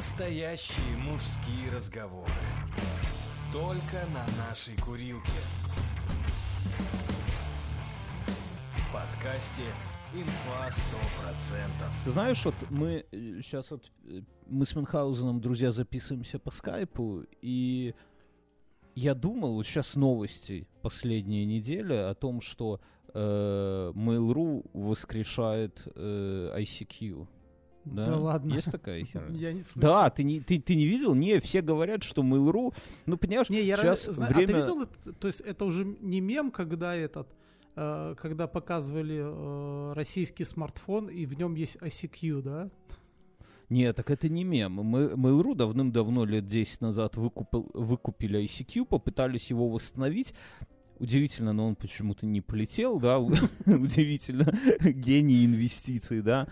Настоящие 0.00 0.96
мужские 0.96 1.70
разговоры. 1.70 2.32
Только 3.52 3.98
на 4.14 4.24
нашей 4.38 4.74
курилке. 4.78 5.28
В 8.78 8.92
подкасте 8.94 9.64
«Инфа 10.14 10.68
100%». 10.68 11.92
Ты 12.02 12.10
знаешь, 12.12 12.42
вот 12.46 12.54
мы 12.70 13.04
сейчас 13.42 13.72
вот 13.72 13.92
э, 14.06 14.22
мы 14.46 14.64
с 14.64 14.74
Мюнхгаузеном, 14.74 15.38
друзья, 15.38 15.70
записываемся 15.70 16.38
по 16.38 16.50
скайпу, 16.50 17.26
и 17.42 17.94
я 18.94 19.14
думал, 19.14 19.52
вот 19.52 19.66
сейчас 19.66 19.96
новости 19.96 20.66
последние 20.80 21.44
недели 21.44 21.92
о 21.92 22.14
том, 22.14 22.40
что 22.40 22.80
э, 23.12 23.92
Mail.ru 23.94 24.66
воскрешает 24.72 25.86
э, 25.94 26.56
ICQ. 26.58 27.28
Да? 27.90 28.04
Да 28.04 28.16
ладно. 28.16 28.54
Есть 28.54 28.70
такая 28.70 29.04
херня? 29.04 29.28
Я 29.36 29.52
не 29.52 29.60
слышал. 29.60 29.80
Да, 29.80 30.10
ты 30.10 30.22
не, 30.24 30.40
ты, 30.40 30.60
ты 30.60 30.74
не 30.74 30.86
видел? 30.86 31.14
Не, 31.14 31.40
все 31.40 31.60
говорят, 31.60 32.02
что 32.02 32.22
Mail.ru, 32.22 32.74
ну, 33.06 33.16
понимаешь, 33.16 33.50
Не, 33.50 33.62
я 33.62 33.76
сейчас 33.76 34.08
ра- 34.08 34.12
знаю- 34.12 34.34
время... 34.34 34.44
А 34.44 34.60
ты 34.66 34.72
видел, 34.72 34.86
то 35.14 35.26
есть 35.26 35.40
это 35.40 35.64
уже 35.64 35.84
не 35.84 36.20
мем, 36.20 36.50
когда 36.50 36.94
этот, 36.94 37.28
э, 37.76 38.14
когда 38.18 38.46
показывали 38.46 39.20
э, 39.22 39.92
российский 39.94 40.44
смартфон 40.44 41.08
и 41.08 41.26
в 41.26 41.36
нем 41.36 41.54
есть 41.54 41.76
ICQ, 41.76 42.42
да? 42.42 42.70
Нет, 43.68 43.94
так 43.96 44.10
это 44.10 44.28
не 44.28 44.42
мем. 44.42 44.72
Мы, 44.72 45.06
Mail.ru 45.10 45.54
давным-давно, 45.54 46.24
лет 46.24 46.46
10 46.46 46.80
назад, 46.80 47.16
выкупил, 47.16 47.70
выкупили 47.72 48.42
ICQ, 48.44 48.84
попытались 48.84 49.50
его 49.50 49.68
восстановить. 49.68 50.34
Удивительно, 51.00 51.54
но 51.54 51.66
он 51.66 51.76
почему-то 51.76 52.26
не 52.26 52.42
полетел, 52.42 53.00
да, 53.00 53.18
удивительно, 53.66 54.52
гений 54.82 55.46
инвестиций, 55.46 56.20
да. 56.20 56.46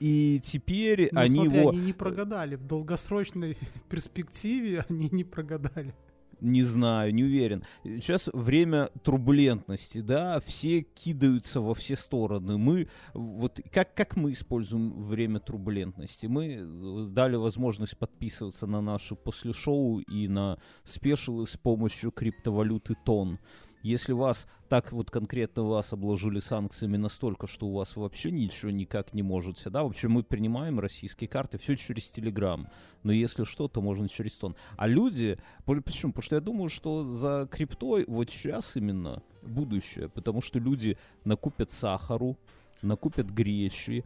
И 0.00 0.40
теперь 0.42 1.10
Ну, 1.12 1.20
они 1.20 1.34
смотри, 1.34 1.58
его, 1.58 1.68
они 1.68 1.80
не 1.80 1.92
прогадали. 1.92 2.54
В 2.56 2.66
долгосрочной 2.66 3.58
перспективе 3.90 4.86
они 4.88 5.10
не 5.12 5.22
прогадали. 5.22 5.94
не 6.40 6.62
знаю, 6.62 7.12
не 7.14 7.24
уверен. 7.24 7.62
Сейчас 7.84 8.30
время 8.32 8.88
турбулентности, 9.02 10.00
да, 10.00 10.40
все 10.40 10.80
кидаются 10.80 11.60
во 11.60 11.74
все 11.74 11.94
стороны. 11.94 12.56
Мы, 12.56 12.88
вот 13.12 13.60
как, 13.70 13.94
как 13.94 14.16
мы 14.16 14.32
используем 14.32 14.98
время 14.98 15.40
турбулентности? 15.40 16.24
Мы 16.24 17.06
дали 17.12 17.36
возможность 17.36 17.98
подписываться 17.98 18.66
на 18.66 18.80
наши 18.80 19.14
после 19.14 19.52
шоу 19.52 19.98
и 19.98 20.26
на 20.26 20.58
спешилы 20.84 21.46
с 21.46 21.58
помощью 21.58 22.10
криптовалюты 22.12 22.96
ТОН. 23.04 23.38
Если 23.82 24.12
вас, 24.12 24.46
так 24.68 24.92
вот 24.92 25.10
конкретно 25.10 25.62
вас 25.62 25.92
обложили 25.92 26.40
санкциями 26.40 26.98
настолько, 26.98 27.46
что 27.46 27.66
у 27.66 27.74
вас 27.74 27.96
вообще 27.96 28.30
ничего 28.30 28.70
никак 28.70 29.14
не 29.14 29.22
можете, 29.22 29.70
да, 29.70 29.84
вообще 29.84 30.08
мы 30.08 30.22
принимаем 30.22 30.80
российские 30.80 31.28
карты 31.28 31.56
все 31.56 31.76
через 31.76 32.08
Телеграм, 32.08 32.68
но 33.02 33.12
если 33.12 33.44
что, 33.44 33.68
то 33.68 33.80
можно 33.80 34.08
через 34.08 34.36
тон. 34.36 34.54
А 34.76 34.86
люди, 34.86 35.38
по- 35.64 35.80
почему? 35.80 36.12
Потому 36.12 36.24
что 36.24 36.36
я 36.36 36.40
думаю, 36.40 36.68
что 36.68 37.04
за 37.04 37.48
криптой 37.50 38.04
вот 38.06 38.28
сейчас 38.28 38.76
именно 38.76 39.22
будущее, 39.42 40.10
потому 40.10 40.42
что 40.42 40.58
люди 40.58 40.98
накупят 41.24 41.70
сахару, 41.70 42.36
накупят 42.82 43.30
гречи, 43.30 44.04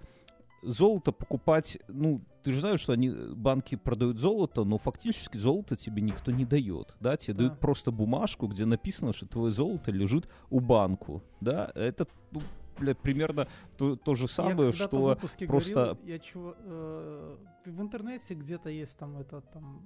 золото 0.64 1.12
покупать, 1.12 1.78
ну, 1.88 2.20
ты 2.42 2.52
же 2.52 2.60
знаешь, 2.60 2.80
что 2.80 2.92
они, 2.92 3.10
банки 3.10 3.76
продают 3.76 4.18
золото, 4.18 4.64
но 4.64 4.78
фактически 4.78 5.36
золото 5.36 5.76
тебе 5.76 6.02
никто 6.02 6.30
не 6.30 6.44
дает, 6.44 6.96
да, 7.00 7.16
тебе 7.16 7.34
Да. 7.34 7.38
дают 7.44 7.60
просто 7.60 7.90
бумажку, 7.90 8.46
где 8.46 8.64
написано, 8.66 9.12
что 9.12 9.26
твое 9.26 9.52
золото 9.52 9.90
лежит 9.90 10.28
у 10.50 10.60
банку, 10.60 11.22
да, 11.40 11.70
это, 11.74 12.06
ну, 12.32 12.40
бля, 12.78 12.94
примерно 12.94 13.46
то, 13.76 13.96
то 13.96 14.14
же 14.14 14.26
самое, 14.28 14.68
я 14.68 14.72
что 14.72 15.18
просто... 15.46 15.46
говорил, 15.46 15.98
я 16.04 16.18
чего, 16.18 16.54
э, 16.58 17.36
в 17.66 17.80
интернете 17.80 18.34
где-то 18.34 18.68
есть 18.68 18.98
там 18.98 19.16
это 19.16 19.40
там 19.40 19.82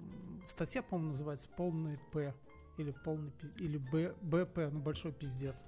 статья, 0.47 0.83
по-моему, 0.83 1.09
называется 1.09 1.48
полный 1.57 1.98
П 2.13 2.35
или 2.77 2.92
полный 3.05 3.33
или 3.58 3.77
Б, 3.77 4.14
БП, 4.23 4.70
ну 4.73 4.81
большой 4.81 5.13
пиздец. 5.13 5.64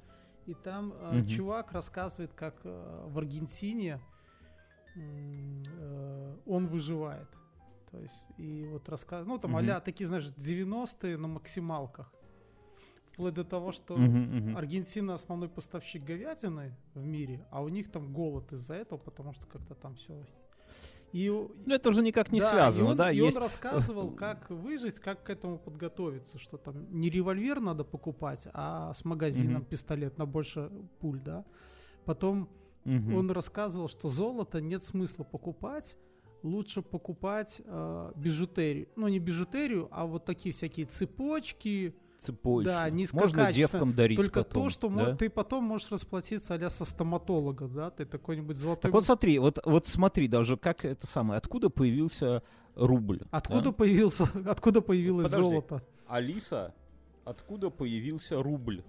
И 0.46 0.54
там 0.54 0.92
э, 0.94 1.18
Мгм. 1.18 1.26
чувак 1.26 1.72
рассказывает, 1.72 2.32
как 2.32 2.56
э, 2.64 3.06
в 3.08 3.18
Аргентине 3.18 4.00
э, 4.00 4.00
он 6.46 6.66
выживает. 6.66 7.28
То 7.90 7.98
есть, 7.98 8.26
и 8.38 8.64
вот 8.70 8.88
рассказ, 8.88 9.26
ну 9.26 9.38
там 9.38 9.52
Мгм. 9.52 9.70
а 9.70 9.80
такие, 9.80 10.06
знаешь, 10.06 10.26
90-е 10.36 11.16
на 11.16 11.28
максималках. 11.28 12.12
Вплоть 13.12 13.34
до 13.34 13.44
того, 13.44 13.72
что. 13.72 13.94
Аргентина 14.56 15.14
основной 15.14 15.48
поставщик 15.48 16.04
говядины 16.04 16.76
в 16.94 17.04
мире, 17.04 17.46
а 17.50 17.62
у 17.62 17.68
них 17.68 17.90
там 17.90 18.12
голод 18.12 18.52
из-за 18.52 18.74
этого, 18.74 18.98
потому 18.98 19.32
что 19.32 19.46
как-то 19.46 19.74
там 19.74 19.94
все. 19.96 20.24
И, 21.12 21.28
Ну, 21.28 21.74
это 21.74 21.90
уже 21.90 22.02
никак 22.02 22.30
не 22.30 22.40
да, 22.40 22.52
связано, 22.52 22.86
и 22.86 22.90
он, 22.90 22.96
да, 22.96 23.10
и 23.10 23.16
есть... 23.16 23.36
он 23.36 23.42
рассказывал, 23.42 24.10
как 24.16 24.48
выжить, 24.50 25.00
как 25.00 25.24
к 25.24 25.30
этому 25.30 25.58
подготовиться, 25.58 26.38
что 26.38 26.56
там 26.56 26.86
не 26.92 27.10
револьвер 27.10 27.58
надо 27.60 27.82
покупать, 27.82 28.46
а 28.52 28.92
с 28.94 29.04
магазином 29.04 29.64
пистолет 29.64 30.18
на 30.18 30.26
больше 30.26 30.70
пуль, 31.00 31.20
да. 31.20 31.44
Потом 32.04 32.48
Мгм. 32.84 33.14
он 33.14 33.30
рассказывал, 33.30 33.88
что 33.88 34.08
золото 34.08 34.60
нет 34.60 34.82
смысла 34.82 35.24
покупать, 35.24 35.96
лучше 36.42 36.82
покупать 36.82 37.60
э, 37.64 38.12
бижутерию. 38.16 38.88
Ну, 38.96 39.08
не 39.08 39.18
бижутерию, 39.18 39.88
а 39.90 40.06
вот 40.06 40.24
такие 40.24 40.52
всякие 40.52 40.86
цепочки, 40.86 41.94
Цепочки. 42.18 42.66
да, 42.66 42.88
Можно 43.12 43.52
девкам 43.52 43.94
дарить 43.94 44.18
Только 44.18 44.44
потом, 44.44 44.64
то, 44.64 44.70
что 44.70 44.88
да? 44.88 45.16
ты 45.16 45.30
потом 45.30 45.64
можешь 45.64 45.90
расплатиться 45.90 46.54
а 46.54 46.70
со 46.70 46.84
стоматологом, 46.84 47.72
да, 47.72 47.90
ты 47.90 48.04
такой-нибудь 48.04 48.56
золотой... 48.56 48.82
Так 48.82 48.92
вот 48.92 49.04
смотри, 49.04 49.38
вот, 49.38 49.58
вот 49.64 49.86
смотри 49.86 50.28
даже, 50.28 50.56
как 50.56 50.84
это 50.84 51.06
самое, 51.06 51.38
откуда 51.38 51.70
появился 51.70 52.42
рубль? 52.74 53.22
Откуда 53.30 53.70
да? 53.70 53.72
появился, 53.72 54.24
откуда 54.46 54.82
появилось 54.82 55.30
Подожди. 55.30 55.50
золото? 55.50 55.82
Алиса, 56.06 56.74
откуда 57.24 57.70
появился 57.70 58.42
рубль? 58.42 58.84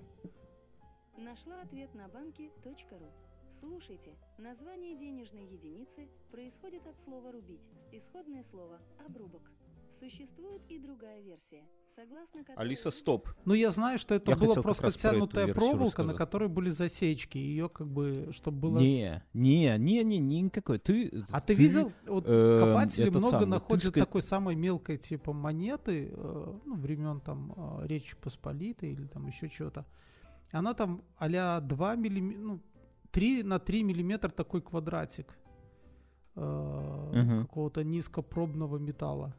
Нашла 1.17 1.61
ответ 1.61 1.93
на 1.95 2.07
банки.ру. 2.09 3.30
Слушайте, 3.61 4.17
название 4.39 4.97
денежной 4.97 5.43
единицы 5.43 6.09
происходит 6.31 6.87
от 6.87 6.99
слова 6.99 7.31
«рубить». 7.31 7.61
Исходное 7.91 8.43
слово 8.43 8.79
«обрубок». 9.05 9.43
Существует 9.99 10.63
и 10.67 10.79
другая 10.79 11.21
версия, 11.21 11.61
согласно 11.95 12.43
которой... 12.43 12.65
Алиса, 12.65 12.89
стоп. 12.89 13.29
Ну, 13.45 13.53
я 13.53 13.69
знаю, 13.69 13.99
что 13.99 14.15
это 14.15 14.31
Я 14.31 14.37
как 14.37 14.63
просто 14.63 14.91
тянутая 14.91 15.53
проволока, 15.53 16.01
на 16.01 16.15
которой 16.15 16.49
были 16.49 16.69
засечки. 16.69 17.37
Ее 17.37 17.69
как 17.69 17.87
бы, 17.87 18.29
чтобы 18.31 18.57
было... 18.57 18.79
Не, 18.79 19.23
не, 19.35 19.77
не, 19.77 20.03
не, 20.03 20.17
не 20.17 20.41
никакой. 20.41 20.79
Ты, 20.79 21.23
А 21.29 21.39
ты, 21.39 21.53
видел, 21.53 21.93
вот 22.07 22.25
эм, 22.27 22.65
копатели 22.65 23.09
много 23.09 23.29
самый, 23.29 23.39
ты 23.41 23.45
находят 23.45 23.95
ска- 23.95 23.99
такой 23.99 24.21
самой 24.23 24.55
мелкой 24.55 24.97
типа 24.97 25.33
монеты, 25.33 26.09
э, 26.11 26.59
ну, 26.65 26.75
времен 26.77 27.21
там 27.21 27.53
э, 27.55 27.87
Речи 27.87 28.17
Посполитой 28.17 28.93
или 28.93 29.05
там 29.05 29.27
еще 29.27 29.47
чего-то. 29.47 29.85
Она 30.51 30.73
там 30.73 31.03
а-ля 31.17 31.59
2 31.61 31.95
миллиметра, 31.95 32.41
ну, 32.41 32.59
3 33.11 33.43
на 33.43 33.59
3 33.59 33.83
миллиметра 33.83 34.29
такой 34.29 34.61
квадратик 34.61 35.37
э, 36.35 37.11
Мгм. 37.13 37.39
какого-то 37.41 37.83
низкопробного 37.83 38.77
металла. 38.77 39.33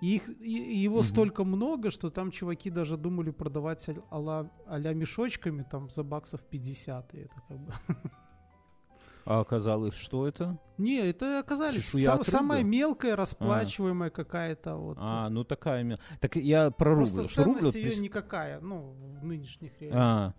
И, 0.00 0.16
их, 0.16 0.28
и- 0.40 0.82
его 0.84 0.96
Мгм. 0.96 1.04
столько 1.04 1.44
много, 1.44 1.90
что 1.90 2.10
там 2.10 2.30
чуваки 2.32 2.70
даже 2.70 2.96
думали 2.96 3.30
продавать 3.30 3.88
а- 3.88 3.94
а-ля, 4.10 4.50
а-ля 4.66 4.94
мешочками 4.94 5.62
там 5.62 5.88
за 5.90 6.02
баксов 6.02 6.40
50. 6.50 7.14
И 7.14 7.18
это 7.18 7.34
как 7.48 7.58
бы... 7.60 7.72
А 9.24 9.38
оказалось, 9.40 9.94
что 9.94 10.26
это? 10.26 10.58
Не, 10.78 10.98
это 10.98 11.38
оказались 11.38 11.88
сам- 11.90 12.24
самая 12.24 12.64
мелкая, 12.64 13.14
расплачиваемая 13.14 14.10
какая-то 14.10 14.74
вот. 14.76 14.96
А, 15.00 15.28
ну 15.30 15.44
такая... 15.44 15.84
мел- 15.84 15.98
Так 16.20 16.34
я 16.34 16.72
про 16.72 16.96
рубль. 16.96 17.08
Просто 17.08 17.44
рубль, 17.44 17.60
ценность 17.60 17.76
вот 17.76 17.76
ее 17.76 17.96
никакая, 18.02 18.58
ну, 18.60 18.96
в 19.20 19.24
нынешних 19.24 19.80
реалиях. 19.80 20.00
А, 20.00 20.34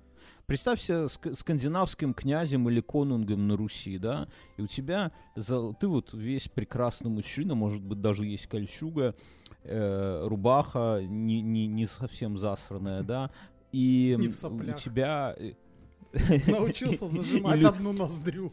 представься 0.45 1.05
ск- 1.05 1.35
скандинавским 1.35 2.13
князем 2.13 2.69
или 2.69 2.81
конунгом 2.81 3.47
на 3.47 3.55
Руси, 3.57 3.97
да, 3.97 4.27
и 4.57 4.61
у 4.61 4.67
тебя, 4.67 5.11
за- 5.35 5.73
ты 5.73 5.87
вот 5.87 6.13
весь 6.13 6.47
прекрасный 6.47 7.09
мужчина, 7.09 7.55
может 7.55 7.81
быть, 7.83 8.01
даже 8.01 8.25
есть 8.25 8.47
кольчуга, 8.47 9.15
э, 9.63 10.27
рубаха 10.27 11.01
не, 11.07 11.41
не, 11.41 11.67
не 11.67 11.85
совсем 11.85 12.37
засранная, 12.37 13.03
да, 13.03 13.31
и 13.71 14.15
у 14.75 14.77
тебя... 14.77 15.35
э, 15.37 15.53
Научился 16.47 17.07
зажимать 17.07 17.63
одну 17.63 17.91
ноздрю. 17.91 18.51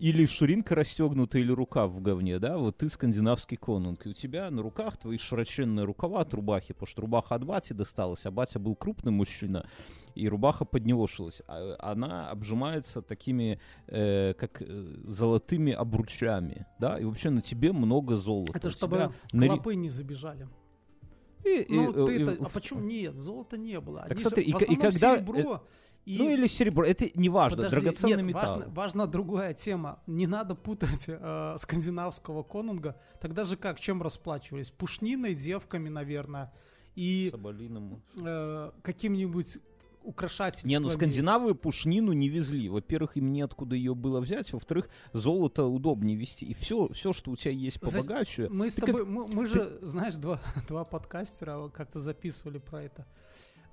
Или 0.00 0.26
ширинка 0.26 0.74
расстегнута, 0.74 1.38
или 1.38 1.52
рукав 1.52 1.90
в 1.92 2.00
говне, 2.00 2.38
да, 2.38 2.56
вот 2.56 2.78
ты 2.78 2.88
скандинавский 2.88 3.56
конунг, 3.56 4.06
и 4.06 4.10
у 4.10 4.12
тебя 4.14 4.50
на 4.50 4.62
руках 4.62 4.96
твои 4.96 5.18
широченные 5.18 5.84
рукава 5.84 6.20
от 6.22 6.32
рубахи, 6.34 6.72
потому 6.72 6.86
что 6.88 7.02
рубаха 7.02 7.34
от 7.34 7.44
бати 7.44 7.74
досталась, 7.74 8.24
а 8.26 8.30
батя 8.30 8.58
был 8.58 8.74
крупный 8.74 9.12
мужчина, 9.12 9.66
и 10.14 10.28
рубаха 10.28 10.64
под 10.64 10.86
него 10.86 11.06
шилась. 11.06 11.42
А, 11.46 11.76
она 11.78 12.30
обжимается 12.30 13.02
такими, 13.02 13.60
э, 13.88 14.32
как 14.34 14.62
э, 14.62 14.94
золотыми 15.06 15.72
обручами, 15.72 16.66
да, 16.78 16.98
и 16.98 17.04
вообще 17.04 17.30
на 17.30 17.42
тебе 17.42 17.72
много 17.72 18.16
золота. 18.16 18.52
Это 18.56 18.68
У 18.68 18.70
чтобы 18.70 19.12
тебя 19.30 19.48
клопы 19.48 19.74
не 19.74 19.90
забежали. 19.90 20.48
И- 21.44 21.62
и- 21.62 21.74
Ну, 21.74 21.92
э, 21.92 22.06
ты 22.06 22.16
и. 22.16 22.24
А 22.44 22.48
почему? 22.52 22.80
Нет, 22.80 23.14
золота 23.16 23.56
не 23.58 23.80
было. 23.80 24.00
Так 24.02 24.12
Они 24.12 24.20
смотри, 24.20 24.44
же, 24.44 24.50
и 24.50 24.72
и 24.72 24.76
когда- 24.76 25.16
серебро 25.18 25.62
И- 26.06 26.18
Ну 26.18 26.30
или 26.30 26.46
серебро, 26.46 26.84
это 26.84 27.08
не 27.14 27.28
важно, 27.28 27.58
Подожди, 27.58 27.76
драгоценный 27.80 28.16
нет, 28.16 28.24
металл. 28.24 28.58
Важна, 28.58 28.66
важна 28.74 29.06
другая 29.06 29.54
тема. 29.54 30.02
Не 30.06 30.26
надо 30.26 30.54
путать 30.54 31.04
э, 31.08 31.54
скандинавского 31.58 32.42
конунга. 32.42 32.98
Тогда 33.20 33.44
же 33.44 33.56
как, 33.56 33.78
чем 33.78 34.02
расплачивались? 34.02 34.70
Пушниной, 34.70 35.34
девками, 35.34 35.88
наверное, 35.88 36.52
и 36.96 37.32
э, 38.18 38.70
каким-нибудь 38.82 39.58
украшательствами. 40.02 40.72
Не, 40.72 40.78
ну 40.78 40.88
скандинавы 40.88 41.54
пушнину 41.54 42.12
не 42.12 42.28
везли. 42.30 42.68
Во-первых, 42.70 43.16
им 43.18 43.32
неоткуда 43.32 43.76
ее 43.76 43.94
было 43.94 44.20
взять. 44.20 44.52
Во-вторых, 44.52 44.88
золото 45.12 45.66
удобнее 45.66 46.16
вести. 46.16 46.46
И 46.46 46.54
все, 46.54 46.88
все, 46.88 47.12
что 47.12 47.30
у 47.30 47.36
тебя 47.36 47.52
есть 47.52 47.78
За- 47.82 47.98
побогаче. 48.00 48.48
Мы 48.48 48.70
с 48.70 48.76
Ты 48.76 48.86
тобой, 48.86 49.04
мы, 49.04 49.28
мы 49.28 49.46
же, 49.46 49.78
знаешь, 49.82 50.14
два, 50.14 50.40
два 50.68 50.84
подкастера 50.84 51.68
как-то 51.68 52.00
записывали 52.00 52.58
про 52.58 52.82
это. 52.84 53.06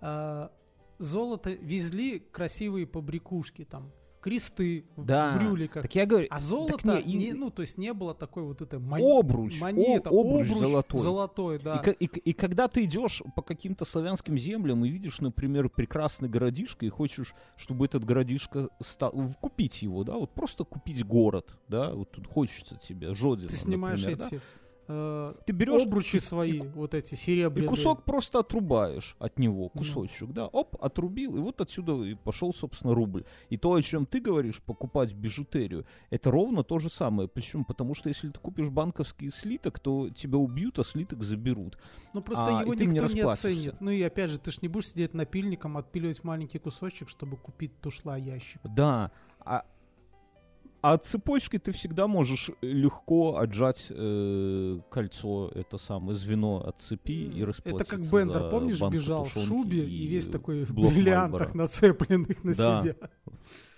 А, 0.01 0.51
золото 0.99 1.51
везли 1.51 2.19
красивые 2.19 2.85
побрякушки, 2.87 3.65
там, 3.65 3.91
кресты 4.19 4.83
Да, 4.97 5.33
в 5.33 5.37
брюликах. 5.39 5.83
Так 5.83 5.95
я 5.95 6.05
говорю, 6.05 6.27
А 6.29 6.39
золото, 6.39 6.77
так 6.79 7.05
не, 7.05 7.13
и- 7.13 7.17
не- 7.17 7.33
ну, 7.33 7.49
то 7.49 7.61
есть 7.61 7.77
не 7.77 7.93
было 7.93 8.13
такой 8.13 8.43
вот 8.43 8.61
этой 8.61 8.79
мон- 8.79 8.99
обруч, 9.19 9.59
монета, 9.61 10.09
о- 10.09 10.21
обруч 10.21 10.47
золотой. 10.49 10.99
золотой, 10.99 11.59
да. 11.59 11.81
И, 11.99 12.05
и 12.05 12.07
и 12.31 12.33
когда 12.33 12.67
ты 12.67 12.83
идешь 12.83 13.21
по 13.35 13.41
каким-то 13.41 13.85
славянским 13.85 14.37
землям 14.37 14.83
и 14.83 14.89
видишь, 14.89 15.21
например, 15.21 15.69
прекрасный 15.69 16.27
городишко 16.27 16.85
и 16.85 16.89
хочешь, 16.89 17.33
чтобы 17.55 17.85
этот 17.85 18.03
городишко 18.03 18.69
стал, 18.83 19.13
купить 19.39 19.81
его, 19.81 20.03
да, 20.03 20.13
вот 20.15 20.33
просто 20.33 20.65
купить 20.65 21.05
город, 21.05 21.57
да, 21.69 21.91
вот 21.93 22.11
тут 22.11 22.27
хочется 22.27 22.75
тебе, 22.75 23.13
Жодина, 23.13 23.47
Ты 23.49 23.55
снимаешь 23.55 23.99
например, 24.01 24.17
да. 24.19 24.25
эти 24.27 24.35
э, 24.35 24.39
ты 24.87 25.51
берешь 25.51 25.83
обручи 25.83 26.19
свои, 26.19 26.61
вот 26.61 26.93
эти 26.93 27.13
и 27.13 27.17
серебряные. 27.17 27.69
кусок 27.69 28.03
просто 28.03 28.39
отрубаешь 28.39 29.15
от 29.19 29.37
него, 29.37 29.69
кусочек, 29.69 30.31
да, 30.31 30.47
оп, 30.47 30.81
отрубил, 30.81 31.35
и 31.35 31.39
вот 31.39 31.59
отсюда 31.59 32.03
и 32.03 32.13
пошел, 32.15 32.53
собственно, 32.53 32.95
рубль. 32.95 33.25
И 33.49 33.57
то, 33.57 33.73
о 33.73 33.81
чем 33.81 34.05
ты 34.05 34.21
говоришь, 34.21 34.61
покупать 34.61 35.13
бижутерию, 35.13 35.85
это 36.09 36.31
ровно 36.31 36.63
то 36.63 36.79
же 36.79 36.89
самое. 36.89 37.27
Почему? 37.27 37.65
Потому 37.65 37.95
что 37.95 38.09
если 38.09 38.29
ты 38.29 38.39
купишь 38.39 38.69
банковский 38.69 39.29
слиток, 39.29 39.79
то 39.79 40.09
тебя 40.09 40.37
убьют, 40.37 40.79
а 40.79 40.85
слиток 40.85 41.23
заберут. 41.23 41.77
Ну 42.13 42.21
просто 42.21 42.57
А, 42.57 42.61
его 42.61 42.73
и 42.73 42.77
не 42.77 42.85
никто 42.85 42.93
не 42.93 43.21
расплачешься. 43.21 43.47
оценит. 43.49 43.81
Ну 43.81 43.91
и 43.91 44.01
опять 44.01 44.29
же, 44.29 44.39
ты 44.39 44.51
ж 44.51 44.61
не 44.61 44.69
будешь 44.69 44.87
сидеть 44.87 45.13
напильником, 45.13 45.77
отпиливать 45.77 46.23
маленький 46.23 46.59
кусочек, 46.59 47.09
чтобы 47.09 47.35
купить 47.37 47.79
тушла 47.81 48.15
ящик. 48.17 48.61
Да, 48.63 49.11
а, 49.39 49.65
а 50.93 50.97
цепочкой 50.97 51.59
ты 51.59 51.71
всегда 51.71 52.07
можешь 52.07 52.49
легко 52.61 53.37
отжать 53.37 53.87
э, 53.89 54.79
кольцо, 54.89 55.51
это 55.53 55.77
самое 55.77 56.17
звено 56.17 56.65
от 56.65 56.79
цепи 56.79 57.11
и 57.11 57.37
Это 57.39 57.47
расплатиться 57.47 57.97
как 57.97 58.11
Бендер, 58.11 58.49
помнишь, 58.49 58.81
бежал 58.81 59.25
в 59.25 59.33
шубе 59.37 59.85
и, 59.85 60.07
весь 60.07 60.27
такой 60.27 60.63
в 60.63 60.73
бриллиантах 60.73 61.55
нацепленных 61.55 62.43
на 62.43 62.53
Да. 62.53 62.81
себе. 62.81 62.95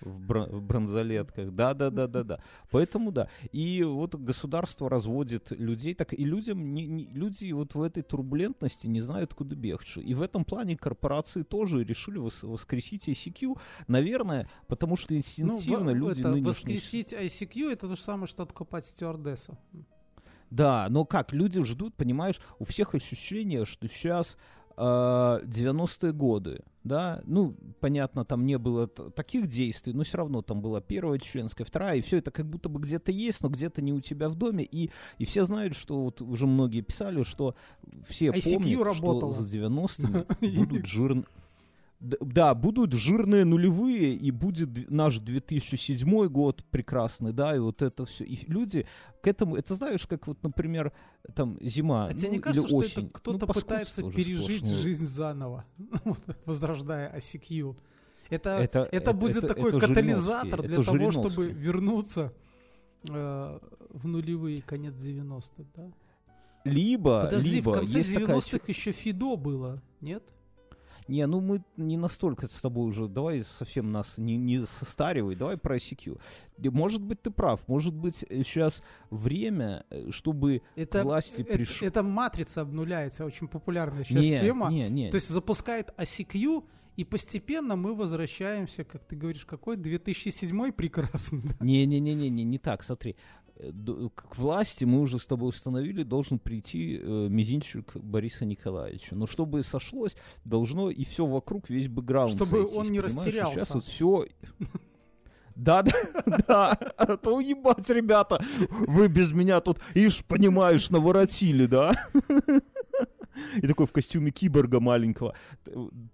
В, 0.02 0.20
бра- 0.22 0.46
в 0.48 0.62
бронзолетках. 0.62 1.52
Да, 1.52 1.74
да, 1.74 1.90
да, 1.90 2.08
да, 2.08 2.24
да. 2.24 2.40
Поэтому 2.72 3.12
да. 3.12 3.28
И 3.52 3.84
вот 3.84 4.16
государство 4.16 4.90
разводит 4.90 5.52
людей, 5.52 5.94
так 5.94 6.14
и 6.14 6.24
людям 6.24 6.74
не, 6.74 6.86
не- 6.88 7.06
люди 7.08 7.52
вот 7.52 7.76
в 7.76 7.82
этой 7.82 8.04
турбулентности 8.04 8.88
не 8.88 9.02
знают, 9.02 9.34
куда 9.34 9.56
бегать. 9.56 9.98
И 9.98 10.14
в 10.14 10.22
этом 10.22 10.46
плане 10.46 10.78
корпорации 10.78 11.44
тоже 11.44 11.84
решили 11.84 12.20
вос- 12.20 12.46
воскресить 12.46 13.08
ICQ, 13.10 13.58
наверное, 13.88 14.50
потому 14.68 14.98
что 14.98 15.14
Ну, 15.14 15.20
инстинктивно 15.20 15.92
во- 15.92 15.94
люди 15.94 16.20
это, 16.22 16.30
нынешние- 16.30 16.46
воскресить 16.46 17.14
ICQ 17.14 17.72
это 17.72 17.88
то 17.88 17.96
же 17.96 18.02
самое, 18.02 18.28
что 18.28 18.44
откопать 18.44 18.86
стюардессу. 18.86 19.58
Да, 20.50 20.88
но 20.90 21.06
как, 21.06 21.32
люди 21.32 21.64
ждут, 21.64 21.94
понимаешь, 21.96 22.40
у 22.58 22.64
всех 22.66 22.96
ощущение, 22.96 23.66
что 23.66 23.88
сейчас 23.88 24.36
90-е 24.80 26.14
годы, 26.14 26.62
да, 26.84 27.22
ну, 27.26 27.56
понятно, 27.82 28.24
там 28.24 28.46
не 28.46 28.58
было 28.58 28.88
таких 28.88 29.48
действий, 29.48 29.94
но 29.94 30.04
все 30.04 30.18
равно 30.18 30.42
там 30.42 30.62
была 30.62 30.80
первая 30.80 31.20
чеченская, 31.20 31.66
вторая, 31.66 31.98
и 31.98 32.02
все 32.02 32.18
это 32.18 32.32
как 32.32 32.46
будто 32.46 32.70
бы 32.70 32.80
где-то 32.80 33.12
есть, 33.12 33.44
но 33.44 33.50
где-то 33.50 33.82
не 33.82 33.92
у 33.92 34.00
тебя 34.00 34.30
в 34.30 34.36
доме, 34.36 34.64
и, 34.64 34.90
и 35.18 35.26
все 35.26 35.44
знают, 35.44 35.76
что 35.76 36.02
вот 36.02 36.22
уже 36.22 36.48
многие 36.48 36.82
писали, 36.82 37.24
что 37.24 37.56
все 38.08 38.28
ICQ 38.28 38.54
помнят, 38.54 38.82
работало. 38.82 39.34
что 39.34 39.44
за 39.44 39.58
90-ми 39.58 40.56
будут 40.56 40.86
жирные... 40.86 41.26
Да, 42.00 42.54
будут 42.56 42.94
жирные 42.94 43.44
нулевые, 43.44 44.14
и 44.16 44.32
будет 44.32 44.90
наш 44.90 45.20
2007 45.20 46.28
год 46.28 46.64
прекрасный, 46.72 47.34
да, 47.34 47.54
и 47.54 47.60
вот 47.60 47.82
это 47.82 48.06
все. 48.06 48.24
И 48.24 48.38
люди 48.50 48.88
к 49.22 49.28
этому, 49.28 49.58
это 49.58 49.76
знаешь, 49.76 50.08
как 50.08 50.26
вот, 50.28 50.42
например, 50.42 50.94
там 51.36 51.58
зима, 51.62 52.06
А 52.08 52.14
тебе 52.14 52.30
ну, 52.30 52.34
не 52.36 52.40
кажется, 52.40 52.62
или 52.62 52.68
что 52.70 52.78
осень. 52.78 52.92
это 52.92 53.02
Ну, 53.02 53.10
кто-то 53.10 53.48
паскудство 53.48 53.62
пытается 53.70 54.04
пережить 54.12 54.64
сплошное. 54.64 54.76
жизнь 54.84 55.08
заново, 55.08 55.66
вот, 56.06 56.22
возрождая 56.46 57.14
ICQ? 57.18 57.76
Это, 58.30 58.50
Это- 58.52 58.80
это, 58.84 58.90
это- 58.96 59.14
будет 59.14 59.38
это- 59.44 59.48
такой 59.50 59.70
это 59.72 59.80
катализатор 59.82 60.62
для 60.62 60.76
это 60.76 60.84
того, 60.86 61.12
чтобы 61.12 61.48
вернуться 61.50 62.32
э, 63.10 63.60
в 63.90 64.08
нулевые, 64.08 64.62
конец 64.62 64.94
90-х, 64.94 65.64
да? 65.76 65.92
Либо, 66.64 67.24
Подожди, 67.24 67.56
либо 67.56 67.72
в 67.72 67.74
конце 67.74 67.98
есть 68.00 68.14
такая 68.14 68.38
90-х 68.38 68.64
еще 68.68 68.92
Фидо 68.94 69.36
было, 69.36 69.82
нет? 70.00 70.24
Не, 71.10 71.26
ну 71.26 71.42
мы 71.42 71.64
не 71.76 71.98
настолько 71.98 72.48
с 72.48 72.62
тобой 72.62 72.88
уже, 72.88 73.08
давай 73.08 73.42
совсем 73.42 73.92
нас 73.92 74.18
не, 74.18 74.38
не 74.38 74.66
состаривай, 74.66 75.36
давай 75.36 75.58
про 75.58 75.78
ICQ. 75.78 76.20
Может 76.72 77.02
быть, 77.02 77.22
ты 77.22 77.32
прав, 77.32 77.68
может 77.68 77.96
быть, 77.96 78.26
сейчас 78.30 78.84
время, 79.10 79.86
э, 79.90 80.12
чтобы 80.12 80.62
Это, 80.76 81.04
власти 81.04 81.42
это, 81.42 81.54
пришел... 81.54 81.88
это 81.88 82.04
матрица 82.04 82.62
обнуляется, 82.62 83.26
очень 83.26 83.48
популярная 83.48 84.04
сейчас 84.04 84.24
не, 84.24 84.40
тема. 84.40 84.70
не, 84.70 84.88
не. 84.88 85.10
То 85.10 85.16
есть 85.16 85.30
запускает 85.30 85.94
ICQ, 85.98 86.64
и 87.00 87.06
постепенно 87.06 87.78
мы 87.78 87.96
возвращаемся, 87.96 88.84
как 88.84 89.06
ты 89.06 89.16
говоришь, 89.16 89.46
какой 89.46 89.78
2007 89.78 90.74
прекрасный. 90.74 91.44
Не-не-не-не, 91.62 92.30
не 92.30 92.58
так, 92.60 92.84
смотри. 92.84 93.16
К 93.60 94.38
власти 94.38 94.86
мы 94.86 95.02
уже 95.02 95.20
с 95.20 95.28
тобой 95.28 95.50
установили, 95.50 96.04
должен 96.04 96.40
прийти 96.40 96.98
э, 97.02 97.28
мизинчик 97.30 97.96
Бориса 97.96 98.46
Николаевича. 98.46 99.16
Но 99.16 99.28
чтобы 99.28 99.64
сошлось, 99.64 100.16
должно 100.46 100.90
и 100.90 101.04
все 101.04 101.26
вокруг, 101.26 101.70
весь 101.70 101.90
бэкграунд 101.90 102.36
Чтобы 102.36 102.58
сойтись, 102.58 102.76
он 102.76 102.92
не 102.92 103.02
растерялся. 103.02 103.58
Сейчас 103.58 103.76
вот 103.76 103.86
все... 103.86 104.26
Да, 105.56 105.84
да, 105.84 105.92
да, 106.48 106.70
а 106.96 107.18
то 107.18 107.36
уебать, 107.36 107.90
ребята, 107.90 108.42
вы 108.70 109.10
без 109.10 109.34
меня 109.34 109.60
тут, 109.60 109.80
ишь, 109.94 110.24
понимаешь, 110.24 110.90
наворотили, 110.90 111.66
да? 111.66 111.94
И 113.58 113.68
такой 113.68 113.86
в 113.86 113.92
костюме 113.92 114.32
киборга 114.32 114.80
маленького 114.80 115.36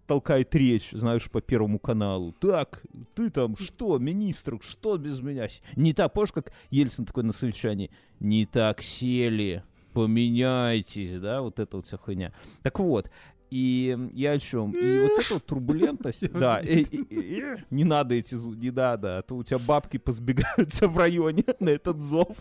толкает 0.07 0.53
речь, 0.55 0.91
знаешь, 0.91 1.29
по 1.29 1.41
Первому 1.41 1.79
каналу. 1.79 2.33
Так, 2.39 2.83
ты 3.13 3.29
там 3.29 3.55
что, 3.57 3.97
министр, 3.97 4.59
что 4.61 4.97
без 4.97 5.19
меня? 5.21 5.47
Не 5.75 5.93
так, 5.93 6.13
помнишь, 6.13 6.31
как 6.31 6.51
Ельцин 6.69 7.05
такой 7.05 7.23
на 7.23 7.33
совещании? 7.33 7.91
Не 8.19 8.45
так 8.45 8.81
сели, 8.81 9.63
поменяйтесь, 9.93 11.19
да, 11.19 11.41
вот 11.41 11.59
эта 11.59 11.77
вот 11.77 11.85
вся 11.85 11.97
хуйня. 11.97 12.33
Так 12.61 12.79
вот, 12.79 13.09
и 13.51 13.97
я 14.13 14.31
о 14.31 14.39
чем? 14.39 14.71
И 14.71 14.99
вот 14.99 15.19
эта 15.19 15.33
вот 15.35 15.45
турбулентность, 15.45 16.29
да, 16.33 16.61
не 16.61 17.83
надо 17.83 18.15
эти 18.15 18.35
не 18.35 18.71
надо, 18.71 19.19
а 19.19 19.21
то 19.21 19.37
у 19.37 19.43
тебя 19.43 19.59
бабки 19.59 19.97
позбегаются 20.05 20.87
в 20.87 20.97
районе 20.97 21.45
на 21.59 21.69
этот 21.69 22.01
зов. 22.01 22.37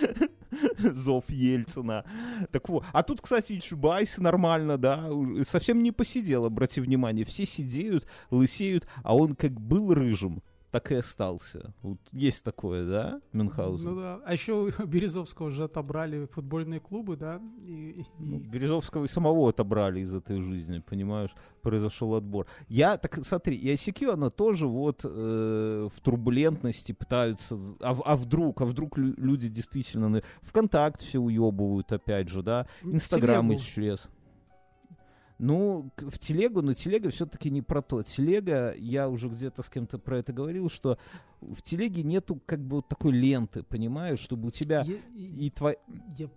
Зов 0.78 1.24
Ельцина. 1.28 2.04
Так 2.50 2.68
вот. 2.68 2.84
А 2.92 3.02
тут, 3.02 3.20
кстати, 3.20 3.58
Чубайс 3.58 4.18
нормально, 4.18 4.78
да. 4.78 5.10
Совсем 5.46 5.82
не 5.82 5.92
посидел, 5.92 6.44
обрати 6.44 6.80
внимание. 6.80 7.24
Все 7.24 7.46
сидеют, 7.46 8.06
лысеют, 8.30 8.86
а 9.02 9.16
он 9.16 9.34
как 9.34 9.52
был 9.60 9.94
рыжим, 9.94 10.42
так 10.70 10.92
и 10.92 10.96
остался. 10.96 11.74
Вот 11.82 11.98
есть 12.12 12.44
такое, 12.44 12.86
да, 12.88 13.20
Мюнхгаузен? 13.32 13.88
Ну 13.94 14.00
да. 14.00 14.20
А 14.24 14.32
еще 14.32 14.70
Березовского 14.86 15.50
же 15.50 15.64
отобрали 15.64 16.26
футбольные 16.26 16.80
клубы, 16.80 17.16
да? 17.16 17.40
И, 17.66 18.00
и- 18.00 18.04
Ну, 18.18 18.38
Березовского 18.38 19.04
и 19.04 19.08
самого 19.08 19.48
отобрали 19.50 20.00
из 20.00 20.14
этой 20.14 20.40
жизни, 20.42 20.78
понимаешь? 20.88 21.30
Произошел 21.62 22.14
отбор. 22.14 22.46
Я, 22.68 22.96
так 22.96 23.24
смотри, 23.24 23.56
и 23.56 23.72
ICQ, 23.74 24.12
она 24.12 24.30
тоже 24.30 24.66
вот 24.66 25.00
э, 25.04 25.88
в 25.92 26.00
турбулентности 26.00 26.92
пытаются... 26.92 27.56
А, 27.80 27.96
а 28.04 28.16
вдруг, 28.16 28.60
а 28.60 28.64
вдруг 28.64 28.96
лю- 28.98 29.14
люди 29.16 29.48
действительно... 29.48 30.22
ВКонтакт 30.42 31.00
все 31.02 31.18
уебывают, 31.18 31.92
опять 31.92 32.28
же, 32.28 32.42
да? 32.42 32.66
Инстаграм 32.82 33.52
исчез. 33.54 34.08
Ну, 35.42 35.90
в 35.96 36.18
телегу, 36.18 36.60
но 36.60 36.74
телега 36.74 37.08
все-таки 37.10 37.50
не 37.50 37.62
про 37.62 37.80
то. 37.80 38.02
Телега, 38.02 38.74
я 38.76 39.08
уже 39.08 39.28
где-то 39.30 39.62
с 39.62 39.70
кем-то 39.70 39.98
про 39.98 40.18
это 40.18 40.34
говорил, 40.34 40.68
что 40.68 40.98
в 41.40 41.62
телеге 41.62 42.02
нету 42.02 42.40
как 42.44 42.60
бы 42.60 42.76
вот 42.76 42.88
такой 42.88 43.12
ленты, 43.12 43.62
понимаешь, 43.62 44.20
чтобы 44.20 44.48
у 44.48 44.50
тебя 44.50 44.82
Я- 44.86 44.96
и- 45.16 45.48
твоя 45.50 45.76
я 46.18 46.28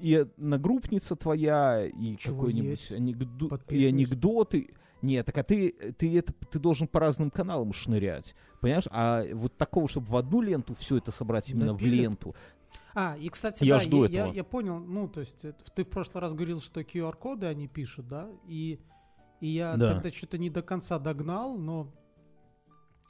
и 0.00 0.14
одногруппница 0.14 1.16
твоя, 1.16 1.86
и 1.86 2.16
какой-нибудь 2.16 2.90
анекдо- 2.92 3.60
и 3.70 3.86
анекдоты. 3.86 4.68
Нет, 5.02 5.24
так 5.24 5.38
а 5.38 5.42
ты, 5.42 5.70
ты 5.96 6.18
это 6.18 6.34
ты 6.50 6.58
должен 6.58 6.86
по 6.86 7.00
разным 7.00 7.30
каналам 7.30 7.72
шнырять. 7.72 8.34
Понимаешь? 8.60 8.84
А 8.90 9.24
вот 9.32 9.56
такого, 9.56 9.88
чтобы 9.88 10.06
в 10.08 10.16
одну 10.16 10.42
ленту 10.42 10.74
все 10.74 10.98
это 10.98 11.10
собрать 11.12 11.48
именно 11.50 11.72
в 11.72 11.80
Напилят. 11.80 11.94
ленту. 12.00 12.34
А, 12.94 13.16
и, 13.18 13.28
кстати, 13.28 13.64
Я 13.64 13.78
да, 13.78 13.84
жду 13.84 14.04
я, 14.04 14.10
я- 14.10 14.20
этого. 14.22 14.34
я 14.34 14.44
понял, 14.44 14.78
ну, 14.80 15.08
то 15.08 15.20
есть, 15.20 15.44
это- 15.44 15.64
ты 15.74 15.84
в 15.84 15.88
прошлый 15.90 16.20
раз 16.22 16.32
говорил, 16.34 16.60
что 16.60 16.80
QR-коды 16.80 17.46
они 17.46 17.68
пишут, 17.68 18.08
да, 18.08 18.28
и, 18.46 18.80
и 19.40 19.48
я 19.48 19.76
Да. 19.76 19.94
тогда 19.94 20.10
что-то 20.10 20.38
не 20.38 20.50
до 20.50 20.62
конца 20.62 20.98
догнал, 20.98 21.56
но 21.56 21.92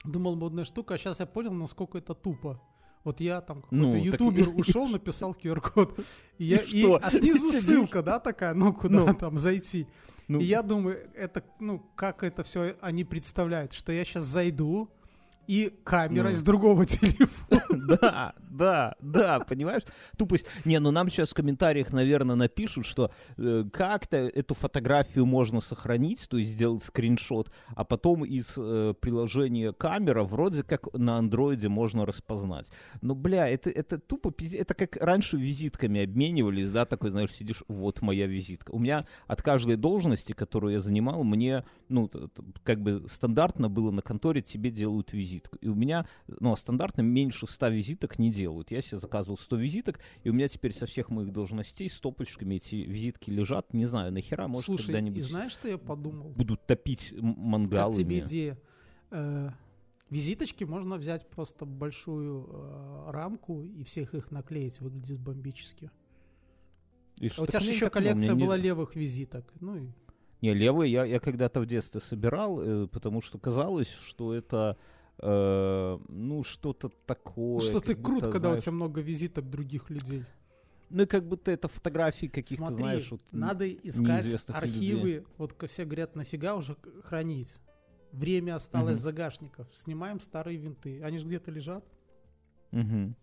Думал, 0.04 0.34
модная 0.36 0.64
штука, 0.64 0.94
а 0.94 0.98
сейчас 0.98 1.20
я 1.20 1.26
понял, 1.26 1.52
насколько 1.52 1.98
это 1.98 2.14
тупо. 2.14 2.58
Вот 3.04 3.20
я 3.20 3.42
там 3.42 3.62
Ну, 3.70 3.92
какой-то 3.92 4.10
так 4.12 4.20
ютубер 4.20 4.48
и- 4.48 4.52
ушел, 4.60 4.88
написал 4.88 5.32
QR-код. 5.34 6.00
И 6.38 6.44
я, 6.46 6.56
и- 6.62 6.80
что? 6.80 6.98
а 7.02 7.10
снизу 7.10 7.50
ссылка, 7.52 8.02
да, 8.02 8.18
такая, 8.18 8.54
ну 8.54 8.72
куда 8.72 9.04
Ну. 9.06 9.14
там 9.14 9.38
зайти. 9.38 9.86
Ну, 10.26 10.40
И 10.40 10.44
я 10.44 10.62
думаю, 10.62 11.06
это, 11.14 11.44
ну, 11.58 11.80
как 11.96 12.22
это 12.22 12.42
все 12.44 12.76
они 12.80 13.04
представляют, 13.04 13.72
что 13.74 13.92
я 13.92 14.04
сейчас 14.06 14.24
зайду, 14.24 14.88
и 15.50 15.68
камерой 15.82 16.30
Ну. 16.30 16.38
с 16.38 16.42
другого 16.42 16.86
телефона. 16.86 17.96
Да, 18.00 18.34
да, 18.50 18.94
да, 19.00 19.40
понимаешь? 19.40 19.82
Тупость. 20.16 20.46
Не, 20.64 20.78
ну 20.78 20.92
нам 20.92 21.08
сейчас 21.10 21.30
в 21.30 21.34
комментариях, 21.34 21.92
наверное, 21.92 22.36
напишут, 22.36 22.86
что 22.86 23.10
э, 23.36 23.64
как-то 23.72 24.16
эту 24.16 24.54
фотографию 24.54 25.26
можно 25.26 25.60
сохранить, 25.60 26.28
то 26.28 26.36
есть 26.36 26.50
сделать 26.52 26.84
скриншот, 26.84 27.50
а 27.74 27.82
потом 27.82 28.24
из 28.24 28.54
э, 28.56 28.94
приложения 29.00 29.72
камера 29.72 30.22
вроде 30.22 30.62
как 30.62 30.86
на 30.94 31.18
андроиде 31.18 31.68
можно 31.68 32.06
распознать. 32.06 32.70
Но, 33.02 33.16
бля, 33.16 33.48
это, 33.48 33.70
это 33.70 33.98
тупо 33.98 34.30
пиздец. 34.30 34.60
Это 34.60 34.74
как 34.74 34.94
раньше 35.02 35.36
визитками 35.36 36.04
обменивались, 36.04 36.70
да, 36.70 36.84
такой, 36.84 37.10
знаешь, 37.10 37.32
сидишь, 37.32 37.64
вот 37.66 38.02
моя 38.02 38.28
визитка. 38.28 38.70
У 38.70 38.78
меня 38.78 39.04
от 39.26 39.42
каждой 39.42 39.74
должности, 39.74 40.32
которую 40.32 40.74
я 40.74 40.80
занимал, 40.80 41.24
мне, 41.24 41.64
ну, 41.88 42.08
как 42.62 42.80
бы 42.80 43.04
стандартно 43.10 43.68
было 43.68 43.90
на 43.90 44.02
конторе, 44.02 44.42
тебе 44.42 44.70
делают 44.70 45.12
визитку. 45.12 45.39
И 45.60 45.68
у 45.68 45.74
меня, 45.74 46.06
ну, 46.26 46.52
а 46.52 46.56
стандартно 46.56 47.02
меньше 47.02 47.46
100 47.46 47.68
визиток 47.68 48.18
не 48.18 48.30
делают. 48.30 48.70
Я 48.70 48.82
себе 48.82 48.98
заказывал 48.98 49.38
100 49.38 49.56
визиток, 49.56 50.00
и 50.24 50.30
у 50.30 50.32
меня 50.32 50.48
теперь 50.48 50.72
со 50.72 50.86
всех 50.86 51.10
моих 51.10 51.32
должностей 51.32 51.88
стопочками 51.88 52.56
эти 52.56 52.76
визитки 52.76 53.30
лежат. 53.30 53.72
Не 53.72 53.86
знаю, 53.86 54.12
нахера, 54.12 54.46
может, 54.48 54.66
Слушай, 54.66 54.86
когда-нибудь 54.86 55.22
знаешь, 55.22 55.52
что 55.52 55.68
я 55.68 55.78
подумал? 55.78 56.30
будут 56.30 56.66
топить 56.66 57.12
м- 57.12 57.66
Как 57.68 57.92
тебе 57.94 58.18
идея? 58.20 58.58
Э, 59.10 59.48
Визиточки 60.10 60.64
можно 60.64 60.96
взять 60.96 61.30
просто 61.30 61.64
большую 61.64 62.48
э, 62.50 63.10
рамку 63.12 63.62
и 63.62 63.84
всех 63.84 64.14
их 64.14 64.32
наклеить, 64.32 64.80
выглядит 64.80 65.20
бомбически. 65.20 65.90
И 67.18 67.28
А 67.36 67.42
у 67.42 67.46
тебя 67.46 67.60
же 67.60 67.68
не 67.68 67.74
еще 67.74 67.90
коллекция 67.90 68.34
не- 68.34 68.44
была 68.44 68.56
левых 68.56 68.96
визиток. 68.96 69.52
Ну 69.60 69.76
и 69.76 69.88
Не, 70.42 70.54
левые 70.54 70.90
я, 70.90 71.04
я 71.04 71.20
когда-то 71.20 71.60
в 71.60 71.66
детстве 71.66 72.00
собирал, 72.00 72.60
э, 72.60 72.86
потому 72.88 73.20
что 73.20 73.38
казалось, 73.38 73.88
что 73.90 74.34
это, 74.34 74.76
э, 75.22 75.98
ну, 76.08 76.42
что-то 76.42 76.88
такое. 77.06 77.54
Ну, 77.54 77.60
что 77.60 77.80
ты 77.80 77.94
крут, 77.94 78.22
когда 78.22 78.48
у 78.48 78.52
знаешь, 78.52 78.62
тебя 78.62 78.72
много 78.72 79.00
визиток 79.00 79.48
других 79.48 79.90
людей. 79.90 80.24
Ну, 80.90 81.04
и 81.04 81.06
как 81.06 81.26
будто 81.28 81.50
это 81.52 81.68
фотографии 81.68 82.26
каких-то, 82.26 82.54
Смотри, 82.64 82.76
знаешь, 82.78 83.10
вот, 83.12 83.20
надо 83.30 83.70
искать 83.72 84.50
архивы. 84.50 85.24
Вот 85.38 85.52
ко- 85.52 85.66
все 85.68 85.84
говорят, 85.84 86.16
нафига 86.16 86.56
уже 86.56 86.76
хранить? 87.04 87.56
Время 88.12 88.56
осталось 88.56 88.96
Мгм. 88.96 89.02
загашников. 89.02 89.68
Снимаем 89.72 90.18
старые 90.18 90.58
винты. 90.58 91.00
Они 91.02 91.18
же 91.18 91.26
где-то 91.26 91.52
лежат. 91.52 91.84
Мгм. 92.72 93.14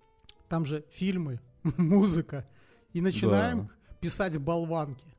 Там 0.47 0.63
же 0.63 0.85
фильмы, 0.89 1.41
музыка. 1.77 2.47
И 2.93 3.01
начинаем 3.01 3.69
писать 3.99 4.37
болванки. 4.37 5.13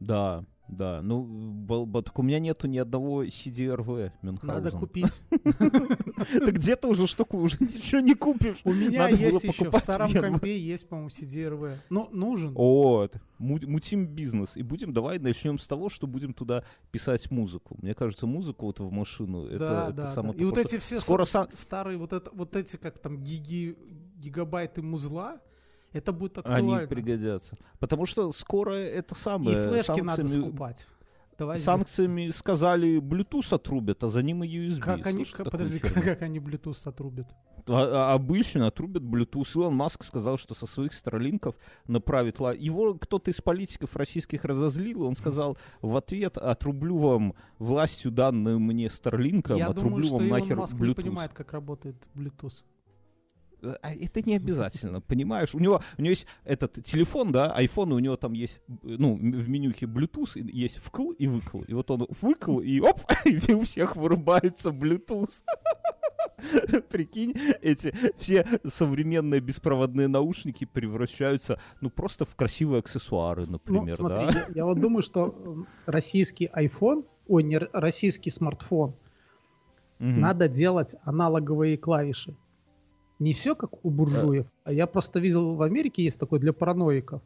Да, 0.00 0.44
да. 0.72 1.00
Ну, 1.02 1.22
бол- 1.24 1.86
бол- 1.86 2.02
так 2.02 2.18
у 2.18 2.22
меня 2.22 2.38
нету 2.38 2.66
ни 2.66 2.78
одного 2.78 3.24
CDRV 3.24 4.12
Мюнхгаузен. 4.22 4.64
Надо 4.64 4.70
купить. 4.76 5.22
Так 6.32 6.54
где-то 6.54 6.88
уже 6.88 7.06
штуку 7.06 7.38
уже 7.38 7.56
ничего 7.60 8.00
не 8.00 8.14
купишь. 8.14 8.60
У 8.64 8.72
меня 8.72 9.08
есть 9.08 9.44
еще 9.44 9.70
в 9.70 9.76
старом 9.78 10.12
компе 10.12 10.56
есть, 10.58 10.88
по-моему, 10.88 11.08
CDRV. 11.10 11.76
Ну, 11.90 12.08
нужен. 12.12 12.52
О, 12.56 13.08
мутим 13.38 14.06
бизнес. 14.06 14.56
И 14.56 14.62
будем, 14.62 14.92
давай 14.92 15.18
начнем 15.18 15.58
с 15.58 15.66
того, 15.66 15.88
что 15.88 16.06
будем 16.06 16.32
туда 16.32 16.64
писать 16.90 17.30
музыку. 17.30 17.76
Мне 17.82 17.94
кажется, 17.94 18.26
музыку 18.26 18.66
вот 18.66 18.80
в 18.80 18.90
машину, 18.90 19.46
это, 19.46 20.12
самое. 20.14 20.38
И 20.38 20.44
вот 20.44 20.58
эти 20.58 20.78
все 20.78 21.00
старые, 21.52 21.98
вот 21.98 22.56
эти, 22.56 22.76
как 22.76 22.98
там, 22.98 23.18
гиги, 23.22 23.76
гигабайты 24.16 24.82
музла, 24.82 25.40
это 25.92 26.12
будет 26.12 26.38
Они 26.38 26.46
актуально. 26.72 26.86
пригодятся. 26.88 27.56
Потому 27.78 28.06
что 28.06 28.32
скоро 28.32 28.72
это 28.72 29.14
самое... 29.14 29.66
И 29.66 29.68
флешки 29.68 30.00
надо 30.00 30.22
санкциями- 30.24 30.48
скупать. 30.48 30.86
Давай 31.38 31.58
Санкциями 31.58 32.28
сказали, 32.28 33.00
Bluetooth 33.00 33.54
отрубят, 33.54 34.04
а 34.04 34.08
за 34.10 34.22
ним 34.22 34.44
и 34.44 34.48
USB. 34.48 34.80
Как 34.80 35.06
они, 35.06 35.24
Слышал 35.24 35.36
как- 35.44 35.50
подожди, 35.50 35.78
как, 35.78 35.94
как 36.04 36.22
они 36.22 36.38
Bluetooth 36.38 36.86
отрубят? 36.88 37.26
А- 37.66 38.10
а- 38.10 38.14
Обычно 38.14 38.66
отрубят 38.66 39.02
Bluetooth. 39.02 39.48
Илон 39.54 39.74
Маск 39.74 40.04
сказал, 40.04 40.36
что 40.36 40.54
со 40.54 40.66
своих 40.66 40.92
старлинков 40.92 41.56
направит... 41.86 42.38
ла- 42.38 42.52
Его 42.52 42.94
кто-то 42.94 43.30
из 43.30 43.40
политиков 43.40 43.96
российских 43.96 44.44
разозлил, 44.44 45.02
он 45.04 45.14
сказал 45.14 45.56
в 45.80 45.96
ответ, 45.96 46.36
отрублю 46.36 46.98
вам 46.98 47.34
властью 47.58 48.10
данную 48.12 48.60
мне 48.60 48.90
старлинком, 48.90 49.56
Я 49.56 49.68
отрублю 49.68 49.88
думаю, 49.90 50.02
что 50.04 50.16
вам 50.18 50.26
Илон 50.26 50.40
нахер 50.40 50.56
Маск 50.58 50.76
Bluetooth. 50.76 50.88
не 50.88 50.94
понимает, 50.94 51.32
как 51.32 51.52
работает 51.54 51.96
Bluetooth. 52.14 52.62
А 53.62 53.92
Это 53.94 54.22
не 54.22 54.36
обязательно, 54.36 55.00
понимаешь? 55.00 55.54
У 55.54 55.58
него, 55.58 55.82
у 55.98 56.02
него 56.02 56.10
есть 56.10 56.26
этот 56.44 56.82
телефон, 56.84 57.32
да, 57.32 57.54
iPhone, 57.58 57.92
у 57.94 57.98
него 57.98 58.16
там 58.16 58.32
есть, 58.32 58.60
ну, 58.82 59.14
в 59.14 59.48
менюхе 59.48 59.86
Bluetooth, 59.86 60.38
есть 60.52 60.78
вкл 60.78 61.12
и 61.12 61.26
выкл. 61.26 61.62
И 61.62 61.74
вот 61.74 61.90
он 61.90 62.06
выкл, 62.20 62.60
и 62.60 62.80
оп, 62.80 63.00
и 63.24 63.52
у 63.52 63.62
всех 63.62 63.96
вырубается 63.96 64.70
Bluetooth. 64.70 65.42
Прикинь, 66.90 67.34
эти 67.60 67.94
все 68.16 68.46
современные 68.64 69.40
беспроводные 69.40 70.08
наушники 70.08 70.64
превращаются, 70.64 71.60
ну, 71.80 71.90
просто 71.90 72.24
в 72.24 72.34
красивые 72.34 72.80
аксессуары, 72.80 73.42
например, 73.48 73.94
ну, 73.98 74.08
смотри, 74.08 74.26
да? 74.26 74.32
я, 74.32 74.46
я 74.54 74.64
вот 74.64 74.80
думаю, 74.80 75.02
что 75.02 75.66
российский 75.86 76.46
iPhone, 76.46 77.04
ой, 77.28 77.44
не 77.44 77.58
российский 77.58 78.30
смартфон, 78.30 78.96
надо 79.98 80.48
делать 80.48 80.96
аналоговые 81.04 81.78
клавиши. 81.78 82.34
Не 83.22 83.32
все 83.32 83.54
как 83.54 83.84
у 83.84 83.90
буржуев, 83.90 84.46
а 84.64 84.72
я 84.72 84.88
просто 84.88 85.20
видел 85.20 85.54
в 85.54 85.62
Америке 85.62 86.02
есть 86.02 86.18
такой 86.18 86.40
для 86.40 86.52
параноиков. 86.52 87.22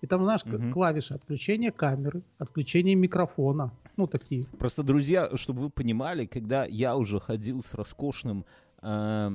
И 0.00 0.06
там, 0.08 0.24
знаешь, 0.24 0.44
Мгм. 0.44 0.72
клавиши 0.72 1.14
отключение 1.14 1.70
камеры, 1.70 2.22
отключение 2.38 2.96
микрофона. 2.96 3.70
Ну, 3.96 4.08
такие. 4.08 4.44
Просто, 4.58 4.82
друзья, 4.82 5.30
чтобы 5.36 5.62
вы 5.62 5.70
понимали, 5.70 6.26
когда 6.26 6.64
я 6.64 6.96
уже 6.96 7.20
ходил 7.20 7.62
с 7.62 7.74
роскошным 7.74 8.44
э, 8.82 9.30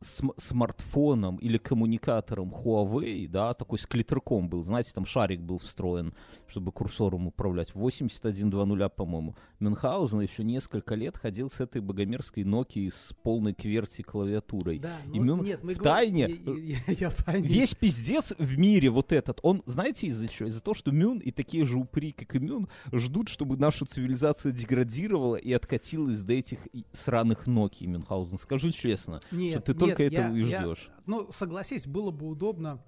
см- 0.00 0.34
смартфоном 0.38 1.36
или 1.36 1.58
коммуникатором 1.58 2.50
Huawei, 2.50 3.28
да, 3.28 3.54
такой 3.54 3.78
с 3.78 3.86
клитерком 3.86 4.48
был, 4.48 4.64
знаете, 4.64 4.92
там 4.94 5.04
шарик 5.04 5.40
был 5.40 5.58
встроен, 5.58 6.14
чтобы 6.46 6.72
курсором 6.72 7.26
управлять, 7.26 7.74
8120, 7.74 8.94
по-моему. 8.96 9.36
Мюнхгаузен 9.60 10.20
еще 10.20 10.44
несколько 10.44 10.94
лет 10.94 11.16
ходил 11.16 11.50
с 11.50 11.60
этой 11.60 11.80
богомерзкой 11.80 12.44
Nokia 12.44 12.90
с 12.90 13.12
полной 13.22 13.54
кверти 13.54 14.02
клавиатурой. 14.02 14.78
Да, 14.78 14.96
И 15.12 15.18
Мюн 15.18 15.40
в 15.42 15.82
тайне- 15.82 16.28
Я, 16.28 16.76
я- 16.88 16.94
я 16.94 17.10
в 17.10 17.16
тайне. 17.22 17.48
Весь 17.48 17.74
пиздец 17.74 18.32
в 18.38 18.58
мире 18.58 18.90
вот 18.90 19.12
этот, 19.12 19.40
он, 19.42 19.62
знаете, 19.66 20.06
из-за 20.08 20.28
чего? 20.28 20.48
Из-за 20.48 20.62
того, 20.62 20.74
что 20.74 20.90
Мюн 20.90 21.18
и 21.18 21.30
такие 21.30 21.64
же 21.66 21.76
упыри, 21.76 22.12
как 22.12 22.34
и 22.36 22.38
Мюн, 22.38 22.68
ждут, 22.92 23.28
чтобы 23.28 23.56
наша 23.56 23.84
цивилизация 23.86 24.52
деградировала 24.52 25.36
и 25.36 25.52
откатилась 25.52 26.20
до 26.22 26.32
этих 26.34 26.58
сраных 26.92 27.46
Nokia, 27.46 27.86
Мюнхгаузен. 27.86 28.38
Скажи 28.38 28.70
честно, 28.72 29.20
Нет, 29.30 29.52
что 29.54 29.62
ты 29.64 29.72
нет, 29.72 29.78
только 29.80 30.02
я- 30.04 30.08
этого 30.08 30.34
и 30.36 30.42
я- 30.44 30.60
ждешь. 30.60 30.90
Ну, 31.06 31.26
согласись, 31.30 31.86
было 31.86 32.10
бы 32.10 32.26
удобно, 32.28 32.82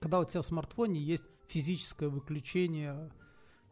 когда 0.00 0.20
у 0.20 0.24
тебя 0.24 0.42
в 0.42 0.46
смартфоне 0.46 1.00
есть 1.00 1.26
физическое 1.48 2.08
выключение 2.08 3.10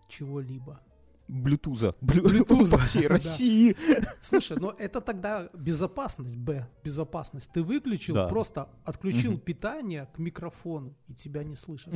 чего-либо. 0.08 0.80
Блютуза. 1.26 1.94
Блю... 2.02 2.22
Блютуза, 2.28 2.76
да. 2.94 3.08
России. 3.08 3.74
Слушай, 4.20 4.58
но 4.60 4.74
это 4.78 5.00
тогда 5.00 5.48
безопасность, 5.54 6.36
Б, 6.36 6.68
безопасность. 6.84 7.50
Ты 7.52 7.62
выключил, 7.62 8.14
Да. 8.14 8.28
просто 8.28 8.68
отключил 8.84 9.38
питание 9.38 10.06
к 10.14 10.18
микрофону, 10.18 10.94
и 11.08 11.14
тебя 11.14 11.42
не 11.42 11.54
слышат. 11.54 11.92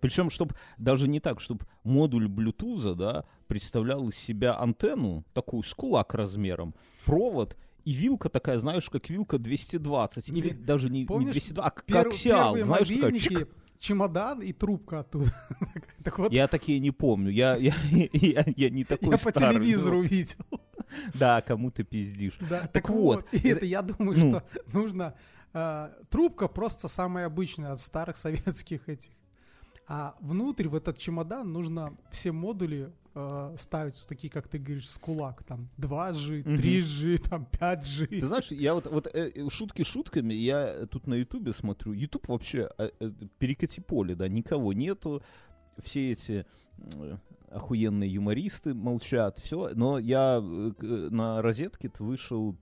Причем, 0.00 0.28
чтобы 0.30 0.54
даже 0.76 1.08
не 1.08 1.20
так, 1.20 1.40
чтобы 1.40 1.64
модуль 1.84 2.26
Bluetooth, 2.26 2.94
да, 2.94 3.24
представлял 3.46 4.06
из 4.08 4.16
себя 4.16 4.58
антенну, 4.60 5.24
такую 5.32 5.62
с 5.62 5.72
кулак 5.72 6.12
размером, 6.12 6.74
провод 7.06 7.56
и 7.84 7.92
вилка 7.92 8.28
такая, 8.28 8.58
знаешь, 8.58 8.88
как 8.90 9.08
вилка 9.10 9.38
220, 9.38 10.28
или 10.30 10.48
Не- 10.50 10.54
даже 10.54 10.90
не, 10.90 11.00
не 11.00 11.06
помнишь 11.06 11.32
220, 11.32 11.78
а 11.78 11.82
Пер- 11.92 12.08
аксиал, 12.08 12.54
первые 12.54 12.64
знаешь, 12.64 12.88
такая 12.88 13.12
чик. 13.18 13.48
чемодан 13.78 14.40
и 14.42 14.52
трубка 14.52 15.00
оттуда. 15.00 15.30
Так 16.04 16.18
вот, 16.18 16.32
Я 16.32 16.48
такие 16.48 16.78
не 16.80 16.90
помню, 16.92 17.30
я, 17.30 17.56
я, 17.56 17.74
я, 18.12 18.44
я 18.56 18.70
не 18.70 18.84
такой 18.84 19.10
я 19.10 19.18
по 19.18 19.30
старый. 19.30 19.54
телевизору 19.56 20.02
видел. 20.02 20.38
Да, 21.14 21.40
кому 21.42 21.70
ты 21.70 21.84
пиздишь. 21.84 22.36
Да, 22.48 22.66
Так 22.66 22.88
вот, 22.88 23.24
И 23.32 23.48
это 23.48 23.64
я 23.64 23.80
думаю, 23.82 24.18
ну. 24.18 24.28
что 24.30 24.44
нужно... 24.72 25.14
э, 25.52 25.88
трубка 26.08 26.48
просто 26.48 26.88
самая 26.88 27.26
обычная 27.26 27.72
от 27.72 27.80
старых 27.80 28.16
советских 28.16 28.88
этих. 28.88 29.12
А 29.92 30.14
внутрь, 30.20 30.68
в 30.68 30.76
этот 30.76 30.98
чемодан, 30.98 31.52
нужно 31.52 31.96
все 32.12 32.30
модули 32.30 32.92
э, 33.16 33.54
ставить, 33.58 34.06
такие, 34.06 34.30
как 34.30 34.46
ты 34.46 34.58
говоришь, 34.58 34.88
с 34.88 34.96
кулак. 34.96 35.42
Там 35.42 35.68
2G, 35.78 36.44
Мгм. 36.44 36.54
3G, 36.54 37.28
там 37.28 37.48
5G. 37.50 38.06
Ты 38.06 38.20
знаешь, 38.24 38.52
я 38.52 38.74
вот, 38.74 38.86
вот 38.86 39.08
э, 39.08 39.32
э, 39.34 39.50
шутки 39.50 39.82
шутками, 39.82 40.32
я 40.32 40.86
тут 40.86 41.08
на 41.08 41.14
Ютубе 41.14 41.52
смотрю. 41.52 41.92
Ютуб 41.92 42.28
вообще 42.28 42.70
э, 42.78 42.90
э, 43.00 43.10
перекати 43.40 43.80
поле, 43.80 44.14
да, 44.14 44.28
никого 44.28 44.72
нету. 44.72 45.24
Все 45.82 46.12
эти 46.12 46.46
э, 46.78 47.16
охуенные 47.50 48.12
юмористы 48.12 48.74
молчат, 48.74 49.40
все. 49.40 49.70
Но 49.74 49.98
я 49.98 50.38
э, 50.40 51.08
на 51.10 51.42
розетке 51.42 51.90
вышел 51.98 52.54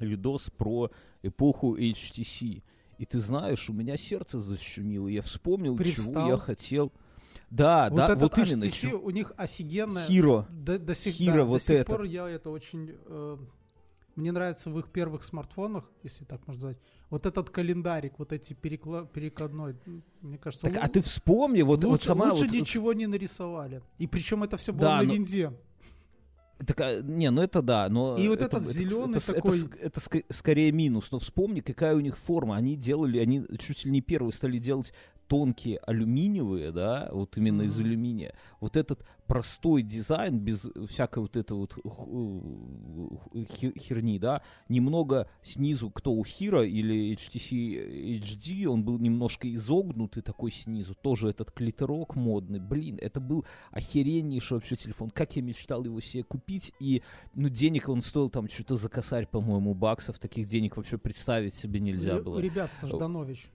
видос 0.00 0.48
про 0.56 0.90
эпоху 1.22 1.76
HTC. 1.76 2.62
И 2.98 3.04
ты 3.06 3.20
знаешь, 3.20 3.70
у 3.70 3.72
меня 3.72 3.96
сердце 3.96 4.40
защемило. 4.40 5.08
Я 5.08 5.22
вспомнил, 5.22 5.74
чего 5.74 5.84
Привстал. 5.84 6.28
я 6.28 6.36
хотел. 6.36 6.92
Да, 7.50 7.88
вот 7.90 7.96
да, 7.96 8.04
этот 8.04 8.20
вот 8.20 8.38
именно. 8.38 8.64
HTC, 8.64 8.92
у 8.92 9.10
них 9.10 9.32
офигенная... 9.36 10.06
Hero. 10.08 10.44
До, 10.50 10.78
до 10.78 10.94
сих, 10.94 11.18
Hero 11.20 11.36
да, 11.36 11.44
вот 11.44 11.58
до 11.58 11.64
сих 11.64 11.76
это. 11.76 11.90
пор 11.92 12.02
я 12.02 12.28
это 12.28 12.50
очень... 12.50 12.94
э, 13.06 13.36
мне 14.16 14.32
нравится 14.32 14.68
в 14.70 14.78
их 14.80 14.90
первых 14.90 15.22
смартфонах, 15.22 15.88
если 16.02 16.24
так 16.24 16.44
можно 16.46 16.60
сказать, 16.60 16.78
вот 17.08 17.24
этот 17.24 17.50
календарик, 17.50 18.18
вот 18.18 18.32
эти 18.32 18.52
перекла- 18.52 19.08
перекладной, 19.10 19.76
мне 20.20 20.36
кажется, 20.36 20.66
Так, 20.66 20.76
лу- 20.76 20.80
а 20.82 20.88
ты 20.88 21.00
вспомни, 21.00 21.62
вот, 21.62 21.84
вот 21.84 21.90
лучше, 21.92 22.06
сама 22.06 22.32
лучше 22.32 22.44
вот- 22.46 22.52
ничего 22.52 22.92
не 22.92 23.06
нарисовали. 23.06 23.80
И 23.98 24.06
причем 24.08 24.42
это 24.42 24.56
все 24.56 24.72
было 24.72 24.82
Да, 24.88 24.96
на 24.98 25.02
но- 25.04 25.14
винде. 25.14 25.52
Так, 26.66 26.80
а, 26.80 27.00
не, 27.02 27.30
ну 27.30 27.40
это 27.42 27.62
да, 27.62 27.88
но... 27.88 28.16
И 28.16 28.26
вот 28.28 28.42
это, 28.42 28.56
этот 28.56 28.62
это- 28.70 28.72
зелёный 28.78 29.18
это, 29.18 29.32
такой- 29.34 29.60
Это, 29.60 29.76
это 29.80 30.00
ск- 30.00 30.24
скорее 30.32 30.72
минус, 30.72 31.12
но 31.12 31.18
вспомни, 31.20 31.60
какая 31.60 31.94
у 31.94 32.00
них 32.00 32.18
форма. 32.18 32.56
Они 32.56 32.74
делали, 32.76 33.18
они 33.18 33.44
чуть 33.58 33.84
ли 33.84 33.90
не 33.92 34.00
первые 34.00 34.32
стали 34.32 34.58
делать 34.58 34.92
тонкие 35.28 35.78
алюминиевые, 35.78 36.72
да, 36.72 37.08
вот 37.12 37.36
именно 37.36 37.62
из 37.62 37.76
Мгм. 37.78 37.86
алюминия. 37.86 38.34
Вот 38.60 38.76
этот 38.76 39.04
простой 39.26 39.82
дизайн, 39.82 40.38
без 40.38 40.66
всякой 40.88 41.18
вот 41.20 41.36
этой 41.36 41.52
вот 41.52 41.74
хи- 43.50 43.78
херни, 43.78 44.18
да, 44.18 44.42
немного 44.68 45.28
снизу, 45.42 45.90
кто 45.90 46.12
у 46.12 46.24
Hero 46.24 46.66
или 46.66 47.12
HTC 47.14 48.18
HD, 48.20 48.66
он 48.66 48.84
был 48.84 48.98
немножко 48.98 49.52
изогнутый 49.52 50.22
такой 50.22 50.50
снизу, 50.50 50.94
тоже 50.94 51.28
этот 51.28 51.50
клитерок 51.52 52.16
модный. 52.16 52.58
Блин, 52.58 52.98
это 53.00 53.20
был 53.20 53.44
охереннейший 53.70 54.56
вообще 54.56 54.76
телефон. 54.76 55.10
Как 55.10 55.36
я 55.36 55.42
мечтал 55.42 55.84
его 55.84 56.00
себе 56.00 56.22
купить, 56.24 56.72
и, 56.80 57.02
ну, 57.34 57.48
денег 57.48 57.88
он 57.88 58.02
стоил 58.02 58.30
там 58.30 58.48
что-то 58.48 58.76
за 58.76 58.88
косарь, 58.88 59.26
по-моему, 59.26 59.74
баксов. 59.74 60.18
Таких 60.18 60.48
денег 60.48 60.76
вообще 60.76 60.98
представить 60.98 61.54
себе 61.54 61.80
нельзя 61.80 62.18
было. 62.20 62.38
Ребят, 62.40 62.70
Сажданович. 62.70 63.48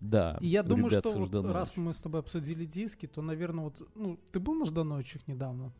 Да. 0.00 0.36
И 0.40 0.48
я 0.48 0.62
думаю, 0.62 0.90
что 0.90 1.10
вот 1.12 1.34
раз 1.52 1.76
мы 1.76 1.92
с 1.94 2.00
тобой 2.00 2.20
обсудили 2.20 2.64
диски, 2.64 3.06
то, 3.06 3.22
наверное, 3.22 3.64
вот, 3.64 3.82
ну, 3.94 4.18
ты 4.30 4.40
был 4.40 4.54
на 4.54 4.64
Ждановичах 4.66 5.26
недавно? 5.26 5.72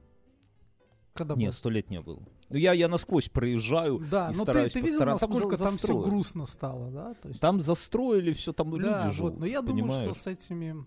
Когда 1.12 1.34
Нет, 1.34 1.50
был? 1.52 1.52
сто 1.58 1.70
лет 1.70 1.88
не 1.90 2.00
было. 2.00 2.22
Ну, 2.50 2.56
я, 2.56 2.72
я 2.74 2.88
насквозь 2.88 3.28
проезжаю 3.30 3.98
Да, 4.10 4.30
и 4.30 4.36
но 4.36 4.44
ты, 4.44 4.50
стараюсь 4.52 4.72
ты 4.72 4.80
видел, 4.80 4.94
постараться. 4.98 5.28
насколько 5.28 5.56
за- 5.56 5.64
там 5.64 5.76
все 5.78 6.02
грустно 6.02 6.44
стало, 6.46 6.90
да? 6.90 7.14
То 7.14 7.28
есть, 7.28 7.40
Там 7.40 7.60
застроили 7.62 8.32
все, 8.34 8.52
там 8.52 8.68
ну, 8.70 8.76
да, 8.78 9.04
люди 9.06 9.14
живут, 9.16 9.32
вот, 9.32 9.40
но 9.40 9.46
я 9.46 9.62
думаю, 9.62 9.88
что 9.88 9.96
понимаешь? 9.98 10.16
с 10.18 10.26
этими 10.26 10.84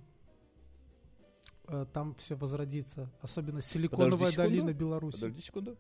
э, 1.67 1.86
там 1.93 2.13
все 2.15 2.36
возродится. 2.36 3.12
Особенно 3.21 3.59
Силиконовая 3.62 4.12
Подожди 4.12 4.31
секунду. 4.33 4.50
долина 4.50 4.74
Беларуси. 4.74 5.15
Подожди 5.15 5.41
секунду. 5.41 5.77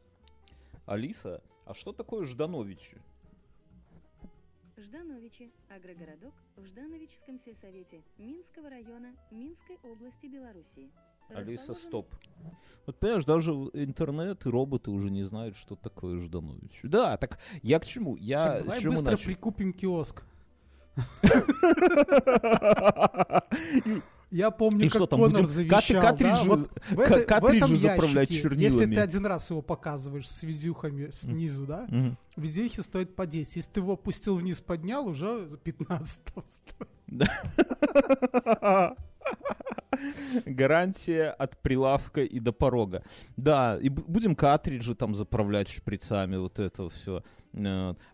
Алиса, 0.87 1.41
а 1.65 1.73
что 1.75 1.93
такое 1.93 2.25
Ждановичи? 2.25 2.97
Ждановичи– 4.81 5.51
агрогородок 5.69 6.33
в 6.55 6.65
Ждановическом 6.65 7.37
сельсовете 7.37 8.01
Минского 8.17 8.69
района 8.69 9.13
Минской 9.29 9.77
области 9.83 10.27
Белоруссии. 10.27 10.89
Алиса, 11.29 11.73
Расположен- 11.73 11.87
стоп. 11.87 12.15
Вот 12.85 12.97
понимаешь, 12.97 13.25
даже 13.25 13.51
интернет 13.51 14.45
и 14.45 14.49
роботы 14.49 14.89
уже 14.89 15.11
не 15.11 15.23
знают, 15.23 15.57
что 15.57 15.75
такое 15.75 16.19
Жданович. 16.19 16.79
Да, 16.83 17.17
так 17.17 17.39
я 17.61 17.79
к 17.79 17.85
чему? 17.85 18.15
Я 18.15 18.53
Так 18.53 18.63
давай 18.63 18.81
чему 18.81 18.93
быстро 18.93 19.11
начал? 19.11 19.25
прикупим 19.25 19.73
киоск. 19.73 20.23
Я 24.31 24.51
помню, 24.51 24.85
И 24.85 24.89
как 24.89 24.99
что 24.99 25.07
там, 25.07 25.19
Конор 25.21 25.31
будем 25.33 25.45
завещал, 25.47 26.01
кат- 26.01 26.19
да, 26.19 26.43
вот 26.43 26.69
в, 26.91 26.99
этой- 26.99 27.39
в 27.41 27.45
этом 27.45 27.75
заправлять 27.75 28.29
ящике, 28.29 28.41
чернилами. 28.49 28.63
если 28.63 28.85
ты 28.85 28.99
один 29.01 29.25
раз 29.25 29.49
его 29.49 29.61
показываешь 29.63 30.29
с 30.29 30.43
видюхами 30.43 31.09
снизу, 31.09 31.65
да, 31.65 31.85
Мгм. 31.89 32.15
видюхи 32.35 32.81
стоят 32.81 33.15
по 33.15 33.25
10. 33.25 33.55
Если 33.55 33.71
ты 33.71 33.79
его 33.79 33.93
опустил 33.93 34.35
вниз, 34.35 34.61
поднял, 34.61 35.07
уже 35.07 35.47
15 35.63 36.21
там 36.25 36.43
стоит. 36.47 37.29
Гарантия 40.45 41.29
от 41.31 41.57
прилавка 41.57 42.23
и 42.23 42.39
до 42.39 42.51
порога. 42.53 43.03
Да, 43.35 43.77
и 43.81 43.89
будем 43.89 44.35
картриджи 44.35 44.95
там 44.95 45.15
заправлять 45.15 45.69
шприцами, 45.69 46.37
вот 46.37 46.59
это 46.59 46.87
все. 46.89 47.23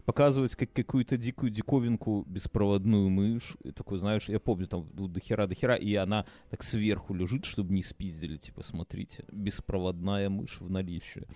Показывать 0.05 0.55
как 0.55 0.71
какую-то 0.71 1.17
дикую 1.17 1.51
диковинку 1.51 2.23
беспроводную 2.27 3.09
мышь. 3.09 3.57
И 3.63 3.71
такой, 3.71 3.99
знаешь, 3.99 4.29
я 4.29 4.39
помню, 4.39 4.67
там 4.67 4.87
ну, 4.93 5.07
до 5.07 5.19
хера, 5.19 5.47
до 5.47 5.55
хера, 5.55 5.75
и 5.75 5.93
она 5.95 6.25
так 6.49 6.63
сверху 6.63 7.13
лежит, 7.13 7.45
чтобы 7.45 7.73
не 7.73 7.83
спиздили. 7.83 8.37
Типа, 8.37 8.63
смотрите, 8.63 9.25
беспроводная 9.31 10.29
мышь 10.29 10.61
в 10.61 10.69
наличии. 10.69 11.27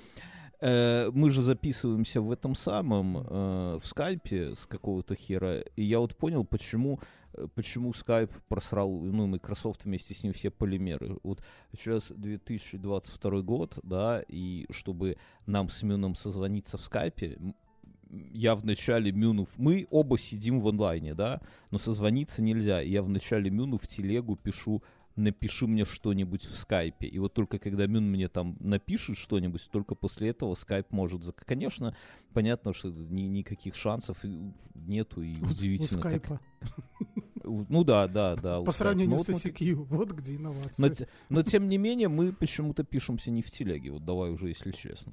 Э, 0.62 1.10
мы 1.14 1.32
же 1.32 1.42
записываемся 1.42 2.22
в 2.22 2.32
этом 2.32 2.54
самом, 2.54 3.18
э, 3.18 3.80
в 3.82 3.86
скайпе 3.86 4.56
с 4.56 4.66
какого-то 4.66 5.16
хера, 5.16 5.62
и 5.76 5.84
я 5.84 6.00
вот 6.00 6.18
понял, 6.18 6.44
почему 6.44 7.00
э, 7.34 7.48
почему 7.56 7.92
Skype 7.92 8.34
просрал, 8.50 8.90
ну, 8.90 9.28
Microsoft 9.28 9.86
вместе 9.86 10.14
с 10.14 10.24
ним 10.24 10.34
все 10.34 10.50
полимеры. 10.50 11.18
Вот 11.24 11.42
сейчас 11.74 12.12
2022 12.12 13.42
год, 13.42 13.80
да, 13.84 14.22
и 14.28 14.66
чтобы 14.72 15.18
нам 15.46 15.70
с 15.70 15.82
Мюном 15.84 16.16
созвониться 16.16 16.78
в 16.78 16.82
скайпе, 16.82 17.38
я 18.10 18.56
в 18.56 18.66
начале 18.66 19.12
Мюну... 19.12 19.48
Мы 19.58 19.88
оба 19.92 20.18
сидим 20.18 20.60
в 20.60 20.68
онлайне, 20.68 21.14
да, 21.14 21.42
но 21.72 21.78
созвониться 21.78 22.42
нельзя. 22.42 22.82
И 22.82 22.90
я 22.92 23.02
в 23.04 23.10
начале 23.10 23.50
Мюну 23.50 23.78
в 23.78 23.88
телегу 23.88 24.36
пишу 24.36 24.82
напиши 25.16 25.68
мне 25.68 25.84
что-нибудь 25.84 26.44
в 26.46 26.56
скайпе. 26.56 27.06
И 27.08 27.20
вот 27.20 27.34
только 27.34 27.60
когда 27.60 27.88
Мюн 27.88 28.10
мне 28.10 28.30
там 28.30 28.56
напишет 28.62 29.18
что-нибудь, 29.18 29.68
только 29.70 29.94
после 29.94 30.30
этого 30.30 30.56
скайп 30.56 30.92
может... 30.92 31.22
зак- 31.24 31.44
Конечно, 31.46 31.94
понятно, 32.34 32.74
что 32.74 32.90
ни- 32.90 33.24
никаких 33.24 33.76
шансов 33.76 34.18
нету, 34.76 35.22
и 35.22 35.34
У, 35.42 35.46
у 35.46 35.50
удивительно. 35.50 36.02
как- 36.02 36.26
скайпа. 36.26 36.40
у- 37.44 37.66
Ну 37.68 37.84
да, 37.84 38.08
да, 38.08 38.38
да. 38.38 38.60
у 38.62 38.64
По 38.64 38.72
сравнению 38.72 39.18
с 39.20 39.28
ICQ. 39.30 39.74
Вот 39.90 40.12
где 40.14 40.36
инновации. 40.38 40.82
но, 40.82 40.90
те- 40.90 41.08
но 41.28 41.44
тем 41.44 41.68
не 41.68 41.78
менее, 41.78 42.08
мы 42.08 42.32
почему-то 42.32 42.84
пишемся 42.86 43.30
не 43.30 43.42
в 43.42 43.52
телеге. 43.52 43.92
Вот 43.92 44.06
давай 44.06 44.32
уже, 44.32 44.48
если 44.48 44.72
честно, 44.72 45.12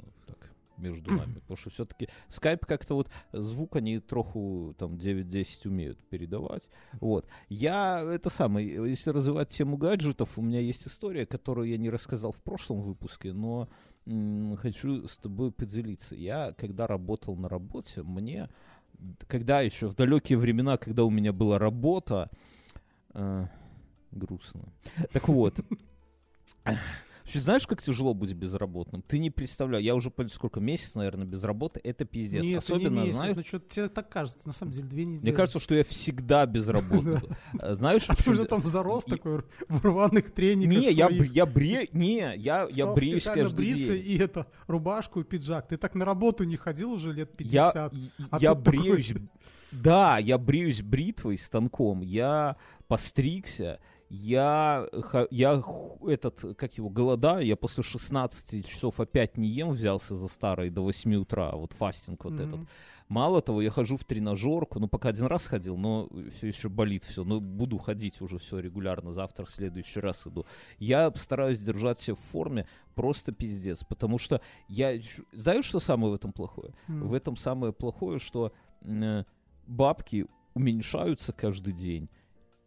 между 0.78 1.14
нами. 1.14 1.34
Потому 1.40 1.56
что 1.56 1.70
все-таки 1.70 2.08
скайп 2.28 2.66
как-то 2.66 2.94
вот 2.94 3.10
звук 3.32 3.76
они 3.76 3.98
троху 3.98 4.74
там 4.78 4.94
9-10 4.94 5.68
умеют 5.68 5.98
передавать. 6.08 6.68
Вот. 7.00 7.26
Я 7.48 8.00
это 8.02 8.30
самое, 8.30 8.66
если 8.88 9.10
развивать 9.10 9.48
тему 9.48 9.76
гаджетов, 9.76 10.38
у 10.38 10.42
меня 10.42 10.60
есть 10.60 10.86
история, 10.86 11.26
которую 11.26 11.68
я 11.68 11.78
не 11.78 11.90
рассказал 11.90 12.32
в 12.32 12.42
прошлом 12.42 12.80
выпуске, 12.80 13.32
но 13.32 13.68
м, 14.06 14.56
хочу 14.56 15.06
с 15.08 15.18
тобой 15.18 15.52
поделиться. 15.52 16.14
Я, 16.14 16.52
когда 16.52 16.86
работал 16.86 17.36
на 17.36 17.48
работе, 17.48 18.02
мне, 18.02 18.48
когда 19.26 19.60
еще 19.60 19.88
в 19.88 19.94
далекие 19.94 20.38
времена, 20.38 20.76
когда 20.76 21.04
у 21.04 21.10
меня 21.10 21.32
была 21.32 21.58
работа, 21.58 22.30
э, 23.14 23.46
грустно. 24.12 24.72
Так 25.12 25.28
вот. 25.28 25.60
Вообще, 27.26 27.40
знаешь, 27.40 27.66
как 27.66 27.82
тяжело 27.82 28.14
быть 28.14 28.32
безработным? 28.34 29.02
Ты 29.02 29.18
не 29.18 29.30
представляешь. 29.30 29.84
Я 29.84 29.96
уже 29.96 30.12
сколько 30.28 30.60
месяц, 30.60 30.94
наверное, 30.94 31.26
без 31.26 31.42
работы. 31.42 31.80
Это 31.82 32.04
пиздец. 32.04 32.44
Нет, 32.44 32.58
Особенно, 32.58 33.00
не 33.00 33.06
месяц, 33.06 33.16
знаешь, 33.16 33.36
ну 33.36 33.42
что 33.42 33.58
тебе 33.58 33.88
так 33.88 34.08
кажется, 34.08 34.46
на 34.46 34.52
самом 34.52 34.70
деле, 34.70 34.86
две 34.86 35.04
недели. 35.06 35.22
мне 35.24 35.32
кажется, 35.32 35.58
что 35.58 35.74
я 35.74 35.82
всегда 35.82 36.46
безработный. 36.46 37.18
А 37.60 37.74
Знаешь, 37.74 38.04
А 38.06 38.14
ты 38.14 38.30
уже 38.30 38.44
там 38.44 38.64
зарос 38.64 39.06
такой 39.06 39.42
в 39.68 39.84
рваных 39.84 40.30
трениках 40.30 40.78
Не, 40.78 40.92
я, 40.92 41.08
я 41.08 41.46
бре... 41.46 41.88
Не, 41.92 42.32
я, 42.36 42.68
я 42.70 42.92
бреюсь 42.94 43.24
каждый 43.24 43.74
день. 43.74 44.02
и 44.06 44.18
это, 44.18 44.46
рубашку 44.68 45.20
и 45.20 45.24
пиджак. 45.24 45.66
Ты 45.66 45.78
так 45.78 45.96
на 45.96 46.04
работу 46.04 46.44
не 46.44 46.56
ходил 46.56 46.92
уже 46.92 47.12
лет 47.12 47.32
Я, 47.40 47.72
50. 47.72 47.94
и- 47.94 48.10
а 48.30 48.38
я 48.38 48.54
такой- 48.54 48.78
бреюсь... 48.78 49.14
Да, 49.72 50.18
я 50.18 50.38
бреюсь 50.38 50.80
бритвой, 50.80 51.36
станком. 51.38 52.02
Я 52.02 52.56
постригся. 52.86 53.80
Я, 54.08 54.86
я 55.30 55.62
этот, 56.06 56.56
как 56.56 56.72
его, 56.74 56.88
голодаю. 56.88 57.44
Я 57.44 57.56
после 57.56 57.82
16 57.82 58.66
часов 58.66 59.00
опять 59.00 59.36
не 59.36 59.48
ем, 59.48 59.70
взялся 59.70 60.14
за 60.14 60.28
старый 60.28 60.70
до 60.70 60.82
8 60.82 61.14
утра. 61.16 61.52
Вот 61.52 61.72
фастинг 61.72 62.24
вот 62.24 62.34
этот. 62.34 62.56
Мгм. 62.56 62.68
Мало 63.08 63.40
того, 63.40 63.62
я 63.62 63.70
хожу 63.70 63.96
в 63.96 64.04
тренажерку, 64.04 64.80
ну 64.80 64.88
пока 64.88 65.10
один 65.10 65.26
раз 65.26 65.46
ходил, 65.46 65.76
но 65.76 66.08
все 66.30 66.48
еще 66.48 66.68
болит 66.68 67.04
все, 67.04 67.22
но 67.22 67.40
буду 67.40 67.78
ходить 67.78 68.20
уже 68.20 68.38
все 68.38 68.58
регулярно, 68.58 69.12
завтра 69.12 69.44
в 69.44 69.50
следующий 69.50 70.00
раз 70.00 70.26
иду. 70.26 70.44
Я 70.78 71.12
стараюсь 71.14 71.60
держать 71.60 72.00
себя 72.00 72.14
в 72.16 72.20
форме, 72.20 72.66
просто 72.94 73.30
пиздец, 73.32 73.84
потому 73.84 74.18
что 74.18 74.40
я... 74.68 75.00
Знаешь, 75.32 75.66
что 75.66 75.78
самое 75.78 76.12
в 76.12 76.16
этом 76.16 76.32
плохое? 76.32 76.74
М. 76.88 77.06
В 77.06 77.14
этом 77.14 77.36
самое 77.36 77.72
плохое, 77.72 78.18
что 78.18 78.52
м, 78.82 79.24
бабки 79.68 80.26
уменьшаются 80.54 81.32
каждый 81.32 81.74
день, 81.74 82.08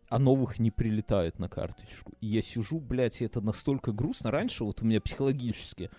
а 0.10 0.20
новых 0.20 0.60
не 0.60 0.72
прилетает 0.72 1.40
на 1.40 1.50
карточку. 1.50 2.14
И 2.22 2.28
я 2.28 2.42
сижу, 2.42 2.80
блядь, 2.80 3.22
и 3.22 3.26
это 3.26 3.42
настолько 3.42 3.92
грустно. 3.92 4.32
Раньше 4.32 4.64
вот 4.64 4.82
у 4.82 4.86
меня 4.86 5.00
психологически 5.02 5.90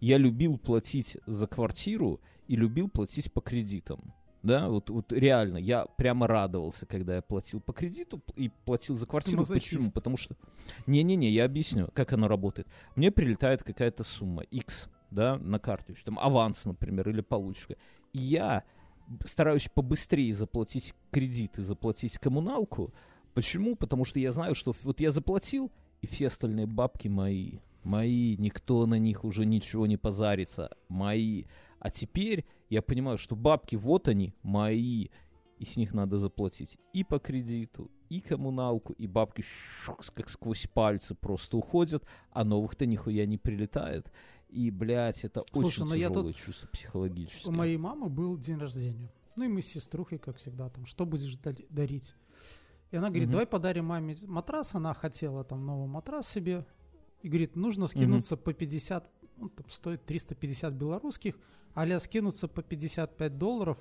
я 0.00 0.18
любил 0.18 0.58
платить 0.58 1.18
за 1.26 1.46
квартиру 1.46 2.20
и 2.48 2.56
любил 2.56 2.88
платить 2.88 3.32
по 3.32 3.40
кредитам. 3.40 4.14
Да, 4.42 4.70
вот, 4.70 4.88
вот 4.88 5.12
реально, 5.12 5.58
я 5.58 5.84
прямо 5.84 6.26
радовался, 6.26 6.86
когда 6.86 7.16
я 7.16 7.22
платил 7.22 7.60
по 7.60 7.74
кредиту 7.74 8.22
и 8.36 8.48
платил 8.48 8.96
за 8.96 9.06
квартиру. 9.06 9.38
мазохист. 9.38 9.74
Почему? 9.74 9.92
Потому 9.92 10.16
что... 10.16 10.34
Не-не-не, 10.86 11.30
я 11.30 11.44
объясню, 11.44 11.90
как 11.92 12.14
оно 12.14 12.26
работает. 12.26 12.66
Мне 12.96 13.10
прилетает 13.10 13.62
какая-то 13.62 14.02
сумма, 14.02 14.42
X, 14.44 14.88
да, 15.10 15.36
на 15.36 15.58
карточку, 15.58 16.06
там 16.06 16.18
аванс, 16.18 16.64
например, 16.64 17.10
или 17.10 17.20
получка. 17.20 17.76
И 18.14 18.18
я 18.18 18.64
стараюсь 19.26 19.68
побыстрее 19.68 20.32
заплатить 20.34 20.94
кредиты, 21.10 21.62
заплатить 21.62 22.18
коммуналку. 22.18 22.94
Почему? 23.34 23.76
Потому 23.76 24.04
что 24.04 24.18
я 24.20 24.32
знаю, 24.32 24.54
что 24.54 24.74
вот 24.82 25.00
я 25.00 25.10
заплатил, 25.12 25.70
и 26.02 26.06
все 26.06 26.28
остальные 26.28 26.66
бабки 26.66 27.08
мои. 27.08 27.58
Мои, 27.82 28.36
никто 28.36 28.86
на 28.86 28.98
них 28.98 29.24
уже 29.24 29.46
ничего 29.46 29.86
не 29.86 29.96
позарится. 29.96 30.70
Мои. 30.88 31.44
А 31.78 31.90
теперь 31.90 32.44
я 32.68 32.82
понимаю, 32.82 33.16
что 33.18 33.36
бабки 33.36 33.76
вот 33.76 34.08
они, 34.08 34.34
мои. 34.42 35.08
И 35.58 35.64
с 35.64 35.76
них 35.76 35.92
надо 35.92 36.18
заплатить 36.18 36.78
и 36.94 37.04
по 37.04 37.18
кредиту, 37.18 37.90
и 38.08 38.20
коммуналку, 38.22 38.94
и 38.94 39.06
бабки 39.06 39.44
как 40.14 40.30
сквозь 40.30 40.66
пальцы 40.72 41.14
просто 41.14 41.58
уходят, 41.58 42.02
а 42.30 42.44
новых-то 42.44 42.86
нихуя 42.86 43.26
не 43.26 43.36
прилетает. 43.36 44.10
И, 44.48 44.70
блядь, 44.70 45.22
это 45.22 45.42
Слушай, 45.52 45.80
ну 45.80 45.84
очень 45.90 46.00
тяжелое 46.00 46.32
тут- 46.32 46.36
чувство 46.36 46.66
психологическое. 46.68 47.50
У 47.50 47.52
моей 47.52 47.76
мамы 47.76 48.08
был 48.08 48.38
день 48.38 48.56
рождения. 48.56 49.12
Ну 49.36 49.44
и 49.44 49.48
мы 49.48 49.60
с 49.60 49.66
сеструхой, 49.66 50.18
как 50.18 50.38
всегда, 50.38 50.70
там, 50.70 50.86
что 50.86 51.04
будешь 51.06 51.36
дари- 51.36 51.66
дарить? 51.68 52.14
И 52.90 52.96
она 52.96 53.08
говорит, 53.08 53.28
Мгм. 53.28 53.32
давай 53.32 53.46
подарим 53.46 53.86
маме 53.86 54.16
матрас. 54.26 54.74
Она 54.74 54.94
хотела 54.94 55.44
там 55.44 55.64
новый 55.64 55.86
матрас 55.86 56.28
себе. 56.28 56.66
И 57.22 57.28
говорит, 57.28 57.54
нужно 57.56 57.86
скинуться 57.86 58.36
по 58.36 58.52
50, 58.52 59.10
ну, 59.36 59.48
там 59.50 59.68
стоит 59.68 60.04
350 60.06 60.72
белорусских, 60.72 61.38
а 61.74 61.98
скинуться 61.98 62.48
по 62.48 62.62
55 62.62 63.38
долларов 63.38 63.78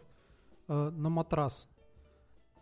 э, 0.67 0.89
на 0.89 1.09
матрас. 1.09 1.69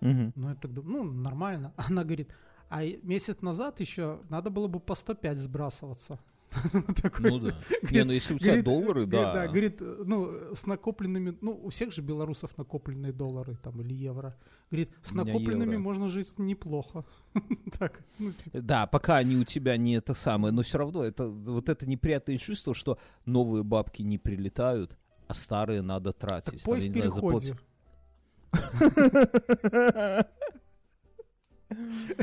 Мгм. 0.02 0.34
Ну, 0.36 0.50
я 0.50 0.56
так 0.56 0.74
думаю, 0.74 1.04
ну, 1.04 1.12
нормально. 1.12 1.74
Она 1.90 2.04
говорит, 2.04 2.32
а 2.70 2.84
месяц 2.84 3.42
назад 3.42 3.80
еще 3.80 4.22
надо 4.30 4.50
было 4.50 4.68
бы 4.68 4.80
по 4.80 4.96
105 4.96 5.38
сбрасываться. 5.38 6.20
Такой, 7.02 7.30
Ну 7.30 7.40
да. 7.40 7.60
Не, 7.92 8.04
ну 8.04 8.12
если 8.14 8.34
у 8.34 8.38
тебя 8.38 8.62
Говорит, 8.62 8.66
доллары, 8.66 9.06
Говорит, 9.06 9.10
да. 9.10 9.34
да, 9.34 9.48
говорит, 9.48 9.82
ну, 9.82 10.54
с 10.54 10.66
накопленными, 10.66 11.38
ну, 11.42 11.60
у 11.64 11.70
всех 11.70 11.92
же 11.92 12.02
белорусов 12.02 12.58
накопленные 12.58 13.12
доллары 13.12 13.58
там 13.62 13.82
или 13.82 13.94
евро. 13.94 14.36
Говорит, 14.72 14.92
с 15.02 15.14
накопленными 15.14 15.72
евро. 15.72 15.84
можно 15.84 16.08
жить 16.08 16.38
неплохо. 16.38 17.06
Так, 17.78 18.02
ну, 18.18 18.32
типа, 18.32 18.62
Да, 18.62 18.88
пока 18.88 19.18
они 19.18 19.36
у 19.36 19.44
тебя 19.44 19.78
не 19.78 19.96
это 19.96 20.14
самое, 20.14 20.54
но 20.54 20.62
все 20.62 20.78
равно 20.78 21.04
это 21.04 21.28
вот 21.28 21.70
это 21.70 21.88
неприятное 21.88 22.38
чувство, 22.38 22.74
что 22.74 22.98
новые 23.26 23.64
бабки 23.64 24.02
не 24.02 24.18
прилетают, 24.18 24.98
а 25.28 25.34
старые 25.34 25.82
надо 25.82 26.14
так 26.14 26.44
тратить. 26.44 26.64
пой 26.64 26.82
Там, 26.82 26.90
в 26.90 26.94
переходе. 26.94 27.58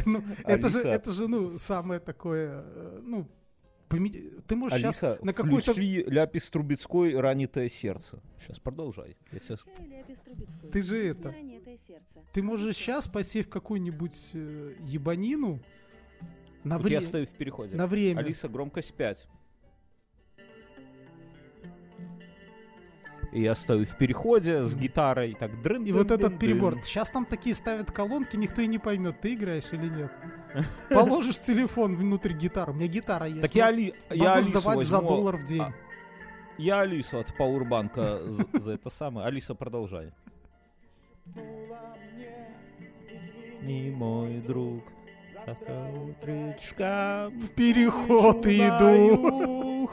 Ну, 0.06 0.24
это 0.44 0.68
же, 0.68 0.80
это 0.80 1.12
же, 1.12 1.28
ну, 1.28 1.58
самое 1.58 2.00
такое, 2.00 2.62
э, 2.64 3.00
ну, 3.02 3.28
ты 4.46 4.56
можешь 4.56 4.78
сейчас 4.78 5.02
Алиса, 5.02 5.18
на 5.24 5.32
какой-то... 5.32 5.72
включи 5.72 6.04
Ляпис 6.06 6.50
Трубецкой 6.50 7.18
«Ранитое 7.18 7.68
сердце». 7.68 8.20
Сейчас 8.40 8.58
продолжай. 8.58 9.16
Я 9.32 9.38
сейчас- 9.38 9.60
трубецкую. 9.60 10.72
Ты 10.72 10.82
же 10.82 11.06
это-. 11.06 11.34
Ты 12.32 12.42
можешь 12.42 12.76
сейчас 12.76 13.08
пойти 13.08 13.42
в 13.42 13.48
какую-нибудь 13.48 14.30
э, 14.34 14.74
ебанину 14.86 15.60
на, 16.62 16.78
Вот 16.78 16.88
я 16.90 16.98
вре- 16.98 17.06
стою 17.06 17.26
в 17.26 17.30
переходе. 17.34 17.76
на 17.76 17.86
время. 17.86 18.20
Алиса, 18.20 18.48
громкость 18.48 18.94
5. 18.94 19.28
Я 23.40 23.54
стою 23.54 23.84
в 23.84 23.96
переходе 23.96 24.62
с 24.62 24.76
гитарой, 24.76 25.36
так 25.38 25.60
дрын 25.62 25.84
И 25.84 25.92
вот 25.92 26.10
этот 26.10 26.38
перебор. 26.38 26.78
Сейчас 26.82 27.10
там 27.10 27.26
такие 27.26 27.54
ставят 27.54 27.90
колонки, 27.90 28.36
никто 28.36 28.62
и 28.62 28.66
не 28.66 28.78
поймет, 28.78 29.20
ты 29.20 29.34
играешь 29.34 29.72
или 29.72 29.88
нет. 29.88 30.12
Положишь 30.90 31.40
телефон 31.40 31.96
внутрь 31.96 32.32
гитары. 32.32 32.72
У 32.72 32.74
меня 32.76 32.86
гитара 32.86 33.26
есть. 33.26 33.42
Так 33.42 33.54
я, 33.54 33.66
Али... 33.66 33.92
я 34.10 34.34
Алису 34.34 34.50
сдавать 34.50 34.86
за 34.86 34.96
возьму- 34.98 35.08
доллар 35.08 35.36
в 35.36 35.44
день. 35.44 35.62
а, 35.62 35.72
Я 36.58 36.80
Алису 36.82 37.18
от 37.18 37.36
Пауэрбанка 37.36 38.20
за, 38.30 38.46
за 38.52 38.70
это 38.72 38.90
самое. 38.90 39.26
Алиса, 39.26 39.54
продолжай. 39.56 40.12
Не 43.62 43.90
мой 43.90 44.40
друг, 44.46 44.84
завтра 45.46 45.90
утречка 45.90 47.30
В 47.34 47.48
переход 47.54 48.46
иду. 48.46 49.90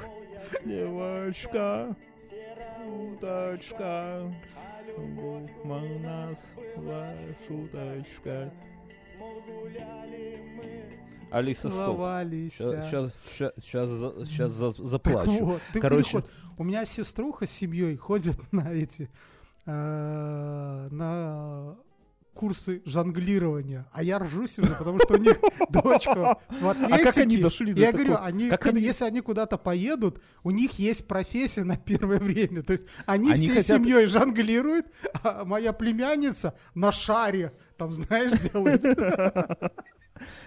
Девочка, 0.65 1.95
уточка, 2.91 4.31
у 4.97 5.99
нас 5.99 6.53
была 6.75 7.15
шуточка. 7.47 8.51
Алиса, 11.31 11.69
стоп. 11.69 11.97
Сейчас, 11.97 13.13
сейчас, 13.61 13.89
сейчас, 14.27 14.55
заплачу. 14.77 15.45
вот, 15.45 15.61
ты 15.71 15.79
Короче. 15.79 16.11
переход. 16.11 16.31
У 16.57 16.63
меня 16.63 16.85
сеструха 16.85 17.45
с 17.45 17.51
семьей 17.51 17.95
ходит 17.95 18.37
на 18.51 18.71
эти 18.71 19.09
э, 19.65 20.87
на 20.91 21.77
курсы 22.33 22.81
жонглирования, 22.85 23.87
а 23.91 24.01
я 24.03 24.17
ржусь 24.19 24.57
уже, 24.59 24.73
потому 24.75 24.99
что 24.99 25.15
у 25.15 25.17
них 25.17 25.37
дочка 25.69 26.37
в 26.49 26.65
А 26.67 26.73
как 26.73 26.89
они 26.89 26.93
атлетике. 27.07 27.43
дошли 27.43 27.73
до 27.73 27.79
Я 27.81 27.87
такого? 27.91 28.03
говорю, 28.05 28.23
они, 28.23 28.49
как 28.49 28.65
они- 28.67 28.81
если 28.81 29.05
они 29.05 29.21
куда-то 29.21 29.57
поедут, 29.57 30.21
у 30.43 30.51
них 30.51 30.79
есть 30.79 31.07
профессия 31.07 31.63
на 31.63 31.77
первое 31.77 32.19
время. 32.19 32.61
То 32.63 32.73
есть 32.73 32.85
они, 33.05 33.29
Они 33.31 33.35
всей 33.37 33.55
хотят- 33.55 33.65
семьей 33.83 34.05
жонглируют, 34.07 34.85
а 35.23 35.43
моя 35.45 35.73
племянница 35.73 36.55
на 36.73 36.91
шаре, 36.91 37.53
там, 37.77 37.91
знаешь, 37.93 38.31
делает. 38.31 38.81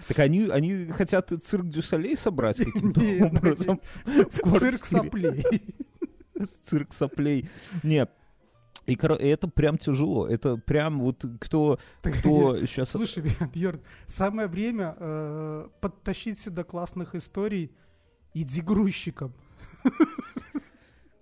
Так 0.06 0.18
они, 0.20 0.48
они 0.50 0.86
хотят 0.86 1.32
цирк 1.42 1.66
Дюсалей 1.66 2.16
собрать 2.16 2.58
каким-то 2.64 3.00
образом 3.26 3.80
Цирк 4.58 4.84
соплей. 4.84 5.44
Цирк 6.62 6.92
соплей. 6.92 7.48
Нет. 7.82 8.10
И 8.86 8.92
и 8.92 9.26
это 9.26 9.48
прям 9.48 9.78
тяжело. 9.78 10.26
Это 10.26 10.56
прям 10.56 11.00
вот 11.00 11.24
кто, 11.40 11.78
кто 12.02 12.58
сейчас... 12.66 12.90
Слушай, 12.90 13.24
Бьерн, 13.54 13.80
самое 14.06 14.46
время 14.48 14.94
э, 14.98 15.68
подтащить 15.80 16.38
сюда 16.38 16.64
классных 16.64 17.14
историй 17.14 17.70
иди 18.34 18.60
грузчиком. 18.60 19.32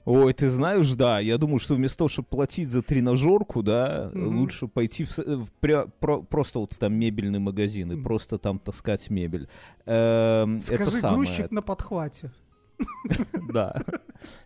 Ой, 0.05 0.33
ты 0.33 0.51
знаешь, 0.51 0.91
да, 0.95 1.21
я 1.21 1.39
думаю, 1.39 1.61
что 1.61 1.77
вместо 1.77 1.99
того, 1.99 2.09
чтобы 2.09 2.27
платить 2.29 2.69
за 2.69 2.83
тренажерку, 2.83 3.63
да, 3.63 4.11
Мгм. 4.13 4.39
лучше 4.39 4.67
пойти 4.67 5.05
в, 5.05 5.17
в 5.17 5.49
пря- 5.61 5.89
про- 6.01 6.23
просто 6.23 6.59
вот 6.59 6.73
в 6.73 6.79
там 6.79 6.93
мебельный 6.95 7.39
магазин 7.39 7.93
и 7.93 7.95
Мгм. 7.95 8.03
просто 8.03 8.39
там 8.39 8.59
таскать 8.59 9.11
мебель. 9.11 9.49
Это 9.85 10.49
Скажи, 10.61 10.91
самое. 10.91 11.15
грузчик 11.19 11.51
на 11.53 11.63
подхвате. 11.63 12.33
Да. 13.53 13.75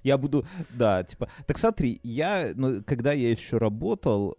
Я 0.03 0.19
буду, 0.19 0.47
да, 0.75 1.05
типа. 1.05 1.29
Так 1.47 1.59
смотри, 1.59 2.01
я, 2.03 2.53
ну, 2.55 2.83
когда 2.83 3.12
я 3.12 3.31
еще 3.31 3.59
работал, 3.59 4.37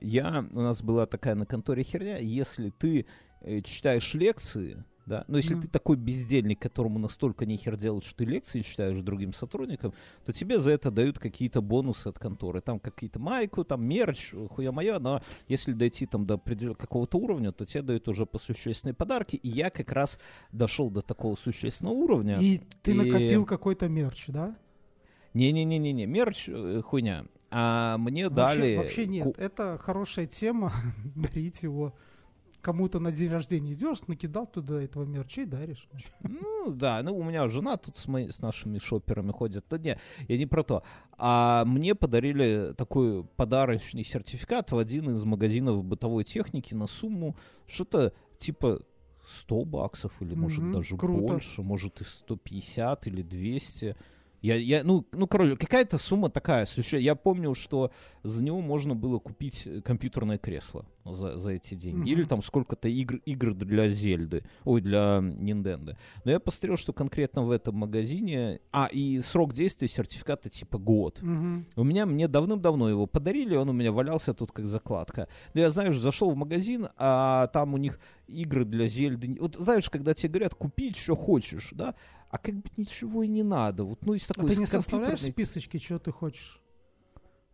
я, 0.00 0.44
у 0.52 0.60
нас 0.60 0.82
была 0.82 1.06
такая 1.06 1.34
на 1.34 1.46
конторе 1.46 1.82
херня, 1.82 2.18
если 2.18 2.70
ты 2.70 3.06
э, 3.40 3.60
читаешь 3.60 4.14
лекции, 4.14 4.84
да, 5.08 5.24
но 5.26 5.38
если 5.38 5.54
Ну. 5.54 5.62
ты 5.62 5.68
такой 5.68 5.96
бездельник, 5.96 6.60
которому 6.60 6.98
настолько 7.00 7.46
нехер 7.46 7.76
делать, 7.76 8.04
что 8.04 8.18
ты 8.18 8.24
лекции 8.24 8.60
читаешь 8.60 8.98
другим 8.98 9.32
сотрудникам, 9.32 9.92
то 10.24 10.32
тебе 10.32 10.60
за 10.60 10.70
это 10.70 10.90
дают 10.90 11.18
какие-то 11.18 11.60
бонусы 11.62 12.06
от 12.06 12.18
конторы. 12.18 12.60
Там 12.60 12.78
какие-то 12.78 13.18
майку, 13.18 13.64
там 13.64 13.84
мерч, 13.84 14.34
хуя 14.50 14.70
моя, 14.70 15.00
но 15.00 15.20
если 15.48 15.72
дойти 15.72 16.06
там 16.06 16.26
до 16.26 16.38
какого-то 16.38 17.18
уровня, 17.18 17.50
то 17.50 17.64
тебе 17.66 17.82
дают 17.82 18.06
уже 18.08 18.26
по 18.26 18.38
существенные 18.38 18.94
подарки. 18.94 19.34
И 19.36 19.48
я 19.48 19.70
как 19.70 19.90
раз 19.92 20.18
дошел 20.52 20.90
до 20.90 21.00
такого 21.02 21.34
существенного 21.36 21.94
уровня. 21.94 22.38
И 22.40 22.60
ты 22.82 22.92
И- 22.92 22.94
накопил 22.94 23.44
какой-то 23.46 23.88
мерч, 23.88 24.26
да? 24.28 24.54
Не-не-не-не-не, 25.34 26.06
мерч 26.06 26.48
э, 26.48 26.82
хуйня. 26.84 27.26
А 27.50 27.96
мне 27.98 28.28
Вообще, 28.28 28.58
дали... 28.60 28.76
вообще 28.76 29.06
нет. 29.06 29.24
ку- 29.24 29.34
Это 29.40 29.78
хорошая 29.78 30.26
тема. 30.26 30.70
Дарить 31.14 31.62
его 31.62 31.94
кому-то 32.60 32.98
на 33.00 33.12
день 33.12 33.30
рождения 33.30 33.72
идешь, 33.72 34.06
накидал 34.08 34.46
туда 34.46 34.82
этого 34.82 35.04
мерча 35.04 35.42
и 35.42 35.44
даришь. 35.44 35.88
Ну 36.22 36.70
да, 36.70 37.02
ну 37.02 37.16
у 37.16 37.22
меня 37.24 37.48
жена 37.48 37.76
тут 37.76 37.96
с, 37.96 38.06
мои- 38.08 38.30
с 38.30 38.40
нашими 38.40 38.78
шоперами 38.78 39.32
ходит. 39.32 39.64
Да 39.70 39.78
не, 39.78 39.98
я 40.28 40.36
не 40.38 40.46
про 40.46 40.62
то. 40.62 40.82
А 41.16 41.64
мне 41.64 41.94
подарили 41.94 42.74
такой 42.76 43.24
подарочный 43.36 44.04
сертификат 44.04 44.72
в 44.72 44.78
один 44.78 45.10
из 45.14 45.24
магазинов 45.24 45.84
бытовой 45.84 46.24
техники 46.24 46.74
на 46.74 46.86
сумму 46.86 47.36
что-то 47.66 48.12
типа 48.36 48.80
100 49.28 49.64
баксов 49.66 50.12
или 50.20 50.34
может 50.34 50.60
Мгм, 50.64 50.72
даже 50.72 50.96
круто. 50.96 51.26
больше, 51.34 51.62
может 51.62 52.00
и 52.00 52.04
150 52.04 53.06
или 53.08 53.22
200. 53.22 53.96
Я, 54.40 54.54
я, 54.54 54.84
ну, 54.84 55.04
ну, 55.12 55.26
короче, 55.26 55.56
какая-то 55.56 55.98
сумма 55.98 56.30
такая. 56.30 56.66
Я 56.92 57.14
помню, 57.14 57.54
что 57.54 57.90
за 58.22 58.44
него 58.44 58.60
можно 58.60 58.94
было 58.94 59.18
купить 59.18 59.66
э, 59.66 59.80
компьютерное 59.80 60.38
кресло 60.38 60.86
за, 61.04 61.38
за 61.38 61.50
эти 61.50 61.74
деньги. 61.74 61.98
Мгм. 61.98 62.06
Или 62.06 62.24
там 62.24 62.42
сколько-то 62.42 62.88
игр, 62.88 63.16
игр 63.26 63.54
для 63.54 63.88
Зельды. 63.88 64.44
Ой, 64.64 64.80
для 64.80 65.18
Nintendo. 65.18 65.96
Но 66.24 66.30
я 66.30 66.40
посмотрел, 66.40 66.76
что 66.76 66.92
конкретно 66.92 67.42
в 67.42 67.50
этом 67.50 67.74
магазине... 67.76 68.60
А, 68.72 68.88
и 68.92 69.20
срок 69.22 69.54
действия 69.54 69.88
сертификата 69.88 70.48
типа 70.48 70.78
год. 70.78 71.20
Мгм. 71.20 71.66
У 71.76 71.84
меня, 71.84 72.06
мне 72.06 72.28
давным-давно 72.28 72.88
его 72.88 73.06
подарили, 73.06 73.56
он 73.56 73.68
у 73.68 73.72
меня 73.72 73.90
валялся 73.90 74.34
тут 74.34 74.52
как 74.52 74.66
закладка. 74.66 75.28
Но 75.54 75.60
я, 75.60 75.70
знаешь, 75.70 75.98
зашел 75.98 76.30
в 76.30 76.36
магазин, 76.36 76.88
а 76.96 77.48
там 77.48 77.74
у 77.74 77.76
них 77.76 77.98
игры 78.28 78.64
для 78.64 78.86
Зельды. 78.86 79.36
Вот 79.40 79.56
знаешь, 79.56 79.90
когда 79.90 80.14
тебе 80.14 80.30
говорят, 80.30 80.54
купить, 80.54 80.96
что 80.96 81.16
хочешь, 81.16 81.70
да? 81.72 81.94
А 82.30 82.38
как 82.38 82.54
бы 82.56 82.68
ничего 82.76 83.22
и 83.22 83.28
не 83.28 83.42
надо. 83.42 83.84
Вот, 83.84 84.04
ну, 84.04 84.14
из 84.14 84.30
А 84.30 84.34
такой 84.34 84.50
ты 84.50 84.56
не 84.56 84.66
составляешь 84.66 85.22
списочки, 85.22 85.78
что 85.78 85.98
ты 85.98 86.12
хочешь? 86.12 86.60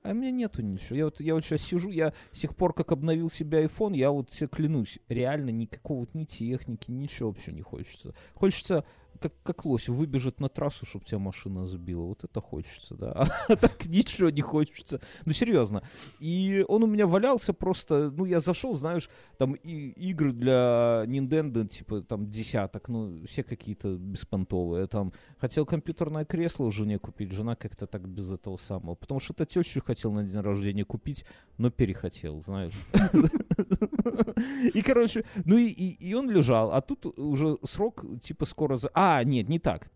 А 0.02 0.10
у 0.10 0.14
меня 0.14 0.30
нету 0.30 0.60
ничего. 0.60 0.96
Я 0.96 1.04
вот, 1.06 1.20
я 1.20 1.34
вот 1.34 1.44
сейчас 1.44 1.62
сижу, 1.62 1.90
я 1.90 2.12
с 2.30 2.40
тех 2.40 2.54
пор, 2.54 2.74
как 2.74 2.92
обновил 2.92 3.30
себе 3.30 3.64
iPhone, 3.64 3.96
я 3.96 4.10
вот 4.10 4.30
себе 4.30 4.48
клянусь, 4.48 4.98
реально 5.08 5.48
никакого 5.48 6.00
вот 6.00 6.14
ни 6.14 6.24
техники, 6.24 6.90
ничего 6.90 7.30
вообще 7.30 7.52
не 7.52 7.62
хочется. 7.62 8.14
Хочется, 8.34 8.84
как, 9.20 9.33
как 9.42 9.64
лось, 9.64 9.88
выбежать 9.88 10.40
на 10.40 10.48
трассу, 10.48 10.87
чтобы 10.87 11.05
тебя 11.05 11.18
машина 11.18 11.66
сбила. 11.66 12.03
Вот 12.03 12.24
это 12.24 12.40
хочется, 12.40 12.94
да. 12.94 13.29
А 13.48 13.57
так 13.57 13.87
ничего 13.87 14.31
не 14.31 14.40
хочется. 14.40 15.00
Ну, 15.24 15.33
серьезно. 15.33 15.83
И 16.20 16.64
он 16.68 16.83
у 16.83 16.87
меня 16.87 17.07
валялся 17.07 17.53
просто, 17.53 18.11
ну, 18.11 18.24
я 18.24 18.40
зашел, 18.40 18.74
знаешь, 18.77 19.09
там 19.38 19.55
и, 19.55 19.90
игры 20.11 20.33
для 20.33 21.05
Nintendo, 21.07 21.66
типа, 21.66 22.03
там, 22.03 22.29
десяток, 22.31 22.88
ну, 22.88 23.24
все 23.27 23.42
какие-то 23.42 23.96
беспонтовые. 23.96 24.87
Там, 24.87 25.12
хотел 25.38 25.66
компьютерное 25.66 26.24
кресло 26.24 26.70
жене 26.72 26.98
купить, 26.98 27.33
жена 27.33 27.57
как-то 27.57 27.87
так 27.87 28.09
без 28.09 28.31
этого 28.33 28.57
самого. 28.57 28.94
Потому 28.94 29.20
что 29.20 29.33
это 29.33 29.46
тещу 29.46 29.83
хотел 29.83 30.12
на 30.12 30.24
день 30.24 30.40
рождения 30.40 30.85
купить, 30.85 31.24
но 31.59 31.70
перехотел, 31.70 32.40
знаешь. 32.40 32.74
И, 34.74 34.83
короче, 34.83 35.24
ну 35.44 35.57
и, 35.57 35.66
и, 35.66 36.09
и 36.09 36.14
он 36.14 36.31
лежал, 36.31 36.72
а 36.72 36.81
тут 36.81 37.07
уже 37.18 37.57
срок, 37.64 38.05
типа, 38.20 38.46
скоро... 38.46 38.77
За... 38.77 38.90
А, 38.94 39.04
нет, 39.25 39.49
не 39.49 39.59
так. 39.59 39.90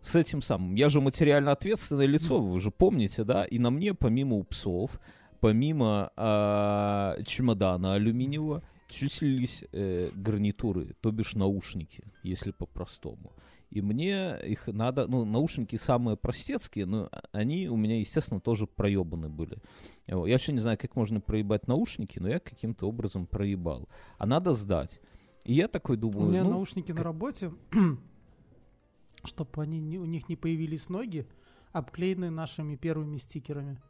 С 0.00 0.14
этим 0.14 0.40
самым. 0.40 0.74
Я 0.76 0.88
же 0.88 1.00
материально 1.00 1.52
ответственное 1.52 2.06
лицо, 2.06 2.40
вы 2.40 2.60
же 2.60 2.70
помните, 2.70 3.24
да? 3.24 3.44
И 3.44 3.58
на 3.58 3.70
мне, 3.70 3.92
помимо 3.92 4.42
псов, 4.44 5.00
помимо 5.40 6.12
а, 6.16 7.16
чемодана 7.24 7.94
алюминиевого, 7.94 8.62
числились 8.88 9.64
э, 9.72 10.08
гарнитуры, 10.14 10.94
то 11.00 11.10
бишь 11.10 11.34
наушники, 11.34 12.04
если 12.22 12.52
по-простому. 12.52 13.32
И 13.70 13.82
мне 13.82 14.38
их 14.44 14.68
надо, 14.68 15.08
ну, 15.08 15.24
наушники 15.24 15.76
самые 15.76 16.16
простецкие, 16.16 16.86
но 16.86 17.10
они 17.32 17.68
у 17.68 17.76
меня, 17.76 17.98
естественно, 17.98 18.40
тоже 18.40 18.66
проебаны 18.66 19.28
были. 19.28 19.58
Я 20.06 20.16
вообще 20.16 20.52
не 20.52 20.60
знаю, 20.60 20.78
как 20.78 20.94
можно 20.94 21.20
проебать 21.20 21.66
наушники, 21.66 22.20
но 22.20 22.28
я 22.28 22.38
каким-то 22.38 22.88
образом 22.88 23.26
проебал. 23.26 23.88
А 24.18 24.26
надо 24.26 24.54
сдать. 24.54 25.00
И 25.46 25.54
я 25.54 25.68
такой 25.68 25.96
У 25.96 26.00
думаю, 26.00 26.28
меня 26.30 26.44
ну, 26.44 26.50
наушники 26.50 26.92
на 26.92 27.02
работе, 27.02 27.52
чтобы 29.24 29.62
они 29.62 29.80
не- 29.80 29.98
у 29.98 30.04
них 30.04 30.28
не 30.28 30.36
появились 30.36 30.88
ноги, 30.88 31.26
обклеены 31.72 32.30
нашими 32.30 32.76
первыми 32.76 33.16
стикерами. 33.16 33.80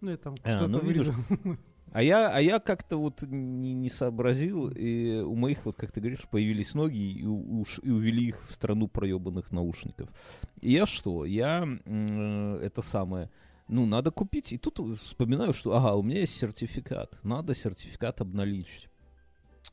Ну, 0.00 0.10
я 0.10 0.16
там 0.16 0.34
А, 0.42 0.48
что-то 0.50 0.68
ну, 0.68 0.80
вырезал. 0.80 1.14
А 1.92 2.02
я, 2.02 2.28
а 2.28 2.40
я 2.40 2.58
как-то 2.58 2.96
вот 2.96 3.22
не, 3.22 3.72
не 3.72 3.88
сообразил, 3.88 4.68
и 4.68 5.20
у 5.20 5.36
моих, 5.36 5.64
вот 5.64 5.76
как 5.76 5.92
ты 5.92 6.00
говоришь, 6.00 6.26
появились 6.28 6.74
ноги 6.74 7.12
и, 7.20 7.24
у- 7.24 7.60
уж, 7.60 7.78
и 7.84 7.90
увели 7.90 8.24
их 8.28 8.42
в 8.48 8.52
страну 8.52 8.88
проебанных 8.88 9.52
наушников. 9.52 10.08
И 10.60 10.72
я 10.72 10.86
что? 10.86 11.24
Я 11.24 11.62
м, 11.62 12.56
это 12.56 12.82
самое, 12.82 13.30
ну, 13.68 13.86
надо 13.86 14.10
купить. 14.10 14.52
И 14.52 14.58
тут 14.58 14.80
вспоминаю, 14.98 15.52
что, 15.54 15.76
ага, 15.76 15.94
у 15.94 16.02
меня 16.02 16.20
есть 16.20 16.36
сертификат, 16.36 17.20
надо 17.22 17.54
сертификат 17.54 18.20
обналичить. 18.20 18.88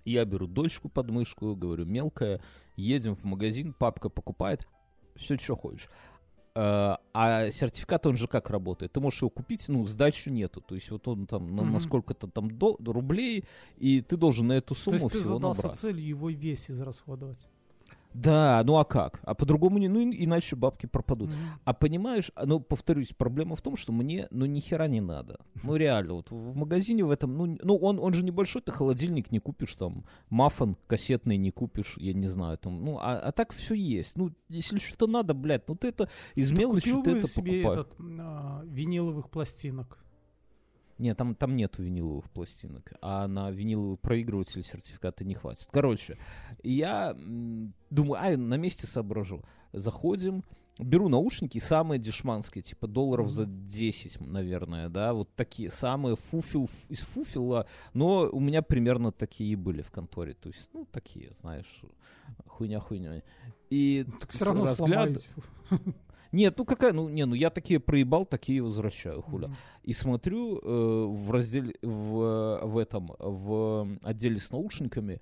Я 0.06 0.26
беру 0.26 0.48
дочку 0.48 0.90
под 0.90 1.10
мышку, 1.10 1.56
говорю, 1.56 1.86
мелкая, 1.86 2.42
едем 2.76 3.16
в 3.16 3.24
магазин, 3.26 3.74
папка 3.74 4.10
покупает, 4.10 4.68
все, 5.16 5.38
что 5.38 5.56
хочешь. 5.56 5.90
Э, 6.56 6.96
А 7.14 7.50
сертификат, 7.52 8.06
он 8.08 8.18
же 8.18 8.28
как 8.28 8.50
работает? 8.50 8.92
Ты 8.94 9.00
можешь 9.00 9.22
его 9.22 9.30
купить, 9.30 9.64
ну, 9.70 9.86
сдачи 9.86 10.30
нету. 10.30 10.60
То 10.62 10.76
есть 10.76 10.90
вот 10.92 11.08
он 11.08 11.26
там 11.28 11.56
на, 11.56 11.64
на 11.64 11.70
Мгм. 11.72 11.80
сколько-то 11.80 12.28
там 12.28 12.50
до, 12.58 12.76
рублей, 12.80 13.46
и 13.78 14.02
ты 14.02 14.18
должен 14.18 14.48
на 14.48 14.54
эту 14.54 14.74
То 14.76 14.82
сумму 14.82 14.96
есть 14.98 15.10
ты 15.12 15.20
всего 15.20 15.36
задался 15.36 15.64
набрать. 15.64 15.80
целью 15.80 16.06
его 16.08 16.30
весь 16.30 16.70
израсходовать. 16.70 17.48
Да, 18.14 18.62
ну 18.66 18.78
а 18.78 18.84
как? 18.84 19.22
А 19.24 19.34
по-другому 19.34 19.78
не, 19.78 19.88
ну 19.88 20.02
иначе 20.02 20.56
бабки 20.56 20.86
пропадут. 20.86 21.30
Мгм. 21.30 21.38
А 21.64 21.74
понимаешь, 21.74 22.32
а, 22.36 22.46
ну, 22.46 22.60
повторюсь, 22.60 23.14
проблема 23.18 23.56
в 23.56 23.62
том, 23.62 23.78
что 23.78 23.92
мне, 23.94 24.28
ну, 24.32 24.46
ни 24.46 24.60
хера 24.60 24.88
не 24.88 25.02
надо. 25.02 25.40
Ну, 25.64 25.76
реально, 25.76 26.16
вот 26.16 26.32
в 26.32 26.56
магазине 26.56 27.04
в 27.06 27.12
этом, 27.12 27.38
ну, 27.38 27.58
ну 27.64 27.76
он, 27.78 28.00
он 28.00 28.14
же 28.14 28.24
небольшой, 28.24 28.62
ты 28.62 28.72
холодильник 28.72 29.32
не 29.32 29.40
купишь, 29.40 29.76
там, 29.76 30.06
мафон 30.30 30.76
кассетный 30.88 31.38
не 31.38 31.52
купишь, 31.52 31.96
я 31.98 32.14
не 32.14 32.28
знаю, 32.28 32.58
там, 32.58 32.84
ну, 32.84 32.98
а, 33.00 33.18
а 33.20 33.32
так 33.32 33.54
все 33.54 33.76
есть. 33.76 34.18
Ну, 34.18 34.32
если 34.50 34.80
что-то 34.80 35.08
надо, 35.08 35.34
блядь, 35.34 35.68
ну, 35.68 35.76
ты 35.76 35.88
это 35.88 36.10
из 36.36 36.50
Ты 36.50 36.56
мелочи 36.56 36.92
ты 36.92 37.12
бы 37.12 37.18
это 37.18 37.28
себе 37.28 37.64
покупаешь. 37.64 37.88
этот, 37.88 37.96
а, 38.20 38.62
виниловых 38.66 39.30
пластинок. 39.30 39.98
Нет, 41.02 41.18
там, 41.18 41.34
там 41.34 41.56
нету 41.56 41.82
виниловых 41.82 42.30
пластинок, 42.30 42.94
а 43.02 43.28
на 43.28 43.50
виниловый 43.50 43.98
проигрыватель 43.98 44.64
сертификата 44.64 45.26
не 45.26 45.34
хватит. 45.34 45.68
Короче, 45.72 46.16
я 46.62 47.16
думаю, 47.90 48.22
ай, 48.22 48.38
на 48.38 48.54
месте 48.54 48.86
соображу. 48.86 49.44
Заходим, 49.74 50.44
беру 50.78 51.10
наушники 51.10 51.58
самые 51.58 51.98
дешманские, 51.98 52.62
типа 52.62 52.86
долларов 52.86 53.32
за 53.32 53.46
10, 53.48 54.22
наверное, 54.22 54.90
да, 54.90 55.16
вот 55.16 55.34
такие 55.36 55.72
самые 55.72 56.16
фуфел, 56.16 56.70
из 56.88 57.00
фуфела, 57.00 57.66
но 57.96 58.30
у 58.32 58.40
меня 58.40 58.62
примерно 58.62 59.12
такие 59.12 59.56
были 59.56 59.82
в 59.82 59.90
конторе, 59.90 60.36
то 60.36 60.50
есть, 60.50 60.70
ну, 60.72 60.86
такие, 60.86 61.32
знаешь, 61.40 61.82
хуйня-хуйня. 62.46 63.24
И 63.72 64.06
Так 64.20 64.30
все 64.32 64.46
равно 64.46 64.66
разгляд- 64.66 64.76
сломаюсь. 64.78 65.30
Нет, 66.32 66.58
ну 66.58 66.66
какая, 66.66 66.94
ну 66.94 67.10
не, 67.10 67.26
ну 67.26 67.36
я 67.36 67.50
такие 67.50 67.80
проебал, 67.80 68.26
такие 68.26 68.62
возвращаю, 68.62 69.22
хуля. 69.22 69.48
Мгм. 69.48 69.58
И 69.84 69.94
смотрю 69.94 70.58
э, 70.58 71.06
в 71.08 71.32
разделе, 71.32 71.76
в, 71.82 72.60
в 72.64 72.78
этом, 72.78 73.12
в 73.20 73.98
отделе 74.04 74.40
с 74.40 74.52
наушниками, 74.52 75.20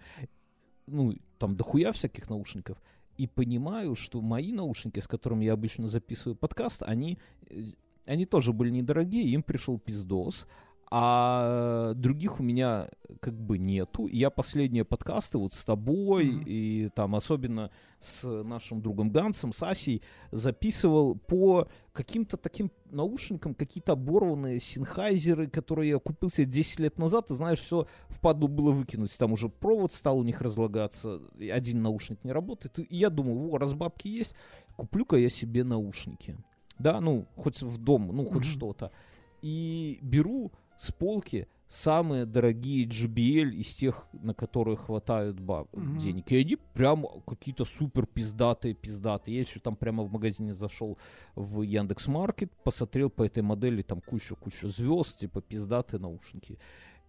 ну, 0.88 1.16
там 1.38 1.56
дохуя 1.56 1.92
всяких 1.92 2.30
наушников, 2.30 2.78
и 3.18 3.28
понимаю, 3.28 3.96
что 3.96 4.22
мои 4.22 4.54
наушники, 4.54 5.00
с 5.00 5.08
которыми 5.08 5.46
я 5.46 5.54
обычно 5.54 5.88
записываю 5.88 6.36
подкаст, 6.36 6.84
они, 6.84 7.18
э, 7.50 7.64
они 8.06 8.26
тоже 8.26 8.54
были 8.54 8.70
недорогие, 8.70 9.26
им 9.26 9.44
пришел 9.44 9.80
пиздос, 9.80 10.48
а 10.92 11.94
других 11.94 12.40
у 12.40 12.44
меня 12.44 12.90
как 13.22 13.40
бы 13.40 13.58
нету. 13.58 14.06
И 14.06 14.18
я 14.18 14.30
последние 14.30 14.86
подкасты 14.86 15.38
вот 15.38 15.54
с 15.54 15.64
тобой 15.64 16.26
Мгм. 16.32 16.44
и 16.48 16.90
там 16.96 17.16
особенно 17.16 17.70
с 18.00 18.24
нашим 18.44 18.82
другом 18.82 19.12
Гансом, 19.12 19.54
с 19.54 19.62
Асей, 19.62 20.02
записывал 20.32 21.16
по 21.16 21.68
каким-то 21.94 22.38
таким 22.38 22.72
наушникам, 22.92 23.54
какие-то 23.54 23.92
оборванные 23.94 24.60
синхайзеры, 24.60 25.48
которые 25.48 25.90
я 25.90 26.00
купил 26.00 26.30
себе 26.30 26.46
10 26.48 26.80
лет 26.80 26.98
назад, 26.98 27.28
ты 27.28 27.36
знаешь, 27.36 27.60
все 27.60 27.86
впаду 28.08 28.48
было 28.48 28.72
выкинуть. 28.72 29.16
Там 29.18 29.34
уже 29.34 29.50
провод 29.50 29.92
стал 29.94 30.18
у 30.18 30.24
них 30.24 30.42
разлагаться, 30.42 31.20
и 31.38 31.50
один 31.50 31.84
наушник 31.84 32.24
не 32.24 32.32
работает. 32.32 32.80
И 32.80 32.96
я 32.96 33.10
думаю, 33.10 33.38
во, 33.38 33.58
раз 33.58 33.74
бабки 33.74 34.08
есть, 34.08 34.34
куплю-ка 34.76 35.18
я 35.18 35.30
себе 35.30 35.64
наушники. 35.64 36.38
Да, 36.80 37.02
ну, 37.02 37.28
хоть 37.36 37.62
в 37.62 37.78
дом, 37.78 38.08
ну, 38.14 38.24
хоть 38.26 38.46
Мгм. 38.46 38.52
что-то. 38.52 38.92
И 39.42 40.00
беру 40.02 40.52
с 40.80 40.92
полки 40.92 41.48
самые 41.68 42.26
дорогие 42.26 42.88
JBL 42.88 43.52
из 43.52 43.76
тех, 43.76 44.08
на 44.14 44.34
которые 44.34 44.76
хватают 44.76 45.40
баб 45.40 45.68
Мгм. 45.76 45.98
денег. 46.00 46.32
И 46.32 46.38
они 46.38 46.56
прям 46.74 47.06
какие-то 47.28 47.64
супер 47.66 48.08
пиздатые, 48.08 48.74
пиздатые. 48.74 49.36
Я 49.36 49.42
еще 49.42 49.60
там 49.60 49.76
прямо 49.76 50.04
в 50.04 50.12
магазине 50.12 50.56
зашел 50.56 50.98
в 51.36 51.62
Яндекс 51.62 52.08
Маркет, 52.08 52.52
посмотрел 52.64 53.12
по 53.12 53.24
этой 53.24 53.44
модели, 53.44 53.84
там 53.84 54.02
куча-куча 54.02 54.68
звезд, 54.68 55.20
типа 55.20 55.42
пиздатые 55.42 56.00
наушники. 56.00 56.58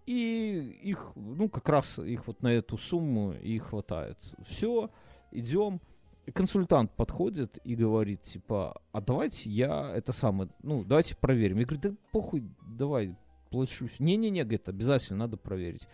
И 0.05 0.79
их, 0.83 1.13
ну, 1.15 1.49
как 1.49 1.69
раз 1.69 1.99
их 1.99 2.27
вот 2.27 2.43
на 2.43 2.49
эту 2.49 2.77
сумму 2.77 3.33
и 3.33 3.57
хватает. 3.59 4.19
Все, 4.47 4.91
идем. 5.31 5.81
И 6.27 6.33
консультант 6.33 6.91
подходит 6.97 7.59
и 7.65 7.75
говорит, 7.75 8.23
типа, 8.23 8.83
а 8.93 9.01
давайте 9.01 9.49
я 9.49 9.91
это 9.95 10.13
самое, 10.13 10.51
ну, 10.63 10.85
давайте 10.85 11.17
проверим. 11.17 11.59
Я 11.59 11.65
говорю, 11.65 11.81
да 11.81 11.95
похуй, 12.13 12.43
давай, 12.77 13.17
плачусь. 13.51 13.99
Не-не-не, 14.01 14.43
говорит, 14.45 14.69
обязательно 14.69 15.21
надо 15.21 15.37
проверить. 15.37 15.87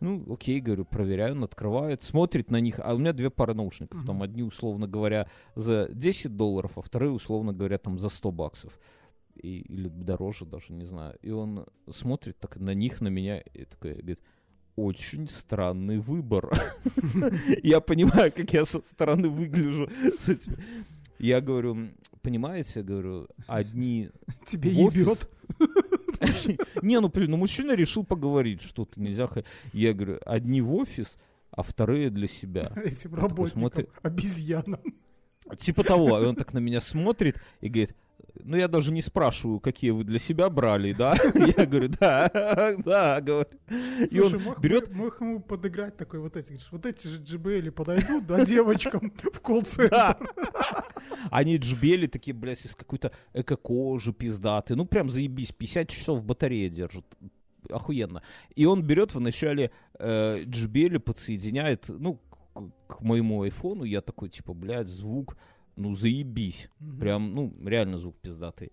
Ну, 0.00 0.24
окей, 0.32 0.60
говорю, 0.60 0.84
проверяю, 0.84 1.32
он 1.34 1.44
открывает, 1.44 2.02
смотрит 2.02 2.50
на 2.50 2.60
них, 2.60 2.80
а 2.82 2.94
у 2.94 2.98
меня 2.98 3.12
две 3.12 3.30
пары 3.30 3.54
наушников, 3.54 4.04
там 4.04 4.16
Мгм. 4.16 4.22
одни, 4.24 4.42
условно 4.42 4.86
говоря, 4.88 5.28
за 5.54 5.88
10 5.90 6.36
долларов, 6.36 6.72
а 6.76 6.82
вторые, 6.82 7.10
условно 7.12 7.52
говоря, 7.52 7.78
там 7.78 7.98
за 7.98 8.08
100 8.08 8.30
баксов. 8.32 8.78
И, 9.36 9.60
или 9.60 9.88
дороже 9.88 10.44
даже, 10.46 10.72
не 10.72 10.84
знаю. 10.84 11.16
И 11.22 11.30
он 11.30 11.66
смотрит 11.90 12.38
так 12.38 12.56
на 12.56 12.74
них, 12.74 13.00
на 13.00 13.08
меня, 13.08 13.38
и 13.40 13.64
такой, 13.64 13.92
говорит, 13.94 14.20
очень 14.76 15.28
странный 15.28 15.98
выбор. 15.98 16.50
Я 17.62 17.80
понимаю, 17.80 18.32
как 18.32 18.52
я 18.52 18.64
со 18.64 18.80
стороны 18.82 19.28
выгляжу 19.28 19.88
с 20.18 20.28
этими. 20.28 20.58
Я 21.20 21.40
говорю, 21.40 21.90
понимаете, 22.22 22.82
говорю, 22.82 23.28
одни 23.46 24.08
Тебе 24.44 24.70
ебет. 24.70 25.30
Не, 26.82 27.00
ну, 27.00 27.10
ну 27.14 27.36
мужчина 27.36 27.72
решил 27.72 28.04
поговорить, 28.04 28.62
что-то 28.62 29.00
нельзя. 29.00 29.28
Я 29.72 29.92
говорю, 29.92 30.18
одни 30.24 30.60
в 30.60 30.74
офис, 30.74 31.16
а 31.50 31.62
вторые 31.62 32.10
для 32.10 32.28
себя. 32.28 32.72
Этим 32.84 33.14
работникам, 33.14 33.86
обезьянам. 34.02 34.80
Типа 35.58 35.84
того, 35.84 36.06
он 36.06 36.36
так 36.36 36.52
на 36.54 36.58
меня 36.58 36.80
смотрит 36.80 37.40
и 37.60 37.68
говорит, 37.68 37.94
ну 38.42 38.56
я 38.56 38.68
даже 38.68 38.92
не 38.92 39.02
спрашиваю, 39.02 39.60
какие 39.60 39.90
вы 39.90 40.04
для 40.04 40.18
себя 40.18 40.50
брали, 40.50 40.92
да? 40.92 41.14
Я 41.56 41.66
говорю, 41.66 41.88
да, 41.88 42.28
да, 42.84 43.20
говорю. 43.20 43.48
И 44.10 44.20
он 44.20 44.32
берет, 44.60 44.92
мог 44.92 45.20
ему 45.20 45.40
подыграть 45.40 45.96
такой 45.96 46.20
вот 46.20 46.36
эти, 46.36 46.58
вот 46.72 46.84
эти 46.84 47.06
же 47.06 47.22
JBL 47.22 47.70
подойдут, 47.70 48.26
да, 48.26 48.44
девочкам 48.44 49.12
в 49.32 49.40
колл-центр. 49.40 50.16
Они 51.30 51.56
джбели 51.56 52.06
такие, 52.06 52.34
блядь, 52.34 52.64
из 52.64 52.74
какой-то 52.74 53.12
эко-кожи 53.32 54.12
пиздаты. 54.12 54.74
Ну 54.74 54.84
прям 54.84 55.10
заебись, 55.10 55.52
50 55.52 55.88
часов 55.88 56.24
батарея 56.24 56.68
держит. 56.68 57.04
Охуенно. 57.70 58.22
И 58.54 58.66
он 58.66 58.82
берет 58.82 59.14
вначале 59.14 59.70
э, 59.98 60.42
джбели, 60.44 60.98
подсоединяет, 60.98 61.86
ну, 61.88 62.20
к, 62.52 62.60
к 62.88 63.00
моему 63.00 63.42
айфону. 63.42 63.84
Я 63.84 64.02
такой, 64.02 64.28
типа, 64.28 64.52
блядь, 64.52 64.88
звук, 64.88 65.36
ну, 65.76 65.94
заебись. 65.94 66.70
Прям, 67.00 67.34
ну, 67.34 67.54
реально 67.64 67.98
звук 67.98 68.16
пиздатый. 68.20 68.70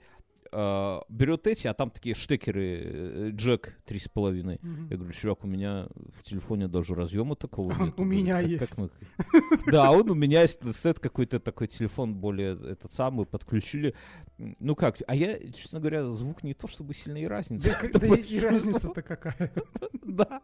А, 0.54 1.02
берет 1.08 1.48
эти, 1.48 1.68
а 1.68 1.74
там 1.74 1.90
такие 1.90 2.14
штекеры, 2.14 2.82
э, 2.84 3.30
джек 3.32 3.80
3,5. 3.86 4.60
Мгм. 4.62 4.88
Я 4.90 4.98
говорю, 4.98 5.14
чувак, 5.14 5.46
у 5.46 5.48
меня 5.48 5.88
в 6.14 6.24
телефоне 6.24 6.68
даже 6.68 6.94
разъема 6.94 7.36
такого 7.36 7.72
нет. 7.82 7.94
У 7.98 8.04
меня 8.04 8.40
есть. 8.42 8.78
Да, 9.72 9.92
он 9.92 10.10
у 10.10 10.14
меня 10.14 10.42
есть 10.42 10.60
сет 10.76 11.00
какой-то 11.00 11.40
такой 11.40 11.68
телефон 11.68 12.16
более 12.16 12.54
этот 12.70 12.92
самый, 12.92 13.26
подключили. 13.26 13.96
Ну 14.38 14.76
как, 14.76 14.98
а 15.08 15.16
я, 15.16 15.40
честно 15.52 15.80
говоря, 15.80 16.06
звук 16.08 16.44
не 16.44 16.54
то 16.54 16.68
чтобы 16.68 16.94
сильно 16.94 17.18
и 17.18 17.26
разница. 17.26 17.78
Да, 17.94 18.16
и 18.16 18.40
разница-то 18.42 19.02
какая. 19.02 19.54
Да, 20.04 20.42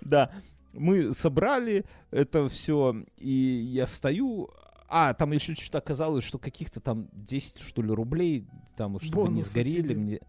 да. 0.00 0.30
Мы 0.72 1.12
собрали 1.12 1.84
это 2.12 2.48
все, 2.48 3.04
и 3.16 3.30
я 3.30 3.88
стою. 3.88 4.50
А, 4.90 5.14
там 5.14 5.32
еще 5.32 5.54
что-то 5.54 5.78
оказалось, 5.78 6.24
что 6.24 6.38
каких-то 6.38 6.80
там 6.80 7.08
10, 7.12 7.60
что 7.60 7.80
ли, 7.82 7.90
рублей, 7.92 8.46
там, 8.76 8.98
чтобы 9.00 9.28
не 9.28 9.34
Бонусы 9.36 9.50
сгорели 9.50 9.82
тебе. 9.82 9.94
мне. 9.94 10.20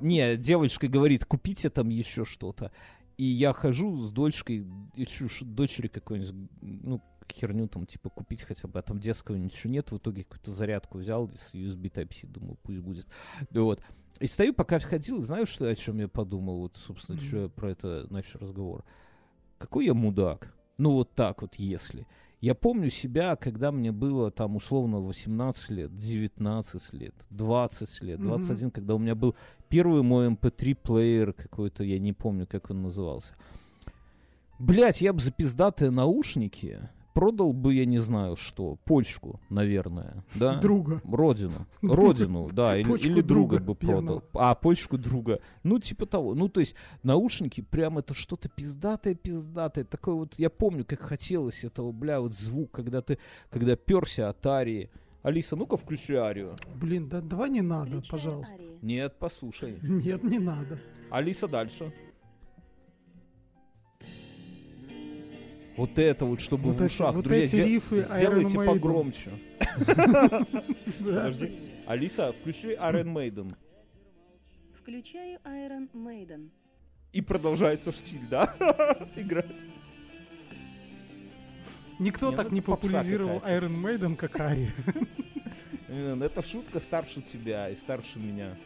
Не, 0.00 0.36
девочка 0.36 0.88
говорит, 0.88 1.24
купите 1.26 1.68
там 1.68 1.90
еще 1.90 2.24
что-то. 2.24 2.72
И 3.18 3.24
я 3.24 3.52
хожу 3.52 3.94
с 4.02 4.10
дочкой, 4.10 4.66
ищу 4.96 5.28
дочери 5.44 5.88
какой-нибудь, 5.88 6.50
ну, 6.62 7.02
херню 7.30 7.68
там, 7.68 7.84
типа, 7.86 8.08
купить 8.10 8.42
хотя 8.42 8.66
бы, 8.68 8.78
а 8.78 8.82
там 8.82 8.98
детского 8.98 9.36
ничего 9.36 9.72
нет, 9.72 9.90
в 9.92 9.98
итоге 9.98 10.24
какую-то 10.24 10.50
зарядку 10.50 10.98
взял 10.98 11.28
с 11.28 11.54
USB 11.54 11.90
Type-C, 11.92 12.26
думаю, 12.26 12.56
пусть 12.62 12.80
будет. 12.80 13.06
Вот. 13.50 13.80
И 14.20 14.26
стою, 14.26 14.52
пока 14.54 14.78
входил, 14.78 15.18
и 15.20 15.22
знаешь, 15.22 15.48
что, 15.48 15.66
о 15.68 15.74
чем 15.74 15.98
я 15.98 16.08
подумал, 16.08 16.58
вот, 16.60 16.76
собственно, 16.76 17.18
Мгм. 17.18 17.26
что 17.26 17.36
я 17.42 17.48
про 17.48 17.70
это 17.70 18.06
начал 18.10 18.38
разговор. 18.40 18.84
Какой 19.58 19.86
я 19.86 19.94
мудак. 19.94 20.54
Ну, 20.78 20.92
вот 20.92 21.14
так 21.14 21.42
вот, 21.42 21.54
если. 21.56 22.06
Я 22.42 22.56
помню 22.56 22.90
себя, 22.90 23.36
когда 23.36 23.70
мне 23.70 23.92
было 23.92 24.32
там 24.32 24.56
условно 24.56 24.98
18 24.98 25.70
лет, 25.70 25.94
19 25.94 26.92
лет, 26.92 27.14
20 27.30 28.02
лет, 28.02 28.18
Мгм. 28.18 28.28
21, 28.30 28.70
когда 28.72 28.96
у 28.96 28.98
меня 28.98 29.14
был 29.14 29.36
первый 29.68 30.02
мой 30.02 30.26
MP3 30.26 30.74
плеер 30.74 31.32
какой-то, 31.32 31.84
я 31.84 32.00
не 32.00 32.12
помню, 32.12 32.48
как 32.48 32.68
он 32.70 32.82
назывался. 32.82 33.34
Блять, 34.58 35.00
я 35.00 35.12
бы 35.12 35.20
за 35.20 35.30
пиздатые 35.30 35.92
наушники 35.92 36.88
продал 37.12 37.52
бы, 37.52 37.74
я 37.74 37.84
не 37.84 37.98
знаю 37.98 38.36
что, 38.36 38.76
почку, 38.84 39.40
наверное, 39.50 40.24
да? 40.34 40.56
Друга. 40.56 41.00
Родину. 41.04 41.66
Друга. 41.82 41.96
Родину, 41.96 42.50
да, 42.52 42.76
или, 42.78 42.88
Почку 42.88 43.08
или 43.08 43.20
друга, 43.20 43.56
друга 43.58 43.64
бы 43.72 43.74
пьяного. 43.74 44.20
продал. 44.20 44.50
А, 44.50 44.54
почку 44.54 44.98
друга. 44.98 45.40
Ну, 45.62 45.78
типа 45.78 46.06
того. 46.06 46.34
Ну, 46.34 46.48
то 46.48 46.60
есть, 46.60 46.74
наушники, 47.02 47.60
прям 47.60 47.98
это 47.98 48.14
что-то 48.14 48.48
пиздатое-пиздатое. 48.48 49.84
Такое 49.84 50.14
вот, 50.14 50.34
я 50.38 50.50
помню, 50.50 50.84
как 50.84 51.00
хотелось 51.00 51.64
этого, 51.64 51.92
бля, 51.92 52.20
вот 52.20 52.34
звук, 52.34 52.70
когда 52.72 53.00
ты, 53.02 53.18
когда 53.50 53.76
перся 53.76 54.28
от 54.28 54.46
Арии. 54.46 54.90
Алиса, 55.22 55.54
ну-ка 55.54 55.76
включи 55.76 56.14
Арию. 56.14 56.56
Блин, 56.74 57.08
да 57.08 57.20
давай 57.20 57.48
не 57.50 57.60
надо, 57.62 57.98
Включай 57.98 58.10
пожалуйста. 58.10 58.54
арии. 58.56 58.78
Нет, 58.82 59.14
послушай. 59.20 59.78
Нет, 59.82 60.24
не 60.24 60.40
надо. 60.40 60.80
Алиса, 61.10 61.46
дальше. 61.46 61.92
Вот 65.76 65.98
это 65.98 66.24
вот, 66.26 66.40
чтобы 66.40 66.64
Вот 66.64 66.74
в 66.76 66.82
эти- 66.82 66.92
ушах. 66.92 67.14
вот 67.14 67.24
Друзья, 67.24 67.44
эти 67.44 67.56
рифы 67.56 67.96
Iron 68.00 68.16
сделайте 68.18 68.58
Maiden. 68.58 68.66
погромче. 68.66 69.30
Подожди. 70.98 71.58
Алиса, 71.86 72.32
включи 72.32 72.68
Iron 72.74 73.12
Maiden. 73.12 73.54
Включаю 74.80 75.38
Iron 75.44 75.88
Maiden. 75.92 76.50
И 77.12 77.20
продолжается 77.20 77.92
штиль, 77.92 78.26
да? 78.30 78.54
Играть. 79.16 79.60
Никто 81.98 82.30
Не, 82.30 82.36
так 82.36 82.48
ну 82.48 82.54
не 82.54 82.60
популяризировал. 82.60 83.38
Iron 83.40 83.80
Maiden, 83.80 84.16
как 84.16 84.38
Ари. 84.40 84.68
Это 85.88 86.42
шутка 86.42 86.80
старше 86.80 87.20
тебя 87.22 87.68
и 87.70 87.76
старше 87.76 88.18
меня. 88.18 88.56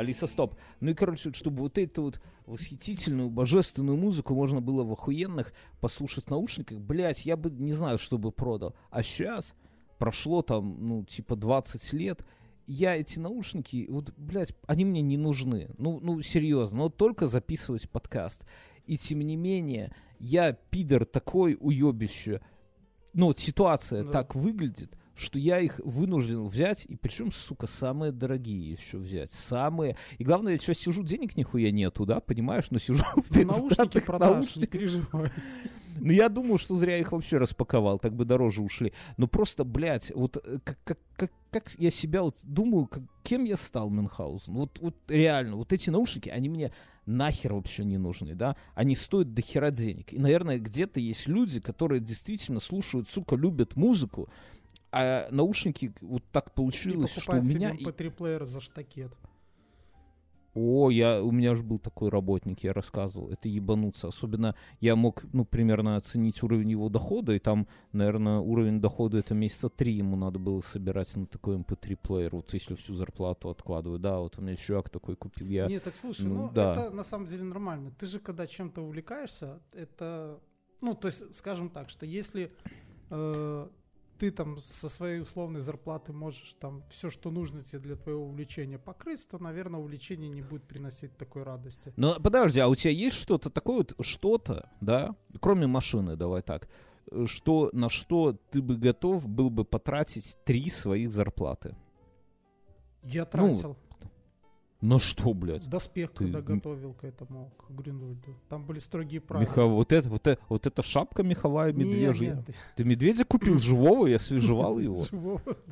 Алиса, 0.00 0.26
стоп. 0.26 0.56
Ну 0.80 0.90
и, 0.90 0.94
короче, 0.94 1.32
чтобы 1.32 1.62
вот 1.62 1.78
эту 1.78 2.02
вот 2.02 2.20
восхитительную, 2.46 3.30
божественную 3.30 3.96
музыку 3.98 4.34
можно 4.34 4.60
было 4.60 4.82
в 4.82 4.92
охуенных 4.92 5.52
послушать 5.80 6.24
в 6.24 6.30
наушниках, 6.30 6.78
блять, 6.78 7.24
я 7.26 7.36
бы 7.36 7.50
не 7.50 7.72
знаю, 7.72 7.98
что 7.98 8.18
бы 8.18 8.32
продал. 8.32 8.74
А 8.90 9.02
сейчас 9.02 9.54
прошло 9.98 10.42
там, 10.42 10.76
ну, 10.80 11.04
типа 11.04 11.36
20 11.36 11.92
лет, 11.92 12.26
я 12.66 12.96
эти 12.96 13.18
наушники, 13.18 13.86
вот, 13.90 14.12
блядь, 14.16 14.54
они 14.66 14.84
мне 14.84 15.02
не 15.02 15.16
нужны. 15.16 15.70
Ну, 15.76 16.00
ну, 16.00 16.22
серьезно, 16.22 16.84
вот 16.84 16.96
только 16.96 17.26
записывать 17.26 17.90
подкаст. 17.90 18.44
И 18.86 18.96
тем 18.96 19.20
не 19.20 19.36
менее, 19.36 19.94
я 20.18 20.52
пидор 20.52 21.04
такой 21.04 21.56
уебище. 21.60 22.40
Ну, 23.12 23.26
вот 23.26 23.38
ситуация 23.38 24.04
Да. 24.04 24.10
так 24.10 24.34
выглядит, 24.34 24.96
что 25.20 25.38
я 25.38 25.60
их 25.60 25.80
вынужден 25.84 26.46
взять, 26.46 26.86
и 26.86 26.96
причем, 26.96 27.30
сука, 27.30 27.66
самые 27.66 28.10
дорогие 28.10 28.72
еще 28.72 28.98
взять. 28.98 29.30
Самые. 29.30 29.96
И 30.18 30.24
главное, 30.24 30.54
я 30.54 30.58
сейчас 30.58 30.78
сижу, 30.78 31.02
денег 31.02 31.36
нихуя 31.36 31.70
нету, 31.70 32.06
да, 32.06 32.20
понимаешь, 32.20 32.70
но 32.70 32.78
сижу 32.78 33.04
в 33.16 33.36
Ну, 33.36 33.44
Наушники 33.44 34.00
продашь, 34.00 34.56
не 34.56 34.66
переживай. 34.66 35.30
Ну, 35.98 36.12
я 36.12 36.30
думаю, 36.30 36.56
что 36.56 36.76
зря 36.76 36.96
их 36.96 37.12
вообще 37.12 37.36
распаковал, 37.36 37.98
так 37.98 38.14
бы 38.14 38.24
дороже 38.24 38.62
ушли. 38.62 38.92
Но 39.18 39.28
просто, 39.28 39.64
блядь, 39.64 40.10
вот 40.14 40.38
э, 40.42 40.58
как, 40.64 40.78
как, 40.84 40.98
как, 41.16 41.30
как 41.50 41.70
я 41.76 41.90
себя 41.90 42.22
вот 42.22 42.38
думаю, 42.42 42.86
как- 42.86 43.02
кем 43.22 43.44
я 43.44 43.56
стал, 43.56 43.90
Мюнхгаузен? 43.90 44.54
Вот, 44.54 44.78
вот 44.80 44.96
реально, 45.08 45.56
вот 45.56 45.74
эти 45.74 45.90
наушники, 45.90 46.30
они 46.30 46.48
мне 46.48 46.72
нахер 47.04 47.52
вообще 47.52 47.84
не 47.84 47.98
нужны, 47.98 48.34
да? 48.34 48.56
Они 48.74 48.96
стоят 48.96 49.34
до 49.34 49.42
хера 49.42 49.70
денег. 49.70 50.12
И, 50.12 50.18
наверное, 50.18 50.58
где-то 50.58 51.00
есть 51.00 51.28
люди, 51.28 51.60
которые 51.60 52.00
действительно 52.00 52.60
слушают, 52.60 53.08
сука, 53.08 53.36
любят 53.36 53.76
музыку, 53.76 54.30
а 54.92 55.28
наушники 55.30 55.92
вот 56.00 56.24
так 56.32 56.52
получилось, 56.54 57.12
что 57.12 57.32
у 57.32 57.42
себе 57.42 57.54
меня... 57.56 57.70
и- 57.72 57.84
MP3 57.84 58.10
плеер 58.10 58.44
за 58.44 58.60
штакет. 58.60 59.12
О, 60.52 60.90
я, 60.90 61.22
у 61.22 61.30
меня 61.30 61.54
же 61.54 61.62
был 61.62 61.78
такой 61.78 62.08
работник, 62.10 62.64
я 62.64 62.72
рассказывал, 62.72 63.30
это 63.30 63.48
ебануться. 63.48 64.08
Особенно 64.08 64.56
я 64.80 64.96
мог, 64.96 65.22
ну, 65.32 65.44
примерно 65.44 65.96
оценить 65.96 66.42
уровень 66.42 66.72
его 66.72 66.88
дохода, 66.88 67.32
и 67.32 67.38
там, 67.38 67.68
наверное, 67.92 68.40
уровень 68.40 68.80
дохода 68.80 69.18
это 69.18 69.32
месяца 69.32 69.68
три 69.68 69.92
ему 69.92 70.16
надо 70.16 70.40
было 70.40 70.60
собирать 70.60 71.14
на 71.14 71.26
такой 71.26 71.56
MP3 71.56 71.98
плеер, 72.02 72.34
вот 72.34 72.52
если 72.52 72.74
всю 72.74 72.94
зарплату 72.94 73.48
откладываю. 73.48 74.00
Да, 74.00 74.18
вот 74.18 74.38
у 74.38 74.42
меня 74.42 74.56
чувак 74.56 74.90
такой 74.90 75.14
купил, 75.14 75.46
я... 75.46 75.66
Нет, 75.66 75.84
так 75.84 75.94
слушай, 75.94 76.26
ну, 76.26 76.46
ну, 76.46 76.50
да. 76.52 76.72
это 76.72 76.90
на 76.90 77.04
самом 77.04 77.26
деле 77.26 77.44
нормально. 77.44 77.92
Ты 77.96 78.06
же 78.06 78.18
когда 78.18 78.46
чем-то 78.46 78.82
увлекаешься, 78.82 79.60
это, 79.72 80.40
ну, 80.80 80.96
то 80.96 81.06
есть, 81.06 81.32
скажем 81.32 81.70
так, 81.70 81.88
что 81.90 82.06
если 82.06 82.52
э, 83.10 83.68
ты 84.20 84.30
там 84.30 84.58
со 84.58 84.90
своей 84.90 85.20
условной 85.20 85.60
зарплаты 85.60 86.12
можешь 86.12 86.54
там 86.60 86.84
все, 86.90 87.08
что 87.08 87.30
нужно 87.30 87.62
тебе 87.62 87.80
для 87.80 87.96
твоего 87.96 88.26
увлечения 88.26 88.78
покрыть, 88.78 89.26
то, 89.26 89.38
наверное, 89.38 89.80
увлечение 89.80 90.28
не 90.28 90.42
будет 90.42 90.64
приносить 90.64 91.16
такой 91.16 91.42
радости. 91.42 91.94
Но 91.96 92.20
подожди, 92.20 92.60
а 92.60 92.68
у 92.68 92.74
тебя 92.74 92.90
есть 92.90 93.16
что-то 93.16 93.48
такое 93.48 93.78
вот, 93.78 93.94
что-то, 94.04 94.70
да, 94.82 95.16
кроме 95.40 95.66
машины, 95.66 96.16
давай 96.16 96.42
так, 96.42 96.68
что, 97.24 97.70
на 97.72 97.88
что 97.88 98.34
ты 98.50 98.60
бы 98.60 98.76
готов 98.76 99.26
был 99.26 99.48
бы 99.48 99.64
потратить 99.64 100.36
три 100.44 100.68
своих 100.68 101.10
зарплаты? 101.12 101.74
Я 103.02 103.26
Ну, 103.32 103.76
На 104.80 104.98
что, 104.98 105.34
блядь? 105.34 105.68
доспех, 105.68 106.10
ты- 106.12 106.24
когда 106.24 106.40
готовил 106.40 106.94
к 106.94 107.04
этому, 107.04 107.52
к 107.58 107.70
Гринвальду. 107.70 108.34
Там 108.48 108.64
были 108.64 108.78
строгие 108.78 109.20
правила. 109.20 109.46
Меха- 109.46 109.66
вот, 109.66 109.92
это, 109.92 110.08
вот, 110.08 110.26
это, 110.26 110.40
вот 110.48 110.66
эта 110.66 110.82
шапка 110.82 111.22
меховая 111.22 111.72
медвежья. 111.72 112.36
нет, 112.36 112.56
Ты 112.76 112.84
медведя 112.84 113.24
купил 113.26 113.58
живого, 113.60 114.06
я 114.06 114.18
свежевал 114.18 114.78
его. 114.78 115.04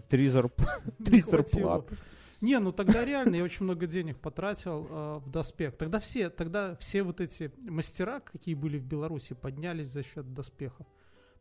Три, 0.08 0.26
зарп- 0.26 0.60
зарплаты. 1.24 1.96
Не, 2.40 2.58
ну 2.60 2.70
тогда 2.70 3.04
реально 3.04 3.36
я 3.36 3.42
очень 3.44 3.64
много 3.64 3.86
денег 3.86 4.18
потратил 4.18 4.86
э, 4.88 5.20
в 5.24 5.30
доспех. 5.30 5.76
Тогда 5.76 5.98
все, 5.98 6.30
тогда 6.30 6.76
все 6.76 7.02
вот 7.02 7.20
эти 7.20 7.50
мастера, 7.62 8.20
какие 8.20 8.54
были 8.54 8.78
в 8.78 8.84
Беларуси, 8.84 9.34
поднялись 9.34 9.88
за 9.88 10.02
счет 10.04 10.32
доспеха. 10.34 10.86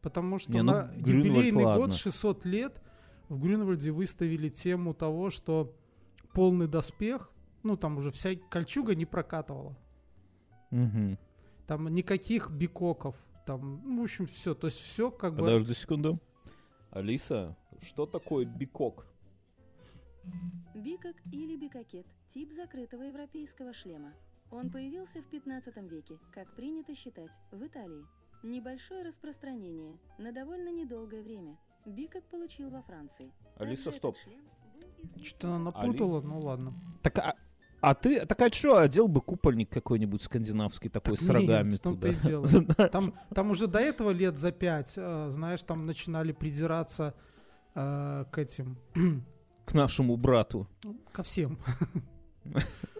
Потому 0.01 0.39
что 0.39 0.53
Не, 0.53 0.63
ну, 0.63 0.71
на 0.71 0.83
Грюнвальд, 0.95 1.07
юбилейный 1.35 1.65
ладно. 1.65 1.81
год 1.83 1.93
600 1.93 2.45
лет 2.45 2.81
в 3.29 3.39
Грюнвальде 3.39 3.91
выставили 3.91 4.49
тему 4.49 4.93
того, 4.95 5.29
что 5.29 5.75
полный 6.33 6.67
доспех, 6.67 7.29
ну 7.67 7.77
там 7.77 7.97
уже 7.97 8.11
вся 8.11 8.35
кольчуга 8.49 8.95
не 8.95 9.05
прокатывала. 9.05 9.75
Мгм. 10.71 11.17
Там 11.67 11.87
никаких 11.89 12.49
бикоков, 12.49 13.15
там, 13.45 13.81
ну, 13.83 14.01
в 14.01 14.03
общем, 14.03 14.25
все. 14.25 14.53
То 14.53 14.67
есть 14.67 14.77
все 14.77 15.11
как 15.11 15.33
бы... 15.33 15.39
Подожди 15.39 15.73
секунду. 15.73 16.19
Алиса, 16.91 17.55
что 17.81 18.05
такое 18.05 18.45
бикок? 18.45 19.05
Бикок 20.73 21.15
или 21.31 21.55
бикокет– 21.57 22.05
тип 22.33 22.51
закрытого 22.51 23.03
европейского 23.03 23.73
шлема. 23.73 24.13
Он 24.51 24.69
появился 24.69 25.21
в 25.21 25.25
15 25.25 25.75
веке, 25.91 26.17
как 26.33 26.53
принято 26.55 26.95
считать, 26.95 27.31
в 27.51 27.65
Италии. 27.65 28.05
Небольшое 28.43 29.03
распространение, 29.03 29.97
на 30.17 30.31
довольно 30.31 30.69
недолгое 30.69 31.21
время. 31.21 31.57
Бикок 31.85 32.23
получил 32.25 32.69
во 32.69 32.81
Франции. 32.81 33.31
Алиса, 33.57 33.85
Также 33.85 33.97
стоп. 33.97 34.17
Что-то 35.21 35.47
она 35.47 35.59
напутала, 35.59 36.21
ну 36.21 36.39
ладно. 36.39 36.73
Так, 37.01 37.17
а, 37.19 37.35
а 37.79 37.93
ты, 37.93 38.25
так 38.25 38.41
а 38.41 38.51
что, 38.51 38.77
одел 38.77 39.07
бы 39.07 39.21
купольник 39.21 39.69
какой-нибудь 39.69 40.21
скандинавский 40.21 40.89
такой 40.89 41.17
Так 41.17 41.25
с 41.25 41.29
рогами 41.29 41.71
нет, 41.71 41.79
в 41.79 41.81
том-то 41.81 42.13
туда? 42.13 42.21
дело. 42.27 42.47
Там, 42.89 43.13
там 43.33 43.51
уже 43.51 43.67
до 43.67 43.79
этого 43.79 44.09
лет 44.11 44.37
за 44.37 44.51
пять, 44.51 44.93
э, 44.97 45.27
знаешь, 45.29 45.63
там 45.63 45.85
начинали 45.85 46.31
придираться 46.31 47.13
э, 47.75 48.25
к 48.31 48.37
этим, 48.37 48.77
К 49.65 49.73
нашему 49.73 50.17
брату. 50.17 50.67
ко 51.11 51.23
всем. 51.23 51.59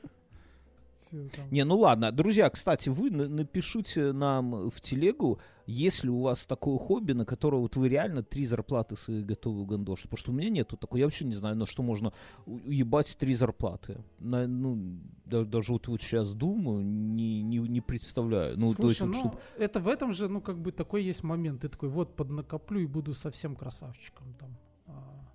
Всё 1.08 1.30
там. 1.36 1.46
Не, 1.52 1.64
ну 1.66 1.78
ладно. 1.78 2.12
Друзья, 2.12 2.50
кстати, 2.50 2.90
вы 2.90 3.10
на- 3.12 3.28
напишите 3.30 4.12
нам 4.14 4.70
в 4.70 4.80
телегу, 4.82 5.40
если 5.66 6.10
у 6.10 6.22
вас 6.22 6.46
такое 6.46 6.78
хобби, 6.78 7.14
на 7.14 7.26
которое 7.26 7.58
вот 7.62 7.76
вы 7.76 7.90
реально 7.90 8.24
три 8.24 8.46
зарплаты 8.46 8.96
свои 8.96 9.22
готовы 9.24 9.62
угандошить. 9.62 10.06
Потому 10.10 10.18
что 10.18 10.32
у 10.32 10.36
меня 10.36 10.50
нету 10.50 10.78
такой. 10.78 11.00
Я 11.00 11.06
вообще 11.06 11.26
не 11.26 11.36
знаю, 11.36 11.56
на 11.56 11.66
что 11.66 11.84
можно 11.84 12.14
уебать 12.46 13.16
три 13.18 13.36
зарплаты. 13.36 13.98
На- 14.20 14.48
ну, 14.48 15.00
да- 15.26 15.44
даже 15.44 15.74
вот, 15.74 15.88
вот 15.88 16.02
сейчас 16.02 16.34
думаю, 16.34 16.84
не, 16.86 17.42
не, 17.42 17.58
не 17.60 17.82
представляю. 17.82 18.58
Ну, 18.58 18.68
то 18.74 18.84
есть, 18.84 18.98
Слушай, 19.00 19.08
вот, 19.08 19.14
ну, 19.14 19.20
чтоб- 19.20 19.42
это 19.60 19.80
в 19.80 19.88
этом 19.88 20.14
же, 20.14 20.28
ну, 20.30 20.42
как 20.42 20.58
бы 20.60 20.72
такой 20.72 21.04
есть 21.04 21.24
момент. 21.24 21.62
Ты 21.62 21.68
такой, 21.68 21.90
вот, 21.90 22.16
поднакоплю 22.16 22.80
и 22.82 22.86
буду 22.86 23.14
совсем 23.14 23.56
красавчиком 23.56 24.34
там. 24.40 24.58
А, 24.88 25.28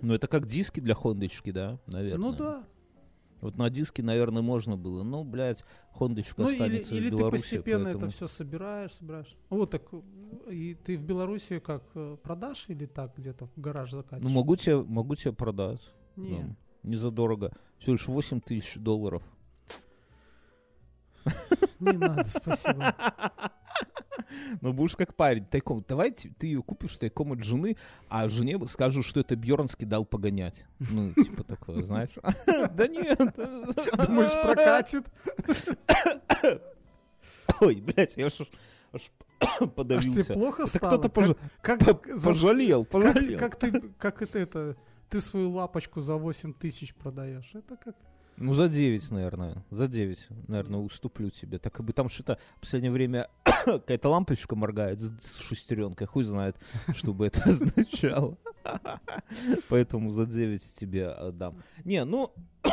ну, 0.00 0.14
это 0.14 0.28
как 0.28 0.46
диски 0.46 0.80
для 0.80 0.94
хондочки, 0.94 1.50
да, 1.50 1.78
наверное. 1.86 2.30
Ну 2.30 2.36
да. 2.36 2.64
Вот 3.40 3.56
на 3.58 3.68
диске, 3.70 4.02
наверное, 4.02 4.42
можно 4.42 4.76
было. 4.76 5.02
Ну, 5.02 5.22
блядь, 5.24 5.64
хондочка 5.92 6.42
Ну 6.42 6.48
или, 6.48 6.54
останется 6.54 6.94
или 6.94 7.06
в 7.06 7.10
ты 7.10 7.16
Беларуси, 7.16 7.42
постепенно 7.42 7.84
поэтому- 7.84 8.06
это 8.06 8.14
все 8.14 8.26
собираешь, 8.28 8.92
собираешь. 8.92 9.36
Вот 9.50 9.70
так. 9.70 9.82
И 10.50 10.74
ты 10.74 10.96
в 10.96 11.02
Белоруссию 11.02 11.60
как 11.60 11.82
э, 11.94 12.16
продашь 12.22 12.66
или 12.68 12.86
так 12.86 13.14
где-то 13.16 13.46
в 13.46 13.60
гараж 13.60 13.90
закатишь? 13.92 14.24
Ну, 14.26 14.30
могу 14.34 14.56
тебе, 14.56 14.82
могу 14.82 15.14
тебе 15.14 15.32
продать. 15.32 15.86
Не. 16.16 16.40
Ну, 16.44 16.56
не 16.82 16.96
задорого. 16.96 17.52
Всего 17.78 17.92
лишь 17.92 18.08
8 18.08 18.40
тысяч 18.40 18.76
долларов. 18.76 19.22
Не 21.80 21.92
надо, 21.98 22.24
спасибо. 22.24 22.94
Ну, 24.60 24.72
будешь 24.72 24.96
как 24.96 25.14
парень, 25.14 25.44
тайком. 25.46 25.84
Давайте 25.86 26.30
ты 26.38 26.48
ее 26.48 26.62
купишь 26.62 26.96
тайком 26.96 27.32
от 27.32 27.42
жены, 27.44 27.76
а 28.08 28.28
жене 28.28 28.58
скажешь, 28.66 29.06
что 29.06 29.20
это 29.20 29.36
Бьернский 29.36 29.86
дал 29.86 30.04
погонять. 30.04 30.66
Ну, 30.78 31.12
типа 31.12 31.44
такое, 31.44 31.84
знаешь. 31.84 32.10
Да 32.46 32.86
нет. 32.88 33.18
Думаешь, 33.18 34.32
прокатит? 34.42 35.04
Ой, 37.60 37.76
блядь, 37.76 38.16
я 38.16 38.26
аж 38.26 38.40
аж 38.40 38.48
Аж 38.92 39.58
тебе 39.58 39.68
подавился. 39.68 40.32
плохо 40.32 40.66
стало? 40.66 40.98
кто-то 40.98 41.36
Как, 41.60 41.80
как, 41.80 42.02
пожалел, 42.24 42.84
как, 42.84 42.90
пожалел. 42.92 43.38
как 43.38 43.56
ты, 43.56 43.80
как 43.98 44.22
это, 44.22 44.38
это, 44.38 44.76
ты 45.10 45.20
свою 45.20 45.50
лапочку 45.50 46.00
за 46.00 46.16
8 46.16 46.54
тысяч 46.54 46.94
продаешь? 46.94 47.50
Это 47.54 47.76
как? 47.76 47.94
Ну, 48.38 48.52
за 48.52 48.68
9, 48.68 49.10
наверное. 49.12 49.64
За 49.70 49.88
9, 49.88 50.28
наверное, 50.48 50.80
уступлю 50.80 51.30
тебе. 51.30 51.58
Так 51.58 51.72
как 51.72 51.86
бы 51.86 51.92
там 51.92 52.08
что-то 52.08 52.38
в 52.56 52.60
последнее 52.60 52.92
время 52.92 53.28
какая-то 53.64 54.08
лампочка 54.10 54.54
моргает 54.56 55.00
с, 55.00 55.38
шестеренкой. 55.38 56.06
Хуй 56.06 56.24
знает, 56.24 56.56
что 56.94 57.14
бы 57.14 57.26
это 57.26 57.42
означало. 57.48 58.36
Поэтому 59.68 60.10
за 60.10 60.26
9 60.26 60.62
тебе 60.74 61.08
отдам. 61.08 61.62
Не, 61.84 62.04
ну... 62.04 62.32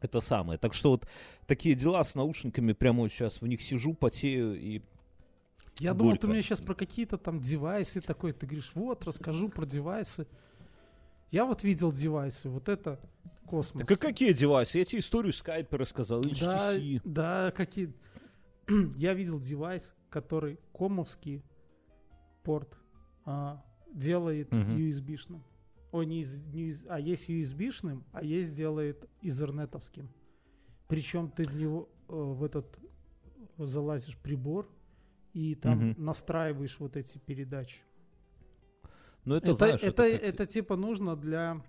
Это 0.00 0.20
самое. 0.20 0.60
Так 0.60 0.74
что 0.74 0.90
вот 0.90 1.08
такие 1.48 1.74
дела 1.74 2.04
с 2.04 2.14
наушниками 2.14 2.72
прямо 2.72 3.00
вот 3.00 3.08
сейчас 3.10 3.42
в 3.42 3.46
них 3.48 3.60
сижу, 3.60 3.94
потею 3.94 4.54
и... 4.56 4.80
Я 5.80 5.92
думал, 5.92 6.12
ты 6.12 6.18
Горько. 6.18 6.26
мне 6.28 6.42
сейчас 6.42 6.60
про 6.60 6.74
какие-то 6.74 7.18
там 7.18 7.40
девайсы 7.40 8.00
такой. 8.00 8.32
Ты 8.32 8.46
говоришь, 8.46 8.70
вот, 8.74 9.04
расскажу 9.04 9.48
про 9.48 9.66
девайсы. 9.66 10.28
Я 11.32 11.44
вот 11.44 11.64
видел 11.64 11.90
девайсы. 11.90 12.48
Вот 12.48 12.68
это 12.68 13.00
космос. 13.48 13.86
Так 13.88 13.98
а 13.98 14.06
какие 14.08 14.32
девайсы? 14.32 14.78
Я 14.78 14.84
тебе 14.84 15.00
историю 15.00 15.32
скайпа 15.32 15.78
рассказал, 15.78 16.20
Да, 16.20 16.28
HTC. 16.76 17.00
да, 17.04 17.50
какие... 17.56 17.92
Я 18.96 19.14
видел 19.14 19.40
девайс, 19.40 19.94
который 20.10 20.58
комовский 20.72 21.42
порт 22.44 22.78
а, 23.24 23.64
делает 23.92 24.52
Мгм. 24.52 24.76
USB-шным. 24.76 25.42
Ой, 25.92 26.04
не, 26.06 26.20
из- 26.20 26.44
не 26.46 26.68
из- 26.68 26.84
а 26.88 27.00
есть 27.00 27.28
USB-шным, 27.30 28.04
а 28.12 28.22
есть 28.22 28.54
делает 28.54 29.08
изернетовским. 29.22 30.10
Причем 30.86 31.30
ты 31.30 31.44
в 31.44 31.54
него, 31.56 31.88
э, 32.08 32.12
в 32.14 32.42
этот, 32.44 32.78
залазишь 33.56 34.16
прибор, 34.18 34.68
и 35.34 35.54
там 35.54 35.90
Мгм. 35.92 36.04
настраиваешь 36.04 36.78
вот 36.80 36.96
эти 36.96 37.18
передачи. 37.18 37.80
Ну, 39.24 39.34
это, 39.34 39.48
Это, 39.48 39.54
знаешь, 39.56 39.82
это, 39.82 40.02
это 40.04 40.18
как- 40.18 40.28
это 40.28 40.46
типа 40.46 40.76
нужно 40.76 41.16
для... 41.16 41.62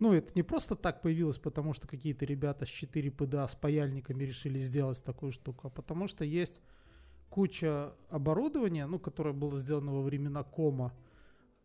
Ну, 0.00 0.14
это 0.14 0.32
не 0.34 0.42
просто 0.42 0.76
так 0.76 1.02
появилось, 1.02 1.38
потому 1.38 1.74
что 1.74 1.86
какие-то 1.86 2.24
ребята 2.24 2.64
с 2.64 2.68
4 2.70 3.10
ПДА 3.10 3.46
с 3.46 3.54
паяльниками 3.54 4.24
решили 4.24 4.56
сделать 4.56 5.04
такую 5.04 5.30
штуку, 5.30 5.68
а 5.68 5.70
потому 5.70 6.08
что 6.08 6.24
есть 6.24 6.62
куча 7.28 7.92
оборудования, 8.08 8.86
ну, 8.86 8.98
которое 8.98 9.34
было 9.34 9.54
сделано 9.58 9.92
во 9.92 10.02
времена 10.02 10.42
кома, 10.42 10.94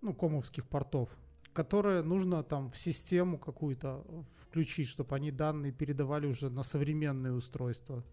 ну, 0.02 0.14
комовских 0.14 0.68
портов, 0.68 1.10
которое 1.54 2.04
нужно 2.04 2.44
там 2.44 2.70
в 2.72 2.78
систему 2.78 3.40
какую-то 3.40 4.06
включить, 4.42 4.90
чтобы 4.90 5.16
они 5.16 5.32
данные 5.32 5.72
передавали 5.72 6.28
уже 6.28 6.50
на 6.50 6.64
современные 6.64 7.32
устройства. 7.32 8.04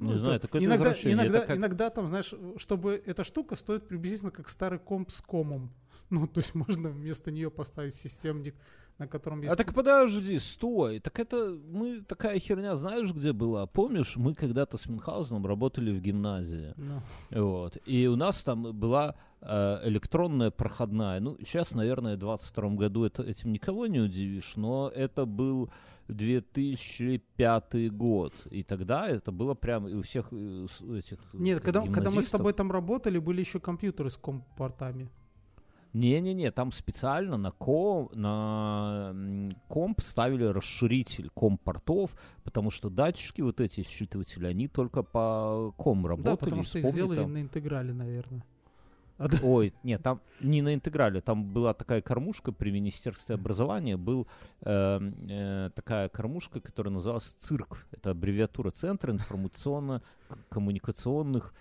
Не 0.00 0.12
Ну, 0.12 0.18
знаю, 0.18 0.36
это 0.36 0.46
это 0.46 0.48
какое-то 0.48 0.66
иногда, 0.66 0.94
иногда, 1.04 1.40
как- 1.46 1.56
иногда 1.56 1.90
там, 1.90 2.06
знаешь, 2.06 2.34
чтобы 2.56 3.00
эта 3.06 3.24
штука 3.24 3.54
стоит 3.56 3.86
приблизительно 3.88 4.30
как 4.30 4.48
старый 4.48 4.78
комп 4.78 5.10
с 5.10 5.20
комом. 5.20 5.72
Ну, 6.10 6.26
то 6.26 6.38
есть 6.40 6.54
можно 6.54 6.88
вместо 6.90 7.30
нее 7.30 7.50
поставить 7.52 7.94
системник, 7.94 8.56
на 8.98 9.06
котором 9.06 9.42
есть... 9.42 9.52
А 9.52 9.56
так 9.56 9.72
подожди, 9.74 10.38
стой. 10.40 10.98
Так 10.98 11.20
это 11.20 11.56
мы 11.70 12.00
такая 12.00 12.38
херня, 12.40 12.74
знаешь, 12.74 13.12
где 13.12 13.32
была? 13.32 13.66
Помнишь, 13.66 14.16
мы 14.16 14.34
когда-то 14.34 14.76
с 14.76 14.86
Мюнхгаузеном 14.86 15.46
работали 15.46 15.92
в 15.92 16.00
гимназии. 16.00 16.74
Ну, 16.76 17.00
Вот. 17.30 17.76
И 17.86 18.08
у 18.08 18.16
нас 18.16 18.42
там 18.42 18.76
была 18.76 19.14
э, 19.40 19.80
электронная 19.88 20.50
проходная. 20.50 21.20
Ну, 21.20 21.36
сейчас, 21.38 21.74
наверное, 21.74 22.16
в 22.16 22.18
22 22.18 22.70
году 22.70 23.04
это, 23.04 23.22
этим 23.22 23.52
никого 23.52 23.86
не 23.86 24.00
удивишь, 24.00 24.54
но 24.56 24.90
это 24.92 25.26
был 25.26 25.70
2005 26.10 27.92
год. 27.92 28.34
И 28.50 28.62
тогда 28.62 29.08
это 29.08 29.32
было 29.32 29.54
прям 29.54 29.88
и 29.88 29.94
у 29.94 30.02
всех 30.02 30.28
э, 30.32 30.66
этих 30.98 31.18
Нет, 31.32 31.60
когда, 31.60 31.82
когда 31.86 32.10
мы 32.10 32.22
с 32.22 32.30
тобой 32.30 32.52
там 32.52 32.70
работали, 32.70 33.18
были 33.18 33.40
еще 33.40 33.60
компьютеры 33.60 34.10
с 34.10 34.16
комп-портами. 34.16 35.10
Не-не-не, 35.92 36.52
там 36.52 36.70
специально 36.70 37.36
на, 37.36 37.50
ком, 37.50 38.10
на 38.12 39.12
комп 39.66 40.00
ставили 40.00 40.44
расширитель 40.44 41.30
комп-портов, 41.34 42.14
потому 42.44 42.70
что 42.70 42.90
датчики, 42.90 43.40
вот 43.40 43.60
эти 43.60 43.82
считыватели, 43.82 44.46
они 44.46 44.68
только 44.68 45.02
по 45.02 45.74
ком 45.76 46.06
работали. 46.06 46.32
да, 46.32 46.36
потому 46.36 46.62
что 46.62 46.78
их 46.78 46.86
сделали 46.86 47.18
там- 47.18 47.32
на 47.32 47.40
интеграле, 47.42 47.92
наверное. 47.92 48.44
Ой, 49.42 49.74
нет, 49.82 50.02
там 50.02 50.22
не 50.40 50.62
на 50.62 50.72
интеграле, 50.74 51.20
там 51.20 51.52
была 51.52 51.74
такая 51.74 52.00
кормушка 52.00 52.52
при 52.52 52.70
Министерстве 52.70 53.34
образования, 53.34 53.98
был 53.98 54.26
э, 54.62 54.98
э, 55.28 55.70
такая 55.74 56.08
кормушка, 56.08 56.60
которая 56.60 56.94
называлась 56.94 57.24
ЦИРК. 57.24 57.86
Это 57.92 58.12
аббревиатура 58.12 58.70
Центра 58.70 59.12
информационно-коммуникационных 59.12 61.52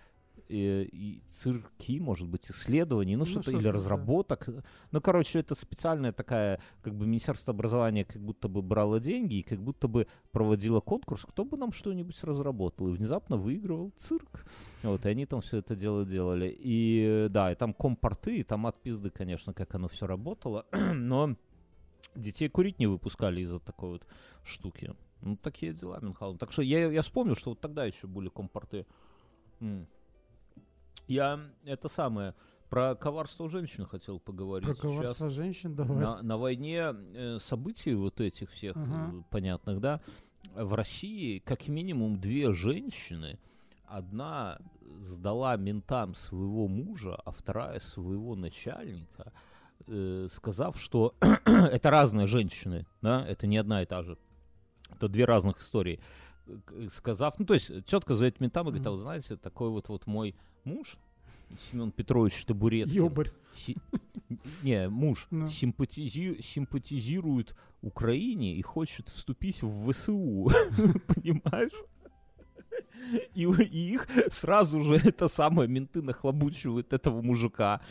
э, 0.50 0.84
и 0.84 1.22
цирки, 1.28 2.00
может 2.00 2.28
быть, 2.28 2.50
исследований, 2.52 3.16
ну, 3.16 3.20
Ну, 3.20 3.26
что-то, 3.26 3.44
что-то, 3.44 3.58
или 3.58 3.68
да. 3.68 3.72
разработок. 3.74 4.50
Ну, 4.92 5.02
короче, 5.02 5.40
это 5.40 5.56
специальная 5.56 6.12
такая, 6.12 6.60
как 6.82 6.96
бы 6.96 7.06
Министерство 7.06 7.54
образования 7.54 8.04
как 8.06 8.22
будто 8.22 8.48
бы 8.48 8.62
брало 8.62 9.00
деньги 9.00 9.36
и 9.36 9.42
как 9.44 9.60
будто 9.62 9.88
бы 9.88 10.08
проводило 10.32 10.80
конкурс, 10.82 11.26
кто 11.26 11.46
бы 11.46 11.58
нам 11.58 11.72
что-нибудь 11.72 12.24
разработал. 12.24 12.90
И 12.90 12.92
внезапно 12.92 13.38
выигрывал 13.38 13.92
цирк. 13.96 14.46
Вот, 14.84 15.06
и 15.06 15.10
они 15.10 15.26
там 15.26 15.42
все 15.42 15.58
это 15.58 15.76
дело 15.76 16.06
делали. 16.06 16.54
И 16.60 17.28
да, 17.30 17.52
и 17.52 17.56
там 17.56 17.74
компорты, 17.74 18.38
и 18.40 18.44
там 18.44 18.66
от 18.66 18.82
пизды, 18.82 19.10
конечно, 19.10 19.54
как 19.54 19.76
оно 19.76 19.88
все 19.88 20.08
работало. 20.08 20.66
Но 20.94 21.36
детей 22.16 22.50
курить 22.50 22.80
не 22.80 22.88
выпускали 22.88 23.42
из-за 23.42 23.60
такой 23.60 23.90
вот 23.92 24.08
штуки. 24.44 24.94
Ну, 25.22 25.36
такие 25.36 25.74
дела, 25.74 26.00
Мюнхгаузен. 26.02 26.38
Так 26.38 26.52
что 26.54 26.62
я, 26.62 26.90
я 26.90 27.02
вспомнил, 27.02 27.36
что 27.36 27.50
вот 27.50 27.60
тогда 27.60 27.86
еще 27.86 28.08
были 28.08 28.30
компорты. 28.30 28.86
М. 29.60 29.86
Я 31.10 31.40
это 31.66 31.90
самое 31.90 32.36
Про 32.70 32.96
коварство 32.96 33.50
женщин 33.50 33.86
хотел 33.86 34.20
поговорить. 34.20 34.68
Про 34.68 34.76
Сейчас 34.76 34.82
коварство 34.82 35.30
женщин, 35.30 35.76
давай. 35.76 35.98
на, 35.98 36.22
на 36.22 36.38
войне 36.38 36.94
э, 37.16 37.40
событий 37.42 37.96
вот 37.96 38.22
этих 38.22 38.52
всех 38.52 38.78
Ага. 38.78 39.12
э, 39.14 39.22
понятных, 39.32 39.80
да, 39.82 40.02
в 40.56 40.74
России 40.74 41.40
как 41.40 41.68
минимум 41.68 42.20
две 42.20 42.54
женщины. 42.54 43.40
Одна 43.86 44.60
сдала 45.00 45.58
ментам 45.58 46.14
своего 46.14 46.68
мужа, 46.68 47.16
а 47.26 47.32
вторая 47.32 47.80
своего 47.80 48.36
начальника, 48.36 49.34
э, 49.88 50.28
сказав, 50.32 50.80
что 50.80 51.16
это 51.46 51.90
разные 51.90 52.28
женщины, 52.28 52.86
да, 53.02 53.26
это 53.28 53.48
не 53.48 53.58
одна 53.58 53.82
и 53.82 53.86
та 53.88 54.04
же. 54.04 54.18
Это 54.92 55.08
две 55.08 55.26
разных 55.26 55.60
истории. 55.60 56.00
Э, 56.46 56.88
Сказав, 56.92 57.40
ну, 57.40 57.46
то 57.46 57.56
есть 57.56 57.86
тетка 57.86 58.14
звонит 58.16 58.40
ментам 58.40 58.68
и 58.68 58.70
говорит, 58.70 58.86
а 58.88 58.92
вы 58.92 58.98
знаете, 59.00 59.38
такой 59.38 59.70
вот 59.70 59.90
вот 59.90 60.06
мой 60.06 60.36
муж, 60.70 60.98
Семен 61.72 61.92
Петрович 61.92 62.46
Табуреткин, 62.46 63.04
Ёбарь. 63.04 63.32
Си- 63.56 63.78
Не, 64.64 64.88
муж 64.90 65.28
Ну. 65.32 65.48
симпатизи- 65.48 66.42
симпатизирует 66.42 67.56
Украине 67.82 68.56
и 68.56 68.62
хочет 68.62 69.10
вступить 69.10 69.62
в 69.64 69.92
ВСУ. 69.92 70.50
Понимаешь? 71.08 71.74
И, 73.36 73.44
и 73.44 73.94
их 73.94 74.08
сразу 74.30 74.82
же 74.82 74.96
это 75.04 75.28
самое 75.28 75.68
менты 75.68 76.02
нахлобучивают 76.02 76.94
этого 76.94 77.22
мужика. 77.22 77.82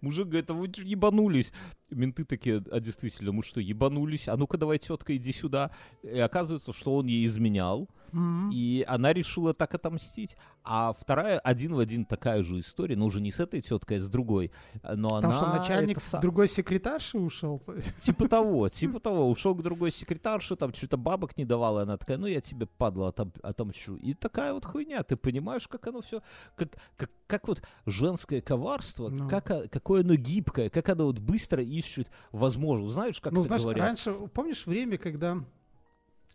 Мужик 0.00 0.28
говорит, 0.28 0.50
а 0.50 0.54
вы 0.54 0.70
ебанулись. 0.78 1.52
Менты 1.90 2.24
такие, 2.24 2.64
а 2.70 2.80
действительно, 2.80 3.32
мы 3.32 3.42
что, 3.42 3.60
ебанулись? 3.60 4.28
А 4.28 4.36
ну-ка 4.36 4.56
давай, 4.56 4.78
тетка, 4.78 5.14
иди 5.16 5.32
сюда. 5.32 5.70
И 6.02 6.18
оказывается, 6.18 6.72
что 6.72 6.96
он 6.96 7.06
ей 7.06 7.26
изменял. 7.26 7.88
Мгм. 8.12 8.50
И 8.52 8.84
она 8.88 9.12
решила 9.12 9.52
так 9.52 9.74
отомстить. 9.74 10.36
А 10.62 10.92
вторая 10.92 11.38
один 11.40 11.74
в 11.74 11.78
один 11.78 12.06
такая 12.06 12.42
же 12.42 12.60
история, 12.60 12.96
но 12.96 13.04
уже 13.04 13.20
не 13.20 13.30
с 13.30 13.40
этой 13.40 13.60
теткой, 13.60 13.98
а 13.98 14.00
с 14.00 14.08
другой. 14.08 14.50
Но 14.82 15.08
Потому 15.10 15.18
она... 15.18 15.32
что 15.32 15.46
начальник 15.48 15.98
это 15.98 16.20
другой 16.20 16.48
секретарши 16.48 17.18
ушел. 17.18 17.60
Типа 18.00 18.28
того, 18.28 18.68
типа 18.70 18.98
того. 19.00 19.28
Ушел 19.28 19.54
к 19.54 19.62
другой 19.62 19.90
секретарше, 19.90 20.56
там 20.56 20.72
что-то 20.72 20.96
бабок 20.96 21.36
не 21.36 21.44
давала, 21.44 21.82
она 21.82 21.98
такая, 21.98 22.16
ну 22.16 22.26
я 22.26 22.40
тебе, 22.40 22.66
падла, 22.66 23.08
отом- 23.10 23.34
отомщу. 23.42 23.96
И 23.96 24.14
такая 24.14 24.53
вот 24.54 24.64
хуйня, 24.64 25.02
ты 25.02 25.16
понимаешь, 25.16 25.68
как 25.68 25.86
оно 25.86 26.00
все, 26.00 26.22
как, 26.56 26.70
как, 26.96 27.10
как 27.26 27.48
вот 27.48 27.62
женское 27.86 28.40
коварство, 28.40 29.08
Ну. 29.08 29.28
как, 29.28 29.44
какое 29.70 30.02
оно 30.02 30.14
гибкое, 30.14 30.70
как 30.70 30.88
оно 30.88 31.06
вот 31.06 31.18
быстро 31.18 31.62
ищет 31.62 32.10
возможность. 32.32 32.94
Знаешь, 32.94 33.20
как 33.20 33.32
ну, 33.32 33.40
это 33.40 33.48
знаешь, 33.48 33.62
говорят? 33.62 33.86
раньше, 33.86 34.14
помнишь 34.32 34.66
время, 34.66 34.98
когда... 34.98 35.44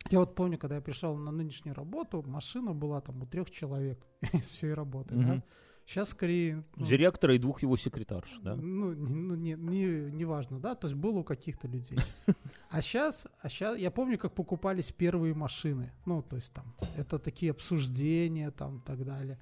Я 0.10 0.20
вот 0.20 0.34
помню, 0.34 0.58
когда 0.58 0.76
я 0.76 0.82
пришел 0.82 1.16
на 1.18 1.32
нынешнюю 1.32 1.76
работу, 1.76 2.24
машина 2.26 2.74
была 2.74 3.02
там 3.02 3.22
у 3.22 3.26
трех 3.26 3.50
человек 3.50 4.00
из 4.34 4.44
всей 4.50 4.74
работы, 4.74 5.16
да? 5.16 5.44
Сейчас 5.90 6.10
скорее... 6.10 6.64
ну, 6.76 6.86
Директора 6.86 7.34
и 7.34 7.40
двух 7.40 7.64
его 7.64 7.76
секретарш, 7.76 8.30
да? 8.44 8.56
Ну, 8.56 8.92
ну, 8.92 9.34
не, 9.34 9.56
не, 9.56 10.12
не 10.12 10.24
важно, 10.24 10.60
да, 10.60 10.76
то 10.76 10.86
есть 10.86 10.96
было 10.96 11.18
у 11.18 11.24
каких-то 11.24 11.68
людей. 11.68 11.98
А 12.70 12.82
сейчас, 12.84 13.28
а 13.42 13.50
сейчас, 13.50 13.76
я 13.76 13.90
помню, 13.90 14.20
как 14.20 14.36
покупались 14.36 14.92
первые 14.92 15.34
машины. 15.34 15.92
Ну, 16.06 16.22
то 16.22 16.36
есть 16.36 16.54
там, 16.54 16.76
это 16.96 17.18
такие 17.18 17.50
обсуждения 17.50 18.52
там 18.52 18.78
и 18.78 18.82
так 18.86 19.04
далее. 19.04 19.40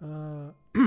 Э, 0.00 0.52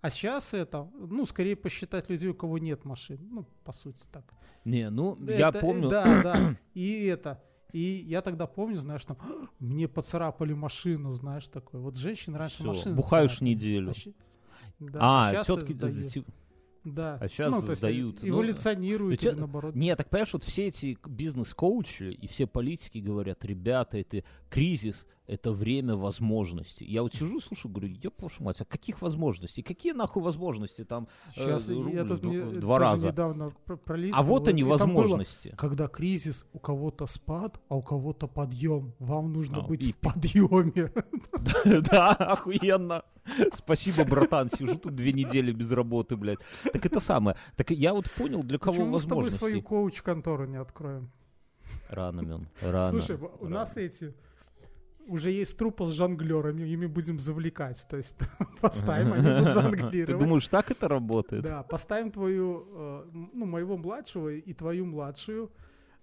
А 0.00 0.10
сейчас 0.10 0.54
это, 0.54 0.88
ну, 0.94 1.26
скорее 1.26 1.56
посчитать 1.56 2.08
людей, 2.08 2.30
у 2.30 2.34
кого 2.34 2.56
нет 2.56 2.86
машин. 2.86 3.18
Ну, 3.30 3.46
по 3.62 3.72
сути 3.72 4.06
так. 4.10 4.24
Не, 4.64 4.88
ну, 4.88 5.18
я 5.26 5.48
Это, 5.48 5.58
э, 5.58 5.60
помню... 5.60 5.90
Да, 5.90 6.22
да. 6.22 6.56
И 6.72 7.04
это. 7.04 7.44
И 7.72 8.04
я 8.08 8.22
тогда 8.22 8.46
помню, 8.46 8.76
знаешь, 8.76 9.04
там, 9.04 9.18
мне 9.58 9.88
поцарапали 9.88 10.54
машину, 10.54 11.12
знаешь, 11.12 11.48
такое. 11.48 11.80
Вот 11.80 11.96
женщины 11.96 12.38
раньше 12.38 12.56
всё, 12.58 12.68
машины 12.68 12.94
бухаешь 12.94 13.30
царапали. 13.30 13.50
неделю. 13.50 13.90
А 13.90 13.94
щи- 13.94 14.14
да, 14.78 14.98
А, 15.00 15.44
тетки... 15.44 16.24
Да. 16.94 17.18
А 17.20 17.28
щас 17.28 17.50
ну, 17.50 17.60
сдают. 17.74 18.20
Ну, 18.22 18.28
Эволюционируют 18.28 19.22
ну, 19.22 19.30
или 19.30 19.38
наоборот. 19.38 19.74
Не, 19.74 19.94
так 19.96 20.08
понимаешь, 20.10 20.32
вот 20.32 20.44
все 20.44 20.66
эти 20.68 20.96
бизнес-коучи 21.06 22.04
и 22.04 22.26
все 22.26 22.46
политики 22.46 22.98
говорят, 22.98 23.44
ребята, 23.44 23.98
это 23.98 24.22
кризис, 24.50 25.06
это 25.26 25.52
время 25.52 25.94
возможностей. 25.94 26.86
Я 26.86 27.02
вот 27.02 27.14
сижу, 27.14 27.40
слушаю, 27.40 27.70
говорю, 27.72 27.94
ёб 28.02 28.22
вашу 28.22 28.42
мать, 28.42 28.60
а 28.60 28.64
каких 28.64 29.02
возможностей? 29.02 29.62
Какие 29.62 29.92
нахуй 29.92 30.22
возможности 30.22 30.84
там? 30.84 31.06
э, 31.28 31.30
Сейчас 31.34 31.68
я 31.68 31.74
рубль 31.74 32.06
тут 32.08 32.20
дв- 32.24 32.52
не- 32.54 32.60
два 32.60 32.78
тоже 32.78 32.90
раза. 32.90 33.06
недавно 33.08 33.52
пр- 33.66 34.10
А 34.14 34.22
вот 34.22 34.48
они, 34.48 34.62
и 34.62 34.64
там 34.64 34.68
было, 34.94 35.02
возможности. 35.02 35.54
Когда 35.58 35.86
кризис, 35.86 36.46
у 36.54 36.58
кого-то 36.58 37.06
спад, 37.06 37.60
а 37.68 37.76
у 37.76 37.82
кого-то 37.82 38.26
подъем. 38.26 38.94
Вам 38.98 39.32
нужно 39.32 39.58
А, 39.58 39.62
быть 39.62 39.86
и- 39.88 39.92
в 39.92 39.98
подъеме. 39.98 40.92
Да, 41.90 42.12
охуенно. 42.14 43.02
Спасибо, 43.52 44.04
братан, 44.04 44.48
сижу 44.48 44.76
тут 44.78 44.94
две 44.94 45.12
недели 45.12 45.52
без 45.52 45.70
работы, 45.72 46.16
блядь. 46.16 46.38
Так 46.80 46.92
это 46.92 47.00
самое. 47.00 47.36
Так 47.56 47.70
я 47.70 47.92
вот 47.92 48.10
понял, 48.10 48.42
для 48.42 48.58
кого 48.58 48.72
Почему 48.72 48.92
мы 48.92 48.98
с 48.98 49.02
тобой 49.02 49.30
свою 49.30 49.56
возможности. 49.56 49.68
коуч-контору 49.68 50.46
не 50.46 50.56
откроем? 50.56 51.10
Рано, 51.90 52.20
мен, 52.20 52.48
рано. 52.62 52.84
Слушай, 52.90 53.16
у 53.16 53.44
рано. 53.44 53.48
нас 53.56 53.76
эти 53.76 54.14
уже 55.06 55.30
есть 55.30 55.56
трупы 55.58 55.84
с 55.86 55.88
жонглерами, 55.90 56.62
ими 56.62 56.86
будем 56.86 57.18
завлекать. 57.18 57.86
То 57.88 57.96
есть 57.96 58.18
поставим, 58.60 59.12
они 59.14 59.22
будут 59.22 59.44
Ты 59.46 59.50
жонглировать. 59.50 60.24
думаешь, 60.24 60.48
так 60.48 60.70
это 60.70 60.88
работает? 60.88 61.44
Да, 61.44 61.62
поставим 61.62 62.10
твою, 62.10 62.66
э, 62.70 63.04
ну, 63.12 63.44
моего 63.46 63.76
младшего 63.76 64.28
и 64.32 64.52
твою 64.52 64.86
младшую. 64.86 65.50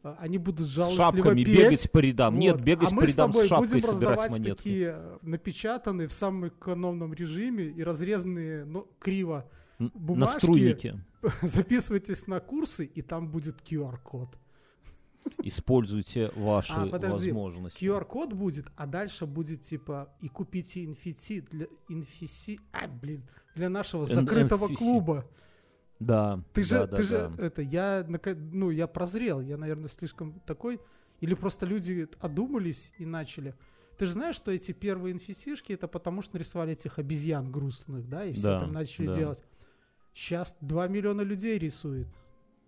Э, 0.04 0.16
Они 0.20 0.38
будут 0.38 0.68
С 0.68 0.70
жалостливо 0.70 1.12
шапками 1.12 1.44
петь. 1.44 1.58
бегать 1.58 1.92
по 1.92 1.98
рядам. 2.00 2.38
Нет, 2.38 2.56
Вот. 2.56 2.64
бегать 2.64 2.92
а 2.92 2.96
по 2.96 3.08
с 3.08 3.12
рядам 3.12 3.32
тобой 3.32 3.46
с 3.46 3.50
шапкой 3.50 3.70
будем 3.70 3.90
раздавать 3.90 4.32
монетки. 4.32 4.56
такие 4.56 5.00
напечатанные 5.22 6.08
в 6.08 6.12
самом 6.12 6.48
экономном 6.50 7.14
режиме 7.14 7.66
и 7.66 7.84
разрезанные 7.84 8.66
ну, 8.66 8.88
криво. 9.00 9.50
Н- 9.80 9.92
На 9.94 10.00
бумажки. 10.00 10.40
струйнике. 10.40 11.00
Записывайтесь 11.42 12.28
на 12.28 12.40
курсы, 12.40 12.86
и 12.86 13.02
там 13.02 13.30
будет 13.30 13.62
QR-код. 13.62 14.38
Используйте 15.44 16.32
ваши 16.36 16.72
А, 16.74 16.86
подожди. 16.88 17.32
возможности. 17.32 17.84
QR-код 17.84 18.34
будет, 18.34 18.66
а 18.76 18.86
дальше 18.86 19.26
будет 19.26 19.62
типа 19.62 20.14
и 20.22 20.28
купите 20.30 20.86
инфиси 20.86 21.42
для 21.52 21.68
инфиси, 21.90 22.60
а 22.72 22.88
блин, 22.88 23.24
для 23.56 23.70
нашего 23.70 24.06
закрытого 24.06 24.68
клуба. 24.70 25.26
Да. 26.00 26.44
Ты 26.54 26.62
же, 26.64 26.76
да, 26.80 26.88
да, 26.88 26.98
ты 26.98 27.04
же, 27.04 27.32
да. 27.38 27.44
это, 27.46 27.62
я, 27.62 28.06
ну, 28.08 28.70
я 28.70 28.86
прозрел, 28.86 29.40
я, 29.42 29.58
наверное, 29.58 29.88
слишком 29.88 30.40
такой, 30.46 30.80
или 31.22 31.34
просто 31.34 31.66
люди 31.66 32.08
одумались 32.20 32.92
и 32.98 33.06
начали. 33.06 33.56
Ты 33.98 34.06
же 34.08 34.12
знаешь, 34.12 34.36
что 34.36 34.52
эти 34.52 34.74
первые 34.74 35.14
инфисишки, 35.14 35.72
это 35.72 35.88
потому 35.88 36.22
что 36.22 36.36
нарисовали 36.36 36.74
этих 36.74 37.00
обезьян 37.00 37.50
грустных, 37.50 38.10
да, 38.10 38.26
и 38.26 38.34
все 38.34 38.44
Да, 38.44 38.60
там 38.60 38.74
начали 38.74 39.08
да. 39.08 39.14
делать. 39.14 39.42
Сейчас 40.16 40.56
2 40.62 40.88
миллиона 40.88 41.22
людей 41.22 41.60
рисует. 41.60 42.08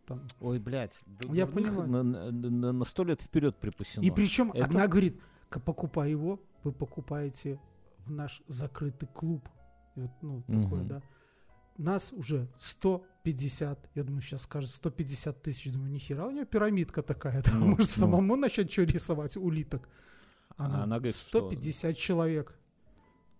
Там. 0.05 0.27
Ой, 0.41 0.59
блядь. 0.59 0.99
Я 1.31 1.45
у 1.45 1.47
них 1.47 1.53
понимаю. 1.53 1.87
На, 1.87 2.03
на- 2.03 2.31
на- 2.31 2.71
на 2.73 2.85
сто 2.85 3.05
лет 3.05 3.21
вперед 3.21 3.55
припасено. 3.57 4.03
И 4.03 4.11
причем 4.11 4.51
это- 4.51 4.65
одна 4.65 4.87
говорит, 4.87 5.19
«К- 5.49 5.61
покупая 5.61 6.09
его, 6.09 6.41
вы 6.63 6.73
покупаете 6.73 7.57
в 8.05 8.11
наш 8.11 8.41
закрытый 8.47 9.07
клуб. 9.07 9.47
И 9.95 10.01
вот, 10.01 10.11
ну, 10.21 10.41
такое, 10.43 10.81
Мгм. 10.81 10.87
да. 10.87 11.01
Нас 11.77 12.11
уже 12.11 12.49
150, 12.57 13.89
я 13.95 14.03
думаю, 14.03 14.21
сейчас 14.21 14.41
скажет 14.43 14.69
150 14.69 15.41
тысяч. 15.41 15.71
Думаю, 15.71 15.91
нихера 15.91 16.25
у 16.25 16.31
нее 16.31 16.45
пирамидка 16.45 17.01
такая. 17.01 17.41
Ну, 17.53 17.59
может, 17.67 17.79
ну. 17.79 17.85
самому 17.85 18.35
начать 18.35 18.69
что 18.71 18.83
рисовать, 18.83 19.37
улиток. 19.37 19.87
Она, 20.57 20.83
она 20.83 20.97
говорит, 20.97 21.15
что- 21.15 21.39
150 21.49 21.95
человек. 21.95 22.59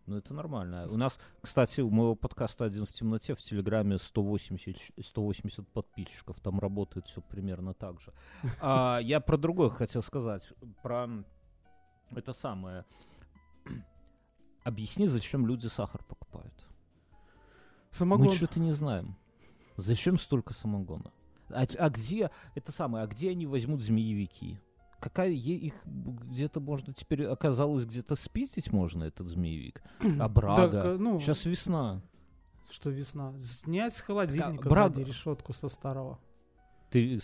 Ну, 0.08 0.16
это 0.18 0.34
нормально. 0.34 0.88
У 0.89 0.95
нас, 0.95 1.20
кстати, 1.41 1.82
у 1.82 1.89
моего 1.89 2.16
подкаста 2.16 2.64
«Один 2.64 2.86
в 2.86 2.89
темноте» 2.89 3.36
в 3.36 3.39
Телеграме 3.39 3.97
180, 3.97 4.78
ч- 4.78 4.93
180 5.03 5.68
подписчиков. 5.68 6.39
Там 6.39 6.60
работает 6.60 7.08
все 7.08 7.22
примерно 7.22 7.74
так 7.74 7.99
же. 7.99 8.14
А, 8.62 8.99
я 8.99 9.20
про 9.20 9.38
другое 9.38 9.70
хотел 9.70 10.01
сказать. 10.01 10.47
Про 10.82 11.10
это 12.12 12.34
самое. 12.34 12.86
Объясни, 14.64 15.08
зачем 15.08 15.45
люди 15.45 15.68
сахар 15.68 16.01
покупают. 16.03 16.53
Самогон. 17.89 18.28
Мы 18.28 18.36
что-то 18.36 18.62
не 18.62 18.72
знаем. 18.72 19.18
Зачем 19.76 20.18
столько 20.18 20.53
самогона? 20.53 21.12
А, 21.49 21.66
а 21.78 21.89
где, 21.89 22.32
это 22.55 22.72
самое, 22.72 23.03
а 23.03 23.08
где 23.08 23.32
они 23.32 23.45
возьмут 23.45 23.82
змеевики? 23.82 24.58
Какая 24.99 25.29
их 25.29 25.73
где-то 25.85 26.59
можно 26.59 26.93
теперь 26.93 27.25
оказалось 27.25 27.85
где-то 27.85 28.15
спиздить 28.15 28.71
можно 28.73 29.03
этот 29.03 29.27
змеевик? 29.27 29.81
А 30.19 30.27
брага? 30.27 30.81
Так, 30.81 30.99
ну, 30.99 31.19
Сейчас 31.19 31.45
весна. 31.45 32.01
что 32.69 32.89
весна? 32.89 33.33
Снять 33.39 33.93
с 33.93 34.01
холодильника 34.01 34.67
брага- 34.69 34.95
сзади 34.95 35.07
решетку 35.07 35.53
со 35.53 35.69
старого. 35.69 36.19
Ты 36.89 37.19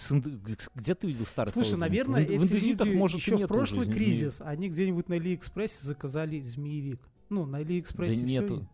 где 0.76 0.93
ты 0.93 1.07
видел 1.07 1.24
старый 1.26 1.49
Слушай, 1.51 1.76
холодильник? 1.76 2.07
наверное, 2.07 2.26
в, 2.26 2.28
в 2.41 2.43
эти 2.43 2.51
индезитах, 2.53 2.86
люди 2.88 2.97
может, 2.97 3.19
еще 3.21 3.32
в 3.32 3.36
уже 3.36 3.47
прошлый 3.47 3.88
зме- 3.88 3.93
кризис, 3.93 4.41
они 4.41 4.69
где-нибудь 4.69 5.07
на 5.09 5.15
Алиэкспрессе 5.15 5.88
заказали 5.88 6.41
змеевик. 6.41 6.99
Ну, 7.30 7.45
на 7.45 7.53
Да 7.53 7.57
Алиэкспрессе 7.59 8.26
всё 8.26 8.41
нету. 8.41 8.67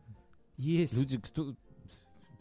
есть. 0.57 0.93
Люди, 0.97 1.19
кто... 1.19 1.55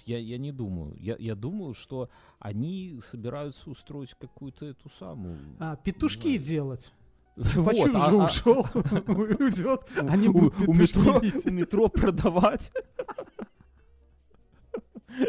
Я, 0.09 0.18
я 0.18 0.38
не 0.38 0.52
думаю. 0.52 0.96
Я, 0.98 1.16
я 1.18 1.34
думаю, 1.34 1.74
что 1.74 2.09
они 2.38 2.98
собираются 3.02 3.68
устроить 3.68 4.14
какую-то 4.14 4.64
эту 4.64 4.88
самую... 4.88 5.38
А, 5.59 5.76
петушки 5.76 6.28
знаю. 6.28 6.42
делать. 6.42 6.92
Вот, 7.36 7.52
Чувачок 7.52 7.94
а- 7.94 8.11
же 8.11 8.16
а- 8.16 8.24
ушел, 8.24 8.66
уйдет, 9.06 9.82
они 9.96 10.28
у, 10.28 10.32
будут 10.32 10.54
у 10.61 10.72
петушки 10.72 10.96
метро, 11.22 11.50
у 11.50 11.52
метро 11.52 11.88
продавать. 11.88 12.72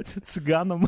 цыганом. 0.24 0.88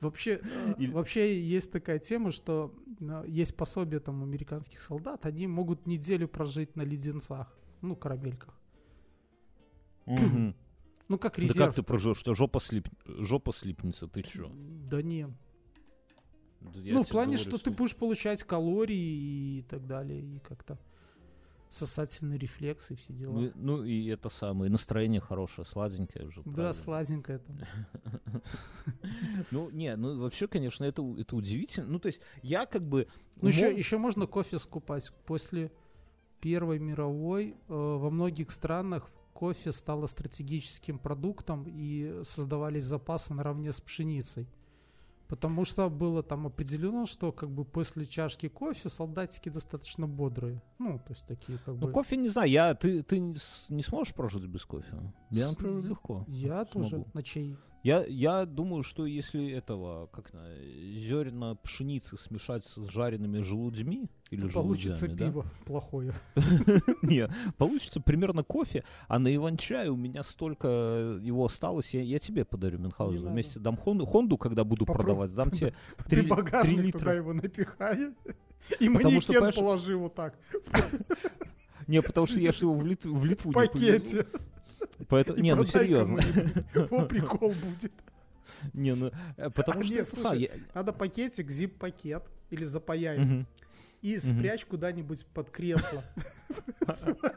Вообще, 0.00 0.40
э, 0.42 0.74
Или- 0.78 0.92
вообще 0.92 1.40
есть 1.40 1.70
такая 1.70 2.00
тема, 2.00 2.32
что 2.32 2.74
э, 3.00 3.24
есть 3.28 3.56
пособие 3.56 4.00
там 4.00 4.20
американских 4.22 4.80
солдат, 4.80 5.26
они 5.26 5.46
могут 5.46 5.86
неделю 5.86 6.26
прожить 6.26 6.74
на 6.74 6.82
леденцах, 6.82 7.56
ну, 7.82 7.94
карамельках. 7.94 8.58
Мгм. 10.06 10.56
Ну, 11.08 11.18
как 11.18 11.36
Да 11.36 11.42
резерв. 11.42 11.66
как 11.68 11.74
ты 11.74 11.82
проживешь? 11.82 12.18
Что 12.18 12.34
жопа, 12.34 12.60
слип... 12.60 12.88
жопа 13.06 13.52
слипнется, 13.52 14.06
ты 14.08 14.22
чё? 14.22 14.50
Да 14.90 15.02
не. 15.02 15.26
Да 16.60 16.80
ну, 16.92 17.02
в 17.02 17.08
плане, 17.08 17.36
говорю, 17.36 17.50
что 17.50 17.58
ты 17.58 17.70
будешь 17.70 17.96
получать 17.96 18.42
калории 18.44 19.58
и 19.58 19.62
так 19.62 19.86
далее, 19.86 20.20
и 20.20 20.38
как-то 20.40 20.78
сосательный 21.70 22.38
рефлекс 22.38 22.90
и 22.90 22.94
все 22.94 23.12
дела. 23.12 23.38
Ну, 23.38 23.52
ну 23.54 23.84
и 23.84 24.06
это 24.06 24.28
самое, 24.28 24.70
настроение 24.70 25.20
хорошее, 25.20 25.66
сладенькое 25.66 26.26
уже. 26.26 26.42
да, 26.42 26.52
правильно. 26.52 26.72
сладенькое 26.72 27.38
там. 27.38 27.58
Ну, 29.50 29.70
не, 29.70 29.94
ну 29.96 30.18
вообще, 30.20 30.48
конечно, 30.48 30.84
это, 30.84 31.02
у- 31.02 31.16
это 31.16 31.36
удивительно. 31.36 31.86
Ну, 31.88 31.98
то 31.98 32.08
есть, 32.08 32.20
я 32.42 32.66
как 32.66 32.82
бы... 32.82 33.06
Ну, 33.40 33.48
еще, 33.48 33.74
еще 33.74 33.98
можно 33.98 34.26
кофе 34.26 34.58
скупать. 34.58 35.12
После 35.26 35.70
Первой 36.40 36.78
мировой 36.78 37.50
э, 37.50 37.54
во 37.68 38.10
многих 38.10 38.50
странах 38.50 39.10
кофе 39.38 39.70
стало 39.70 40.06
стратегическим 40.06 40.98
продуктом 40.98 41.64
и 41.68 42.22
создавались 42.24 42.82
запасы 42.82 43.32
наравне 43.34 43.70
с 43.70 43.80
пшеницей. 43.80 44.48
Потому 45.28 45.64
что 45.64 45.88
было 45.88 46.24
там 46.24 46.48
определено, 46.48 47.06
что 47.06 47.30
как 47.30 47.48
бы 47.48 47.64
после 47.64 48.04
чашки 48.04 48.48
кофе 48.48 48.88
солдатики 48.88 49.48
достаточно 49.48 50.08
бодрые. 50.08 50.60
Ну, 50.80 50.98
то 50.98 51.10
есть 51.10 51.24
такие 51.24 51.58
как 51.58 51.68
Ну, 51.76 51.86
бы... 51.86 51.92
кофе, 51.92 52.16
не 52.16 52.30
знаю, 52.30 52.50
я, 52.50 52.74
ты, 52.74 53.04
ты 53.04 53.20
не 53.20 53.82
сможешь 53.84 54.12
прожить 54.12 54.44
без 54.46 54.64
кофе? 54.64 55.12
Я, 55.30 55.50
например, 55.50 55.84
легко. 55.84 56.24
Я 56.26 56.64
тоже 56.64 56.88
смогу. 56.88 57.10
на 57.14 57.22
чай. 57.22 57.56
Я, 57.82 58.04
я 58.06 58.44
думаю, 58.44 58.82
что 58.82 59.06
если 59.06 59.50
этого, 59.50 60.06
как 60.08 60.32
на, 60.32 60.42
зерна 60.96 61.54
пшеницы 61.56 62.16
смешать 62.16 62.64
с 62.64 62.76
жареными 62.88 63.40
желудями 63.40 64.08
или 64.30 64.48
Получится 64.48 65.06
желудями, 65.06 65.18
да? 65.18 65.26
пиво 65.26 65.46
плохое. 65.64 66.12
Не, 67.02 67.28
получится 67.56 68.00
примерно 68.00 68.42
кофе, 68.42 68.84
а 69.06 69.18
на 69.18 69.34
Иван-чай 69.34 69.88
у 69.88 69.96
меня 69.96 70.22
столько 70.22 70.66
его 71.22 71.46
осталось, 71.46 71.94
я, 71.94 72.02
я 72.02 72.18
тебе 72.18 72.44
подарю, 72.44 72.78
Мюнхгаузен. 72.78 73.30
Вместе 73.30 73.58
дам 73.60 73.76
Хонду, 73.76 74.06
Хонду, 74.06 74.36
когда 74.36 74.64
буду 74.64 74.84
продавать, 74.84 75.34
дам 75.34 75.50
тебе 75.50 75.72
Ты 75.98 76.04
три, 76.04 76.20
три 76.22 76.26
багажник 76.28 76.78
литра. 76.80 76.98
туда 76.98 77.14
его 77.14 77.32
напихай. 77.32 78.08
И 78.80 78.88
что, 78.88 78.90
манекен 78.90 79.22
понимаешь, 79.26 79.54
положи 79.54 79.96
вот 79.96 80.14
так. 80.14 80.36
Не, 81.86 82.02
потому 82.02 82.26
что 82.26 82.38
я 82.38 82.52
же 82.52 82.64
его 82.66 82.74
в, 82.74 82.84
Лит- 82.84 83.06
в 83.06 83.24
Литву 83.24 83.50
В 83.50 83.54
пакете. 83.54 84.26
Поэтому, 85.08 85.38
не, 85.40 85.54
ну 85.54 85.64
серьезно. 85.64 86.20
Во 86.90 87.06
прикол 87.06 87.52
будет. 87.52 87.92
Не, 88.72 88.94
ну, 88.94 89.10
э, 89.36 89.50
потому 89.50 89.80
А, 89.80 89.84
что... 89.84 89.92
нет, 89.92 90.06
это 90.06 90.16
слушай, 90.16 90.50
Надо 90.74 90.92
пакетик, 90.92 91.50
зип-пакет 91.50 92.30
или 92.50 92.64
Мгм. 93.20 93.46
и 94.02 94.18
спрячь 94.18 94.64
куда-нибудь 94.66 95.26
под 95.26 95.50
кресло. 95.50 96.02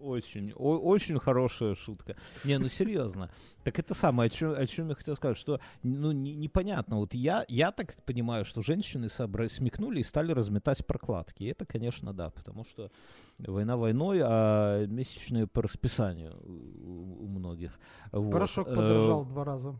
Очень, 0.00 0.52
о- 0.54 0.78
очень 0.78 1.18
хорошая 1.18 1.74
шутка. 1.74 2.16
Не, 2.44 2.58
ну 2.58 2.68
серьезно. 2.68 3.30
Так 3.62 3.78
это 3.78 3.94
самое, 3.94 4.28
о 4.28 4.30
чем, 4.30 4.52
о 4.52 4.66
чем 4.66 4.88
я 4.88 4.94
хотел 4.94 5.16
сказать, 5.16 5.36
что 5.36 5.60
ну 5.82 6.12
не- 6.12 6.34
непонятно. 6.34 6.96
Вот 6.96 7.12
я, 7.14 7.44
я 7.48 7.72
так 7.72 7.94
понимаю, 8.04 8.44
что 8.44 8.62
женщины 8.62 9.06
собра- 9.06 9.48
смекнули 9.48 10.00
и 10.00 10.04
стали 10.04 10.32
разметать 10.32 10.86
прокладки. 10.86 11.42
И 11.42 11.46
это, 11.48 11.66
конечно, 11.66 12.12
да, 12.14 12.30
потому 12.30 12.64
что 12.64 12.90
война 13.38 13.76
войной, 13.76 14.20
а 14.22 14.86
месячные 14.86 15.46
по 15.46 15.62
расписанию 15.62 16.34
у, 16.42 17.24
у 17.24 17.28
многих. 17.28 17.78
Вот. 18.12 18.32
Порошок 18.32 18.68
Э, 18.68 18.74
подорожал 18.74 19.24
два 19.26 19.44
раза. 19.44 19.78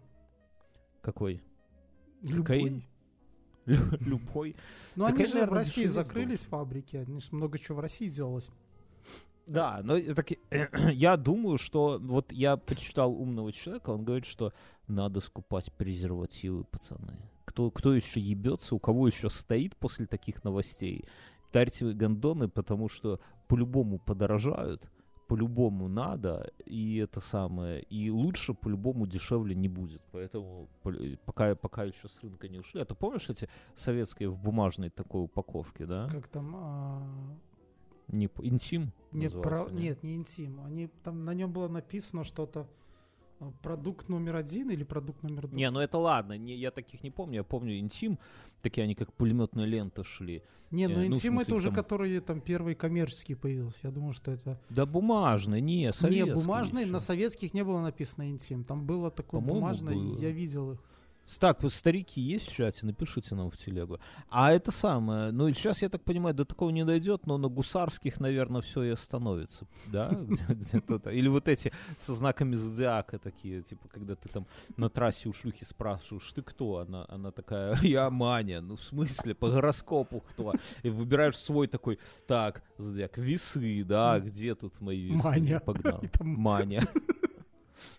Какой? 1.01 1.41
Любой. 2.23 2.87
Любой. 3.67 4.57
Ну, 4.95 5.05
они 5.07 5.25
же 5.27 5.47
в 5.47 5.53
России 5.53 5.87
закрылись 5.87 6.45
фабрики, 6.45 6.97
они 6.97 7.19
ж 7.21 7.33
много 7.33 7.59
чего 7.59 7.79
в 7.79 7.81
России 7.81 8.09
делалось. 8.09 8.51
Да, 9.47 9.81
но 9.85 10.01
так, 10.15 10.31
я 10.93 11.17
думаю, 11.17 11.59
что 11.59 11.99
вот 12.01 12.33
я 12.33 12.57
почитал 12.57 13.13
умного 13.13 13.53
человека, 13.53 13.91
он 13.91 14.05
говорит, 14.05 14.27
что 14.27 14.53
надо 14.89 15.21
скупать 15.21 15.73
презервативы, 15.73 16.65
пацаны. 16.65 17.17
Кто, 17.45 17.71
кто 17.71 17.95
еще 17.95 18.21
ебется, 18.21 18.75
у 18.75 18.79
кого 18.79 19.07
еще 19.07 19.31
стоит 19.31 19.77
после 19.77 20.07
таких 20.07 20.43
новостей? 20.45 21.05
Тарьте 21.53 21.93
гондоны, 21.93 22.49
потому 22.49 22.89
что 22.89 23.21
по-любому 23.47 23.99
подорожают, 23.99 24.91
по-любому 25.29 25.89
надо, 25.89 26.51
и 26.65 26.97
это 26.97 27.21
самое, 27.21 27.83
и 27.83 28.11
лучше 28.11 28.53
по-любому 28.53 29.07
дешевле 29.07 29.55
не 29.55 29.69
будет. 29.69 30.03
Поэтому 30.13 30.69
пока, 31.25 31.55
пока 31.55 31.85
еще 31.85 32.09
с 32.09 32.23
рынка 32.23 32.49
не 32.49 32.59
ушли. 32.59 32.81
А 32.81 32.85
ты 32.85 32.95
помнишь 32.95 33.31
эти 33.31 33.49
советские 33.75 34.29
в 34.29 34.39
бумажной 34.39 34.91
такой 34.91 35.23
упаковке, 35.23 35.87
да? 35.87 36.09
Как 36.11 36.27
там... 36.29 36.55
а, 36.57 37.03
Не, 38.09 38.29
интим? 38.41 38.93
Не, 39.13 39.25
назывался, 39.25 39.49
про- 39.49 39.71
не? 39.71 39.83
нет, 39.89 40.03
не 40.03 40.15
интим. 40.17 40.61
Они 40.65 40.89
там 41.03 41.25
на 41.25 41.35
нем 41.35 41.53
было 41.53 41.69
написано 41.69 42.23
что-то 42.25 42.69
а, 43.41 43.51
продукт 43.63 44.09
номер 44.09 44.37
один 44.37 44.71
или 44.71 44.85
продукт 44.85 45.23
номер 45.23 45.49
два. 45.49 45.57
Не, 45.57 45.71
ну 45.71 45.81
это 45.81 45.99
ладно, 45.99 46.39
не, 46.39 46.55
я 46.55 46.71
таких 46.71 47.03
не 47.03 47.11
помню. 47.11 47.37
Я 47.37 47.45
помню 47.45 47.79
интим, 47.79 48.19
такие 48.63 48.85
они 48.85 48.95
как 48.95 49.13
пулеметная 49.13 49.65
лента 49.67 50.05
шли. 50.05 50.43
Не, 50.71 50.89
ну 50.89 50.95
э, 50.95 50.97
ну, 50.97 51.07
интим 51.07 51.33
смысле, 51.35 51.43
это 51.43 51.55
уже 51.55 51.67
там- 51.67 51.75
который 51.77 52.21
там 52.21 52.41
первый 52.41 52.75
коммерческий 52.75 53.35
появился. 53.35 53.81
Я 53.85 53.91
думаю, 53.91 54.13
что 54.13 54.31
это 54.33 54.61
Да 54.71 54.87
бумажные, 54.87 55.61
не, 55.61 55.93
советские 55.93 56.25
не 56.27 56.33
бумажный. 56.35 56.83
еще. 56.83 56.93
На 56.93 57.01
советских 57.01 57.55
не 57.55 57.63
было 57.65 57.81
написано 57.81 58.29
интим. 58.31 58.65
Там 58.65 58.87
было 58.87 59.11
такое 59.11 59.41
По-моему, 59.41 59.61
бумажное. 59.61 59.95
было. 59.95 60.19
Я 60.19 60.31
видел 60.31 60.73
их. 60.73 60.81
Так, 61.41 61.63
вот 61.63 61.73
старики 61.73 62.21
есть 62.21 62.49
в 62.49 62.53
чате, 62.55 62.87
напишите 62.87 63.35
нам 63.35 63.51
в 63.51 63.57
телегу. 63.57 63.99
А 64.31 64.53
это 64.53 64.71
самое, 64.71 65.33
ну 65.33 65.49
и 65.49 65.53
сейчас, 65.53 65.83
я 65.83 65.89
так 65.89 66.03
понимаю, 66.03 66.35
до 66.35 66.45
такого 66.45 66.71
не 66.71 66.85
дойдет, 66.85 67.27
но 67.27 67.37
на 67.37 67.49
гусарских, 67.49 68.21
наверное, 68.21 68.61
все 68.61 68.83
и 68.85 68.91
остановится, 68.91 69.67
да? 69.87 70.09
Где- 70.23 70.45
Где-то. 70.55 71.11
Или 71.11 71.29
вот 71.29 71.49
эти 71.49 71.73
со 72.01 72.15
знаками 72.15 72.55
зодиака 72.55 73.19
такие, 73.19 73.63
типа, 73.63 73.89
когда 73.89 74.15
ты 74.15 74.29
там 74.29 74.47
на 74.77 74.89
трассе 74.89 75.29
у 75.29 75.33
шлюхи 75.33 75.65
спрашиваешь, 75.65 76.33
ты 76.33 76.43
кто? 76.43 76.79
Она, 76.79 77.05
она 77.09 77.31
такая, 77.33 77.77
я 77.83 78.09
Маня. 78.11 78.61
Ну, 78.61 78.77
в 78.77 78.83
смысле, 78.83 79.35
по 79.35 79.51
гороскопу 79.51 80.21
кто? 80.21 80.55
И 80.83 80.91
выбираешь 80.91 81.37
свой 81.37 81.67
такой, 81.67 81.99
так, 82.27 82.63
зодиак, 82.79 83.19
весы, 83.19 83.85
да, 83.85 84.21
где 84.21 84.55
тут 84.55 84.81
мои 84.81 85.01
весы? 85.09 85.23
Маня. 85.25 85.61
Погнал. 85.61 86.03
Маня. 86.21 86.83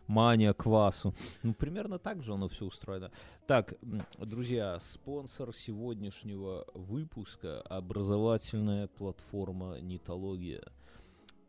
Мания 0.08 0.54
квасу. 0.54 1.14
Ну, 1.44 1.54
примерно 1.54 2.00
так 2.00 2.24
же 2.24 2.34
оно 2.34 2.48
все 2.48 2.66
устроено. 2.66 3.12
Так, 3.46 3.76
друзья, 4.18 4.80
спонсор 4.84 5.54
сегодняшнего 5.54 6.66
выпуска— 6.74 7.62
образовательная 7.70 8.88
платформа 8.88 9.80
«Нетология», 9.80 10.64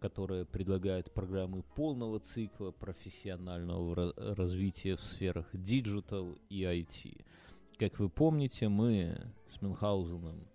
которая 0.01 0.45
предлагает 0.45 1.13
программы 1.13 1.63
полного 1.75 2.21
цикла 2.21 2.71
профессионального 2.71 3.95
ра- 3.95 4.35
развития 4.35 4.97
в 4.97 5.01
сферах 5.01 5.47
digital 5.53 6.39
и 6.49 6.63
IT. 6.63 7.25
Как 7.79 7.99
вы 7.99 8.09
помните, 8.09 8.69
мы 8.69 9.17
с 9.49 9.61
Мюнхгаузеном 9.63 10.47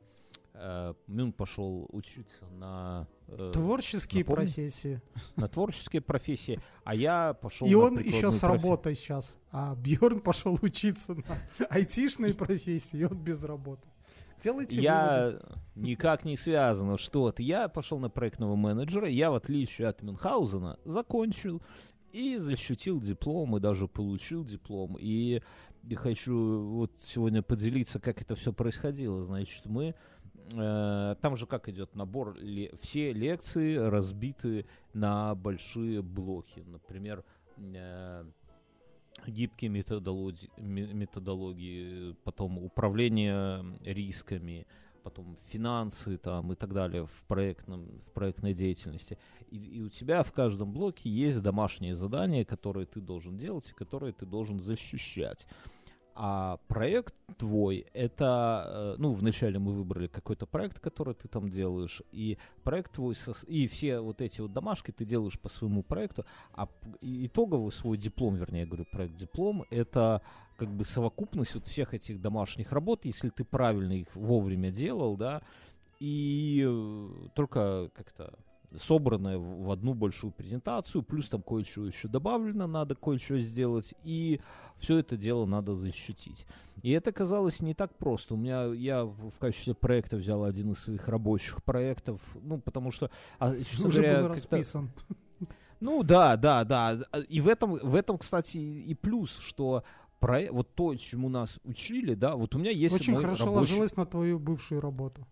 Мюн 1.07 1.33
пошел 1.33 1.87
учиться 1.91 2.45
на 2.45 3.07
э, 3.27 3.51
творческие 3.53 4.23
напомни. 4.23 4.45
профессии. 4.45 5.01
на 5.35 5.47
творческие 5.47 6.01
профессии, 6.01 6.59
а 6.83 6.93
я 6.93 7.33
пошел 7.33 7.67
И 7.67 7.73
он 7.73 7.97
еще 7.97 8.31
с 8.31 8.39
профи- 8.39 8.45
работой 8.45 8.95
сейчас. 8.95 9.37
А 9.51 9.75
Бьорн 9.75 10.19
пошел 10.21 10.57
учиться 10.61 11.15
на 11.15 11.23
айтишные 11.69 12.33
профессии, 12.35 12.99
и 12.99 13.03
он 13.03 13.17
без 13.17 13.43
работы. 13.43 13.87
Делайте 14.39 14.75
выводы. 14.75 14.83
Я 14.83 15.39
никак 15.75 16.25
не 16.25 16.37
связано, 16.37 16.97
что 16.97 17.31
ты. 17.31 17.43
Я 17.43 17.67
пошел 17.67 17.97
на 17.97 18.09
проектного 18.09 18.55
менеджера, 18.55 19.07
я, 19.07 19.31
в 19.31 19.35
отличие 19.35 19.87
от 19.87 20.03
Мюнхгаузена, 20.03 20.79
закончил 20.85 21.61
и 22.11 22.37
защитил 22.37 22.99
диплом, 22.99 23.57
и 23.57 23.59
даже 23.59 23.87
получил 23.87 24.45
диплом. 24.45 24.97
И 24.99 25.41
я 25.83 25.97
хочу 25.97 26.61
вот 26.61 26.93
сегодня 26.99 27.41
поделиться, 27.41 27.99
как 27.99 28.21
это 28.21 28.35
все 28.35 28.53
происходило. 28.53 29.23
Значит, 29.23 29.65
мы... 29.65 29.95
э, 30.51 31.15
там 31.21 31.37
же 31.37 31.45
как 31.45 31.69
идет 31.69 31.95
набор, 31.95 32.37
все 32.81 33.13
лекции 33.13 33.75
разбиты 33.75 34.65
на 34.93 35.35
большие 35.35 36.01
блоки. 36.01 36.63
Например, 36.65 37.23
э, 37.57 38.25
гибкие 39.27 39.69
методологии, 39.69 40.49
ме- 40.57 40.93
методологии, 40.93 42.15
потом 42.23 42.57
управление 42.57 43.63
рисками, 43.81 44.65
потом 45.03 45.35
финансы 45.47 46.17
там 46.17 46.53
и 46.53 46.55
так 46.55 46.73
далее 46.73 47.05
в, 47.05 47.25
проектном, 47.27 47.99
в 47.99 48.11
проектной 48.11 48.53
деятельности. 48.53 49.17
И, 49.51 49.57
и 49.57 49.81
у 49.81 49.89
тебя 49.89 50.23
в 50.23 50.31
каждом 50.31 50.71
блоке 50.71 51.09
есть 51.09 51.41
домашние 51.41 51.95
задания, 51.95 52.45
которые 52.45 52.85
ты 52.85 53.01
должен 53.01 53.37
делать 53.37 53.69
и 53.69 53.73
которые 53.73 54.13
ты 54.13 54.25
должен 54.25 54.59
защищать. 54.59 55.47
А 56.15 56.59
проект 56.67 57.15
твой, 57.37 57.87
это, 57.93 58.65
э, 58.67 58.95
ну, 58.99 59.13
вначале 59.13 59.57
мы 59.57 59.73
выбрали 59.73 60.05
какой-то 60.07 60.45
проект, 60.45 60.79
который 60.79 61.15
ты 61.15 61.27
там 61.27 61.49
делаешь, 61.49 62.03
и 62.11 62.37
проект 62.63 62.93
твой, 62.93 63.15
и 63.47 63.67
все 63.67 63.99
вот 63.99 64.21
эти 64.21 64.41
вот 64.41 64.53
домашки 64.53 64.91
ты 64.91 65.05
делаешь 65.05 65.39
по 65.39 65.49
своему 65.49 65.81
проекту, 65.81 66.23
а 66.53 66.69
итоговый 67.01 67.71
свой 67.71 67.97
диплом, 67.97 68.35
вернее, 68.35 68.61
я 68.61 68.65
говорю, 68.67 68.85
проект-диплом, 68.91 69.65
это 69.71 70.21
как 70.55 70.69
бы 70.69 70.85
совокупность 70.85 71.55
вот 71.55 71.65
всех 71.65 71.95
этих 71.95 72.21
домашних 72.21 72.71
работ, 72.71 73.05
если 73.05 73.29
ты 73.29 73.43
правильно 73.43 73.93
их 73.93 74.15
вовремя 74.15 74.69
делал, 74.69 75.17
да, 75.17 75.41
и 75.99 76.63
э, 76.63 77.27
только 77.33 77.89
как-то 77.95 78.37
собранное 78.77 79.37
в 79.37 79.71
одну 79.71 79.93
большую 79.93 80.31
презентацию, 80.31 81.03
плюс 81.03 81.29
там 81.29 81.41
кое-что 81.41 81.85
еще 81.85 82.07
добавлено, 82.07 82.67
надо 82.67 82.95
кое-что 82.95 83.39
сделать, 83.39 83.93
и 84.03 84.39
все 84.75 84.97
это 84.97 85.17
дело 85.17 85.45
надо 85.45 85.75
защитить. 85.75 86.45
И 86.81 86.91
это 86.91 87.11
казалось 87.11 87.61
не 87.61 87.73
так 87.73 87.95
просто. 87.97 88.33
У 88.33 88.37
меня 88.37 88.65
я 88.73 89.05
в 89.05 89.37
качестве 89.39 89.73
проекта 89.73 90.17
взял 90.17 90.43
один 90.43 90.71
из 90.71 90.79
своих 90.79 91.07
рабочих 91.07 91.63
проектов, 91.63 92.21
ну 92.41 92.59
потому 92.59 92.91
что, 92.91 93.09
а, 93.39 93.55
честно 93.55 93.87
Уже 93.89 94.01
говоря, 94.01 94.21
был 94.21 94.27
расписан. 94.29 94.91
ну 95.79 96.03
да, 96.03 96.35
да, 96.37 96.63
да. 96.63 96.99
И 97.29 97.41
в 97.41 97.47
этом, 97.47 97.73
в 97.75 97.95
этом, 97.95 98.17
кстати, 98.17 98.57
и 98.57 98.93
плюс, 98.95 99.37
что 99.37 99.83
про, 100.19 100.39
вот 100.51 100.73
то, 100.73 100.95
чему 100.95 101.27
нас 101.29 101.59
учили, 101.65 102.13
да, 102.13 102.35
вот 102.35 102.55
у 102.55 102.57
меня 102.57 102.71
есть 102.71 102.95
Очень 102.95 103.17
хорошо 103.17 103.45
рабочий- 103.45 103.59
ложилось 103.59 103.95
на 103.97 104.05
твою 104.05 104.39
бывшую 104.39 104.79
работу. 104.79 105.27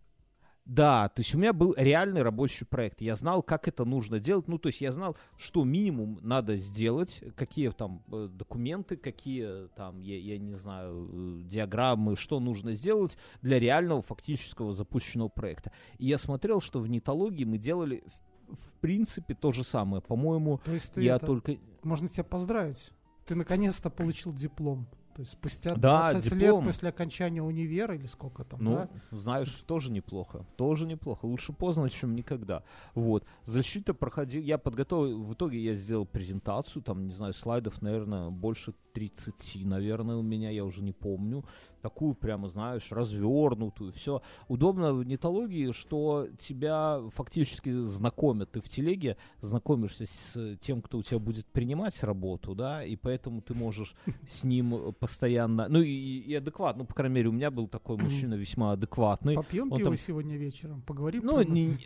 Да, 0.72 1.10
то 1.10 1.20
есть 1.20 1.36
у 1.36 1.38
меня 1.38 1.52
был 1.52 1.74
реальный 1.76 2.22
рабочий 2.22 2.64
проект. 2.64 3.02
Я 3.02 3.18
знал, 3.18 3.44
как 3.44 3.68
это 3.68 3.84
нужно 3.84 4.22
делать. 4.22 4.48
Ну, 4.48 4.58
то 4.58 4.70
есть 4.70 4.80
я 4.80 4.94
знал, 4.94 5.18
что 5.38 5.66
минимум 5.66 6.18
надо 6.22 6.56
сделать, 6.56 7.22
какие 7.36 7.72
там 7.72 8.02
э, 8.10 8.30
документы, 8.32 8.96
какие 8.96 9.68
там, 9.76 10.00
я, 10.00 10.18
я 10.18 10.38
не 10.38 10.56
знаю, 10.56 11.10
э, 11.12 11.44
диаграммы, 11.44 12.16
что 12.16 12.40
нужно 12.40 12.74
сделать 12.74 13.18
для 13.42 13.60
реального 13.60 14.02
фактического 14.02 14.72
запущенного 14.72 15.28
проекта. 15.28 15.74
И 15.98 16.06
я 16.06 16.18
смотрел, 16.18 16.62
что 16.62 16.80
в 16.80 16.88
нетологии 16.88 17.44
мы 17.44 17.58
делали 17.58 18.06
в, 18.48 18.56
в 18.56 18.72
принципе 18.80 19.36
то 19.36 19.52
же 19.52 19.66
самое. 19.66 20.02
По-моему, 20.02 20.62
То 20.64 20.72
есть 20.72 20.94
ты 20.94 21.04
я 21.04 21.18
это- 21.18 21.26
только... 21.26 21.58
можно 21.84 22.08
тебя 22.08 22.24
поздравить. 22.24 22.94
Ты 23.26 23.36
наконец-то 23.36 23.90
получил 23.90 24.32
диплом. 24.32 24.88
То 25.16 25.22
есть 25.22 25.34
спустя 25.34 25.76
Да, 25.76 26.12
20 26.12 26.24
диплом. 26.24 26.40
лет 26.40 26.66
после 26.66 26.90
окончания 26.90 27.42
универа 27.44 27.96
или 27.96 28.06
сколько 28.06 28.44
там, 28.44 28.64
Ну, 28.64 28.72
да? 28.76 28.90
знаешь, 29.12 29.52
тоже 29.64 29.92
неплохо. 29.92 30.46
Тоже 30.56 30.86
неплохо. 30.86 31.26
Лучше 31.26 31.54
поздно, 31.54 31.90
чем 31.90 32.16
никогда. 32.16 32.64
Вот. 32.96 33.26
Защита 33.46 33.94
проходила... 33.94 34.42
Я 34.44 34.58
подготовил... 34.58 35.22
В 35.22 35.34
итоге 35.34 35.60
я 35.60 35.74
сделал 35.76 36.06
презентацию. 36.06 36.82
Там, 36.82 37.08
не 37.08 37.14
знаю, 37.14 37.34
слайдов, 37.34 37.82
наверное, 37.82 38.30
больше 38.30 38.74
30, 38.94 39.66
наверное, 39.66 40.16
у 40.16 40.22
меня. 40.22 40.50
Я 40.50 40.64
уже 40.66 40.82
не 40.84 40.94
помню. 40.94 41.44
Такую 41.82 42.14
прямо, 42.14 42.48
знаешь, 42.48 42.92
развернутую. 42.92 43.92
Все. 43.92 44.22
Удобно 44.48 44.94
в 44.94 45.04
нетологии, 45.04 45.72
что 45.72 46.28
тебя 46.38 47.02
фактически 47.10 47.72
знакомят. 47.84 48.52
Ты 48.52 48.62
в 48.62 48.70
телеге 48.70 49.18
знакомишься 49.40 50.06
с 50.06 50.58
тем, 50.58 50.82
кто 50.82 50.98
у 51.00 51.02
тебя 51.02 51.20
будет 51.20 51.46
принимать 51.48 52.04
работу, 52.04 52.56
да, 52.56 52.84
и 52.84 52.96
поэтому 52.96 53.42
ты 53.42 53.54
можешь 53.54 53.96
с 54.28 54.44
ним 54.44 54.94
постоянно... 55.00 55.68
Ну, 55.70 55.82
и, 55.82 55.90
и 56.20 56.36
адекватно. 56.36 56.84
Ну, 56.84 56.86
по 56.86 56.94
крайней 56.94 57.16
мере, 57.16 57.30
у 57.30 57.32
меня 57.32 57.52
был 57.52 57.68
такой 57.68 57.98
мужчина 57.98 58.36
весьма 58.36 58.74
адекватный. 58.74 59.36
Попьем 59.36 59.72
он 59.72 59.78
пиво 59.80 59.90
там- 59.90 59.98
сегодня 59.98 60.38
вечером, 60.38 60.82
поговорим. 60.82 61.24
Ну, 61.24 61.42
не, 61.44 61.78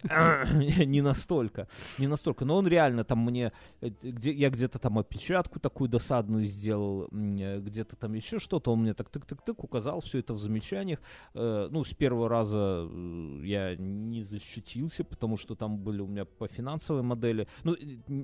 не 0.86 1.02
настолько, 1.02 1.68
не 2.00 2.08
настолько. 2.08 2.46
Но 2.46 2.56
он 2.58 2.68
реально 2.68 3.04
там 3.04 3.20
мне, 3.20 3.52
э, 3.82 3.90
где, 4.02 4.32
я 4.32 4.50
где-то 4.50 4.80
там 4.80 4.98
опечатку 4.98 5.60
такую 5.60 5.90
досадную 5.90 6.46
сделал, 6.46 7.08
э, 7.12 7.60
где-то 7.60 7.96
там 7.96 8.14
еще 8.14 8.40
что-то, 8.40 8.72
он 8.72 8.82
мне 8.82 8.94
так 8.94 9.10
тык-тык-тык 9.10 9.56
указал 9.58 9.85
все 10.02 10.20
это 10.20 10.34
в 10.34 10.38
замечаниях. 10.38 11.00
Э, 11.34 11.68
ну, 11.72 11.84
с 11.84 11.94
первого 11.94 12.30
раза 12.30 12.88
э, 12.90 13.42
я 13.44 13.76
не 13.76 14.24
защитился, 14.24 15.04
потому 15.04 15.38
что 15.38 15.56
там 15.56 15.78
были 15.78 16.02
у 16.02 16.08
меня 16.08 16.26
по 16.26 16.48
финансовой 16.48 17.04
модели, 17.04 17.48
ну, 17.64 17.76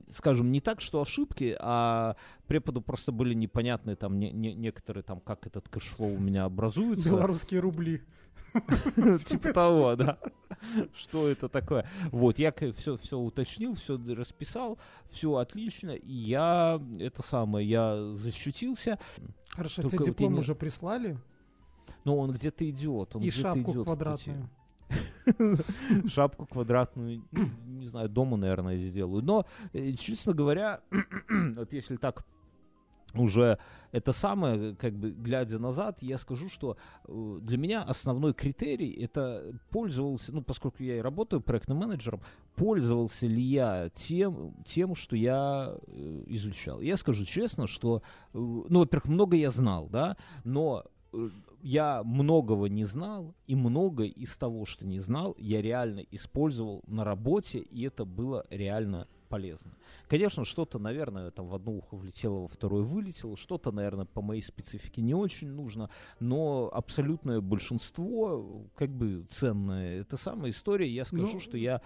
скажем, 0.10 0.52
не 0.52 0.62
так, 0.62 0.82
что 0.82 1.02
ошибки, 1.02 1.56
а 1.60 2.16
преподу 2.48 2.82
просто 2.82 3.12
были 3.12 3.34
непонятны 3.34 3.96
там 3.96 4.20
не- 4.20 4.32
не- 4.32 4.54
некоторые 4.54 5.04
там, 5.04 5.20
как 5.20 5.48
этот 5.48 5.70
cash 5.70 5.93
flow 5.93 6.16
у 6.16 6.20
меня 6.20 6.46
образуется. 6.46 7.10
Белорусские 7.10 7.60
рубли. 7.62 8.02
Типа 9.26 9.54
того, 9.54 9.96
да. 9.96 10.18
Что 10.94 11.28
это 11.30 11.48
такое? 11.50 11.88
Вот, 12.12 12.40
я 12.40 12.54
все, 12.76 12.98
все 12.98 13.18
уточнил, 13.18 13.74
все 13.76 13.98
расписал, 14.16 14.78
все 15.10 15.36
отлично, 15.36 15.92
и 15.92 16.14
я, 16.14 16.82
это 17.00 17.24
самое, 17.24 17.68
я 17.68 18.14
защитился, 18.16 19.00
Хорошо, 19.50 19.84
тебе 19.84 20.06
диплом 20.06 20.38
уже 20.38 20.56
прислали? 20.56 21.18
Но 22.04 22.18
он 22.18 22.32
где-то 22.32 22.70
идет. 22.70 23.16
Он 23.16 23.22
И 23.22 23.30
где-то 23.30 23.42
шапку 23.42 23.72
идет, 23.72 23.84
квадратную. 23.86 24.50
Шапку 26.08 26.46
квадратную, 26.46 27.24
ну, 27.32 27.44
не 27.66 27.88
знаю, 27.88 28.10
дома, 28.10 28.38
наверное, 28.38 28.78
сделаю. 28.78 29.24
Но, 29.24 29.46
э, 29.74 29.94
честно 29.94 30.34
говоря, 30.34 30.82
вот 31.56 31.72
если 31.74 31.96
так 31.96 32.26
уже 33.14 33.60
это 33.92 34.14
самое, 34.14 34.76
как 34.76 34.94
бы 34.94 35.12
глядя 35.12 35.60
назад, 35.60 36.02
я 36.02 36.18
скажу, 36.18 36.50
что 36.50 36.78
э, 37.08 37.40
для 37.42 37.58
меня 37.58 37.84
основной 37.84 38.34
критерий 38.34 38.92
это 38.92 39.54
пользовался, 39.70 40.32
ну, 40.32 40.42
поскольку 40.42 40.84
я 40.84 40.98
и 40.98 41.02
работаю 41.02 41.42
проектным 41.42 41.78
менеджером, 41.78 42.22
пользовался 42.56 43.28
ли 43.28 43.42
я 43.42 43.90
тем, 43.94 44.56
тем 44.64 44.96
что 44.96 45.16
я 45.16 45.76
э, 45.88 46.24
изучал. 46.28 46.80
Я 46.82 46.96
скажу 46.98 47.26
честно, 47.26 47.68
что, 47.68 48.02
ну, 48.34 48.80
во-первых, 48.80 49.10
много 49.10 49.36
я 49.36 49.52
знал, 49.52 49.88
да, 49.90 50.16
но 50.44 50.86
я 51.64 52.04
многого 52.04 52.68
не 52.68 52.86
знал, 52.86 53.34
и 53.48 53.56
много 53.56 54.04
из 54.04 54.38
того, 54.38 54.66
что 54.66 54.86
не 54.86 55.00
знал, 55.00 55.36
я 55.40 55.62
реально 55.62 56.00
использовал 56.12 56.84
на 56.88 57.04
работе, 57.04 57.60
и 57.60 57.84
это 57.84 58.06
было 58.06 58.46
реально 58.50 59.08
полезно. 59.30 59.72
Конечно, 60.10 60.44
что-то, 60.44 60.78
наверное, 60.80 61.32
там 61.32 61.48
в 61.48 61.56
одно 61.56 61.72
ухо 61.74 61.96
влетело, 61.96 62.40
во 62.42 62.48
второе 62.48 62.84
вылетело, 62.84 63.38
что-то, 63.38 63.72
наверное, 63.72 64.06
по 64.06 64.22
моей 64.22 64.42
специфике 64.42 65.02
не 65.02 65.14
очень 65.16 65.48
нужно, 65.50 65.90
но 66.20 66.70
абсолютное 66.74 67.40
большинство, 67.42 68.66
как 68.76 68.90
бы, 68.90 69.22
ценное. 69.30 70.02
Это 70.02 70.18
самая 70.18 70.52
история, 70.52 70.90
я 70.90 71.06
скажу, 71.06 71.28
Ну, 71.34 71.40
что 71.40 71.58
я 71.58 71.82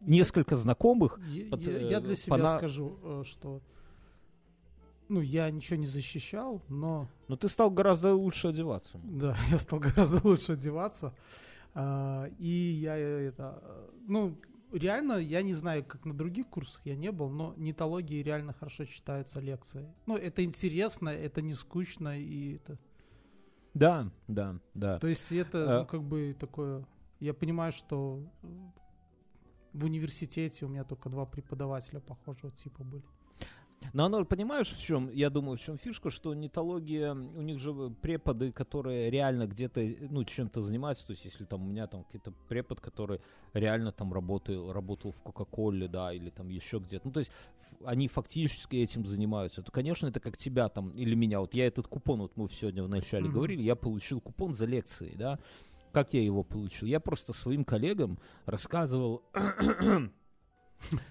несколько 0.00 0.56
знакомых, 0.56 1.20
Я, 1.28 1.50
под- 1.50 1.60
я- 1.60 1.78
я 1.78 1.98
э, 1.98 2.00
для 2.00 2.16
себя 2.16 2.36
пона- 2.36 2.56
скажу, 2.58 2.98
э, 3.02 3.22
что 3.26 3.60
ну, 5.10 5.20
я 5.20 5.50
ничего 5.50 5.76
не 5.76 5.86
защищал, 5.86 6.62
но 6.68 7.08
но 7.28 7.36
ты 7.36 7.48
стал 7.48 7.70
гораздо 7.70 8.14
лучше 8.14 8.48
одеваться. 8.48 8.98
да, 9.04 9.36
я 9.50 9.58
стал 9.58 9.80
гораздо 9.80 10.26
лучше 10.26 10.52
одеваться. 10.52 11.12
А, 11.74 12.26
и 12.38 12.48
я 12.48 12.96
э, 12.96 13.28
это, 13.28 13.62
ну, 14.08 14.36
реально, 14.72 15.14
я 15.18 15.42
не 15.42 15.52
знаю, 15.54 15.84
как 15.84 16.04
на 16.04 16.14
других 16.14 16.48
курсах 16.48 16.80
я 16.84 16.96
не 16.96 17.12
был, 17.12 17.28
но 17.28 17.54
нетологии 17.56 18.22
реально 18.22 18.52
хорошо 18.52 18.84
читаются 18.84 19.40
лекции. 19.40 19.86
Ну, 20.06 20.16
это 20.16 20.44
интересно, 20.44 21.08
это 21.08 21.42
не 21.42 21.52
скучно, 21.54 22.18
и 22.18 22.56
это... 22.56 22.78
Да, 23.74 24.10
да, 24.28 24.58
да. 24.74 24.98
То 24.98 25.08
есть 25.08 25.30
это, 25.32 25.58
Э. 25.58 25.78
ну, 25.80 25.86
как 25.86 26.02
бы 26.02 26.36
такое... 26.38 26.84
Я 27.20 27.34
понимаю, 27.34 27.72
что 27.72 28.22
в 29.72 29.84
университете 29.84 30.66
у 30.66 30.68
меня 30.68 30.84
только 30.84 31.08
два 31.08 31.26
преподавателя 31.26 32.00
похожего 32.00 32.50
типа 32.52 32.82
были. 32.82 33.04
Но 33.92 34.04
оно, 34.04 34.24
понимаешь, 34.24 34.68
в 34.70 34.80
чем, 34.80 35.10
я 35.10 35.30
думаю, 35.30 35.56
в 35.56 35.60
чем 35.60 35.78
фишка, 35.78 36.10
что 36.10 36.34
нетология, 36.34 37.12
у 37.12 37.42
них 37.42 37.58
же 37.58 37.72
преподы, 38.02 38.52
которые 38.52 39.10
реально 39.10 39.46
где-то, 39.46 39.80
ну, 40.10 40.24
чем-то 40.24 40.60
занимаются, 40.60 41.06
то 41.06 41.12
есть 41.12 41.24
если 41.24 41.44
там 41.44 41.62
у 41.62 41.66
меня 41.66 41.86
там 41.86 42.04
какой-то 42.04 42.32
препод, 42.48 42.80
который 42.80 43.20
реально 43.52 43.90
там 43.92 44.12
работал, 44.12 44.72
работал 44.72 45.12
в 45.12 45.22
Кока-Коле, 45.22 45.88
да, 45.88 46.12
или 46.12 46.30
там 46.30 46.48
еще 46.48 46.78
где-то, 46.78 47.08
ну, 47.08 47.12
то 47.12 47.20
есть 47.20 47.32
они 47.84 48.08
фактически 48.08 48.76
этим 48.76 49.06
занимаются, 49.06 49.62
то, 49.62 49.72
конечно, 49.72 50.06
это 50.06 50.20
как 50.20 50.36
тебя 50.36 50.68
там, 50.68 50.90
или 50.90 51.14
меня, 51.14 51.40
вот 51.40 51.54
я 51.54 51.66
этот 51.66 51.88
купон, 51.88 52.20
вот 52.20 52.36
мы 52.36 52.48
сегодня 52.48 52.82
вначале 52.82 53.26
Мгм. 53.26 53.34
говорили, 53.34 53.62
я 53.62 53.76
получил 53.76 54.20
купон 54.20 54.54
за 54.54 54.66
лекции, 54.66 55.14
да, 55.16 55.38
как 55.92 56.14
я 56.14 56.22
его 56.22 56.44
получил? 56.44 56.86
Я 56.86 57.00
просто 57.00 57.32
своим 57.32 57.64
коллегам 57.64 58.18
рассказывал 58.46 59.22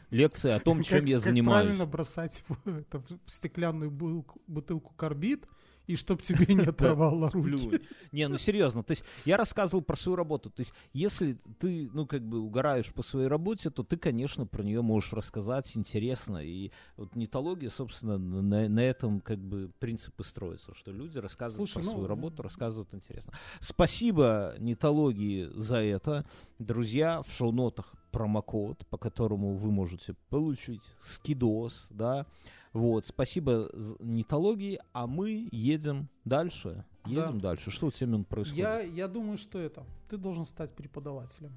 лекции 0.10 0.52
о 0.52 0.60
том, 0.60 0.82
чем 0.84 1.00
Как- 1.00 1.10
я 1.10 1.16
как 1.18 1.24
занимаюсь. 1.26 1.62
правильно 1.64 1.86
бросать 1.86 2.44
в, 2.48 2.68
это, 2.68 3.00
в 3.00 3.32
стеклянную 3.32 3.92
бутылку, 3.92 4.42
бутылку 4.48 4.94
карбид, 4.96 5.48
и 5.90 5.96
чтоб 5.96 6.22
тебе 6.22 6.54
не 6.54 6.66
оторвало 6.68 7.32
руки. 7.32 7.82
Не, 8.12 8.28
ну 8.28 8.38
серьезно, 8.38 8.84
то 8.84 8.92
есть 8.92 9.04
я 9.26 9.38
рассказывал 9.38 9.82
про 9.84 9.96
свою 9.96 10.16
работу. 10.18 10.52
То 10.52 10.62
есть 10.62 10.72
если 10.94 11.40
ты, 11.58 11.90
ну, 11.94 12.06
как 12.06 12.22
бы 12.22 12.40
угораешь 12.40 12.94
по 12.94 13.02
своей 13.02 13.28
работе, 13.28 13.72
то 13.72 13.84
ты, 13.84 13.98
конечно, 13.98 14.46
про 14.46 14.62
нее 14.62 14.84
можешь 14.84 15.14
рассказать 15.14 15.76
интересно. 15.76 16.38
И 16.38 16.72
вот 16.96 17.16
нетология, 17.16 17.70
собственно, 17.72 18.20
на, 18.20 18.70
на 18.70 18.80
этом 18.80 19.20
как 19.20 19.40
бы 19.40 19.72
принципы 19.80 20.24
строятся, 20.24 20.76
что 20.76 20.92
люди 20.92 21.18
рассказывают 21.18 21.70
Слушай, 21.70 21.84
про 21.84 21.86
ну, 21.86 21.92
свою 21.94 22.08
работу, 22.08 22.44
рассказывают 22.44 22.94
интересно. 22.94 23.34
Спасибо 23.60 24.54
нетологии 24.60 25.50
за 25.56 25.78
это. 25.78 26.24
Друзья, 26.60 27.24
в 27.24 27.32
шоу-нотах 27.32 27.96
промокод, 28.12 28.86
по 28.88 28.98
которому 28.98 29.54
вы 29.56 29.72
можете 29.72 30.16
получить 30.30 30.82
скидос, 31.02 31.88
да, 31.90 32.26
Вот, 32.74 33.04
спасибо 33.06 33.70
нетологии, 34.00 34.80
а 34.94 35.08
мы 35.08 35.50
едем 35.52 36.08
дальше. 36.24 36.86
Едем 37.08 37.40
дальше. 37.40 37.72
Что 37.72 37.88
у 37.88 37.92
тебя, 37.92 38.08
Мин, 38.12 38.24
происходит? 38.26 38.60
Я, 38.60 38.82
я 38.82 39.08
думаю, 39.08 39.38
что 39.38 39.58
это. 39.60 39.84
Ты 40.10 40.18
должен 40.18 40.46
стать 40.46 40.72
преподавателем. 40.76 41.52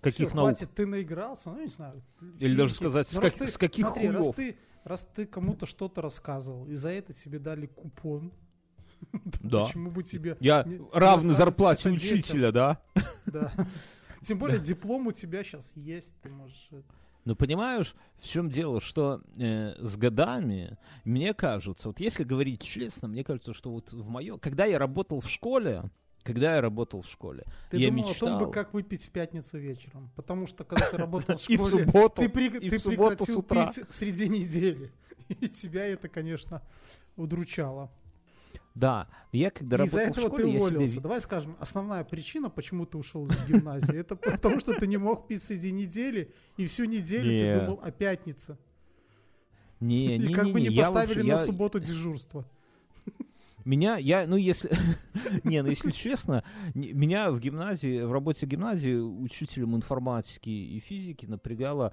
Каких 0.00 0.28
Всё, 0.28 0.36
наук? 0.36 0.50
хватит, 0.50 0.70
ты 0.74 0.86
наигрался, 0.86 1.50
ну, 1.50 1.60
не 1.60 1.66
знаю. 1.66 2.02
Или 2.38 2.54
даже 2.56 2.68
физики. 2.70 2.82
сказать, 2.84 3.08
с 3.08 3.12
Ну, 3.14 3.20
раз 3.20 3.32
как- 3.32 3.38
ты- 3.40 3.46
с 3.48 3.58
каких 3.58 3.86
смотри, 3.86 4.08
раз 4.10 4.22
хуёв? 4.22 4.36
ты, 4.36 4.56
раз 4.84 5.08
ты 5.14 5.26
кому-то 5.26 5.66
что-то 5.66 6.00
рассказывал, 6.00 6.66
и 6.68 6.74
за 6.74 6.88
это 6.90 7.12
тебе 7.12 7.38
дали 7.38 7.66
купон, 7.66 8.32
Да. 9.42 9.64
почему 9.64 9.90
бы 9.90 10.02
тебе... 10.02 10.36
Я 10.40 10.66
равный 10.92 11.34
зарплате 11.34 11.90
учителя, 11.90 12.50
да? 12.52 12.80
Да. 13.26 13.52
Тем 14.20 14.38
более 14.38 14.58
диплом 14.58 15.06
у 15.06 15.12
тебя 15.12 15.42
сейчас 15.42 15.76
есть, 15.76 16.14
ты 16.22 16.28
можешь... 16.28 16.70
Но 17.24 17.36
понимаешь, 17.36 17.94
в 18.18 18.26
чем 18.26 18.48
дело, 18.48 18.80
что 18.80 19.22
э, 19.36 19.74
с 19.78 19.96
годами, 19.96 20.78
мне 21.04 21.34
кажется, 21.34 21.88
вот 21.88 22.00
если 22.00 22.24
говорить 22.24 22.62
честно, 22.62 23.08
мне 23.08 23.24
кажется, 23.24 23.52
что 23.52 23.70
вот 23.70 23.92
в 23.92 24.08
моем... 24.08 24.38
Когда 24.38 24.64
я 24.64 24.78
работал 24.78 25.20
в 25.20 25.28
школе, 25.28 25.90
когда 26.22 26.56
я 26.56 26.60
работал 26.60 27.02
в 27.02 27.08
школе, 27.08 27.44
Ты 27.70 27.78
я 27.78 27.88
думал 27.88 28.10
о 28.10 28.14
том 28.14 28.28
бы, 28.30 28.34
мечтал... 28.36 28.50
как 28.50 28.74
выпить 28.74 29.04
в 29.04 29.10
пятницу 29.10 29.58
вечером. 29.58 30.10
Потому 30.16 30.46
что, 30.46 30.64
когда 30.64 30.90
ты 30.90 30.96
работал 30.96 31.36
в 31.36 31.40
И 31.48 31.56
в 31.56 31.66
школе, 31.66 31.84
субботу, 31.84 32.22
ты, 32.22 32.28
при- 32.28 32.58
и 32.58 32.70
ты 32.70 32.78
в 32.78 32.82
субботу 32.82 33.24
с 33.24 33.26
прекратил 33.26 33.38
утра. 33.38 33.66
пить 33.66 33.84
среди 33.90 34.28
недели. 34.28 34.92
И 35.28 35.48
тебя 35.48 35.86
это, 35.86 36.08
конечно, 36.08 36.62
удручало. 37.16 37.90
Да, 38.74 39.08
я 39.32 39.50
когда 39.50 39.82
И 39.82 39.86
из-за 39.86 39.98
работал 40.04 40.14
в 40.22 40.26
этого 40.26 40.28
школе, 40.38 40.44
ты 40.44 40.50
себе 40.50 40.58
уволился. 40.60 40.94
ви- 40.94 41.00
Давай 41.00 41.20
скажем, 41.20 41.56
основная 41.58 42.04
причина, 42.04 42.50
почему 42.50 42.86
ты 42.86 42.98
ушел 42.98 43.26
из 43.26 43.48
гимназии, 43.48 43.96
это 43.96 44.14
потому, 44.16 44.60
что 44.60 44.74
ты 44.74 44.86
не 44.86 44.96
мог 44.96 45.26
пить 45.26 45.42
среди 45.42 45.72
недели, 45.72 46.32
и 46.56 46.66
всю 46.66 46.84
неделю 46.84 47.28
Не. 47.30 47.40
ты 47.54 47.60
думал 47.66 47.80
о 47.82 47.90
пятнице. 47.90 48.56
Не, 49.80 50.18
не, 50.18 50.26
И 50.30 50.32
как 50.34 50.52
бы 50.52 50.60
не, 50.60 50.70
поставили 50.70 51.22
на 51.22 51.38
субботу 51.38 51.80
дежурство. 51.80 52.44
Меня, 53.64 53.96
я, 53.98 54.26
ну 54.26 54.36
если, 54.36 54.70
не, 55.44 55.62
ну 55.62 55.68
если 55.68 55.90
честно, 55.90 56.44
меня 56.74 57.30
в 57.30 57.38
гимназии, 57.40 58.02
в 58.02 58.12
работе 58.12 58.46
гимназии 58.46 58.94
учителем 58.96 59.76
информатики 59.76 60.48
и 60.48 60.80
физики 60.80 61.26
напрягало 61.26 61.92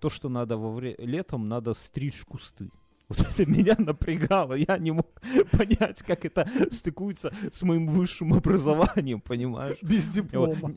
то, 0.00 0.10
что 0.10 0.28
надо 0.28 0.56
во 0.56 0.72
вре- 0.72 0.96
летом 0.98 1.48
надо 1.48 1.74
стричь 1.74 2.24
кусты. 2.24 2.68
Вот 3.08 3.20
это 3.20 3.44
меня 3.46 3.74
напрягало, 3.78 4.54
я 4.54 4.78
не 4.78 4.92
мог 4.92 5.06
понять, 5.52 6.02
как 6.02 6.24
это 6.24 6.48
стыкуется 6.70 7.32
с 7.52 7.62
моим 7.62 7.86
высшим 7.86 8.32
образованием, 8.32 9.20
понимаешь? 9.20 9.78
Без 9.82 10.08
диплома. 10.08 10.74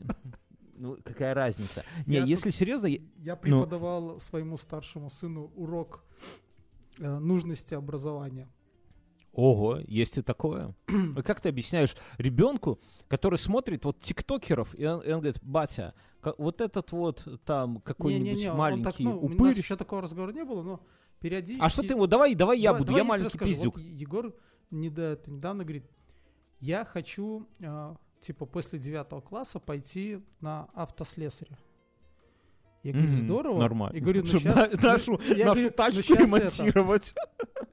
Ну, 0.76 0.96
какая 1.04 1.34
разница? 1.34 1.84
Не, 2.06 2.18
если 2.20 2.50
серьезно, 2.50 2.86
я- 2.86 3.00
Я 3.18 3.36
преподавал 3.36 4.20
своему 4.20 4.56
старшему 4.56 5.08
сыну 5.10 5.50
урок 5.56 6.04
э, 7.00 7.18
нужности 7.18 7.74
образования. 7.74 8.48
Ого, 9.32 9.78
есть 9.86 10.18
и 10.18 10.22
такое. 10.22 10.74
А 11.16 11.22
как 11.22 11.40
ты 11.40 11.48
объясняешь 11.48 11.96
ребенку, 12.18 12.78
который 13.08 13.38
смотрит 13.38 13.84
вот 13.84 14.00
тиктокеров, 14.00 14.74
и 14.78 14.84
он, 14.86 15.00
и 15.00 15.10
он 15.12 15.20
говорит, 15.20 15.38
батя, 15.42 15.94
вот 16.38 16.60
этот 16.60 16.92
вот 16.92 17.26
там 17.44 17.80
какой-нибудь 17.80 18.26
Не-не-не, 18.28 18.50
он 18.50 18.56
маленький 18.58 18.84
так, 18.84 18.98
ну, 19.00 19.18
у 19.20 19.28
нас 19.28 19.38
упырь. 19.40 19.56
еще 19.56 19.76
такого 19.76 20.02
разговора 20.02 20.32
не 20.32 20.44
было, 20.44 20.62
но 20.62 20.80
периодически... 21.20 21.64
А 21.64 21.68
что 21.68 21.82
ты 21.82 21.94
ему, 21.94 22.06
давай, 22.06 22.34
давай 22.34 22.58
я 22.58 22.70
Давай- 22.70 22.80
буду, 22.80 22.86
давай 22.92 23.02
я 23.02 23.08
маленький 23.08 23.26
расскажу. 23.26 23.52
пиздюк. 23.52 23.74
Вот 23.76 23.82
Егор 23.84 24.26
это 24.70 25.30
недавно 25.30 25.64
говорит, 25.64 25.84
я 26.60 26.84
хочу, 26.84 27.46
э, 27.60 27.94
типа, 28.20 28.46
после 28.46 28.78
девятого 28.78 29.20
класса 29.20 29.58
пойти 29.60 30.20
на 30.40 30.64
автослесаря. 30.74 31.58
Я 32.84 32.92
говорю, 32.92 33.08
здорово. 33.10 33.58
Нормально. 33.58 33.96
И 33.96 34.00
говорю, 34.00 34.20
ну 34.20 34.26
Чтоб 34.26 34.40
сейчас... 34.42 34.54
на- 34.82 34.92
нашу, 34.92 35.20
я 35.34 35.46
нашу 35.46 35.54
говорю, 35.60 35.70
тачку 35.70 36.02
ну 36.08 36.14
это- 36.14 36.24
ремонтировать. 36.24 37.14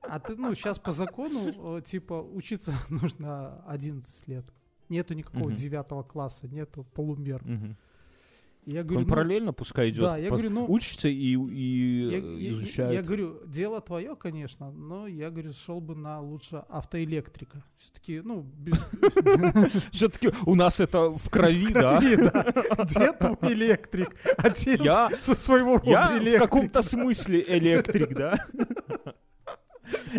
А 0.02 0.20
ты, 0.20 0.36
ну, 0.36 0.54
сейчас 0.56 0.78
по 0.80 0.92
закону, 0.92 1.82
типа, 1.82 2.22
учиться 2.22 2.74
нужно 2.90 3.64
11 3.68 4.28
лет. 4.28 4.46
Нету 4.90 5.14
никакого 5.16 5.46
Мгм. 5.48 5.56
девятого 5.56 6.04
класса, 6.04 6.48
нету 6.48 6.84
полумер. 6.94 7.44
Мгм. 7.44 7.78
Я 8.66 8.82
говорю, 8.84 8.98
Он 9.00 9.04
ну, 9.04 9.10
параллельно 9.10 9.54
пускай 9.54 9.90
идет. 9.90 10.02
да, 10.02 10.18
я 10.18 10.30
говорю, 10.30 10.50
ну, 10.50 10.66
Учится 10.68 11.08
и, 11.08 11.14
и 11.14 12.10
я, 12.10 12.18
э, 12.18 12.22
я- 12.22 12.38
я- 12.38 12.50
изучает. 12.52 12.94
я 12.94 13.02
говорю, 13.04 13.40
дело 13.46 13.80
твое, 13.80 14.16
конечно, 14.16 14.72
но 14.72 15.08
я 15.08 15.30
говорю, 15.30 15.54
шел 15.54 15.80
бы 15.82 15.96
на 15.96 16.20
лучше 16.20 16.64
автоэлектрика. 16.70 17.64
Все-таки, 17.78 18.22
ну, 18.22 18.42
без, 18.42 18.84
Все-таки 19.92 20.32
у 20.46 20.56
нас 20.56 20.80
это 20.80 21.10
в 21.10 21.30
крови, 21.30 21.74
да? 21.74 22.00
твой 22.00 23.54
электрик, 23.54 24.16
отец 24.38 24.82
со 25.22 25.36
своего 25.36 25.78
рода 25.78 25.90
Я 25.90 26.38
в 26.38 26.40
каком-то 26.40 26.82
смысле 26.82 27.46
электрик, 27.48 28.14
да? 28.16 28.38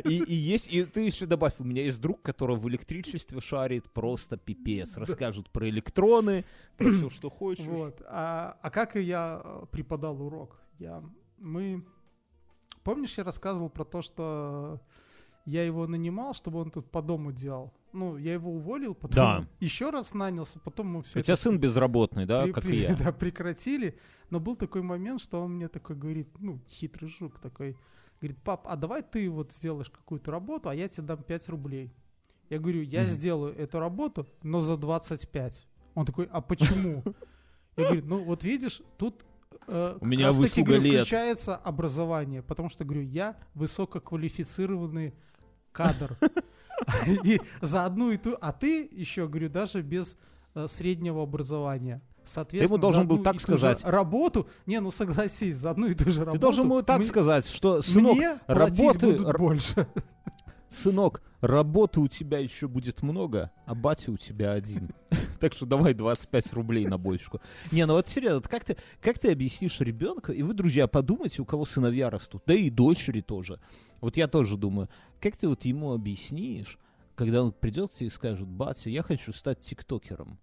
И, 0.04 0.22
и 0.24 0.34
есть, 0.34 0.72
и 0.72 0.84
ты 0.84 1.00
еще 1.06 1.26
добавь, 1.26 1.54
у 1.58 1.64
меня 1.64 1.82
есть 1.82 2.00
друг, 2.00 2.22
который 2.22 2.56
в 2.56 2.68
электричестве 2.68 3.40
шарит 3.40 3.90
просто 3.92 4.36
пипец. 4.36 4.96
Расскажут 4.96 5.50
про 5.50 5.68
электроны, 5.68 6.44
про 6.76 6.90
все, 6.90 7.10
что 7.10 7.30
хочешь. 7.30 7.64
Вот. 7.66 8.02
А, 8.06 8.56
а 8.62 8.70
как 8.70 8.96
я 8.96 9.40
э, 9.42 9.66
преподал 9.70 10.20
урок? 10.22 10.60
Я, 10.78 11.02
мы... 11.38 11.84
Помнишь, 12.82 13.18
я 13.18 13.24
рассказывал 13.24 13.68
про 13.70 13.84
то, 13.84 14.02
что 14.02 14.80
я 15.44 15.64
его 15.64 15.86
нанимал, 15.86 16.34
чтобы 16.34 16.60
он 16.60 16.70
тут 16.70 16.90
по 16.90 17.02
дому 17.02 17.32
делал? 17.32 17.72
Ну, 17.92 18.18
я 18.18 18.34
его 18.34 18.52
уволил, 18.52 18.94
потом 18.94 19.14
Да. 19.14 19.48
еще 19.58 19.90
раз 19.90 20.12
нанялся, 20.12 20.58
потом 20.60 20.88
мы 20.88 21.02
все 21.02 21.18
У 21.18 21.22
тебя 21.22 21.36
сын 21.36 21.58
безработный, 21.58 22.26
да, 22.26 22.42
при- 22.42 22.52
как 22.52 22.64
при- 22.64 22.76
и 22.76 22.80
я. 22.82 22.94
да, 22.98 23.10
прекратили. 23.12 23.98
Но 24.30 24.38
был 24.38 24.54
такой 24.54 24.82
момент, 24.82 25.20
что 25.20 25.40
он 25.42 25.52
мне 25.54 25.68
такой 25.68 25.96
говорит, 25.96 26.28
ну, 26.38 26.60
хитрый 26.68 27.08
жук 27.10 27.38
такой, 27.40 27.76
говорит, 28.20 28.42
пап, 28.42 28.66
а 28.68 28.76
давай 28.76 29.02
ты 29.02 29.28
вот 29.30 29.52
сделаешь 29.52 29.90
какую-то 29.90 30.30
работу, 30.30 30.68
а 30.68 30.74
я 30.74 30.88
тебе 30.88 31.06
дам 31.06 31.22
5 31.22 31.48
рублей. 31.48 31.94
Я 32.50 32.58
говорю, 32.58 32.82
я 32.82 33.00
Мгм. 33.02 33.10
сделаю 33.10 33.54
эту 33.56 33.78
работу, 33.80 34.26
но 34.42 34.60
за 34.60 34.76
25. 34.76 35.66
Он 35.94 36.06
такой, 36.06 36.28
а 36.30 36.40
почему? 36.40 37.02
Я 37.76 37.84
говорю, 37.84 38.02
ну 38.06 38.24
вот 38.24 38.44
видишь, 38.44 38.82
тут 38.98 39.24
э, 39.68 39.98
У 40.00 40.06
меня 40.06 40.30
выслуга 40.32 40.72
говорю, 40.72 40.82
лет. 40.84 41.00
включается 41.02 41.56
образование, 41.56 42.42
потому 42.42 42.68
что, 42.68 42.84
говорю, 42.84 43.02
я 43.02 43.36
высококвалифицированный 43.54 45.14
кадр. 45.72 46.16
И 47.24 47.40
за 47.62 47.84
одну 47.86 48.10
и 48.10 48.16
ту, 48.16 48.36
а 48.40 48.52
ты 48.52 48.84
еще, 48.90 49.26
говорю, 49.28 49.48
даже 49.48 49.82
без 49.82 50.16
э, 50.54 50.66
среднего 50.68 51.22
образования. 51.22 52.00
Соответственно, 52.26 52.80
должен 52.80 53.02
за 53.02 53.08
был 53.08 53.14
одну 53.16 53.24
так 53.24 53.40
сказать. 53.40 53.84
Работу, 53.84 54.48
не, 54.66 54.80
ну 54.80 54.90
согласись, 54.90 55.56
за 55.56 55.70
одну 55.70 55.86
и 55.86 55.94
ту 55.94 56.10
же 56.10 56.20
работу. 56.20 56.34
Ты 56.38 56.40
должен 56.40 56.64
ему 56.64 56.82
так 56.82 56.98
мне- 56.98 57.06
сказать, 57.06 57.46
что, 57.46 57.80
сынок, 57.82 58.16
мне 58.16 58.38
работы- 58.46 59.16
будут 59.18 59.38
больше. 59.38 59.86
сынок, 60.68 61.22
работы 61.40 62.00
у 62.00 62.08
тебя 62.08 62.38
еще 62.38 62.68
будет 62.68 63.02
много, 63.02 63.50
а 63.64 63.74
батя 63.74 64.10
у 64.12 64.16
тебя 64.16 64.52
один. 64.52 64.90
Так 65.38 65.52
что 65.52 65.66
давай 65.66 65.92
25 65.92 66.54
рублей 66.54 66.86
на 66.86 66.96
бочку. 66.96 67.42
Не, 67.70 67.84
ну 67.84 67.92
вот 67.92 68.08
серьезно, 68.08 68.40
как 68.48 68.64
ты, 68.64 68.78
как 69.02 69.18
ты 69.18 69.30
объяснишь 69.30 69.78
ребенка, 69.80 70.32
и 70.32 70.42
вы, 70.42 70.54
друзья, 70.54 70.86
подумайте, 70.86 71.42
у 71.42 71.44
кого 71.44 71.66
сыновья 71.66 72.08
растут, 72.08 72.42
да 72.46 72.54
и 72.54 72.70
дочери 72.70 73.20
тоже. 73.20 73.60
Вот 74.00 74.16
я 74.16 74.28
тоже 74.28 74.56
думаю, 74.56 74.88
как 75.20 75.36
ты 75.36 75.46
вот 75.46 75.66
ему 75.66 75.92
объяснишь, 75.92 76.78
когда 77.14 77.42
он 77.42 77.52
придет 77.52 77.92
тебе 77.92 78.06
и 78.06 78.10
скажет, 78.10 78.48
батя, 78.48 78.88
я 78.88 79.02
хочу 79.02 79.30
стать 79.34 79.60
тиктокером. 79.60 80.38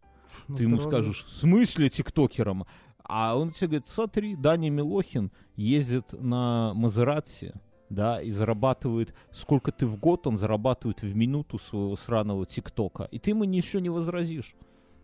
Ну, 0.48 0.56
Ты 0.56 0.64
ему 0.64 0.78
здорово. 0.78 0.92
скажешь, 1.04 1.26
в 1.26 1.30
смысле 1.32 1.90
тиктокером? 1.90 2.66
А 3.04 3.38
он 3.38 3.52
тебе 3.52 3.68
говорит, 3.68 3.88
смотри, 3.88 4.36
Даня 4.36 4.70
Милохин 4.70 5.32
ездит 5.56 6.14
на 6.14 6.74
Мазерати, 6.74 7.54
да, 7.90 8.22
и 8.22 8.32
зарабатывает, 8.32 9.14
сколько 9.32 9.72
ты 9.72 9.86
в 9.86 9.98
год, 9.98 10.26
он 10.26 10.38
зарабатывает 10.38 11.02
в 11.02 11.16
минуту 11.16 11.60
своего 11.60 11.96
сраного 11.96 12.46
тиктока. 12.46 13.04
И 13.12 13.20
ты 13.20 13.32
ему 13.32 13.44
ничего 13.44 13.82
не 13.82 13.90
возразишь, 13.90 14.56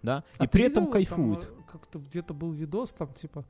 да, 0.02 0.24
А 0.38 0.46
и 0.46 0.48
при 0.48 0.64
этом 0.64 0.84
видел, 0.84 0.94
кайфует. 0.94 1.42
Там, 1.42 1.50
э, 1.60 1.64
как-то 1.72 2.00
где-то 2.00 2.34
был 2.34 2.52
видос, 2.52 2.94
там 2.94 3.14
типа, 3.14 3.46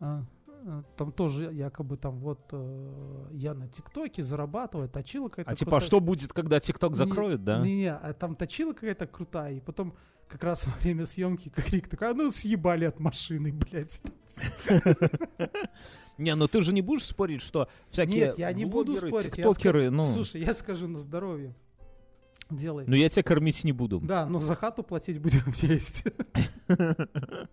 а, 0.00 0.24
а, 0.66 0.82
там 0.96 1.12
тоже 1.12 1.52
якобы 1.52 1.96
там 1.96 2.18
вот 2.18 2.40
э, 2.52 3.28
я 3.32 3.54
на 3.54 3.68
ТикТоке 3.68 4.22
зарабатываю, 4.22 4.88
точила 4.88 5.28
какая-то 5.28 5.50
а 5.50 5.54
типа, 5.54 5.70
крутая. 5.72 5.86
что 5.86 6.00
будет, 6.00 6.32
когда 6.32 6.58
тикток 6.58 6.92
Не- 6.92 6.96
закроют, 6.96 7.44
да? 7.44 7.60
Не-не, 7.60 7.92
а 7.94 8.12
там 8.14 8.34
точила 8.34 8.72
какая-то 8.72 9.06
крутая, 9.06 9.54
и 9.54 9.60
потом 9.60 9.94
как 10.28 10.44
раз 10.44 10.66
во 10.66 10.72
время 10.80 11.06
съемки 11.06 11.48
крик 11.48 11.88
такой, 11.88 12.10
а 12.10 12.14
ну 12.14 12.30
съебали 12.30 12.84
от 12.84 13.00
машины, 13.00 13.52
блядь. 13.52 14.02
Не, 16.18 16.34
ну 16.34 16.48
ты 16.48 16.62
же 16.62 16.72
не 16.72 16.80
будешь 16.82 17.04
спорить, 17.04 17.42
что 17.42 17.68
всякие 17.90 18.26
Нет, 18.26 18.38
я 18.38 18.52
не 18.52 18.64
буду 18.64 18.96
спорить. 18.96 19.38
ска- 19.38 19.90
ну, 19.90 20.02
Слушай, 20.02 20.42
я 20.42 20.54
скажу 20.54 20.88
на 20.88 20.98
здоровье. 20.98 21.54
Делай. 22.48 22.84
ну 22.86 22.94
я 22.94 23.08
тебя 23.08 23.24
кормить 23.24 23.64
не 23.64 23.72
буду. 23.72 24.00
Да, 24.00 24.24
но 24.26 24.38
за 24.38 24.54
хату 24.54 24.82
платить 24.82 25.20
будем 25.20 25.40
вместе. 25.46 26.12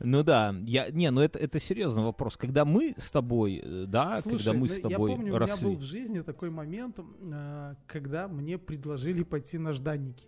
Ну 0.00 0.22
да, 0.22 0.54
я 0.64 0.90
не, 0.90 1.10
ну 1.10 1.20
это 1.20 1.38
это 1.38 1.60
серьезный 1.60 2.02
вопрос. 2.02 2.38
Когда 2.38 2.64
мы 2.64 2.94
с 2.96 3.10
тобой, 3.10 3.60
э, 3.62 3.84
да, 3.86 4.22
Слушай, 4.22 4.36
когда 4.38 4.52
мы 4.54 4.68
ну, 4.68 4.74
с 4.74 4.80
тобой 4.80 5.10
я 5.10 5.16
помню, 5.16 5.34
у 5.34 5.38
росли. 5.38 5.66
меня 5.66 5.74
был 5.74 5.78
в 5.78 5.82
жизни 5.84 6.20
такой 6.20 6.48
момент, 6.48 6.98
э, 6.98 7.74
когда 7.86 8.26
мне 8.26 8.56
предложили 8.56 9.22
пойти 9.22 9.58
на 9.58 9.74
жданники. 9.74 10.26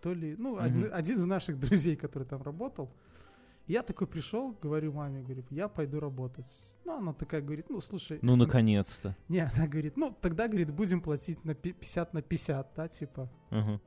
То 0.00 0.12
ли, 0.14 0.36
ну, 0.38 0.54
Мгм. 0.56 0.62
один, 0.64 0.90
один 0.92 1.16
из 1.16 1.24
наших 1.24 1.58
друзей, 1.60 1.96
который 1.96 2.24
там 2.24 2.42
работал, 2.42 2.90
Я 3.68 3.82
такой 3.82 4.06
пришел, 4.06 4.52
говорю 4.62 4.92
маме, 4.92 5.22
говорю, 5.22 5.42
я 5.50 5.66
пойду 5.68 5.98
работать. 5.98 6.46
Ну, 6.84 6.98
она 6.98 7.12
такая 7.12 7.40
говорит, 7.42 7.68
ну, 7.68 7.80
слушай. 7.80 8.20
Ну, 8.22 8.36
наконец-то. 8.36 9.16
Не, 9.28 9.40
она 9.40 9.66
говорит, 9.66 9.96
ну, 9.96 10.16
тогда, 10.20 10.46
говорит, 10.46 10.70
будем 10.72 11.00
платить 11.00 11.44
на 11.44 11.54
пи- 11.54 11.72
50 11.72 12.14
на 12.14 12.22
50, 12.22 12.74
да, 12.76 12.86
типа. 12.88 13.28
Ага. 13.50 13.80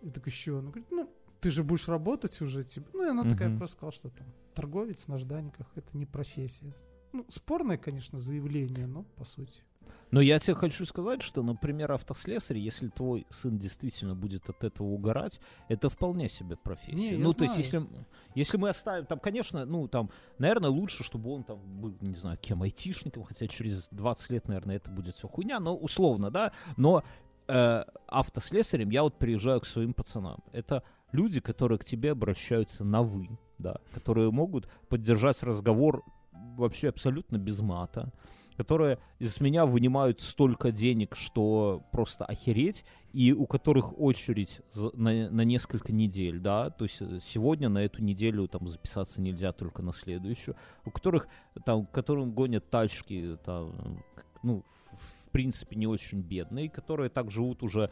Я 0.00 0.10
такой, 0.12 0.32
что? 0.32 0.58
Она 0.60 0.70
говорит, 0.70 0.90
ну, 0.90 1.10
ты 1.40 1.50
же 1.50 1.62
будешь 1.62 1.88
работать 1.88 2.40
уже, 2.40 2.62
типа. 2.62 2.88
Ну, 2.94 3.04
и 3.06 3.10
она 3.10 3.24
такая 3.24 3.48
Мгм. 3.50 3.58
просто 3.58 3.76
сказала, 3.76 3.92
что 3.92 4.08
там 4.10 4.26
торговец 4.54 5.08
на 5.08 5.18
жданниках 5.18 5.66
это 5.74 5.94
не 5.98 6.06
профессия. 6.06 6.74
Ну, 7.12 7.26
спорное, 7.28 7.76
конечно, 7.76 8.18
заявление, 8.18 8.86
но 8.86 9.02
по 9.02 9.24
сути. 9.24 9.62
Но 10.10 10.20
я 10.20 10.38
тебе 10.38 10.54
хочу 10.54 10.86
сказать, 10.86 11.22
что, 11.22 11.42
например, 11.42 11.92
автослесарь, 11.92 12.58
если 12.58 12.88
твой 12.88 13.26
сын 13.30 13.58
действительно 13.58 14.14
будет 14.14 14.48
от 14.48 14.64
этого 14.64 14.88
угорать, 14.88 15.40
это 15.68 15.90
вполне 15.90 16.28
себе 16.28 16.56
профессия. 16.56 17.16
Не, 17.16 17.16
ну, 17.16 17.32
то 17.32 17.44
есть, 17.44 17.54
знаю. 17.54 17.86
если, 17.86 18.04
если 18.34 18.56
мы 18.56 18.70
оставим, 18.70 19.06
там, 19.06 19.18
конечно, 19.18 19.64
ну, 19.64 19.88
там, 19.88 20.10
наверное, 20.38 20.70
лучше, 20.70 21.04
чтобы 21.04 21.30
он 21.30 21.44
там 21.44 21.58
был, 21.80 21.94
не 22.00 22.16
знаю, 22.16 22.38
кем, 22.40 22.62
айтишником, 22.62 23.24
хотя 23.24 23.46
через 23.48 23.88
20 23.90 24.30
лет, 24.30 24.48
наверное, 24.48 24.76
это 24.76 24.90
будет 24.90 25.14
все 25.14 25.28
хуйня, 25.28 25.60
но 25.60 25.76
условно, 25.76 26.30
да, 26.30 26.52
но 26.76 27.02
э, 27.46 27.84
автослесарем 28.06 28.90
я 28.90 29.02
вот 29.02 29.18
приезжаю 29.18 29.60
к 29.60 29.66
своим 29.66 29.92
пацанам. 29.92 30.42
Это 30.52 30.82
люди, 31.12 31.40
которые 31.40 31.78
к 31.78 31.84
тебе 31.84 32.12
обращаются 32.12 32.84
на 32.84 33.02
«вы», 33.02 33.28
да, 33.58 33.78
которые 33.92 34.30
могут 34.30 34.68
поддержать 34.88 35.42
разговор 35.42 36.04
вообще 36.32 36.88
абсолютно 36.88 37.38
без 37.38 37.60
мата, 37.60 38.12
которые 38.58 38.98
из 39.20 39.40
меня 39.40 39.66
вынимают 39.66 40.20
столько 40.20 40.72
денег, 40.72 41.14
что 41.14 41.84
просто 41.92 42.24
охереть, 42.24 42.84
и 43.12 43.32
у 43.32 43.46
которых 43.46 43.96
очередь 44.00 44.60
на, 44.94 45.30
на 45.30 45.42
несколько 45.42 45.92
недель, 45.92 46.40
да, 46.40 46.68
то 46.68 46.84
есть 46.84 47.00
э, 47.00 47.20
сегодня 47.22 47.68
на 47.68 47.78
эту 47.78 48.02
неделю 48.02 48.48
там 48.48 48.66
записаться 48.66 49.22
нельзя, 49.22 49.52
только 49.52 49.80
на 49.80 49.92
следующую, 49.92 50.56
у 50.84 50.90
которых 50.90 51.28
там, 51.64 51.86
которым 51.86 52.32
гонят 52.32 52.68
тачки, 52.68 53.38
там, 53.44 54.02
ну, 54.42 54.64
в, 54.66 55.17
в 55.28 55.30
принципе, 55.30 55.76
не 55.76 55.86
очень 55.86 56.20
бедные, 56.22 56.68
которые 56.70 57.10
так 57.10 57.30
живут 57.30 57.62
уже, 57.62 57.90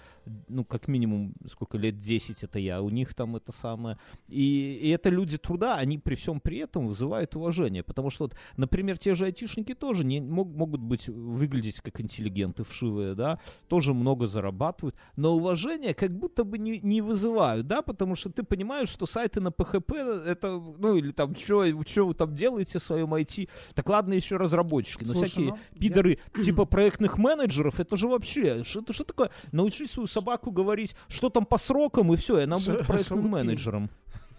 ну, 0.49 0.65
как 0.65 0.89
минимум, 0.89 1.35
сколько 1.49 1.77
лет, 1.79 1.99
10 1.99 2.43
это 2.45 2.59
я, 2.59 2.81
у 2.81 2.89
них 2.89 3.15
там 3.15 3.37
это 3.37 3.53
самое. 3.53 3.99
И, 4.29 4.79
и 4.83 4.89
это 4.89 5.11
люди 5.11 5.37
труда, 5.37 5.77
они 5.77 5.99
при 5.99 6.15
всем 6.15 6.41
при 6.41 6.59
этом 6.59 6.87
вызывают 6.89 7.37
уважение, 7.37 7.83
потому 7.83 8.11
что, 8.11 8.25
вот, 8.25 8.37
например, 8.57 8.97
те 8.99 9.15
же 9.15 9.27
айтишники 9.27 9.75
тоже 9.75 10.05
не, 10.05 10.21
мог- 10.21 10.49
могут 10.55 10.81
быть, 10.81 11.09
выглядеть 11.09 11.81
как 11.81 12.01
интеллигенты 12.01 12.65
вшивые, 12.65 13.15
да, 13.15 13.39
тоже 13.69 13.93
много 13.93 14.27
зарабатывают, 14.27 14.97
но 15.17 15.35
уважение 15.37 15.93
как 15.95 16.11
будто 16.17 16.45
бы 16.45 16.59
не, 16.59 16.79
не 16.81 17.03
вызывают, 17.03 17.67
да, 17.67 17.83
потому 17.83 18.17
что 18.17 18.31
ты 18.31 18.43
понимаешь, 18.43 18.89
что 18.89 19.07
сайты 19.07 19.41
на 19.41 19.49
PHP, 19.49 20.25
это, 20.25 20.53
ну, 20.79 20.97
или 20.97 21.11
там, 21.11 21.35
что 21.37 21.59
вы 22.07 22.15
там 22.15 22.35
делаете 22.35 22.79
в 22.79 22.83
своем 22.83 23.13
IT, 23.15 23.49
так 23.75 23.89
ладно 23.89 24.15
еще 24.15 24.37
разработчики, 24.37 25.05
но 25.05 25.13
Слушай, 25.13 25.29
всякие 25.29 25.49
ну, 25.51 25.57
я- 25.75 25.79
пидоры 25.81 26.19
типа 26.45 26.65
проектных 26.65 27.19
менеджеров, 27.29 27.81
это 27.81 27.97
же 27.97 28.09
вообще, 28.09 28.65
что, 28.65 28.81
это 28.81 28.93
что 28.93 29.05
такое? 29.05 29.31
Научи 29.53 29.87
свою 29.87 30.07
собаку 30.07 30.51
говорить, 30.51 30.95
что 31.09 31.29
там 31.31 31.45
по 31.45 31.59
срокам, 31.59 32.13
и 32.13 32.17
все, 32.17 32.39
и 32.39 32.43
она 32.45 32.57
будет 32.57 32.87
проектным 32.87 33.29
менеджером. 33.29 33.91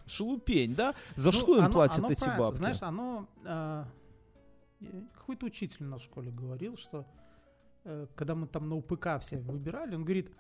Шелупень, 0.05 0.73
да? 0.75 0.93
За 1.15 1.31
Ну, 1.31 1.37
что 1.39 1.57
им 1.57 1.65
оно- 1.65 1.73
платят 1.73 1.99
оно 1.99 2.11
эти 2.11 2.19
правильно. 2.19 2.39
бабки? 2.45 2.57
Знаешь, 2.57 2.81
оно... 2.81 3.27
э, 3.43 3.83
какой-то 5.13 5.45
учитель 5.45 5.85
в 5.85 5.99
школе 5.99 6.31
говорил, 6.31 6.77
что 6.77 7.05
э, 7.83 8.07
когда 8.15 8.33
мы 8.35 8.47
там 8.47 8.69
на 8.69 8.75
УПК 8.75 9.19
все 9.19 9.37
выбирали, 9.37 9.95
он 9.95 10.05
говорит, 10.05 10.31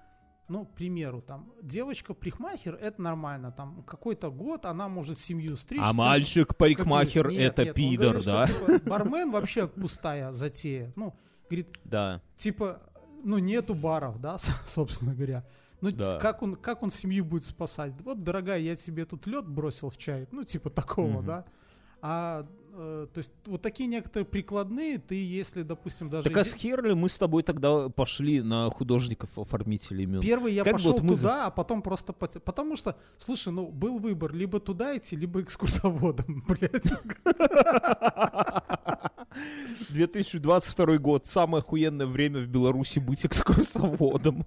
ну, 0.49 0.65
к 0.65 0.73
примеру, 0.75 1.21
там, 1.21 1.51
девочка-парикмахер, 1.61 2.75
это 2.75 3.01
нормально, 3.01 3.51
там, 3.51 3.83
какой-то 3.83 4.31
год 4.31 4.65
она 4.65 4.87
может 4.87 5.19
семью 5.19 5.57
стричь. 5.57 5.81
а 5.83 5.91
мальчик-парикмахер 5.91 7.27
это 7.27 7.65
нет, 7.65 7.75
пидор, 7.75 8.21
говорит, 8.21 8.23
что, 8.23 8.31
да? 8.31 8.47
типа, 8.77 8.89
бармен 8.89 9.31
вообще 9.31 9.67
пустая 9.67 10.31
затея. 10.31 10.93
Ну, 10.95 11.13
говорит, 11.49 11.67
Да. 11.85 12.21
типа, 12.35 12.81
ну, 13.23 13.37
нету 13.39 13.73
баров, 13.75 14.19
да, 14.21 14.37
собственно 14.65 15.13
говоря. 15.13 15.43
Ну, 15.81 15.91
Да. 15.91 16.17
как, 16.19 16.41
он, 16.41 16.55
как 16.55 16.81
он 16.83 16.89
семью 16.89 17.23
будет 17.25 17.43
спасать? 17.45 17.93
Вот, 18.03 18.23
дорогая, 18.23 18.59
я 18.59 18.75
тебе 18.75 19.05
тут 19.05 19.27
лед 19.27 19.47
бросил 19.47 19.89
в 19.89 19.97
чай. 19.97 20.27
Ну, 20.31 20.43
типа 20.43 20.69
такого, 20.69 21.19
Мгм. 21.19 21.25
да. 21.25 21.45
А, 22.01 22.47
э, 22.73 23.07
то 23.11 23.17
есть, 23.17 23.33
вот 23.47 23.61
такие 23.63 23.87
некоторые 23.87 24.25
прикладные, 24.25 24.99
ты, 24.99 25.15
если, 25.15 25.63
допустим, 25.63 26.09
даже... 26.09 26.29
Так 26.29 26.37
а 26.37 26.43
с 26.45 26.53
хер 26.53 26.83
ли 26.83 26.93
мы 26.93 27.09
с 27.09 27.17
тобой 27.17 27.41
тогда 27.43 27.89
пошли 27.89 28.41
на 28.41 28.69
художников-оформителей 28.69 30.03
имен? 30.03 30.21
Первый 30.21 30.53
я 30.53 30.63
Как 30.63 30.73
пошел 30.73 30.93
вот 30.93 31.01
мы 31.01 31.15
туда, 31.15 31.47
а 31.47 31.51
потом 31.51 31.81
просто... 31.81 32.13
пот- 32.13 32.39
Потому 32.43 32.75
что, 32.75 32.95
слушай, 33.17 33.51
ну, 33.51 33.67
был 33.71 33.97
выбор, 33.99 34.31
либо 34.33 34.59
туда 34.59 34.95
идти, 34.95 35.15
либо 35.15 35.41
экскурсоводом, 35.41 36.41
блядь. 36.47 36.91
2022 39.89 40.97
год. 40.97 41.25
Самое 41.25 41.61
охуенное 41.61 42.07
время 42.07 42.39
в 42.41 42.47
Беларуси 42.47 42.99
быть 42.99 43.25
экскурсоводом. 43.25 44.45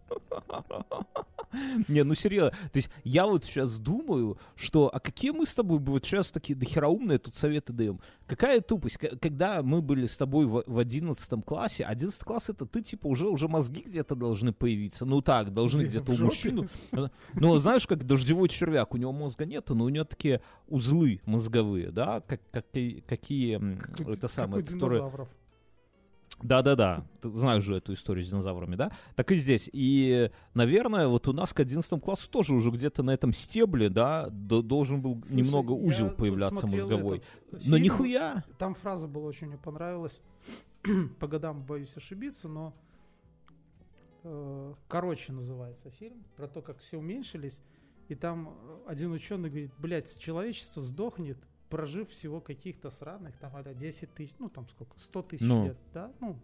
Не, 1.88 2.04
ну 2.04 2.14
серьезно. 2.14 2.50
То 2.50 2.76
есть 2.76 2.90
я 3.04 3.26
вот 3.26 3.44
сейчас 3.44 3.78
думаю, 3.78 4.38
что 4.54 4.90
а 4.92 5.00
какие 5.00 5.30
мы 5.30 5.46
с 5.46 5.54
тобой 5.54 5.78
бы 5.78 5.92
вот 5.92 6.04
сейчас 6.04 6.30
такие 6.30 6.54
дохераумные 6.56 7.18
тут 7.18 7.34
советы 7.34 7.72
даем? 7.72 8.00
Какая 8.26 8.60
тупость? 8.60 8.98
Когда 8.98 9.62
мы 9.62 9.82
были 9.82 10.06
с 10.06 10.16
тобой 10.16 10.46
в, 10.46 10.78
11 10.78 11.44
классе, 11.44 11.84
11 11.84 12.22
класс 12.22 12.48
это 12.50 12.66
ты 12.66 12.82
типа 12.82 13.08
уже, 13.08 13.26
уже 13.26 13.48
мозги 13.48 13.82
где-то 13.82 14.14
должны 14.14 14.52
появиться. 14.52 15.04
Ну 15.04 15.20
так, 15.20 15.52
должны 15.52 15.80
Где, 15.80 15.88
где-то 15.88 16.12
у 16.12 16.14
жопе? 16.14 16.24
мужчины. 16.24 16.68
Ну, 17.34 17.58
знаешь, 17.58 17.86
как 17.86 18.04
дождевой 18.04 18.48
червяк, 18.48 18.94
у 18.94 18.96
него 18.96 19.12
мозга 19.12 19.46
нету, 19.46 19.74
но 19.74 19.84
у 19.84 19.88
него 19.88 20.04
такие 20.04 20.40
узлы 20.68 21.20
мозговые, 21.26 21.90
да, 21.90 22.22
как, 22.26 22.40
какие, 22.52 23.00
какие 23.00 23.58
Как 23.76 24.00
это 24.08 24.28
самое, 24.28 24.62
как 24.62 24.72
которые... 24.72 25.10
Да-да-да, 26.42 27.06
ты 27.20 27.30
знаешь 27.30 27.64
же 27.64 27.76
эту 27.76 27.94
историю 27.94 28.24
с 28.24 28.28
динозаврами, 28.28 28.76
да? 28.76 28.92
Так 29.16 29.32
и 29.32 29.36
здесь. 29.36 29.68
И, 29.72 30.30
наверное, 30.54 31.08
вот 31.08 31.28
у 31.28 31.32
нас 31.32 31.52
к 31.52 31.60
11 31.60 32.00
классу 32.02 32.30
тоже 32.30 32.54
уже 32.54 32.70
где-то 32.70 33.02
на 33.02 33.10
этом 33.12 33.32
стебле, 33.32 33.88
да, 33.88 34.28
должен 34.30 35.02
был 35.02 35.20
Слушай, 35.24 35.36
немного 35.36 35.72
узел 35.72 36.10
появляться 36.10 36.66
мозговой. 36.66 37.22
Но 37.52 37.58
фильм, 37.58 37.82
нихуя. 37.82 38.44
Там 38.58 38.74
фраза 38.74 39.06
была 39.06 39.26
очень 39.26 39.48
мне 39.48 39.58
понравилась. 39.58 40.20
По 41.18 41.26
годам 41.26 41.64
боюсь 41.64 41.96
ошибиться, 41.96 42.48
но 42.48 42.74
э, 44.22 44.74
короче 44.88 45.32
называется 45.32 45.90
фильм 45.90 46.24
про 46.36 46.48
то, 46.48 46.62
как 46.62 46.78
все 46.78 46.98
уменьшились. 46.98 47.60
И 48.08 48.14
там 48.14 48.56
один 48.86 49.12
ученый 49.12 49.50
говорит, 49.50 49.72
блядь, 49.78 50.18
человечество 50.18 50.82
сдохнет, 50.82 51.38
прожив 51.70 52.10
всего 52.10 52.40
каких-то 52.40 52.90
сраных, 52.90 53.36
там, 53.38 53.54
а 53.56 53.62
10 53.62 54.12
тысяч, 54.12 54.34
ну 54.38 54.48
там 54.50 54.68
сколько, 54.68 54.98
100 54.98 55.22
тысяч 55.22 55.46
Ну. 55.46 55.66
лет, 55.66 55.76
да? 55.94 56.12
Ну, 56.20 56.36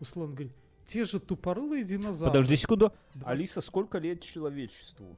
условно 0.00 0.34
говорит, 0.34 0.52
те 0.84 1.04
же 1.04 1.20
тупорылые 1.20 1.84
динозавры. 1.84 2.32
Подожди 2.32 2.56
секунду. 2.56 2.92
Два- 3.14 3.30
Алиса, 3.30 3.60
сколько 3.60 3.98
лет 3.98 4.20
человечеству? 4.20 5.16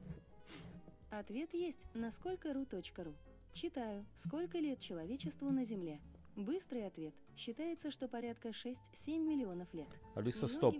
Ответ 1.09 1.53
есть 1.53 1.79
на 1.93 2.11
сколько.ру.ру. 2.11 3.13
Читаю. 3.53 4.05
Сколько 4.15 4.59
лет 4.59 4.79
человечеству 4.79 5.49
на 5.51 5.65
Земле? 5.65 5.99
Быстрый 6.35 6.85
ответ. 6.85 7.13
Считается, 7.35 7.91
что 7.91 8.07
порядка 8.07 8.49
6-7 8.49 9.17
миллионов 9.27 9.73
лет. 9.73 9.87
Алиса, 10.15 10.45
Многие- 10.45 10.55
стоп. 10.55 10.75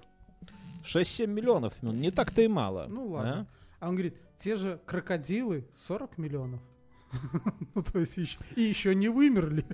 6-7 0.86 1.28
миллионов, 1.28 1.82
ну 1.82 1.92
не 1.92 2.12
так-то 2.12 2.42
и 2.42 2.48
мало. 2.48 2.86
Ну 2.88 3.08
ладно. 3.08 3.48
А 3.80 3.90
он 3.90 3.96
говорит, 3.96 4.16
те 4.38 4.56
же 4.56 4.80
крокодилы 4.86 5.68
40 5.74 6.18
миллионов. 6.18 6.62
Ну, 7.76 7.84
то 7.84 8.00
есть 8.00 8.18
еще, 8.18 8.40
и 8.56 8.62
еще 8.62 8.96
не 8.96 9.10
вымерли. 9.10 9.66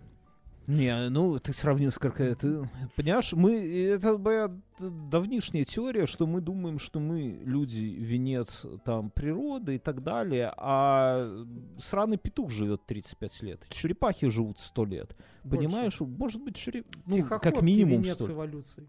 Не, 0.68 1.10
ну 1.10 1.38
ты 1.40 1.54
сравнил 1.54 1.92
с 1.92 1.98
крокодилом. 1.98 2.70
Ты 2.70 2.90
понимаешь, 2.96 3.34
мы 3.34 3.54
это 3.54 4.18
моя 4.18 4.52
давнишняя 4.80 5.64
теория, 5.64 6.08
что 6.08 6.26
мы 6.26 6.42
думаем, 6.42 6.80
что 6.80 7.00
мы 7.00 7.40
люди 7.44 7.82
венец 7.82 8.66
там 8.84 9.12
природы 9.12 9.76
и 9.76 9.78
так 9.78 10.04
далее, 10.04 10.52
а 10.58 11.46
сраный 11.78 12.18
петух 12.18 12.50
живет 12.50 12.86
35 12.86 13.42
лет, 13.44 13.66
черепахи 13.70 14.30
живут 14.30 14.60
100 14.60 14.86
лет. 14.86 15.16
Больше. 15.44 15.58
Понимаешь, 15.58 16.00
может 16.00 16.42
быть 16.42 16.56
череп... 16.56 16.88
ну, 17.06 17.24
как 17.24 17.62
минимум 17.62 18.02
венец 18.02 18.16
что 18.16 18.28
ли. 18.28 18.34
эволюции. 18.34 18.88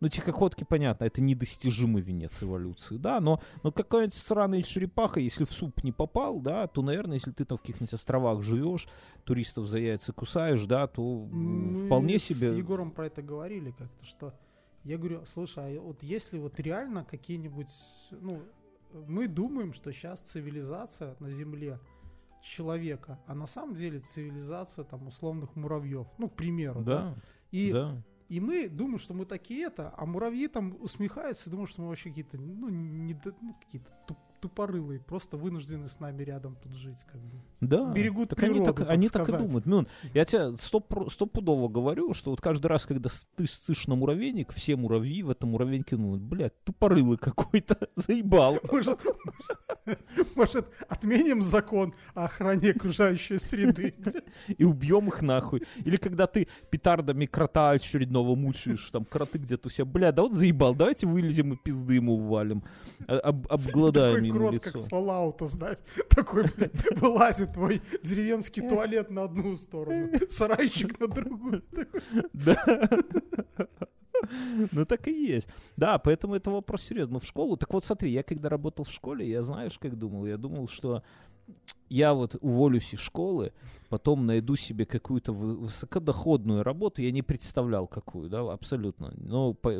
Ну, 0.00 0.08
тихоходки, 0.08 0.64
понятно, 0.64 1.04
это 1.04 1.22
недостижимый 1.22 2.02
венец 2.02 2.42
эволюции, 2.42 2.98
да, 2.98 3.18
но, 3.20 3.40
но 3.62 3.72
какая-нибудь 3.72 4.14
сраная 4.14 4.62
черепаха, 4.62 5.20
если 5.20 5.44
в 5.44 5.52
суп 5.52 5.82
не 5.82 5.92
попал, 5.92 6.38
да, 6.40 6.66
то, 6.66 6.82
наверное, 6.82 7.14
если 7.14 7.30
ты 7.30 7.46
там 7.46 7.56
в 7.56 7.62
каких-нибудь 7.62 7.94
островах 7.94 8.42
живешь, 8.42 8.88
туристов 9.24 9.66
за 9.66 9.78
яйца 9.78 10.12
кусаешь, 10.12 10.66
да, 10.66 10.86
то 10.86 11.02
Мы 11.30 11.86
вполне 11.86 12.18
с 12.18 12.24
себе... 12.24 12.56
Егором 12.56 12.90
про 12.90 13.06
это 13.06 13.22
говорили 13.22 13.70
как-то, 13.70 14.04
что 14.04 14.34
я 14.84 14.98
говорю, 14.98 15.24
слушай, 15.24 15.78
а 15.78 15.80
вот 15.80 16.02
если 16.02 16.38
вот 16.38 16.60
реально 16.60 17.04
какие-нибудь, 17.04 17.70
ну, 18.12 18.42
мы 18.92 19.28
думаем, 19.28 19.72
что 19.72 19.92
сейчас 19.92 20.20
цивилизация 20.20 21.16
на 21.18 21.28
Земле 21.28 21.80
человека, 22.42 23.18
а 23.26 23.34
на 23.34 23.46
самом 23.46 23.74
деле 23.74 24.00
цивилизация 24.00 24.84
там 24.84 25.06
условных 25.06 25.56
муравьев, 25.56 26.06
ну, 26.18 26.28
к 26.28 26.36
примеру, 26.36 26.82
да, 26.82 27.14
Да, 27.14 27.22
и 27.50 27.72
да. 27.72 28.02
И 28.28 28.40
мы 28.40 28.68
думаем, 28.68 28.98
что 28.98 29.14
мы 29.14 29.24
такие 29.24 29.66
это, 29.66 29.94
а 29.96 30.04
муравьи 30.04 30.48
там 30.48 30.76
усмехаются 30.80 31.48
думают, 31.50 31.70
что 31.70 31.82
мы 31.82 31.88
вообще 31.88 32.08
какие-то, 32.08 32.38
ну, 32.38 32.68
не, 32.68 33.14
ну, 33.40 33.54
какие-то 33.54 33.92
туп- 34.06 34.18
тупорылые, 34.46 35.00
просто 35.00 35.36
вынуждены 35.36 35.88
с 35.88 35.98
нами 35.98 36.22
рядом 36.22 36.56
тут 36.62 36.74
жить, 36.74 37.04
как 37.10 37.20
бы. 37.20 37.38
Да. 37.60 37.92
Берегут 37.92 38.30
так 38.30 38.38
они 38.42 38.54
природу, 38.54 38.72
так, 38.72 38.86
так 38.86 38.90
они 38.90 39.08
так 39.08 39.28
и 39.28 39.32
думают. 39.32 39.66
Мюн, 39.66 39.88
я 40.14 40.24
тебе 40.24 40.56
стоп, 40.56 41.10
стопудово 41.10 41.68
говорю, 41.68 42.14
что 42.14 42.30
вот 42.30 42.40
каждый 42.40 42.66
раз, 42.68 42.86
когда 42.86 43.10
ты 43.34 43.46
ссышь 43.46 43.86
на 43.88 43.96
муравейник, 43.96 44.52
все 44.52 44.76
муравьи 44.76 45.22
в 45.22 45.30
этом 45.30 45.50
муравейнике 45.50 45.96
думают, 45.96 46.22
блядь, 46.22 46.52
тупорылый 46.64 47.18
какой-то, 47.18 47.76
заебал. 47.96 48.58
Может, 48.70 49.00
может, 50.34 50.66
отменим 50.88 51.42
закон 51.42 51.94
о 52.14 52.26
охране 52.26 52.70
окружающей 52.70 53.38
среды? 53.38 53.94
и 54.48 54.64
убьем 54.64 55.08
их 55.08 55.22
нахуй. 55.22 55.62
Или 55.84 55.96
когда 55.96 56.26
ты 56.26 56.48
петардами 56.70 57.26
крота 57.26 57.70
очередного 57.70 58.34
мучаешь, 58.34 58.90
там 58.92 59.04
кроты 59.04 59.38
где-то 59.38 59.68
у 59.68 59.70
себя, 59.70 59.84
бля, 59.84 60.12
да 60.12 60.22
вот 60.22 60.34
заебал, 60.34 60.74
давайте 60.74 61.06
вылезем 61.06 61.54
и 61.54 61.56
пизды 61.56 61.94
ему 61.94 62.16
ввалим. 62.16 62.62
А- 63.08 63.18
об- 63.18 63.46
обгладаем 63.50 64.22
ему 64.24 64.35
крот, 64.38 64.52
лицо. 64.52 64.64
как 64.64 64.76
с 64.78 64.88
Fallout, 64.88 65.44
знаешь. 65.46 65.78
Такой, 66.08 66.44
блядь, 66.56 67.00
вылазит 67.00 67.52
твой 67.52 67.82
деревенский 68.02 68.66
туалет 68.68 69.10
на 69.10 69.24
одну 69.24 69.54
сторону, 69.54 70.10
сарайчик 70.28 70.98
на 71.00 71.08
другую. 71.08 71.62
Да. 72.32 72.88
Ну 74.72 74.86
так 74.86 75.08
и 75.08 75.12
есть. 75.12 75.48
Да, 75.76 75.98
поэтому 75.98 76.34
это 76.34 76.50
вопрос 76.50 76.82
серьезный. 76.82 77.14
Ну 77.14 77.18
в 77.20 77.24
школу, 77.24 77.56
так 77.56 77.72
вот 77.72 77.84
смотри, 77.84 78.10
я 78.10 78.22
когда 78.22 78.48
работал 78.48 78.84
в 78.84 78.90
школе, 78.90 79.28
я 79.28 79.42
знаешь, 79.42 79.78
как 79.78 79.96
думал? 79.96 80.26
Я 80.26 80.36
думал, 80.36 80.68
что 80.68 81.02
я 81.88 82.12
вот 82.14 82.36
уволюсь 82.40 82.92
из 82.94 83.00
школы, 83.00 83.52
потом 83.88 84.26
найду 84.26 84.56
себе 84.56 84.84
какую-то 84.86 85.32
вы- 85.32 85.56
высокодоходную 85.56 86.62
работу, 86.62 87.02
я 87.02 87.10
не 87.12 87.22
представлял 87.22 87.86
какую, 87.86 88.28
да, 88.28 88.40
абсолютно. 88.52 89.12
Но 89.16 89.54
по- 89.54 89.70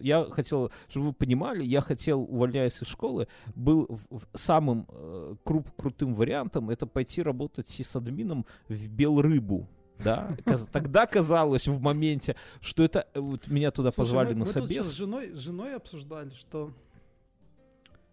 я 0.00 0.24
хотел, 0.24 0.70
чтобы 0.88 1.06
вы 1.06 1.12
понимали, 1.12 1.64
я 1.64 1.80
хотел, 1.80 2.22
увольняясь 2.22 2.80
из 2.82 2.88
школы, 2.88 3.26
был 3.54 3.86
в- 3.88 4.18
в- 4.18 4.26
самым 4.38 4.86
э, 4.88 5.34
круп- 5.44 5.72
крутым 5.76 6.14
вариантом 6.14 6.70
это 6.70 6.86
пойти 6.86 7.22
работать 7.22 7.66
сисадмином 7.68 8.46
в 8.68 8.88
Белрыбу. 8.88 9.68
Да, 10.04 10.36
тогда 10.72 11.06
казалось 11.06 11.66
в 11.68 11.80
моменте, 11.80 12.36
что 12.60 12.82
это 12.82 13.06
э, 13.14 13.20
вот 13.20 13.48
меня 13.48 13.70
туда 13.70 13.90
Слушай, 13.90 13.96
позвали 14.06 14.28
мы, 14.28 14.32
на 14.34 14.38
мы 14.40 14.44
тут 14.44 14.52
сейчас 14.54 14.68
собес. 14.68 14.86
с 14.86 14.92
женой, 14.96 15.30
с 15.34 15.38
женой 15.38 15.74
обсуждали, 15.74 16.28
что 16.30 16.70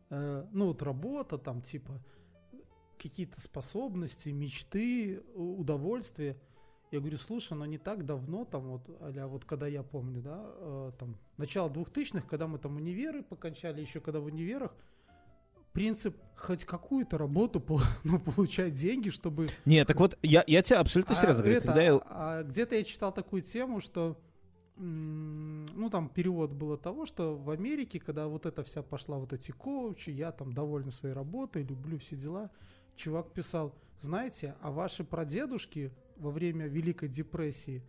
э, 0.10 0.46
ну 0.52 0.68
вот 0.68 0.82
работа 0.82 1.38
там 1.38 1.62
типа 1.62 1.92
какие-то 2.98 3.40
способности, 3.42 4.30
мечты, 4.30 5.22
у- 5.36 5.60
удовольствия. 5.62 6.38
Я 6.92 7.00
говорю, 7.00 7.18
слушай, 7.18 7.58
но 7.58 7.66
не 7.66 7.78
так 7.78 8.06
давно, 8.06 8.46
там 8.46 8.64
вот, 8.64 8.84
а 9.00 9.28
вот 9.28 9.46
когда 9.46 9.68
я 9.68 9.82
помню, 9.82 10.22
да, 10.22 10.44
э, 10.46 10.92
там, 11.00 11.18
начало 11.38 11.70
двухтысячных, 11.70 12.28
когда 12.28 12.48
мы 12.48 12.60
там 12.60 12.76
универы 12.76 13.24
покончали, 13.24 13.82
еще 13.82 14.00
когда 14.00 14.20
в 14.20 14.26
универах, 14.26 14.76
принцип 15.72 16.16
хоть 16.36 16.66
какую-то 16.66 17.18
работу 17.18 17.64
ну, 18.04 18.20
получать 18.20 18.74
деньги, 18.74 19.10
чтобы 19.10 19.50
Не, 19.66 19.86
так 19.86 20.00
вот, 20.00 20.18
я, 20.22 20.44
я 20.46 20.62
тебе 20.62 20.78
абсолютно 20.78 21.16
а, 21.16 21.20
серьезно 21.20 21.42
говорю, 21.42 21.58
это, 21.58 21.68
когда 21.68 21.82
я... 21.82 22.00
а 22.06 22.44
где-то 22.44 22.76
я 22.76 22.84
читал 22.84 23.12
такую 23.12 23.42
тему, 23.42 23.80
что 23.80 24.18
ну 24.76 25.90
там 25.92 26.10
перевод 26.10 26.52
было 26.52 26.78
того, 26.78 27.06
что 27.06 27.36
в 27.36 27.50
Америке, 27.52 28.00
когда 28.00 28.28
вот 28.28 28.46
эта 28.46 28.64
вся 28.64 28.82
пошла, 28.82 29.18
вот 29.18 29.32
эти 29.32 29.52
коучи, 29.52 30.10
я 30.10 30.32
там 30.32 30.54
доволен 30.54 30.92
своей 30.92 31.14
работой, 31.14 31.64
люблю 31.64 32.00
все 32.00 32.16
дела, 32.16 32.50
чувак 32.96 33.34
писал, 33.34 33.76
знаете, 34.00 34.56
а 34.62 34.72
ваши 34.72 35.04
прадедушки 35.04 35.92
во 36.18 36.32
время 36.32 36.68
Великой 36.68 37.10
депрессии 37.10 37.84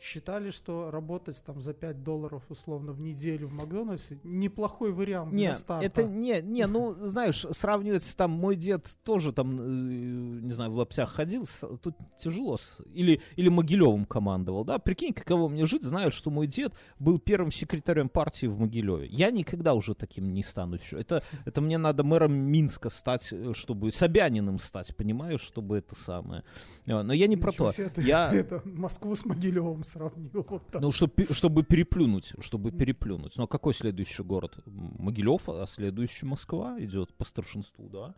считали, 0.00 0.50
что 0.50 0.90
работать 0.90 1.42
там 1.44 1.60
за 1.60 1.74
5 1.74 2.02
долларов 2.02 2.42
условно 2.48 2.92
в 2.92 3.00
неделю 3.00 3.48
в 3.48 3.52
Макдональдсе 3.52 4.18
неплохой 4.22 4.92
вариант 4.92 5.32
Не, 5.32 5.46
для 5.46 5.54
старта. 5.54 5.84
это 5.84 6.04
не, 6.04 6.40
не, 6.42 6.66
ну, 6.66 6.94
знаешь, 6.94 7.44
сравнивать 7.50 8.16
там 8.16 8.30
мой 8.30 8.56
дед 8.56 8.86
тоже 9.02 9.32
там, 9.32 9.58
э, 9.60 10.40
не 10.42 10.52
знаю, 10.52 10.70
в 10.70 10.74
лаптях 10.76 11.10
ходил, 11.10 11.46
тут 11.82 11.96
тяжело. 12.16 12.58
Или, 12.92 13.20
или 13.36 13.48
Могилевым 13.48 14.04
командовал, 14.04 14.64
да? 14.64 14.78
Прикинь, 14.78 15.12
каково 15.12 15.48
мне 15.48 15.66
жить, 15.66 15.82
зная, 15.82 16.10
что 16.10 16.30
мой 16.30 16.46
дед 16.46 16.72
был 16.98 17.18
первым 17.18 17.50
секретарем 17.50 18.08
партии 18.08 18.46
в 18.46 18.58
Могилеве. 18.58 19.06
Я 19.08 19.30
никогда 19.30 19.74
уже 19.74 19.94
таким 19.94 20.32
не 20.32 20.42
стану. 20.42 20.76
еще. 20.76 20.98
Это, 20.98 21.22
это 21.44 21.60
мне 21.60 21.76
надо 21.78 22.04
мэром 22.04 22.32
Минска 22.34 22.90
стать, 22.90 23.28
э, 23.32 23.52
чтобы 23.54 23.90
Собяниным 23.92 24.58
стать, 24.60 24.94
понимаешь, 24.96 25.40
чтобы 25.40 25.78
это 25.78 25.94
самое. 25.96 26.44
Э, 26.86 27.02
Но 27.02 27.12
я 27.12 27.26
не 27.26 27.36
про 27.36 27.50
Ничего 27.50 27.68
то. 27.68 27.74
себе 27.74 27.88
ты 27.88 28.02
Я, 28.02 28.30
это, 28.32 28.62
Москву 28.64 29.14
с 29.14 29.24
Могилевым 29.24 29.84
сравнил. 29.88 30.30
Вот 30.48 30.66
так. 30.70 30.82
ну, 30.82 30.92
чтоб 30.92 31.12
пе- 31.12 31.32
чтобы 31.32 31.62
переплюнуть, 31.62 32.34
чтобы 32.40 32.70
переплюнуть. 32.70 33.36
Но 33.36 33.46
какой 33.46 33.74
следующий 33.74 34.22
город? 34.22 34.58
Могилев, 34.66 35.48
а 35.48 35.66
следующий 35.66 36.26
Москва 36.26 36.76
идет 36.78 37.14
по 37.14 37.24
старшинству, 37.24 37.88
да? 37.88 38.14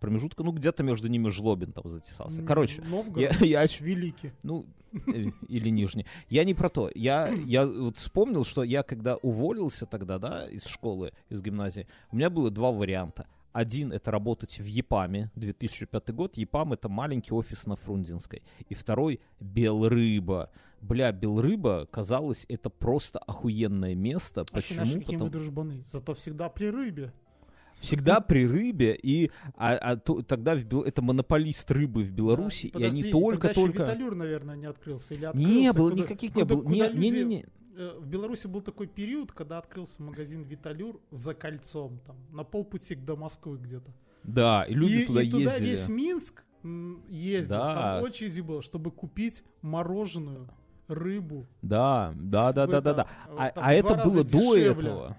Промежутка, 0.00 0.42
ну, 0.42 0.50
где-то 0.50 0.82
между 0.82 1.06
ними 1.08 1.28
Жлобин 1.28 1.72
там 1.72 1.88
затесался. 1.88 2.42
Короче, 2.42 2.82
Новгород, 2.82 3.40
я, 3.40 3.62
я, 3.62 3.66
великий. 3.80 4.32
ну, 4.42 4.66
э, 4.92 5.26
или 5.48 5.68
Нижний. 5.68 6.06
Я 6.28 6.42
не 6.42 6.54
про 6.54 6.68
то. 6.68 6.90
Я, 6.94 7.28
я 7.46 7.64
вот 7.64 7.96
вспомнил, 7.96 8.44
что 8.44 8.64
я 8.64 8.82
когда 8.82 9.14
уволился 9.16 9.86
тогда, 9.86 10.18
да, 10.18 10.48
из 10.50 10.66
школы, 10.66 11.12
из 11.28 11.40
гимназии, 11.40 11.86
у 12.10 12.16
меня 12.16 12.30
было 12.30 12.50
два 12.50 12.72
варианта. 12.72 13.26
Один— 13.52 13.92
это 13.92 14.10
работать 14.10 14.58
в 14.58 14.64
ЕПАМе, 14.64 15.30
2005 15.36 16.10
год. 16.14 16.36
ЕПАМ— 16.36 16.72
это 16.74 16.88
маленький 16.88 17.34
офис 17.34 17.66
на 17.66 17.76
Фрунзенской. 17.76 18.42
И 18.68 18.74
второй— 18.74 19.20
Белрыба. 19.40 20.50
Бля, 20.82 21.12
Белрыба, 21.12 21.86
казалось, 21.90 22.44
это 22.48 22.68
просто 22.70 23.18
охуенное 23.20 23.94
место. 23.94 24.44
Вообще 24.52 24.74
Почему? 24.74 24.80
наши 24.80 25.00
Потому- 25.00 25.30
дружбаны. 25.30 25.82
Зато 25.86 26.12
всегда 26.14 26.48
при 26.48 26.66
рыбе. 26.70 27.12
Всегда 27.80 28.20
при 28.20 28.46
рыбе, 28.46 28.94
и 29.02 29.30
а, 29.56 29.74
а 29.76 29.96
то- 29.96 30.20
тогда 30.22 30.54
в 30.54 30.64
Бел- 30.64 30.82
это 30.84 31.00
монополист 31.00 31.70
рыбы 31.70 32.02
в 32.04 32.12
Беларуси, 32.12 32.70
Да, 32.74 32.80
и 32.80 32.82
они 32.82 33.02
подожди, 33.04 33.38
тогда. 33.72 33.84
Виталюр, 33.84 34.14
наверное, 34.14 34.56
не 34.56 34.66
открылся. 34.66 35.14
Или 35.14 35.22
Не 35.22 35.26
открылся, 35.68 35.78
было, 35.78 35.90
куда- 35.90 36.02
никаких 36.02 36.34
не 36.36 36.42
куда- 36.42 36.54
было. 36.54 36.62
куда 36.64 36.74
Не, 36.74 36.88
люди- 36.88 36.98
не, 37.00 37.10
не, 37.10 37.24
не. 37.24 37.46
э, 37.76 37.98
В 37.98 38.06
Беларуси 38.06 38.46
был 38.46 38.60
такой 38.60 38.88
период, 38.88 39.32
когда 39.32 39.56
открылся 39.58 40.02
магазин 40.02 40.42
Виталюр 40.42 41.00
за 41.10 41.32
кольцом, 41.34 41.98
там, 42.06 42.16
на 42.30 42.44
полпути 42.44 42.94
до 42.94 43.16
Москвы 43.16 43.56
где-то. 43.56 43.90
Да, 44.22 44.64
и 44.64 44.74
люди 44.74 44.92
и, 45.02 45.06
туда 45.06 45.22
и 45.22 45.30
туда 45.30 45.54
ездили. 45.54 45.70
весь 45.70 45.88
Минск 45.88 46.44
ездил. 47.08 47.56
Да. 47.56 47.74
Там 47.96 48.04
очереди 48.04 48.40
было, 48.42 48.60
чтобы 48.62 48.90
купить 48.90 49.42
мороженую, 49.62 50.46
рыбу. 50.88 51.46
Да, 51.62 52.12
да, 52.16 52.52
да, 52.52 52.66
да, 52.66 52.80
да, 52.80 52.94
да. 52.94 53.06
э, 53.28 53.34
А, 53.38 53.52
а 53.56 53.72
это 53.72 53.94
было 54.04 54.24
до 54.24 54.30
дешевле. 54.30 54.66
этого. 54.70 55.16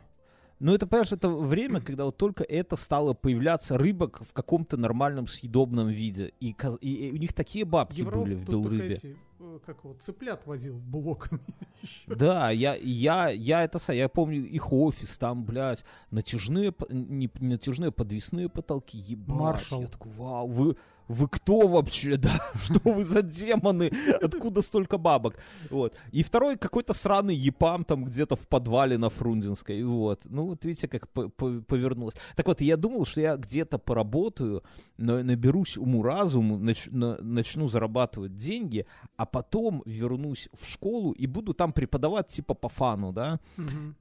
Ну, 0.59 0.73
это, 0.73 0.87
понимаешь, 0.87 1.11
это 1.11 1.27
время, 1.29 1.81
когда 1.81 2.05
вот 2.05 2.15
только 2.15 2.43
это 2.43 2.77
стало 2.77 3.13
появляться 3.13 3.77
рыбок 3.77 4.21
в 4.25 4.31
каком-то 4.31 4.77
нормальном 4.77 5.27
съедобном 5.27 5.89
виде. 5.89 6.31
И, 6.39 6.55
и- 6.79 7.09
и 7.09 7.11
у 7.11 7.17
них 7.17 7.33
такие 7.33 7.65
бабки 7.65 7.99
Европа 7.99 8.23
были 8.23 8.35
в 8.35 8.47
Белрыбе. 8.47 8.93
эти, 8.93 9.17
э, 9.41 9.59
как 9.65 9.83
его, 9.83 9.93
цыплят 9.95 10.45
возил 10.45 10.77
блоками. 10.77 11.41
Да, 12.07 12.49
я, 12.51 12.75
я, 12.75 13.27
я 13.29 13.63
это 13.65 13.91
я 13.91 14.07
помню 14.07 14.45
их 14.45 14.71
офис, 14.71 15.17
там, 15.17 15.43
блядь, 15.43 15.83
натяжные, 16.11 16.73
не 16.89 17.29
натяжные, 17.41 17.91
подвесные 17.91 18.47
потолки, 18.47 18.97
ебать. 18.97 19.37
Маршал. 19.37 19.81
Я 19.81 19.87
такой, 19.87 20.13
вау, 20.13 20.47
вы, 20.47 20.77
вы 21.07 21.27
кто 21.27 21.67
вообще, 21.67 22.17
да? 22.17 22.31
Что 22.55 22.79
вы 22.83 23.03
за 23.03 23.21
демоны? 23.21 23.91
Откуда 24.21 24.61
столько 24.61 24.97
бабок? 24.97 25.35
Вот. 25.69 25.95
И 26.11 26.23
второй 26.23 26.57
какой-то 26.57 26.93
сраный 26.93 27.35
епам 27.35 27.83
там 27.83 28.03
где-то 28.05 28.35
в 28.35 28.47
подвале 28.47 28.97
на 28.97 29.09
Фрунзенской, 29.09 29.83
вот. 29.83 30.21
Ну, 30.25 30.47
вот 30.47 30.65
видите, 30.65 30.87
как 30.87 31.07
по- 31.09 31.29
по- 31.29 31.61
повернулось. 31.61 32.15
Так 32.35 32.47
вот, 32.47 32.61
я 32.61 32.77
думал, 32.77 33.05
что 33.05 33.21
я 33.21 33.35
где-то 33.37 33.77
поработаю, 33.79 34.63
на- 34.97 35.23
наберусь 35.23 35.77
уму-разуму, 35.77 36.57
нач- 36.57 36.89
на- 36.91 37.17
начну 37.21 37.67
зарабатывать 37.67 38.37
деньги, 38.37 38.85
а 39.17 39.25
потом 39.25 39.81
вернусь 39.85 40.49
в 40.53 40.65
школу 40.69 41.11
и 41.11 41.27
буду 41.27 41.53
там 41.53 41.73
преподавать 41.73 42.27
типа 42.27 42.53
по 42.53 42.69
фану, 42.69 43.11
да. 43.11 43.39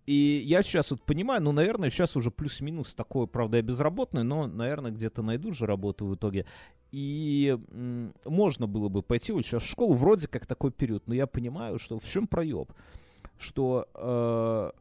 И 0.06 0.42
я 0.46 0.62
сейчас 0.62 0.90
вот 0.90 1.02
понимаю, 1.02 1.42
ну, 1.42 1.52
наверное, 1.52 1.90
сейчас 1.90 2.16
уже 2.16 2.30
плюс-минус 2.30 2.94
такое, 2.94 3.26
правда, 3.26 3.56
я 3.56 3.62
безработный, 3.62 4.24
но, 4.24 4.46
наверное, 4.46 4.90
где-то 4.90 5.22
найду 5.22 5.52
же 5.52 5.66
работу 5.66 6.06
в 6.06 6.14
итоге. 6.14 6.44
И 6.92 7.58
можно 8.24 8.66
было 8.66 8.88
бы 8.90 9.02
пойти 9.02 9.32
вот 9.32 9.42
сейчас 9.46 9.62
в 9.62 9.68
школу, 9.68 9.94
вроде 9.94 10.28
как 10.28 10.46
такой 10.46 10.70
период, 10.70 11.08
но 11.08 11.14
я 11.14 11.26
понимаю, 11.26 11.78
что 11.78 11.98
в 11.98 12.04
чем 12.06 12.26
проеб? 12.26 12.70
Что 13.38 13.88
э, 13.94 14.72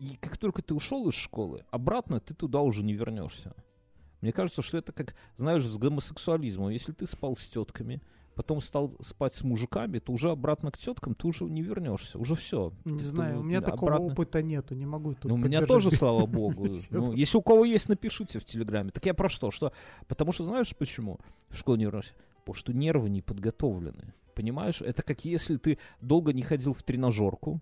и 0.00 0.16
как 0.20 0.36
только 0.36 0.62
ты 0.62 0.74
ушел 0.74 1.08
из 1.08 1.14
школы, 1.14 1.64
обратно 1.70 2.18
ты 2.18 2.34
туда 2.34 2.60
уже 2.60 2.82
не 2.82 2.94
вернешься. 2.94 3.54
Мне 4.20 4.32
кажется, 4.32 4.62
что 4.62 4.78
это 4.78 4.92
как, 4.92 5.14
знаешь, 5.36 5.64
с 5.64 5.78
гомосексуализмом. 5.78 6.70
Если 6.70 6.92
ты 6.92 7.06
спал 7.06 7.36
с 7.36 7.46
тетками, 7.46 8.02
потом 8.36 8.60
стал 8.60 8.92
спать 9.00 9.32
с 9.32 9.42
мужиками, 9.42 9.98
то 9.98 10.12
уже 10.12 10.30
обратно 10.30 10.70
к 10.70 10.78
теткам 10.78 11.14
ты 11.14 11.26
уже 11.26 11.44
не 11.44 11.62
вернешься. 11.62 12.18
Уже 12.18 12.34
все. 12.36 12.72
Не 12.84 13.02
знаю, 13.02 13.40
у 13.40 13.42
меня 13.42 13.60
такого 13.62 13.96
опыта 13.96 14.42
нету, 14.42 14.74
не 14.74 14.86
могу 14.86 15.14
тут 15.14 15.24
Ну, 15.24 15.34
у 15.34 15.38
меня 15.38 15.62
тоже, 15.62 15.90
слава 15.90 16.26
богу. 16.26 16.68
Ну, 16.90 17.12
если 17.12 17.38
у 17.38 17.42
кого 17.42 17.64
есть, 17.64 17.88
напишите 17.88 18.38
в 18.38 18.44
Телеграме. 18.44 18.90
Так 18.90 19.06
я 19.06 19.14
про 19.14 19.28
что? 19.28 19.50
что? 19.50 19.72
Потому 20.06 20.32
что 20.32 20.44
знаешь 20.44 20.76
почему 20.76 21.18
в 21.48 21.56
школу 21.56 21.78
не 21.78 21.84
вернулся? 21.84 22.12
Потому 22.44 22.54
что 22.54 22.72
нервы 22.72 23.08
не 23.08 23.22
подготовлены. 23.22 24.14
Понимаешь? 24.34 24.82
Это 24.82 25.02
как 25.02 25.24
если 25.24 25.56
ты 25.56 25.78
долго 26.00 26.32
не 26.32 26.42
ходил 26.42 26.74
в 26.74 26.82
тренажерку, 26.82 27.60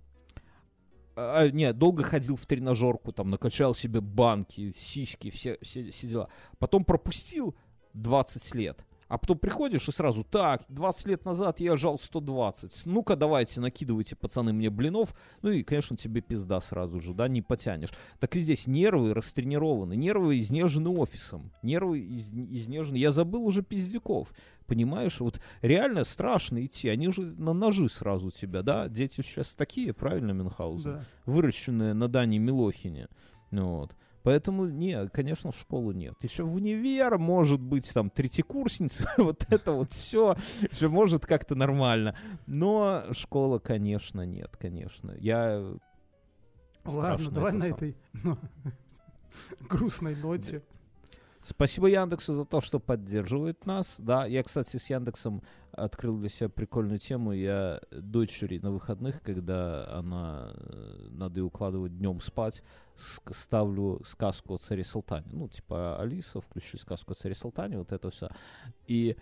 а, 1.16 1.48
не, 1.48 1.72
долго 1.72 2.02
ходил 2.02 2.34
в 2.34 2.44
тренажерку, 2.46 3.12
там, 3.12 3.30
накачал 3.30 3.74
себе 3.74 4.00
банки, 4.00 4.72
сиськи, 4.72 5.30
все, 5.30 5.56
все, 5.62 5.90
все 5.90 6.06
дела. 6.08 6.28
Потом 6.58 6.84
пропустил 6.84 7.54
20 7.92 8.54
лет. 8.56 8.84
А 9.08 9.18
потом 9.18 9.38
приходишь 9.38 9.88
и 9.88 9.92
сразу, 9.92 10.24
так, 10.24 10.64
20 10.68 11.06
лет 11.06 11.24
назад 11.24 11.60
я 11.60 11.76
жал 11.76 11.98
120. 11.98 12.86
Ну-ка, 12.86 13.16
давайте, 13.16 13.60
накидывайте, 13.60 14.16
пацаны, 14.16 14.52
мне 14.52 14.70
блинов. 14.70 15.14
Ну 15.42 15.50
и, 15.50 15.62
конечно, 15.62 15.96
тебе 15.96 16.20
пизда 16.20 16.60
сразу 16.60 17.00
же, 17.00 17.14
да, 17.14 17.28
не 17.28 17.42
потянешь. 17.42 17.90
Так 18.18 18.36
и 18.36 18.40
здесь 18.40 18.66
нервы 18.66 19.14
растренированы, 19.14 19.94
нервы 19.96 20.38
изнежены 20.38 20.90
офисом, 20.90 21.52
нервы 21.62 22.00
из, 22.00 22.28
изнежены. 22.30 22.96
Я 22.96 23.12
забыл 23.12 23.44
уже 23.44 23.62
пиздюков, 23.62 24.32
понимаешь? 24.66 25.20
Вот 25.20 25.40
реально 25.62 26.04
страшно 26.04 26.64
идти, 26.64 26.88
они 26.88 27.12
же 27.12 27.22
на 27.22 27.52
ножи 27.52 27.88
сразу 27.88 28.30
тебя, 28.30 28.62
да? 28.62 28.88
Дети 28.88 29.20
сейчас 29.22 29.54
такие, 29.54 29.92
правильно, 29.92 30.32
Мюнхгаузен? 30.32 30.92
Да. 30.92 31.04
Выращенные 31.26 31.94
на 31.94 32.08
Дане 32.08 32.38
Милохине. 32.38 33.08
Вот. 33.50 33.94
Поэтому, 34.24 34.64
не, 34.64 35.06
конечно, 35.10 35.52
в 35.52 35.56
школу 35.58 35.92
нет. 35.92 36.14
Еще 36.22 36.44
в 36.44 36.54
универ, 36.54 37.18
может 37.18 37.60
быть, 37.60 37.92
там, 37.92 38.08
третьекурсницы, 38.08 39.06
вот 39.18 39.46
это 39.50 39.72
вот 39.72 39.92
все, 39.92 40.34
еще 40.70 40.88
может 40.88 41.26
как-то 41.26 41.54
нормально. 41.54 42.16
Но 42.46 43.04
школа, 43.12 43.58
конечно, 43.58 44.22
нет, 44.22 44.56
конечно. 44.56 45.12
Я... 45.18 45.76
Ладно, 46.86 47.30
давай 47.30 47.52
на 47.52 47.64
этой 47.64 47.96
ну, 48.14 48.38
грустной 49.60 50.16
ноте. 50.16 50.62
Спасибо 51.46 51.88
Яндексу 51.88 52.32
за 52.32 52.46
то, 52.46 52.62
что 52.62 52.80
поддерживает 52.80 53.66
нас. 53.66 53.96
Да, 53.98 54.24
я, 54.24 54.42
кстати, 54.42 54.78
с 54.78 54.88
Яндексом 54.88 55.42
открыл 55.72 56.16
для 56.16 56.30
себя 56.30 56.48
прикольную 56.48 56.98
тему. 56.98 57.32
Я 57.32 57.82
дочери 57.90 58.58
на 58.58 58.70
выходных, 58.70 59.20
когда 59.20 59.86
она 59.90 60.54
э, 60.54 61.08
надо 61.10 61.40
ее 61.40 61.44
укладывать 61.44 61.98
днем 61.98 62.22
спать, 62.22 62.62
ск- 62.96 63.34
ставлю 63.34 64.00
сказку 64.06 64.54
о 64.54 64.56
царе 64.56 64.84
Салтане. 64.84 65.26
Ну, 65.32 65.48
типа, 65.48 66.00
Алиса, 66.00 66.40
включи 66.40 66.78
сказку 66.78 67.12
о 67.12 67.14
царе 67.14 67.34
Салтане, 67.34 67.76
вот 67.76 67.92
это 67.92 68.10
все. 68.10 68.30
И 68.86 69.14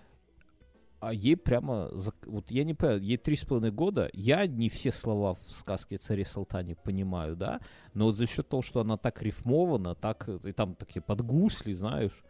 а 1.02 1.12
ей 1.12 1.36
прямо, 1.36 1.90
вот 2.26 2.50
я 2.52 2.62
не 2.62 2.74
понимаю, 2.74 3.02
ей 3.02 3.16
три 3.16 3.34
с 3.34 3.44
половиной 3.44 3.72
года, 3.72 4.08
я 4.12 4.46
не 4.46 4.68
все 4.68 4.92
слова 4.92 5.34
в 5.34 5.50
сказке 5.50 5.98
царе 5.98 6.24
Салтане 6.24 6.76
понимаю, 6.76 7.34
да, 7.34 7.60
но 7.92 8.04
вот 8.04 8.16
за 8.16 8.28
счет 8.28 8.48
того, 8.48 8.62
что 8.62 8.80
она 8.80 8.96
так 8.96 9.20
рифмована, 9.20 9.96
так, 9.96 10.28
и 10.28 10.52
там 10.52 10.76
такие 10.76 11.02
подгусли, 11.02 11.72
знаешь, 11.72 12.22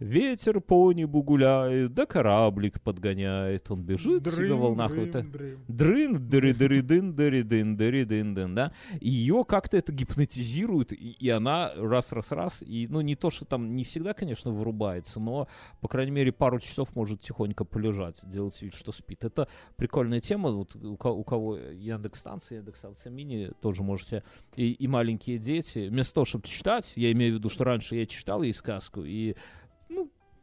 Ветер 0.00 0.60
по 0.60 0.92
небу 0.92 1.24
гуляет, 1.24 1.92
да 1.92 2.06
кораблик 2.06 2.80
подгоняет, 2.80 3.68
он 3.68 3.82
бежит 3.82 4.22
себе 4.26 4.54
в 4.54 4.58
волнах. 4.60 4.90
вот 4.90 5.08
это- 5.08 5.22
Дрын, 5.66 6.28
дыры, 6.28 6.54
дыры, 6.54 6.82
дын, 6.82 7.14
дыры, 7.16 7.42
дын, 7.42 7.76
дыры, 7.76 8.04
дын, 8.04 8.32
дын, 8.34 8.54
да. 8.54 8.72
Ее 9.00 9.44
как-то 9.44 9.76
это 9.76 9.92
гипнотизирует, 9.92 10.92
и, 10.92 10.96
и 11.18 11.28
она 11.30 11.72
раз, 11.74 12.12
раз, 12.12 12.30
раз, 12.30 12.62
и, 12.62 12.86
ну, 12.88 13.00
не 13.00 13.16
то, 13.16 13.30
что 13.32 13.44
там 13.44 13.74
не 13.74 13.82
всегда, 13.82 14.12
конечно, 14.14 14.52
вырубается, 14.52 15.18
но, 15.18 15.48
по 15.80 15.88
крайней 15.88 16.12
мере, 16.12 16.30
пару 16.30 16.60
часов 16.60 16.94
может 16.94 17.20
тихонько 17.20 17.64
полежать, 17.64 18.20
делать 18.22 18.60
вид, 18.62 18.74
что 18.74 18.92
спит. 18.92 19.24
Это 19.24 19.48
прикольная 19.74 20.20
тема, 20.20 20.52
вот 20.52 20.76
у, 20.76 20.96
ко- 20.96 21.08
у 21.12 21.24
кого 21.24 21.56
Яндекс 21.56 22.20
станция, 22.20 22.58
Яндекс 22.58 22.78
станция 22.78 23.10
мини, 23.10 23.50
тоже 23.60 23.82
можете, 23.82 24.22
и, 24.54 24.70
и 24.70 24.86
маленькие 24.86 25.38
дети, 25.38 25.88
вместо 25.88 26.14
того, 26.14 26.24
чтобы 26.24 26.46
читать, 26.46 26.92
я 26.94 27.10
имею 27.10 27.34
в 27.34 27.38
виду, 27.38 27.48
что 27.48 27.64
раньше 27.64 27.96
я 27.96 28.06
читал 28.06 28.42
ей 28.42 28.52
сказку, 28.52 29.02
и, 29.04 29.34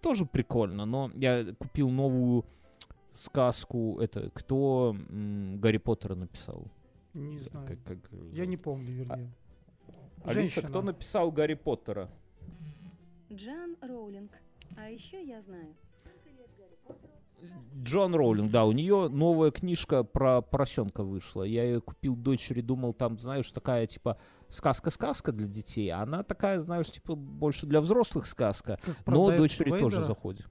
тоже 0.06 0.26
прикольно, 0.28 0.86
но 0.86 1.10
я 1.16 1.44
купил 1.58 1.90
новую 1.90 2.46
сказку, 3.12 3.98
это, 4.00 4.30
кто 4.36 4.96
м, 5.10 5.60
Гарри 5.60 5.78
Поттера 5.80 6.14
написал? 6.16 6.68
Не 7.16 7.40
знаю. 7.40 7.66
Как- 7.68 7.84
как 7.84 7.98
Я 8.34 8.46
не 8.46 8.56
помню, 8.58 8.92
вернее. 8.92 9.32
Алиса, 10.24 10.34
Женщина. 10.34 10.68
кто 10.68 10.82
написал 10.84 11.32
Гарри 11.32 11.56
Поттера? 11.56 12.10
Джан 13.34 13.78
Роулинг. 13.82 14.32
А 14.78 14.90
еще 14.90 15.24
я 15.26 15.42
знаю. 15.42 15.74
Сколько 16.00 16.30
лет 16.30 16.50
Гарри 16.58 16.78
Поттеру? 16.88 17.14
Джон 17.84 18.14
Роулинг, 18.16 18.52
да, 18.52 18.66
у 18.66 18.72
нее 18.74 19.10
новая 19.10 19.50
книжка 19.52 20.04
про 20.04 20.42
поросенка 20.42 21.04
вышла. 21.04 21.44
Я 21.44 21.64
ее 21.64 21.82
купил 21.82 22.16
дочери, 22.16 22.62
думал, 22.62 22.94
там, 22.94 23.18
знаешь, 23.18 23.52
такая, 23.52 23.88
типа, 23.88 24.18
сказка-сказка 24.50 25.32
для 25.32 25.48
детей, 25.48 25.90
а 25.90 26.02
она 26.02 26.24
такая, 26.24 26.60
знаешь, 26.60 26.92
типа, 26.92 27.16
больше 27.16 27.66
для 27.66 27.82
взрослых 27.82 28.26
сказка. 28.26 28.80
Как 28.84 28.96
Но 29.08 29.32
дочери 29.32 29.70
тоже 29.70 29.84
Вейдера. 29.84 30.06
заходит. 30.06 30.48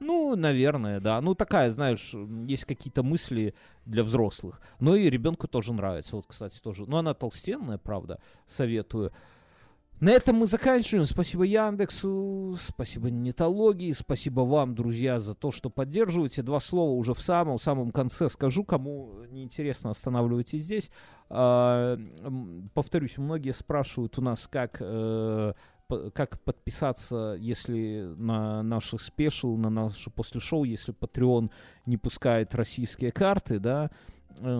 Ну, 0.00 0.34
наверное, 0.34 1.00
да. 1.00 1.20
Ну, 1.20 1.34
такая, 1.34 1.70
знаешь, 1.70 2.12
есть 2.44 2.64
какие-то 2.64 3.04
мысли 3.04 3.54
для 3.86 4.02
взрослых. 4.02 4.60
Но 4.80 4.96
и 4.96 5.08
ребенку 5.08 5.46
тоже 5.46 5.72
нравится. 5.72 6.16
Вот, 6.16 6.26
кстати, 6.26 6.58
тоже. 6.58 6.86
Ну, 6.86 6.96
она 6.96 7.14
толстенная, 7.14 7.78
правда, 7.78 8.20
советую. 8.48 9.12
На 10.02 10.10
этом 10.10 10.34
мы 10.34 10.48
заканчиваем. 10.48 11.06
Спасибо 11.06 11.44
Яндексу, 11.44 12.58
спасибо 12.60 13.08
Нетологии, 13.08 13.92
спасибо 13.92 14.40
вам, 14.40 14.74
друзья, 14.74 15.20
за 15.20 15.36
то, 15.36 15.52
что 15.52 15.70
поддерживаете. 15.70 16.42
Два 16.42 16.58
слова 16.58 16.90
уже 16.90 17.14
в 17.14 17.22
самом 17.22 17.60
самом 17.60 17.92
конце 17.92 18.28
скажу, 18.28 18.64
кому 18.64 19.22
неинтересно, 19.30 19.90
останавливайтесь 19.90 20.64
здесь. 20.64 20.90
А, 21.30 21.96
повторюсь, 22.74 23.16
многие 23.16 23.54
спрашивают 23.54 24.18
у 24.18 24.22
нас, 24.22 24.48
как 24.48 24.78
э, 24.80 25.52
как 26.14 26.40
подписаться, 26.42 27.36
если 27.38 28.12
на 28.16 28.64
наши 28.64 28.98
спешл, 28.98 29.56
на 29.56 29.70
наши 29.70 30.10
после 30.10 30.40
шоу, 30.40 30.64
если 30.64 30.92
Patreon 30.92 31.48
не 31.86 31.96
пускает 31.96 32.56
российские 32.56 33.12
карты, 33.12 33.60
да, 33.60 33.92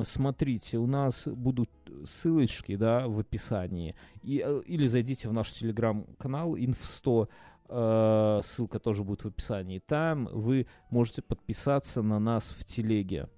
смотрите, 0.05 0.79
у 0.79 0.87
нас 0.87 1.27
будут 1.27 1.71
ссылочки, 2.05 2.77
да, 2.77 3.07
в 3.09 3.19
описании, 3.19 3.95
и, 4.23 4.43
э, 4.45 4.63
или 4.67 4.87
зайдите 4.87 5.29
в 5.29 5.33
наш 5.33 5.53
телеграм-канал 5.53 6.57
inf100, 6.57 7.29
э, 7.69 8.41
ссылка 8.45 8.79
тоже 8.79 9.05
будет 9.05 9.23
в 9.25 9.29
описании, 9.29 9.79
там 9.79 10.29
вы 10.33 10.67
можете 10.91 11.23
подписаться 11.23 12.03
на 12.03 12.19
нас 12.19 12.51
в 12.51 12.65
телеге. 12.65 13.29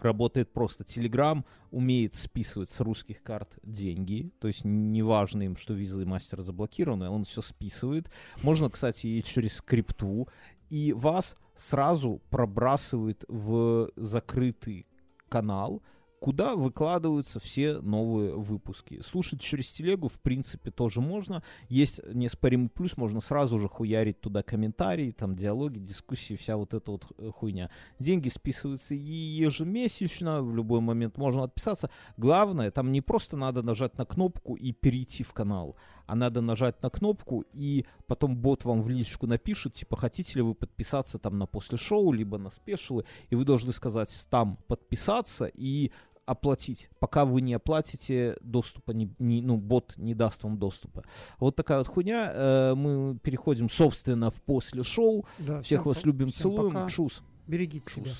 Работает 0.00 0.50
просто. 0.52 0.82
Телеграм 0.82 1.44
умеет 1.70 2.14
списывать 2.14 2.70
с 2.70 2.80
русских 2.80 3.22
карт 3.22 3.58
деньги. 3.62 4.32
То 4.40 4.48
есть 4.48 4.64
неважно 4.64 5.42
им, 5.42 5.56
что 5.56 5.74
виза 5.74 6.00
и 6.00 6.06
мастер 6.06 6.40
заблокированы, 6.40 7.10
он 7.10 7.24
все 7.24 7.42
списывает. 7.42 8.10
Можно, 8.42 8.70
кстати, 8.70 9.06
и 9.06 9.22
через 9.22 9.60
крипту. 9.60 10.26
И 10.70 10.94
вас 10.94 11.36
сразу 11.54 12.22
пробрасывает 12.30 13.24
в 13.28 13.90
закрытый 13.96 14.86
канал, 15.30 15.82
куда 16.20 16.54
выкладываются 16.54 17.40
все 17.40 17.80
новые 17.80 18.34
выпуски. 18.34 19.00
Слушать 19.00 19.40
через 19.40 19.70
телегу, 19.70 20.08
в 20.08 20.20
принципе, 20.20 20.70
тоже 20.70 21.00
можно. 21.00 21.42
Есть 21.68 22.00
неоспоримый 22.12 22.68
плюс, 22.68 22.96
можно 22.96 23.20
сразу 23.20 23.58
же 23.58 23.68
хуярить 23.68 24.20
туда 24.20 24.42
комментарии, 24.42 25.12
там 25.12 25.34
диалоги, 25.34 25.78
дискуссии, 25.78 26.36
вся 26.36 26.56
вот 26.56 26.74
эта 26.74 26.90
вот 26.90 27.06
хуйня. 27.34 27.70
Деньги 27.98 28.28
списываются 28.28 28.94
ежемесячно, 28.94 30.42
в 30.42 30.54
любой 30.54 30.80
момент 30.80 31.16
можно 31.16 31.44
отписаться. 31.44 31.90
Главное, 32.18 32.70
там 32.70 32.92
не 32.92 33.00
просто 33.00 33.38
надо 33.38 33.62
нажать 33.62 33.96
на 33.96 34.04
кнопку 34.04 34.54
и 34.54 34.72
перейти 34.72 35.24
в 35.24 35.32
канал, 35.32 35.76
а 36.10 36.16
надо 36.16 36.40
нажать 36.40 36.82
на 36.82 36.90
кнопку, 36.90 37.44
и 37.52 37.86
потом 38.06 38.36
бот 38.36 38.64
вам 38.64 38.82
в 38.82 38.88
личку 38.88 39.26
напишет, 39.26 39.74
типа, 39.74 39.96
хотите 39.96 40.32
ли 40.34 40.42
вы 40.42 40.54
подписаться 40.54 41.18
там 41.18 41.38
на 41.38 41.46
после 41.46 41.78
шоу, 41.78 42.10
либо 42.12 42.36
на 42.38 42.50
спешилы, 42.50 43.04
и 43.28 43.36
вы 43.36 43.44
должны 43.44 43.72
сказать 43.72 44.26
там 44.28 44.58
подписаться 44.66 45.46
и 45.46 45.92
оплатить. 46.26 46.90
Пока 47.00 47.24
вы 47.24 47.40
не 47.40 47.54
оплатите, 47.54 48.36
доступа 48.40 48.92
не, 48.92 49.12
не- 49.18 49.42
ну, 49.42 49.56
бот 49.56 49.94
не 49.96 50.14
даст 50.14 50.42
вам 50.44 50.58
доступа. 50.58 51.04
Вот 51.38 51.56
такая 51.56 51.78
вот 51.78 51.88
хуйня. 51.88 52.30
Э, 52.32 52.74
мы 52.74 53.18
переходим, 53.18 53.68
собственно, 53.68 54.30
в 54.30 54.40
после 54.42 54.82
шоу. 54.84 55.26
Да, 55.38 55.60
Всех 55.62 55.86
вас 55.86 55.98
по- 56.00 56.06
любим, 56.06 56.28
целуем. 56.30 56.72
пока. 56.74 56.88
Чус. 56.90 57.22
Берегите 57.46 57.90
себя. 57.92 58.10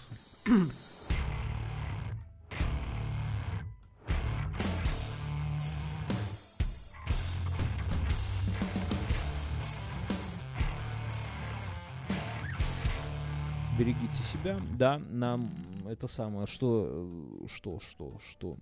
Берегите 13.81 14.23
себя, 14.25 14.61
да, 14.79 14.99
нам 15.09 15.49
это 15.89 16.07
самое, 16.07 16.47
что, 16.47 16.87
э, 16.87 17.47
что, 17.49 17.81
что, 17.81 18.21
что, 18.29 18.59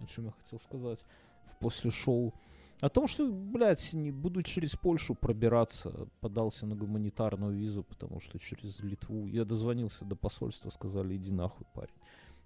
о 0.00 0.06
чем 0.06 0.24
я 0.24 0.30
хотел 0.30 0.58
сказать 0.58 1.04
в 1.44 1.58
после 1.58 1.90
шоу, 1.90 2.32
о 2.80 2.88
том, 2.88 3.08
что, 3.08 3.30
блядь, 3.30 3.92
не 3.92 4.10
буду 4.10 4.42
через 4.42 4.74
Польшу 4.74 5.14
пробираться, 5.14 6.08
подался 6.22 6.64
на 6.64 6.74
гуманитарную 6.74 7.58
визу, 7.58 7.82
потому 7.82 8.20
что 8.20 8.38
через 8.38 8.80
Литву, 8.80 9.26
я 9.26 9.44
дозвонился 9.44 10.06
до 10.06 10.16
посольства, 10.16 10.70
сказали, 10.70 11.16
иди 11.16 11.30
нахуй, 11.30 11.66
парень. 11.74 11.92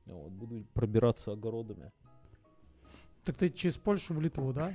Вот, 0.06 0.32
буду 0.32 0.64
пробираться 0.74 1.30
огородами. 1.30 1.92
Так 3.24 3.36
ты 3.36 3.48
через 3.48 3.76
Польшу 3.76 4.14
в 4.14 4.20
Литву, 4.20 4.52
да? 4.52 4.74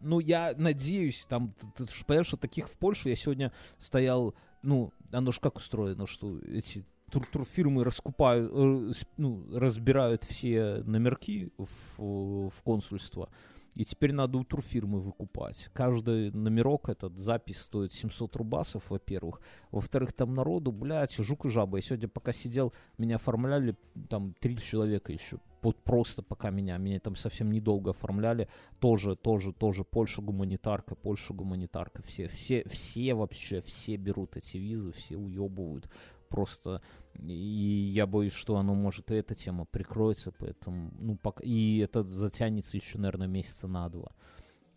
Ну, 0.00 0.18
я 0.18 0.52
надеюсь, 0.56 1.26
там, 1.28 1.54
ты, 1.76 1.84
ты 1.86 1.94
ж 1.94 2.04
понимаешь, 2.04 2.26
что 2.26 2.36
таких 2.36 2.68
в 2.68 2.76
Польшу 2.76 3.08
я 3.08 3.14
сегодня 3.14 3.52
стоял, 3.78 4.34
ну, 4.62 4.92
оно 5.10 5.32
ж 5.32 5.40
как 5.40 5.56
устроено, 5.56 6.06
что 6.06 6.38
эти 6.40 6.84
тур 7.10 7.26
турфирмы 7.26 7.84
раскупают, 7.84 8.50
э, 8.52 8.92
ну, 9.16 9.46
разбирают 9.52 10.24
все 10.24 10.82
номерки 10.84 11.52
в, 11.58 12.50
в 12.50 12.62
консульство, 12.64 13.28
и 13.76 13.84
теперь 13.84 14.12
надо 14.12 14.38
у 14.38 14.44
турфирмы 14.44 15.00
выкупать. 15.00 15.68
Каждый 15.74 16.30
номерок, 16.30 16.88
этот 16.88 17.18
запись 17.18 17.58
стоит 17.58 17.92
700 17.92 18.34
рубасов, 18.36 18.88
во-первых. 18.88 19.40
Во-вторых, 19.70 20.14
там 20.14 20.34
народу, 20.34 20.72
блядь, 20.72 21.14
жук 21.16 21.44
и 21.44 21.50
жаба. 21.50 21.76
Я 21.76 21.82
сегодня 21.82 22.08
пока 22.08 22.32
сидел, 22.32 22.72
меня 22.96 23.16
оформляли 23.16 23.76
там 24.08 24.34
три 24.40 24.56
человека 24.56 25.12
еще. 25.12 25.38
Вот 25.66 25.82
просто 25.82 26.22
пока 26.22 26.50
меня, 26.50 26.76
меня 26.76 27.00
там 27.00 27.16
совсем 27.16 27.50
недолго 27.50 27.90
оформляли. 27.90 28.48
Тоже, 28.78 29.16
тоже, 29.16 29.52
тоже 29.52 29.82
Польша 29.82 30.22
гуманитарка, 30.22 30.94
Польша 30.94 31.34
гуманитарка. 31.34 32.02
Все, 32.04 32.28
все, 32.28 32.62
все 32.68 33.14
вообще, 33.14 33.60
все 33.62 33.96
берут 33.96 34.36
эти 34.36 34.58
визы, 34.58 34.92
все 34.92 35.16
уебывают. 35.16 35.90
Просто, 36.28 36.82
и 37.18 37.90
я 37.92 38.06
боюсь, 38.06 38.32
что 38.32 38.58
оно 38.58 38.76
может 38.76 39.10
и 39.10 39.16
эта 39.16 39.34
тема 39.34 39.64
прикроется, 39.64 40.30
поэтому, 40.30 40.92
ну, 41.00 41.16
пока, 41.16 41.42
и 41.42 41.78
это 41.78 42.04
затянется 42.04 42.76
еще, 42.76 42.98
наверное, 42.98 43.26
месяца 43.26 43.66
на 43.66 43.88
два. 43.88 44.10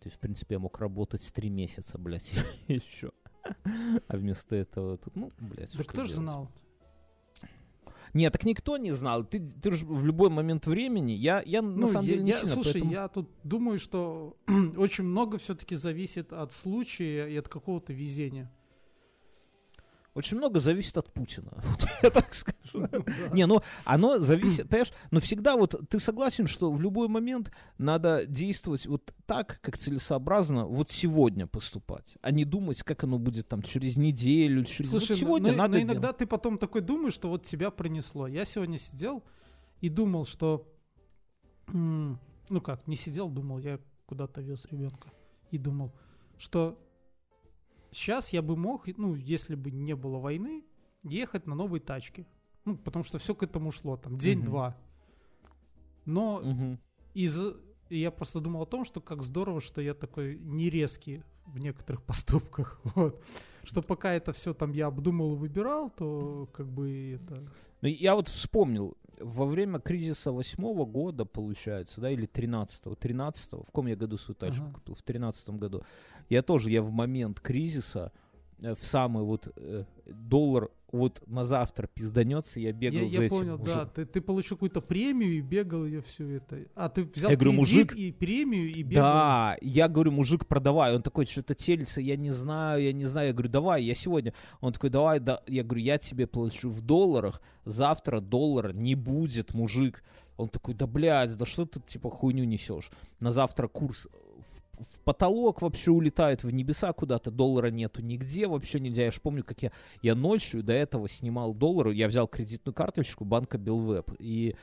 То 0.00 0.06
есть, 0.06 0.16
в 0.16 0.18
принципе, 0.18 0.56
я 0.56 0.58
мог 0.58 0.76
работать 0.80 1.32
три 1.32 1.50
месяца, 1.50 1.98
блядь, 1.98 2.32
еще. 2.66 3.12
А 4.08 4.16
вместо 4.16 4.56
этого 4.56 4.98
тут, 4.98 5.14
ну, 5.14 5.30
блядь, 5.38 5.72
Да 5.76 5.84
кто 5.84 5.98
делать? 5.98 6.10
знал? 6.10 6.50
Нет, 8.14 8.32
так 8.32 8.44
никто 8.44 8.76
не 8.76 8.92
знал. 8.92 9.24
Ты, 9.24 9.40
ты 9.40 9.72
же 9.72 9.86
в 9.86 10.04
любой 10.06 10.30
момент 10.30 10.66
времени, 10.66 11.12
я, 11.12 11.42
я 11.46 11.62
на 11.62 11.70
Ну, 11.76 11.86
самом 11.88 12.04
я, 12.06 12.12
деле 12.12 12.22
не 12.24 12.30
я- 12.30 12.38
сильно, 12.40 12.54
слушай, 12.54 12.72
поэтому- 12.74 12.92
я 12.92 13.08
тут 13.08 13.30
думаю, 13.44 13.78
что 13.78 14.36
очень 14.76 15.04
много 15.04 15.38
все-таки 15.38 15.76
зависит 15.76 16.32
от 16.32 16.52
случая 16.52 17.28
и 17.28 17.36
от 17.36 17.48
какого-то 17.48 17.92
везения. 17.92 18.50
Очень 20.20 20.36
много 20.36 20.60
зависит 20.60 20.98
от 20.98 21.12
Путина. 21.14 21.50
Вот 21.62 21.88
я 22.02 22.10
так 22.10 22.34
скажу. 22.34 22.86
Не, 23.32 23.46
ну 23.46 23.62
оно 23.86 24.18
зависит, 24.18 24.68
понимаешь, 24.68 24.92
но 25.10 25.18
всегда 25.18 25.56
вот 25.56 25.74
ты 25.88 25.98
согласен, 25.98 26.46
что 26.46 26.70
в 26.70 26.82
любой 26.82 27.08
момент 27.08 27.50
надо 27.78 28.26
действовать 28.26 28.86
вот 28.86 29.14
так, 29.24 29.60
как 29.62 29.78
целесообразно 29.78 30.66
вот 30.66 30.90
сегодня 30.90 31.46
поступать, 31.46 32.18
а 32.20 32.30
не 32.32 32.44
думать, 32.44 32.82
как 32.82 33.04
оно 33.04 33.18
будет 33.18 33.48
там 33.48 33.62
через 33.62 33.96
неделю, 33.96 34.64
через... 34.64 34.90
вот 34.90 35.02
Слушай, 35.02 35.12
ну- 35.12 35.26
сегодня 35.26 35.52
но, 35.52 35.58
надо 35.58 35.78
но 35.78 35.84
иногда 35.84 36.00
делать. 36.00 36.18
ты 36.18 36.26
потом 36.26 36.58
такой 36.58 36.82
думаешь, 36.82 37.14
что 37.14 37.28
вот 37.28 37.46
тебя 37.46 37.70
пронесло. 37.70 38.26
Я 38.26 38.44
сегодня 38.44 38.76
сидел 38.76 39.24
и 39.80 39.88
думал, 39.88 40.24
что... 40.26 40.66
Ну 41.72 42.60
как, 42.62 42.86
не 42.86 42.96
сидел, 42.96 43.30
думал, 43.30 43.58
я 43.58 43.78
куда-то 44.04 44.42
вез 44.42 44.66
ребенка. 44.70 45.08
И 45.50 45.56
думал, 45.56 45.94
что 46.36 46.78
сейчас 47.90 48.32
я 48.32 48.42
бы 48.42 48.56
мог, 48.56 48.86
ну, 48.96 49.14
если 49.14 49.54
бы 49.54 49.70
не 49.70 49.94
было 49.94 50.18
войны, 50.18 50.64
ехать 51.02 51.46
на 51.46 51.54
новой 51.54 51.80
тачке. 51.80 52.26
Ну, 52.64 52.76
потому 52.76 53.04
что 53.04 53.18
все 53.18 53.34
к 53.34 53.42
этому 53.42 53.70
шло, 53.72 53.96
там, 53.96 54.18
день-два. 54.18 54.76
Но 56.04 56.40
Мгм. 56.42 56.78
из... 57.14 57.38
я 57.88 58.10
просто 58.10 58.40
думал 58.40 58.62
о 58.62 58.66
том, 58.66 58.84
что 58.84 59.00
как 59.00 59.22
здорово, 59.22 59.60
что 59.60 59.80
я 59.80 59.94
такой 59.94 60.38
не 60.38 60.70
резкий 60.70 61.22
в 61.46 61.58
некоторых 61.58 62.02
поступках. 62.06 62.80
Вот. 62.94 63.24
Что 63.62 63.82
пока 63.82 64.12
это 64.14 64.32
все 64.32 64.54
там 64.54 64.72
я 64.72 64.86
обдумал 64.86 65.34
и 65.34 65.38
выбирал, 65.38 65.90
то 65.90 66.48
как 66.52 66.66
бы 66.68 67.18
это... 67.22 67.46
Ну, 67.82 67.88
я 67.88 68.14
вот 68.14 68.28
вспомнил, 68.28 68.96
во 69.20 69.46
время 69.46 69.78
кризиса 69.80 70.32
восьмого 70.32 70.84
года, 70.86 71.24
получается, 71.24 72.00
да, 72.00 72.10
или 72.10 72.26
тринадцатого, 72.26 72.96
тринадцатого, 72.96 73.64
в 73.64 73.70
ком 73.70 73.86
я 73.86 73.96
году 73.96 74.16
свою 74.18 74.34
тачку 74.36 74.64
Ага. 74.64 74.74
купил, 74.74 74.94
в 74.94 75.02
тринадцатом 75.02 75.58
году, 75.58 75.82
я 76.30 76.42
тоже, 76.42 76.70
я 76.70 76.80
в 76.82 76.90
момент 76.90 77.40
кризиса, 77.40 78.12
э, 78.60 78.74
в 78.74 78.84
самый 78.84 79.24
вот 79.24 79.52
э, 79.56 79.84
доллар 80.06 80.70
вот 80.92 81.22
на 81.26 81.44
завтра 81.44 81.86
пизданется, 81.86 82.58
я 82.58 82.72
бегал 82.72 83.00
Я, 83.02 83.10
за 83.10 83.16
я 83.16 83.26
этим 83.26 83.28
понял, 83.36 83.58
да. 83.58 83.64
мужиком. 83.64 83.90
Ты, 83.94 84.06
ты 84.06 84.20
получил 84.20 84.56
какую-то 84.56 84.80
премию 84.80 85.38
и 85.38 85.40
бегал 85.40 85.84
ее 85.84 86.02
все 86.02 86.28
это. 86.36 86.64
А 86.74 86.88
ты 86.88 87.04
взял 87.04 87.30
Я 87.30 87.36
говорю, 87.36 87.52
мужик- 87.52 87.94
и 87.94 88.10
премию 88.10 88.68
и 88.74 88.82
бегал. 88.82 89.02
Да, 89.04 89.56
я 89.60 89.88
говорю, 89.88 90.10
мужик, 90.10 90.46
продавай. 90.46 90.94
Он 90.94 91.02
такой, 91.02 91.26
что-то 91.26 91.54
телится, 91.54 92.00
я 92.00 92.16
не 92.16 92.32
знаю, 92.32 92.82
я 92.82 92.92
не 92.92 93.04
знаю. 93.06 93.28
Я 93.28 93.32
говорю, 93.32 93.50
давай, 93.50 93.84
я 93.84 93.94
сегодня. 93.94 94.34
Он 94.60 94.72
такой, 94.72 94.90
давай, 94.90 95.20
да. 95.20 95.42
Я 95.46 95.62
говорю, 95.62 95.84
я 95.84 95.98
тебе 95.98 96.26
плачу 96.26 96.68
в 96.68 96.80
долларах, 96.80 97.40
завтра 97.64 98.20
доллара 98.20 98.72
не 98.72 98.96
будет, 98.96 99.54
мужик. 99.54 100.02
Он 100.36 100.48
такой, 100.48 100.74
да, 100.74 100.86
блядь, 100.86 101.36
да 101.36 101.46
что 101.46 101.66
ты, 101.66 101.80
типа, 101.80 102.10
хуйню 102.10 102.44
несешь? 102.44 102.90
На 103.20 103.30
завтра 103.30 103.68
курс 103.68 104.08
в, 104.40 104.82
в 104.84 105.00
потолок 105.04 105.62
вообще 105.62 105.90
улетает, 105.90 106.42
в 106.44 106.50
небеса 106.50 106.92
куда-то, 106.92 107.30
доллара 107.30 107.70
нету 107.70 108.02
нигде, 108.02 108.46
вообще 108.46 108.80
нельзя. 108.80 109.04
Я 109.04 109.10
ж 109.12 109.20
помню, 109.20 109.44
как 109.44 109.62
я, 109.62 109.72
я 110.02 110.14
ночью 110.14 110.62
до 110.62 110.72
этого 110.72 111.08
снимал 111.08 111.54
доллары, 111.54 111.94
я 111.94 112.08
взял 112.08 112.26
кредитную 112.26 112.74
карточку 112.74 113.24
банка 113.24 113.58
Белвеб, 113.58 114.10
и 114.18 114.56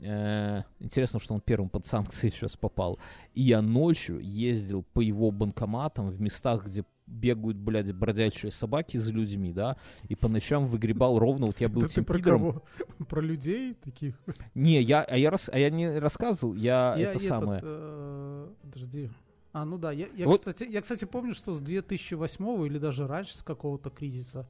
э, 0.00 0.62
интересно, 0.80 1.20
что 1.20 1.34
он 1.34 1.40
первым 1.40 1.68
под 1.68 1.86
санкции 1.86 2.28
сейчас 2.30 2.56
попал. 2.56 2.98
И 3.34 3.42
я 3.42 3.62
ночью 3.62 4.18
ездил 4.20 4.82
по 4.92 5.00
его 5.00 5.30
банкоматам 5.30 6.10
в 6.10 6.20
местах, 6.20 6.66
где 6.66 6.84
бегают, 7.06 7.58
блядь, 7.58 7.92
бродячие 7.92 8.50
собаки 8.50 8.96
за 8.96 9.12
людьми, 9.12 9.52
да, 9.52 9.76
и 10.08 10.14
по 10.14 10.26
ночам 10.26 10.64
выгребал 10.64 11.18
ровно, 11.18 11.44
вот 11.44 11.60
я 11.60 11.68
был 11.68 11.82
Да 11.82 11.88
ты 11.88 11.96
тем 11.96 12.04
про 12.06 12.16
пидором. 12.18 12.40
кого? 12.40 12.62
Про 13.10 13.20
людей 13.20 13.74
таких? 13.74 14.18
Не, 14.54 14.80
я, 14.80 15.02
а 15.02 15.14
я, 15.18 15.30
рас, 15.30 15.50
а 15.52 15.58
я 15.58 15.68
не 15.68 15.98
рассказывал, 15.98 16.54
я, 16.54 16.94
Я 16.96 17.10
это 17.10 17.18
этот, 17.18 17.22
самое. 17.28 17.60
э, 17.62 18.48
подожди. 18.62 19.10
А, 19.54 19.64
ну 19.64 19.78
да, 19.78 19.92
я, 19.92 20.08
я, 20.16 20.26
Вот- 20.26 20.38
кстати, 20.40 20.64
я, 20.68 20.80
кстати, 20.80 21.04
помню, 21.04 21.32
что 21.32 21.52
с 21.52 21.60
2008 21.60 22.66
или 22.66 22.78
даже 22.78 23.06
раньше, 23.06 23.36
с 23.38 23.42
какого-то 23.44 23.88
кризиса, 23.88 24.48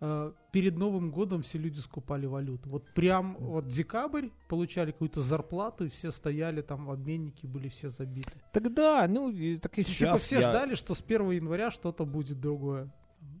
э, 0.00 0.32
перед 0.52 0.76
Новым 0.76 1.10
годом 1.10 1.40
все 1.40 1.56
люди 1.58 1.80
скупали 1.80 2.26
валюту. 2.26 2.68
Вот 2.68 2.84
прям 2.94 3.38
вот 3.40 3.66
декабрь 3.66 4.28
получали 4.48 4.92
какую-то 4.92 5.22
зарплату, 5.22 5.86
и 5.86 5.88
все 5.88 6.10
стояли 6.10 6.60
там, 6.60 6.90
обменники 6.90 7.46
были 7.46 7.68
все 7.68 7.88
забиты. 7.88 8.30
Тогда, 8.52 9.06
ну, 9.08 9.32
так 9.58 9.78
и 9.78 9.82
типа 9.82 9.96
сейчас. 9.96 10.20
все 10.20 10.34
я- 10.36 10.42
ждали, 10.42 10.74
что 10.74 10.94
с 10.94 11.00
1 11.00 11.30
января 11.30 11.70
что-то 11.70 12.04
будет 12.04 12.38
другое. 12.38 12.92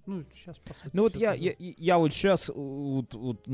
Ну, 0.06 0.24
сейчас, 0.32 0.56
по 0.58 0.72
сути, 0.72 0.90
Ну 0.94 1.02
вот 1.02 1.16
я, 1.16 1.34
я, 1.34 1.54
я 1.58 1.98
вот 1.98 2.12
сейчас, 2.14 2.48
вот, 2.48 3.12
вот, 3.14 3.46